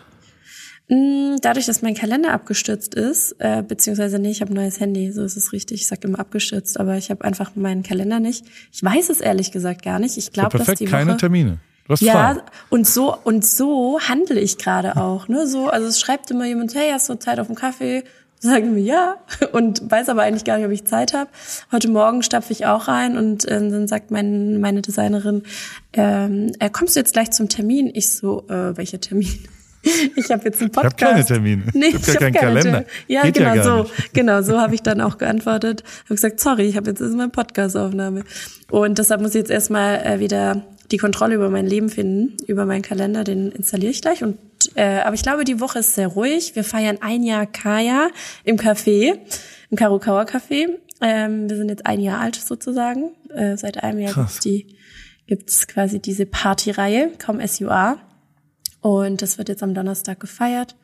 Mm, 0.89 1.37
dadurch, 1.41 1.67
dass 1.67 1.81
mein 1.81 1.95
Kalender 1.95 2.33
abgestürzt 2.33 2.95
ist, 2.95 3.37
äh, 3.39 3.63
beziehungsweise 3.63 4.19
nee, 4.19 4.31
ich 4.31 4.43
habe 4.43 4.53
ein 4.53 4.57
neues 4.57 4.81
Handy, 4.81 5.13
so 5.13 5.25
ist 5.25 5.37
es 5.37 5.53
richtig. 5.53 5.81
Ich 5.81 5.87
sage 5.87 6.07
immer 6.07 6.19
abgestürzt, 6.19 6.79
aber 6.79 6.97
ich 6.97 7.11
habe 7.11 7.25
einfach 7.25 7.57
meinen 7.57 7.83
Kalender 7.83 8.21
nicht. 8.21 8.45
Ich 8.71 8.83
weiß 8.83 9.09
es 9.09 9.21
ehrlich 9.21 9.51
gesagt 9.51 9.83
gar 9.83 9.99
nicht. 9.99 10.19
Ich 10.19 10.33
glaube, 10.33 10.59
dass 10.59 10.67
die 10.75 10.87
Woche 10.87 10.91
keine 10.91 11.17
Termine. 11.17 11.59
Du 11.87 11.93
hast 11.93 12.01
ja, 12.01 12.35
frei. 12.35 12.43
und 12.71 12.87
so 12.87 13.17
und 13.25 13.45
so 13.45 14.01
handle 14.01 14.41
ich 14.41 14.57
gerade 14.57 14.97
auch, 14.97 15.29
ne? 15.29 15.47
So, 15.47 15.69
also 15.69 15.87
es 15.87 16.01
schreibt 16.01 16.31
immer 16.31 16.47
jemand, 16.47 16.75
hey, 16.75 16.91
hast 16.93 17.09
du 17.11 17.15
Zeit 17.19 17.39
auf 17.39 17.47
dem 17.47 17.57
Kaffee? 17.57 18.05
Sagen 18.41 18.77
wir 18.77 18.83
ja 18.83 19.17
und 19.53 19.91
weiß 19.91 20.11
aber 20.11 20.23
eigentlich 20.23 20.45
gar 20.45 20.59
nicht, 20.59 20.67
ob 20.67 20.73
ich 20.73 20.85
Zeit 20.85 21.15
habe. 21.15 21.31
Heute 21.73 21.89
Morgen 21.89 22.23
stapfe 22.23 22.53
ich 22.53 22.67
auch 22.67 22.89
rein 22.89 23.17
und 23.17 23.47
äh, 23.47 23.59
dann 23.59 23.89
sagt 23.89 24.11
mein, 24.11 24.61
meine 24.61 24.83
Designerin, 24.83 25.45
ähm, 25.95 26.53
äh, 26.59 26.69
kommst 26.69 26.95
du 26.95 27.01
jetzt 27.01 27.15
gleich 27.15 27.31
zum 27.31 27.49
Termin? 27.49 27.91
Ich 27.95 28.11
so, 28.11 28.47
äh, 28.49 28.77
welcher 28.77 29.01
Termin? 29.01 29.29
Ich 30.17 30.31
habe 30.31 30.45
jetzt 30.47 30.63
einen 30.63 30.71
Podcast. 30.71 30.95
Ich 30.97 31.05
habe 31.05 31.15
keine 31.15 31.25
Termine. 31.27 31.63
Nee, 31.75 31.87
ich 31.89 31.95
habe 31.95 32.13
ja 32.13 32.19
keinen 32.19 32.33
Kalender. 32.33 32.85
Ja, 33.07 33.23
Geht 33.23 33.35
genau 33.35 33.55
ja 33.55 33.63
so. 33.63 33.83
Nicht. 33.83 33.93
Genau, 34.15 34.41
so 34.41 34.59
habe 34.59 34.75
ich 34.75 34.83
dann 34.83 35.03
auch 35.03 35.19
geantwortet. 35.19 35.85
Habe 36.05 36.15
gesagt, 36.15 36.41
sorry, 36.41 36.63
ich 36.63 36.77
habe 36.77 36.89
jetzt 36.89 37.01
meine 37.01 37.29
Podcast-Aufnahme. 37.29 38.25
Und 38.71 38.99
deshalb 38.99 39.21
muss 39.21 39.31
ich 39.31 39.41
jetzt 39.41 39.51
erstmal 39.51 39.97
äh, 40.05 40.21
wieder 40.21 40.65
die 40.91 40.99
Kontrolle 40.99 41.35
über 41.35 41.51
mein 41.51 41.67
Leben 41.67 41.89
finden, 41.89 42.37
über 42.47 42.67
meinen 42.67 42.83
Kalender, 42.83 43.25
den 43.25 43.51
installiere 43.53 43.91
ich 43.91 44.03
gleich. 44.03 44.23
Und 44.23 44.39
äh, 44.75 45.01
aber 45.01 45.15
ich 45.15 45.23
glaube, 45.23 45.45
die 45.45 45.61
Woche 45.61 45.81
ist 45.81 45.95
sehr 45.95 46.09
ruhig. 46.09 46.55
Wir 46.55 46.65
feiern 46.65 46.99
ein 47.01 47.23
Jahr 47.23 47.47
Kaya 47.47 48.09
im 48.45 48.57
Café, 48.57 49.19
im 49.71 49.77
Karukawa 49.77 50.23
Café. 50.23 50.69
Ähm, 51.01 51.49
wir 51.49 51.57
sind 51.57 51.69
jetzt 51.69 51.87
ein 51.87 52.01
Jahr 52.01 52.21
alt 52.21 52.37
sozusagen. 52.37 53.13
Äh, 53.31 53.57
seit 53.57 53.83
einem 53.83 53.99
Jahr 53.99 54.15
gibt's 54.15 54.41
die 54.41 54.77
gibt's 55.27 55.67
quasi 55.67 56.01
diese 56.01 56.27
Partyreihe, 56.27 57.13
kaum 57.19 57.45
SUA. 57.47 57.99
Und 58.81 59.23
das 59.23 59.39
wird 59.39 59.49
jetzt 59.49 59.63
am 59.63 59.75
Donnerstag 59.75 60.21
gefeiert. 60.21 60.77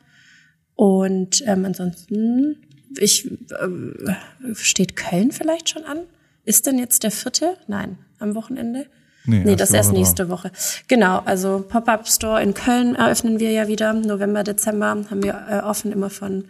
Und 0.75 1.43
ähm, 1.45 1.65
ansonsten, 1.65 2.57
ich 2.97 3.29
äh, 3.29 4.55
steht 4.55 4.95
Köln 4.95 5.31
vielleicht 5.31 5.69
schon 5.69 5.83
an? 5.83 5.99
Ist 6.43 6.65
denn 6.65 6.79
jetzt 6.79 7.03
der 7.03 7.11
vierte? 7.11 7.57
Nein, 7.67 7.99
am 8.17 8.33
Wochenende. 8.33 8.87
Nee, 9.25 9.43
nee 9.43 9.55
das 9.55 9.71
erst 9.71 9.93
nächste 9.93 10.29
Woche. 10.29 10.51
Genau, 10.87 11.19
also 11.25 11.63
Pop-up 11.67 12.07
Store 12.07 12.41
in 12.41 12.53
Köln 12.53 12.95
eröffnen 12.95 13.39
wir 13.39 13.51
ja 13.51 13.67
wieder. 13.67 13.93
November, 13.93 14.43
Dezember 14.43 14.87
haben 14.87 15.23
wir 15.23 15.45
äh, 15.49 15.59
offen 15.59 15.91
immer 15.91 16.09
von 16.09 16.45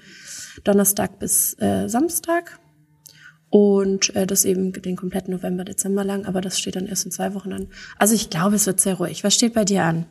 Donnerstag 0.63 1.19
bis 1.19 1.59
äh, 1.59 1.87
Samstag. 1.87 2.59
Und 3.49 4.15
äh, 4.15 4.25
das 4.25 4.45
eben 4.45 4.71
den 4.71 4.95
kompletten 4.95 5.33
November, 5.33 5.65
Dezember 5.65 6.05
lang, 6.05 6.25
aber 6.25 6.39
das 6.39 6.57
steht 6.57 6.77
dann 6.77 6.87
erst 6.87 7.05
in 7.05 7.11
zwei 7.11 7.33
Wochen 7.33 7.51
an. 7.51 7.67
Also 7.97 8.15
ich 8.15 8.29
glaube, 8.29 8.55
es 8.55 8.65
wird 8.65 8.79
sehr 8.79 8.95
ruhig. 8.95 9.25
Was 9.25 9.35
steht 9.35 9.53
bei 9.53 9.65
dir 9.65 9.83
an? 9.83 10.05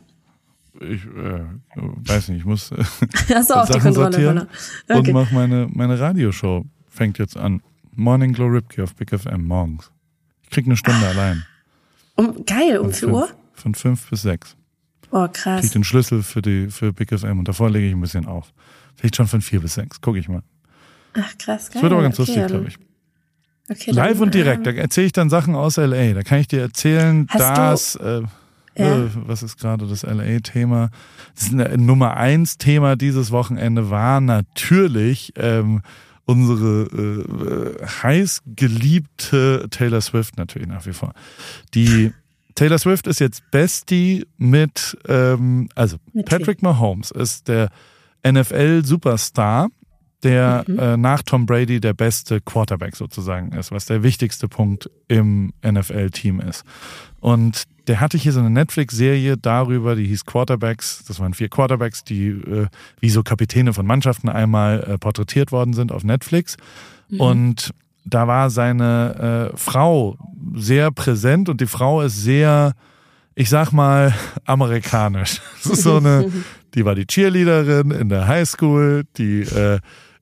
Ich 0.79 1.05
äh, 1.07 1.41
weiß 1.75 2.29
nicht, 2.29 2.41
ich 2.41 2.45
muss 2.45 2.71
äh, 2.71 2.85
Hast 3.35 3.49
du 3.51 3.55
auch 3.55 3.69
die 3.69 3.79
Kontrolle 3.79 4.47
okay. 4.89 4.99
und 4.99 5.13
mach 5.13 5.31
meine, 5.31 5.69
meine 5.73 5.99
Radioshow. 5.99 6.65
Fängt 6.89 7.19
jetzt 7.19 7.37
an. 7.37 7.63
Morning 7.93 8.33
Glow 8.33 8.47
Ripke 8.47 8.83
auf 8.83 8.95
Big 8.95 9.11
FM 9.11 9.47
morgens. 9.47 9.91
Ich 10.43 10.51
krieg 10.51 10.67
eine 10.67 10.77
Stunde 10.77 11.07
ah. 11.07 11.11
allein. 11.11 11.45
Um, 12.21 12.45
geil, 12.45 12.79
um 12.79 12.93
4 12.93 13.09
Uhr? 13.09 13.29
Von 13.55 13.75
5 13.75 14.11
bis 14.11 14.23
6. 14.23 14.55
Oh, 15.11 15.27
krass. 15.33 15.63
Krieg 15.63 15.73
den 15.73 15.85
Schlüssel 15.85 16.23
für 16.23 16.43
die 16.43 16.69
für 16.69 16.93
Big 16.93 17.19
FM 17.19 17.39
und 17.39 17.49
davor 17.49 17.71
lege 17.71 17.87
ich 17.87 17.95
ein 17.95 18.01
bisschen 18.01 18.27
auf. 18.27 18.53
Vielleicht 18.95 19.17
schon 19.17 19.27
von 19.27 19.41
4 19.41 19.61
bis 19.61 19.75
6. 19.75 20.03
Guck 20.03 20.17
ich 20.19 20.29
mal. 20.29 20.43
Ach, 21.15 21.39
krass, 21.39 21.71
geil. 21.71 21.75
Das 21.75 21.83
wird 21.83 21.93
aber 21.93 22.03
ganz 22.03 22.21
okay, 22.21 22.33
lustig, 22.33 22.47
glaube 22.49 22.69
ich. 22.69 22.79
Okay, 23.71 23.91
Live 23.93 24.19
dann, 24.19 24.23
und 24.25 24.35
direkt, 24.35 24.67
ähm, 24.67 24.77
da 24.77 24.83
erzähle 24.83 25.07
ich 25.07 25.13
dann 25.13 25.31
Sachen 25.31 25.55
aus 25.55 25.79
LA. 25.79 26.13
Da 26.13 26.23
kann 26.23 26.41
ich 26.41 26.49
dir 26.49 26.61
erzählen, 26.61 27.27
dass, 27.33 27.95
äh, 27.95 28.23
ja. 28.77 28.99
äh, 28.99 29.09
was 29.15 29.43
ist 29.43 29.59
gerade 29.59 29.87
das 29.87 30.03
LA-Thema? 30.03 30.91
Das 31.35 31.53
Nummer 31.53 32.19
eins 32.19 32.59
Thema 32.59 32.97
dieses 32.97 33.31
Wochenende 33.31 33.89
war 33.89 34.21
natürlich 34.21 35.33
ähm, 35.37 35.81
unsere 36.31 37.77
äh, 37.83 37.87
heiß 37.87 38.43
geliebte 38.47 39.67
Taylor 39.71 40.01
Swift 40.01 40.37
natürlich 40.39 40.69
nach 40.69 40.87
wie 40.87 40.93
vor. 40.93 41.13
Die 41.75 42.13
Taylor 42.55 42.79
Swift 42.79 43.07
ist 43.07 43.19
jetzt 43.19 43.51
Bestie 43.51 44.27
mit, 44.39 44.97
ähm, 45.09 45.69
also 45.75 45.97
Patrick 46.27 46.63
Mahomes 46.63 47.11
ist 47.11 47.49
der 47.49 47.71
NFL-Superstar, 48.25 49.71
der 50.23 50.65
mhm. 50.67 50.79
äh, 50.79 50.97
nach 50.97 51.23
Tom 51.23 51.47
Brady 51.47 51.81
der 51.81 51.95
beste 51.95 52.41
Quarterback 52.41 52.97
sozusagen 52.97 53.53
ist, 53.53 53.73
was 53.73 53.87
der 53.87 54.03
wichtigste 54.03 54.49
Punkt 54.49 54.91
im 55.09 55.53
NFL-Team 55.65 56.41
ist. 56.41 56.65
Und 57.21 57.65
der 57.87 58.01
hatte 58.01 58.19
hier 58.19 58.33
so 58.33 58.41
eine 58.41 58.51
Netflix-Serie 58.51 59.37
darüber, 59.37 59.97
die 59.97 60.07
hieß 60.07 60.25
Quarterbacks. 60.25 61.05
Das 61.07 61.21
waren 61.21 61.35
vier 61.35 61.49
Quarterbacks, 61.49 62.05
die 62.05 62.29
äh, 62.29 62.67
wie 63.01 63.11
so 63.11 63.23
Kapitäne 63.23 63.73
von 63.73 63.87
Mannschaften 63.87 64.29
einmal 64.29 64.83
äh, 64.83 64.99
porträtiert 64.99 65.53
worden 65.53 65.73
sind 65.75 65.93
auf 65.93 66.05
Netflix. 66.05 66.57
Mhm. 67.09 67.21
Und 67.21 67.71
da 68.05 68.27
war 68.27 68.51
seine 68.51 69.51
äh, 69.53 69.57
Frau 69.57 70.17
sehr 70.55 70.91
präsent 70.91 71.49
und 71.49 71.61
die 71.61 71.67
Frau 71.67 72.01
ist 72.01 72.23
sehr, 72.23 72.75
ich 73.35 73.51
sag 73.51 73.73
mal, 73.73 74.15
amerikanisch. 74.45 75.41
Das 75.63 75.73
ist 75.73 75.83
so 75.83 75.97
eine, 75.97 76.31
die 76.75 76.85
war 76.85 76.95
die 76.95 77.07
Cheerleaderin 77.07 77.91
in 77.91 78.09
der 78.09 78.27
Highschool, 78.27 79.05
die 79.17 79.41
äh, 79.43 79.81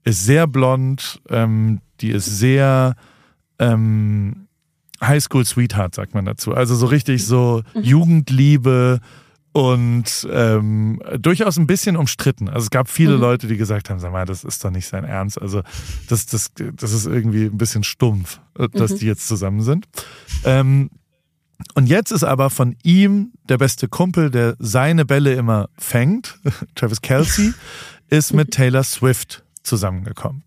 ist 0.08 0.24
sehr 0.24 0.46
blond, 0.46 1.20
ähm, 1.28 1.80
die 2.00 2.10
ist 2.10 2.24
sehr 2.24 2.94
ähm, 3.58 4.48
Highschool 5.02 5.44
Sweetheart, 5.44 5.94
sagt 5.94 6.14
man 6.14 6.24
dazu. 6.24 6.54
Also 6.54 6.74
so 6.74 6.86
richtig 6.86 7.24
so 7.24 7.62
mhm. 7.74 7.82
Jugendliebe 7.82 9.00
und 9.52 10.26
ähm, 10.30 11.00
durchaus 11.18 11.58
ein 11.58 11.66
bisschen 11.66 11.96
umstritten. 11.96 12.48
Also 12.48 12.64
es 12.64 12.70
gab 12.70 12.88
viele 12.88 13.16
mhm. 13.16 13.20
Leute, 13.20 13.46
die 13.48 13.56
gesagt 13.56 13.90
haben, 13.90 14.00
sag 14.00 14.12
mal, 14.12 14.24
das 14.24 14.44
ist 14.44 14.64
doch 14.64 14.70
nicht 14.70 14.86
sein 14.86 15.04
Ernst. 15.04 15.40
Also 15.40 15.62
das, 16.08 16.26
das, 16.26 16.52
das 16.54 16.92
ist 16.92 17.06
irgendwie 17.06 17.44
ein 17.44 17.58
bisschen 17.58 17.84
stumpf, 17.84 18.40
äh, 18.58 18.68
dass 18.68 18.92
mhm. 18.92 18.98
die 18.98 19.06
jetzt 19.06 19.28
zusammen 19.28 19.60
sind. 19.60 19.86
Ähm, 20.44 20.90
und 21.74 21.86
jetzt 21.86 22.12
ist 22.12 22.24
aber 22.24 22.50
von 22.50 22.76
ihm 22.82 23.32
der 23.48 23.58
beste 23.58 23.88
Kumpel, 23.88 24.30
der 24.30 24.56
seine 24.58 25.04
Bälle 25.04 25.34
immer 25.34 25.68
fängt, 25.76 26.38
Travis 26.74 27.02
Kelsey, 27.02 27.52
ist 28.08 28.32
mit 28.32 28.50
Taylor 28.52 28.84
Swift 28.84 29.44
zusammengekommen. 29.68 30.44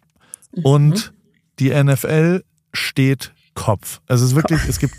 Mhm. 0.56 0.66
Und 0.66 1.14
die 1.60 1.70
NFL 1.72 2.44
steht 2.74 3.34
Kopf. 3.54 4.00
Also 4.08 4.24
es 4.24 4.32
ist 4.32 4.36
wirklich, 4.36 4.62
es 4.68 4.80
gibt, 4.80 4.94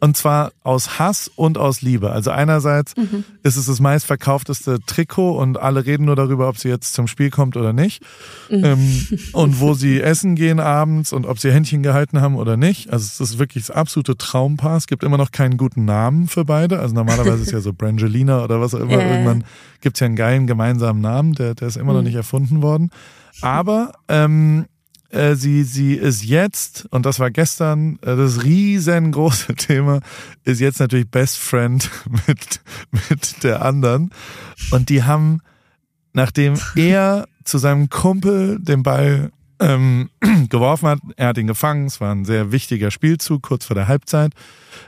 und 0.00 0.16
zwar 0.16 0.52
aus 0.64 0.98
Hass 0.98 1.30
und 1.34 1.56
aus 1.56 1.82
Liebe. 1.82 2.10
Also 2.10 2.30
einerseits 2.30 2.96
mhm. 2.96 3.24
ist 3.42 3.56
es 3.56 3.66
das 3.66 3.80
meistverkaufteste 3.80 4.80
Trikot 4.86 5.38
und 5.38 5.58
alle 5.58 5.86
reden 5.86 6.06
nur 6.06 6.16
darüber, 6.16 6.48
ob 6.48 6.58
sie 6.58 6.68
jetzt 6.68 6.94
zum 6.94 7.06
Spiel 7.06 7.30
kommt 7.30 7.56
oder 7.56 7.72
nicht. 7.72 8.02
Mhm. 8.50 8.64
Ähm, 8.64 9.18
und 9.32 9.60
wo 9.60 9.74
sie 9.74 10.00
essen 10.00 10.34
gehen 10.34 10.58
abends 10.58 11.12
und 11.12 11.26
ob 11.26 11.38
sie 11.38 11.52
Händchen 11.52 11.82
gehalten 11.82 12.20
haben 12.20 12.36
oder 12.36 12.56
nicht. 12.56 12.92
Also 12.92 13.06
es 13.06 13.20
ist 13.20 13.38
wirklich 13.38 13.66
das 13.66 13.74
absolute 13.74 14.16
Traumpaar. 14.16 14.76
Es 14.76 14.88
gibt 14.88 15.04
immer 15.04 15.18
noch 15.18 15.30
keinen 15.30 15.56
guten 15.56 15.84
Namen 15.84 16.26
für 16.26 16.44
beide. 16.44 16.80
Also 16.80 16.94
normalerweise 16.94 17.36
ist 17.36 17.46
es 17.46 17.52
ja 17.52 17.60
so 17.60 17.72
Brangelina 17.76 18.42
oder 18.42 18.60
was 18.60 18.74
auch 18.74 18.80
immer. 18.80 18.98
Äh. 19.00 19.10
Irgendwann 19.12 19.44
gibt 19.80 19.96
es 19.96 20.00
ja 20.00 20.06
einen 20.06 20.16
geilen 20.16 20.46
gemeinsamen 20.46 21.00
Namen, 21.00 21.34
der, 21.34 21.54
der 21.54 21.68
ist 21.68 21.76
immer 21.76 21.92
mhm. 21.92 21.98
noch 21.98 22.04
nicht 22.04 22.16
erfunden 22.16 22.62
worden. 22.62 22.90
Aber 23.40 23.92
ähm, 24.08 24.66
äh, 25.12 25.34
sie, 25.34 25.62
sie 25.62 25.94
ist 25.94 26.24
jetzt, 26.24 26.86
und 26.90 27.06
das 27.06 27.20
war 27.20 27.30
gestern, 27.30 27.98
äh, 28.02 28.16
das 28.16 28.42
riesengroße 28.42 29.54
Thema, 29.56 30.00
ist 30.44 30.60
jetzt 30.60 30.80
natürlich 30.80 31.08
Best 31.08 31.38
Friend 31.38 31.88
mit, 32.26 32.60
mit 33.08 33.44
der 33.44 33.62
anderen. 33.62 34.10
Und 34.70 34.88
die 34.88 35.04
haben, 35.04 35.40
nachdem 36.12 36.54
er 36.74 37.26
zu 37.44 37.58
seinem 37.58 37.90
Kumpel 37.90 38.58
den 38.58 38.82
Ball 38.82 39.30
ähm, 39.60 40.08
geworfen 40.48 40.88
hat, 40.88 41.00
er 41.16 41.28
hat 41.28 41.38
ihn 41.38 41.46
gefangen, 41.46 41.86
es 41.86 42.00
war 42.00 42.14
ein 42.14 42.24
sehr 42.24 42.50
wichtiger 42.50 42.90
Spielzug, 42.90 43.42
kurz 43.42 43.66
vor 43.66 43.74
der 43.74 43.88
Halbzeit, 43.88 44.32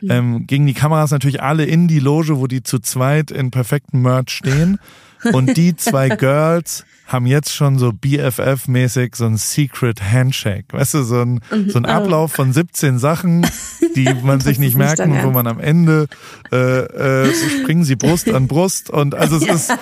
ähm, 0.09 0.47
gingen 0.47 0.67
die 0.67 0.75
Kameras 0.75 1.11
natürlich 1.11 1.43
alle 1.43 1.67
in 1.67 1.87
die 1.87 2.01
Loge, 2.01 2.39
wo 2.39 2.47
die 2.47 2.63
zu 2.63 2.79
zweit 2.79 3.31
in 3.31 3.51
perfektem 3.51 4.03
Merch 4.03 4.31
stehen. 4.31 4.79
Und 5.33 5.57
die 5.57 5.75
zwei 5.75 6.11
Girls 6.11 6.85
haben 7.06 7.26
jetzt 7.26 7.55
schon 7.55 7.78
so 7.78 7.90
BFF-mäßig 7.90 9.14
so 9.14 9.26
ein 9.26 9.36
Secret 9.36 10.02
Handshake. 10.02 10.66
Weißt 10.72 10.94
du, 10.94 11.02
so 11.02 11.20
ein, 11.20 11.40
mhm. 11.51 11.70
so 11.70 11.78
ein 11.78 11.85
Ablauf 11.85 12.32
von 12.32 12.52
17 12.52 12.98
Sachen, 12.98 13.47
die 13.97 14.12
man 14.22 14.40
sich 14.40 14.59
nicht 14.59 14.76
merken, 14.76 15.18
wo 15.22 15.31
man 15.31 15.47
am 15.47 15.60
Ende 15.60 16.06
äh, 16.51 16.56
äh, 16.56 17.35
springen 17.35 17.85
sie 17.85 17.97
Brust 17.97 18.32
an 18.32 18.48
Brust 18.48 18.90
und 18.90 19.14
also 19.14 19.36
es 19.36 19.47
ist 19.47 19.72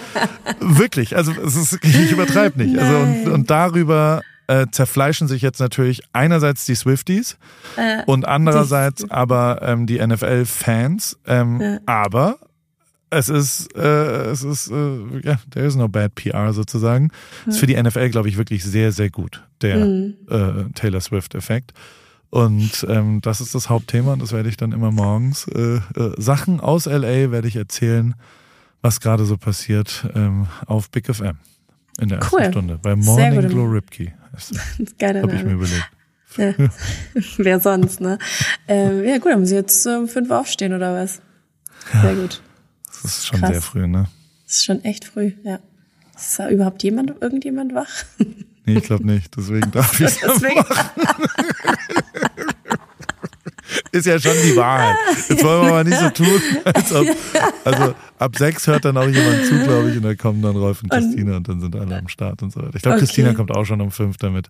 wirklich, 0.60 1.16
also 1.16 1.32
es 1.32 1.56
ist, 1.56 1.78
ich 1.82 2.10
übertreibe 2.10 2.62
nicht. 2.62 2.78
Also 2.78 2.96
und, 2.96 3.28
und 3.28 3.50
darüber 3.50 4.22
äh, 4.48 4.66
zerfleischen 4.70 5.28
sich 5.28 5.42
jetzt 5.42 5.60
natürlich 5.60 6.02
einerseits 6.12 6.64
die 6.66 6.74
Swifties 6.74 7.36
äh, 7.76 8.02
und 8.06 8.26
andererseits 8.26 9.08
aber 9.10 9.60
ähm, 9.62 9.86
die 9.86 10.04
NFL-Fans. 10.04 11.18
Ähm, 11.26 11.60
ja. 11.60 11.78
Aber 11.86 12.38
es 13.12 13.28
ist, 13.28 13.76
äh, 13.76 14.30
es 14.30 14.42
ist, 14.42 14.70
äh, 14.70 15.20
ja, 15.22 15.38
there 15.50 15.66
is 15.66 15.76
no 15.76 15.88
bad 15.88 16.14
PR 16.14 16.52
sozusagen. 16.52 17.10
Mhm. 17.44 17.50
Ist 17.50 17.58
für 17.58 17.66
die 17.66 17.80
NFL, 17.80 18.08
glaube 18.10 18.28
ich, 18.28 18.38
wirklich 18.38 18.64
sehr, 18.64 18.92
sehr 18.92 19.10
gut, 19.10 19.42
der 19.60 19.84
mhm. 19.84 20.14
äh, 20.28 20.72
Taylor 20.74 21.00
Swift-Effekt. 21.00 21.72
Und 22.30 22.86
ähm, 22.88 23.20
das 23.20 23.42
ist 23.42 23.54
das 23.54 23.68
Hauptthema 23.68 24.14
und 24.14 24.22
das 24.22 24.32
werde 24.32 24.48
ich 24.48 24.56
dann 24.56 24.72
immer 24.72 24.90
morgens. 24.90 25.46
Äh, 25.48 25.76
äh, 25.76 25.80
Sachen 26.16 26.60
aus 26.60 26.86
LA 26.86 27.30
werde 27.30 27.46
ich 27.46 27.56
erzählen, 27.56 28.14
was 28.80 29.00
gerade 29.00 29.26
so 29.26 29.36
passiert 29.36 30.06
ähm, 30.14 30.46
auf 30.66 30.90
Big 30.90 31.14
FM 31.14 31.36
in 32.00 32.08
der 32.08 32.18
ersten 32.18 32.44
Stunde. 32.44 32.78
Bei 32.82 32.96
Morning 32.96 33.48
Glow 33.48 33.66
Ripkey. 33.66 34.14
Habe 35.02 35.34
ich 35.34 35.44
mir 35.44 35.52
überlegt. 35.52 35.90
Ja. 36.38 36.54
Wer 37.36 37.60
sonst, 37.60 38.00
ne? 38.00 38.16
Ähm, 38.66 39.04
ja, 39.04 39.18
gut, 39.18 39.32
dann 39.32 39.40
muss 39.40 39.50
ich 39.50 39.54
jetzt 39.54 39.86
um 39.86 40.08
fünf 40.08 40.30
aufstehen 40.30 40.72
oder 40.72 40.94
was? 40.94 41.20
Sehr 42.00 42.14
gut. 42.14 42.40
Das 43.02 43.18
ist 43.18 43.26
schon 43.26 43.40
Krass. 43.40 43.50
sehr 43.50 43.62
früh, 43.62 43.86
ne? 43.86 44.08
Das 44.46 44.56
ist 44.56 44.64
schon 44.64 44.84
echt 44.84 45.04
früh, 45.04 45.32
ja. 45.44 45.58
Ist 46.16 46.38
da 46.38 46.48
überhaupt 46.48 46.82
jemand, 46.82 47.12
irgendjemand 47.20 47.74
wach? 47.74 47.88
Nee, 48.64 48.78
ich 48.78 48.84
glaube 48.84 49.06
nicht. 49.06 49.36
Deswegen 49.36 49.70
darf 49.72 49.92
ich 50.00 50.06
es 50.06 50.22
machen. 50.22 50.90
ist 53.92 54.06
ja 54.06 54.18
schon 54.18 54.32
die 54.44 54.56
Wahrheit. 54.56 54.96
Jetzt 55.28 55.44
wollen 55.44 55.66
wir 55.66 55.70
mal 55.70 55.84
nicht 55.84 55.98
so 55.98 56.10
tun, 56.10 56.40
als 56.64 56.92
ob, 56.92 57.06
also 57.64 57.94
ab 58.18 58.36
sechs 58.36 58.66
hört 58.66 58.84
dann 58.84 58.96
auch 58.96 59.08
jemand 59.08 59.44
zu, 59.46 59.58
glaube 59.64 59.90
ich, 59.90 59.96
und 59.96 60.02
dann 60.02 60.16
kommen 60.16 60.42
dann 60.42 60.56
Rolf 60.56 60.82
und 60.82 60.90
Christina 60.90 61.36
und 61.36 61.48
dann 61.48 61.60
sind 61.60 61.76
alle 61.76 61.98
am 61.98 62.08
Start 62.08 62.42
und 62.42 62.52
so 62.52 62.60
weiter. 62.60 62.76
Ich 62.76 62.82
glaube, 62.82 62.96
okay. 62.96 63.06
Christina 63.06 63.34
kommt 63.34 63.50
auch 63.50 63.64
schon 63.64 63.80
um 63.80 63.90
fünf, 63.90 64.16
damit 64.16 64.48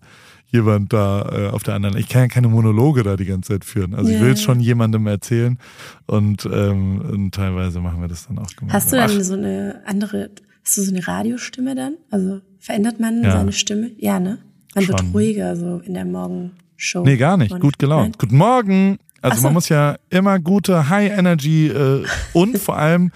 jemand 0.53 0.93
da 0.93 1.29
äh, 1.31 1.49
auf 1.49 1.63
der 1.63 1.73
anderen. 1.73 1.97
Ich 1.97 2.07
kann 2.07 2.23
ja 2.23 2.27
keine 2.27 2.47
Monologe 2.47 3.03
da 3.03 3.17
die 3.17 3.25
ganze 3.25 3.53
Zeit 3.53 3.65
führen. 3.65 3.95
Also 3.95 4.09
yeah. 4.09 4.19
ich 4.19 4.25
will 4.25 4.33
es 4.33 4.41
schon 4.41 4.59
jemandem 4.59 5.07
erzählen 5.07 5.57
und, 6.05 6.45
ähm, 6.45 7.01
und 7.01 7.31
teilweise 7.33 7.79
machen 7.79 8.01
wir 8.01 8.07
das 8.07 8.27
dann 8.27 8.37
auch 8.37 8.55
gemeinsam. 8.55 8.73
Hast 8.73 8.91
du 8.91 8.95
dann 8.97 9.11
Ach. 9.11 9.23
so 9.23 9.33
eine 9.33 9.81
andere, 9.85 10.29
hast 10.63 10.77
du 10.77 10.83
so 10.83 10.91
eine 10.91 11.05
Radiostimme 11.05 11.75
dann? 11.75 11.95
Also 12.11 12.41
verändert 12.59 12.99
man 12.99 13.23
ja. 13.23 13.31
seine 13.31 13.51
Stimme? 13.51 13.91
Ja, 13.97 14.19
ne? 14.19 14.37
Man 14.75 14.85
schon. 14.85 14.97
wird 14.99 15.13
ruhiger 15.13 15.55
so 15.55 15.79
in 15.79 15.95
der 15.95 16.05
Morgenshow. 16.05 17.03
Nee, 17.03 17.17
gar 17.17 17.37
nicht. 17.37 17.59
Gut 17.59 17.79
gelaunt. 17.79 18.03
Nein? 18.03 18.15
Guten 18.19 18.37
Morgen. 18.37 18.99
Also 19.23 19.37
so. 19.37 19.43
man 19.43 19.53
muss 19.53 19.69
ja 19.69 19.95
immer 20.09 20.37
gute 20.39 20.89
High 20.89 21.17
Energy 21.17 21.67
äh, 21.67 22.05
und 22.33 22.57
vor 22.57 22.77
allem 22.77 23.11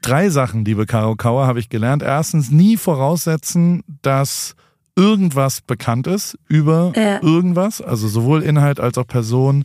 drei 0.00 0.30
Sachen, 0.30 0.64
liebe 0.64 0.86
Caro 0.86 1.14
Kauer, 1.14 1.46
habe 1.46 1.60
ich 1.60 1.68
gelernt. 1.68 2.02
Erstens, 2.02 2.50
nie 2.50 2.78
voraussetzen, 2.78 3.84
dass 4.00 4.56
irgendwas 4.96 5.60
bekannt 5.60 6.06
ist 6.06 6.38
über 6.48 6.92
ja. 6.96 7.22
irgendwas, 7.22 7.82
also 7.82 8.08
sowohl 8.08 8.42
Inhalt 8.42 8.80
als 8.80 8.96
auch 8.96 9.06
Person, 9.06 9.64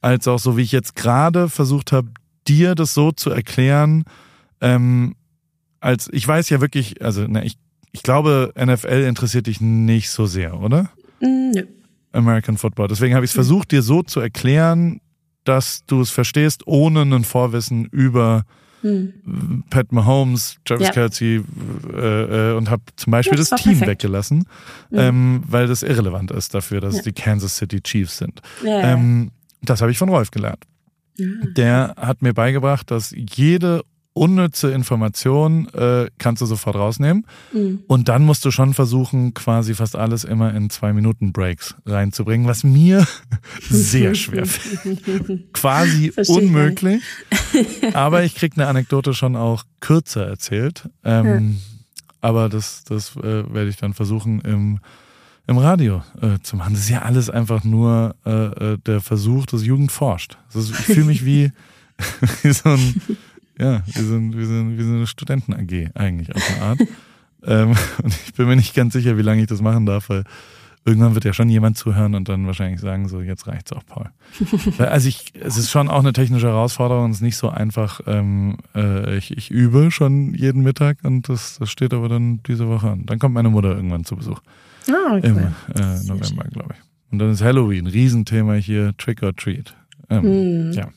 als 0.00 0.28
auch 0.28 0.38
so 0.38 0.56
wie 0.56 0.62
ich 0.62 0.72
jetzt 0.72 0.94
gerade 0.94 1.48
versucht 1.48 1.90
habe, 1.90 2.08
dir 2.46 2.76
das 2.76 2.94
so 2.94 3.10
zu 3.10 3.30
erklären, 3.30 4.04
ähm, 4.60 5.16
als 5.80 6.08
ich 6.12 6.26
weiß 6.26 6.48
ja 6.50 6.60
wirklich, 6.60 7.02
also 7.02 7.24
na, 7.28 7.42
ich, 7.42 7.58
ich 7.90 8.04
glaube, 8.04 8.52
NFL 8.56 9.04
interessiert 9.08 9.48
dich 9.48 9.60
nicht 9.60 10.10
so 10.10 10.26
sehr, 10.26 10.60
oder? 10.60 10.90
Mm, 11.20 11.50
nö. 11.54 11.62
American 12.12 12.56
Football. 12.56 12.86
Deswegen 12.86 13.14
habe 13.16 13.24
ich 13.24 13.32
es 13.32 13.34
versucht, 13.34 13.72
dir 13.72 13.82
so 13.82 14.02
zu 14.02 14.20
erklären, 14.20 15.00
dass 15.44 15.84
du 15.86 16.00
es 16.00 16.10
verstehst, 16.10 16.66
ohne 16.66 17.02
ein 17.02 17.24
Vorwissen 17.24 17.86
über 17.86 18.44
hm. 18.82 19.64
Pat 19.70 19.92
Mahomes, 19.92 20.56
Travis 20.64 20.88
ja. 20.88 20.92
Kelsey 20.92 21.42
äh, 21.92 22.50
äh, 22.50 22.54
und 22.54 22.68
habe 22.68 22.82
zum 22.96 23.10
Beispiel 23.10 23.38
das, 23.38 23.48
das 23.48 23.62
Team 23.62 23.78
perfekt. 23.78 24.02
weggelassen, 24.02 24.46
mhm. 24.90 24.98
ähm, 24.98 25.42
weil 25.46 25.66
das 25.66 25.82
irrelevant 25.82 26.30
ist 26.30 26.54
dafür, 26.54 26.82
dass 26.82 26.94
ja. 26.94 26.98
es 26.98 27.04
die 27.04 27.12
Kansas 27.12 27.56
City 27.56 27.80
Chiefs 27.80 28.18
sind. 28.18 28.42
Ja, 28.62 28.92
ähm, 28.92 29.30
das 29.62 29.80
habe 29.80 29.90
ich 29.90 29.96
von 29.96 30.10
Rolf 30.10 30.30
gelernt. 30.30 30.64
Der 31.16 31.94
hat 31.96 32.22
mir 32.22 32.34
beigebracht, 32.34 32.90
dass 32.90 33.14
jede 33.16 33.82
unnütze 34.14 34.70
Information 34.70 35.68
äh, 35.74 36.08
kannst 36.18 36.40
du 36.40 36.46
sofort 36.46 36.76
rausnehmen. 36.76 37.26
Mhm. 37.52 37.80
Und 37.88 38.08
dann 38.08 38.24
musst 38.24 38.44
du 38.44 38.50
schon 38.52 38.72
versuchen, 38.72 39.34
quasi 39.34 39.74
fast 39.74 39.96
alles 39.96 40.24
immer 40.24 40.54
in 40.54 40.70
zwei 40.70 40.92
Minuten 40.92 41.32
Breaks 41.32 41.74
reinzubringen, 41.84 42.46
was 42.46 42.64
mir 42.64 43.06
sehr 43.68 44.14
schwer 44.14 44.46
fällt. 44.46 45.52
quasi 45.52 46.12
Verstehe 46.12 46.36
unmöglich. 46.36 47.02
aber 47.92 48.22
ich 48.22 48.36
krieg 48.36 48.52
eine 48.56 48.68
Anekdote 48.68 49.14
schon 49.14 49.36
auch 49.36 49.64
kürzer 49.80 50.26
erzählt. 50.26 50.88
Ähm, 51.04 51.26
ja. 51.26 51.40
Aber 52.20 52.48
das, 52.48 52.84
das 52.84 53.16
äh, 53.16 53.52
werde 53.52 53.68
ich 53.68 53.76
dann 53.76 53.92
versuchen 53.92 54.40
im 54.40 54.78
im 55.46 55.58
Radio 55.58 56.02
äh, 56.22 56.38
zu 56.42 56.56
machen. 56.56 56.72
Das 56.72 56.84
ist 56.84 56.88
ja 56.88 57.02
alles 57.02 57.28
einfach 57.28 57.64
nur 57.64 58.14
äh, 58.24 58.30
äh 58.30 58.78
der 58.78 59.02
Versuch, 59.02 59.44
dass 59.44 59.62
Jugend 59.62 59.92
forscht. 59.92 60.38
Ist, 60.54 60.70
ich 60.70 60.76
fühle 60.76 61.04
mich 61.04 61.26
wie, 61.26 61.52
wie 62.42 62.50
so 62.50 62.70
ein 62.70 63.02
ja, 63.58 63.82
wir 63.86 64.04
sind, 64.04 64.36
wir 64.36 64.46
sind, 64.46 64.76
wir 64.76 64.84
sind 64.84 64.96
eine 64.96 65.06
Studenten-AG 65.06 65.90
eigentlich 65.94 66.34
auf 66.34 66.42
eine 66.50 66.62
Art. 66.62 66.80
ähm, 67.44 67.70
und 68.02 68.14
ich 68.26 68.34
bin 68.34 68.48
mir 68.48 68.56
nicht 68.56 68.74
ganz 68.74 68.92
sicher, 68.92 69.16
wie 69.16 69.22
lange 69.22 69.42
ich 69.42 69.46
das 69.46 69.60
machen 69.60 69.86
darf, 69.86 70.08
weil 70.08 70.24
irgendwann 70.84 71.14
wird 71.14 71.24
ja 71.24 71.32
schon 71.32 71.48
jemand 71.48 71.78
zuhören 71.78 72.14
und 72.14 72.28
dann 72.28 72.46
wahrscheinlich 72.46 72.80
sagen, 72.80 73.08
so 73.08 73.20
jetzt 73.20 73.46
reicht's 73.46 73.72
auch, 73.72 73.84
Paul. 73.86 74.10
also 74.78 75.08
ich, 75.08 75.32
es 75.40 75.56
ist 75.56 75.70
schon 75.70 75.88
auch 75.88 76.00
eine 76.00 76.12
technische 76.12 76.48
Herausforderung, 76.48 77.10
es 77.10 77.18
ist 77.18 77.22
nicht 77.22 77.36
so 77.36 77.48
einfach. 77.48 78.00
Ähm, 78.06 78.58
äh, 78.74 79.16
ich, 79.16 79.36
ich 79.36 79.50
übe 79.50 79.90
schon 79.90 80.34
jeden 80.34 80.62
Mittag 80.62 80.98
und 81.04 81.28
das, 81.28 81.58
das 81.58 81.70
steht 81.70 81.94
aber 81.94 82.08
dann 82.08 82.42
diese 82.42 82.68
Woche 82.68 82.90
an. 82.90 83.06
Dann 83.06 83.18
kommt 83.18 83.34
meine 83.34 83.50
Mutter 83.50 83.74
irgendwann 83.74 84.04
zu 84.04 84.16
Besuch. 84.16 84.40
Ah, 84.88 85.16
okay. 85.16 85.28
Im 85.28 85.38
äh, 85.38 86.02
November, 86.06 86.44
glaube 86.52 86.74
ich. 86.74 87.12
Und 87.12 87.18
dann 87.18 87.30
ist 87.30 87.42
Halloween, 87.42 87.86
Riesenthema 87.86 88.54
hier, 88.54 88.94
Trick 88.98 89.22
or 89.22 89.34
Treat. 89.34 89.74
Ähm, 90.10 90.22
hm. 90.22 90.72
Ja, 90.72 90.88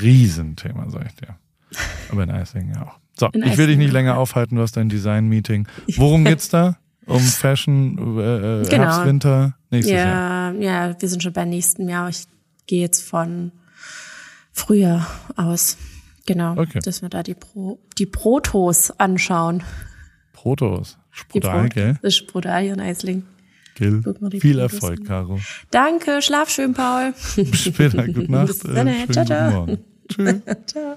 Riesenthema, 0.00 0.88
sag 0.88 1.06
ich 1.06 1.14
dir. 1.16 1.36
Aber 2.10 2.22
in 2.22 2.30
Eisingen 2.30 2.76
auch. 2.76 2.98
So, 3.18 3.28
in 3.32 3.42
ich 3.42 3.56
will 3.56 3.66
dich 3.66 3.78
nicht 3.78 3.92
länger 3.92 4.16
aufhalten, 4.16 4.56
du 4.56 4.62
hast 4.62 4.76
dein 4.76 4.88
Design-Meeting. 4.88 5.66
Worum 5.96 6.24
geht's 6.26 6.48
da? 6.48 6.78
Um 7.06 7.20
Fashion, 7.20 8.18
äh, 8.18 8.60
äh, 8.62 8.68
genau. 8.68 8.84
Herbst, 8.84 9.04
Winter, 9.06 9.56
nächstes 9.70 9.94
ja, 9.94 10.04
Jahr? 10.04 10.54
Ja, 10.54 11.00
wir 11.00 11.08
sind 11.08 11.22
schon 11.22 11.32
beim 11.32 11.48
nächsten 11.48 11.88
Jahr. 11.88 12.08
Ich 12.10 12.24
gehe 12.66 12.80
jetzt 12.80 13.02
von 13.02 13.52
früher 14.52 15.06
aus. 15.36 15.78
Genau, 16.26 16.58
okay. 16.58 16.80
dass 16.84 17.00
wir 17.00 17.08
da 17.08 17.22
die, 17.22 17.34
Pro, 17.34 17.80
die 17.96 18.04
Protos 18.04 18.90
anschauen. 18.90 19.62
Protos. 20.34 20.98
Sprudal, 21.10 21.70
gell? 21.70 21.94
Das 22.02 22.12
ist 22.12 22.16
Sprudal 22.16 22.62
hier 22.62 22.74
in 22.74 22.80
Eisling. 22.80 23.24
Gil. 23.74 24.02
Viel 24.02 24.12
Protos 24.12 24.72
Erfolg, 24.74 25.06
Caro. 25.06 25.40
Danke, 25.70 26.20
schlaf 26.20 26.50
schön, 26.50 26.74
Paul. 26.74 27.14
Bis 27.36 27.60
später, 27.62 28.06
gute 28.06 28.22
Nacht. 28.30 28.48
Bis 28.48 28.58
dann, 28.58 28.86
äh, 28.86 29.06
ciao, 29.08 29.24
ciao. 29.24 29.78
Tschüss. 30.08 30.42
ciao. 30.66 30.96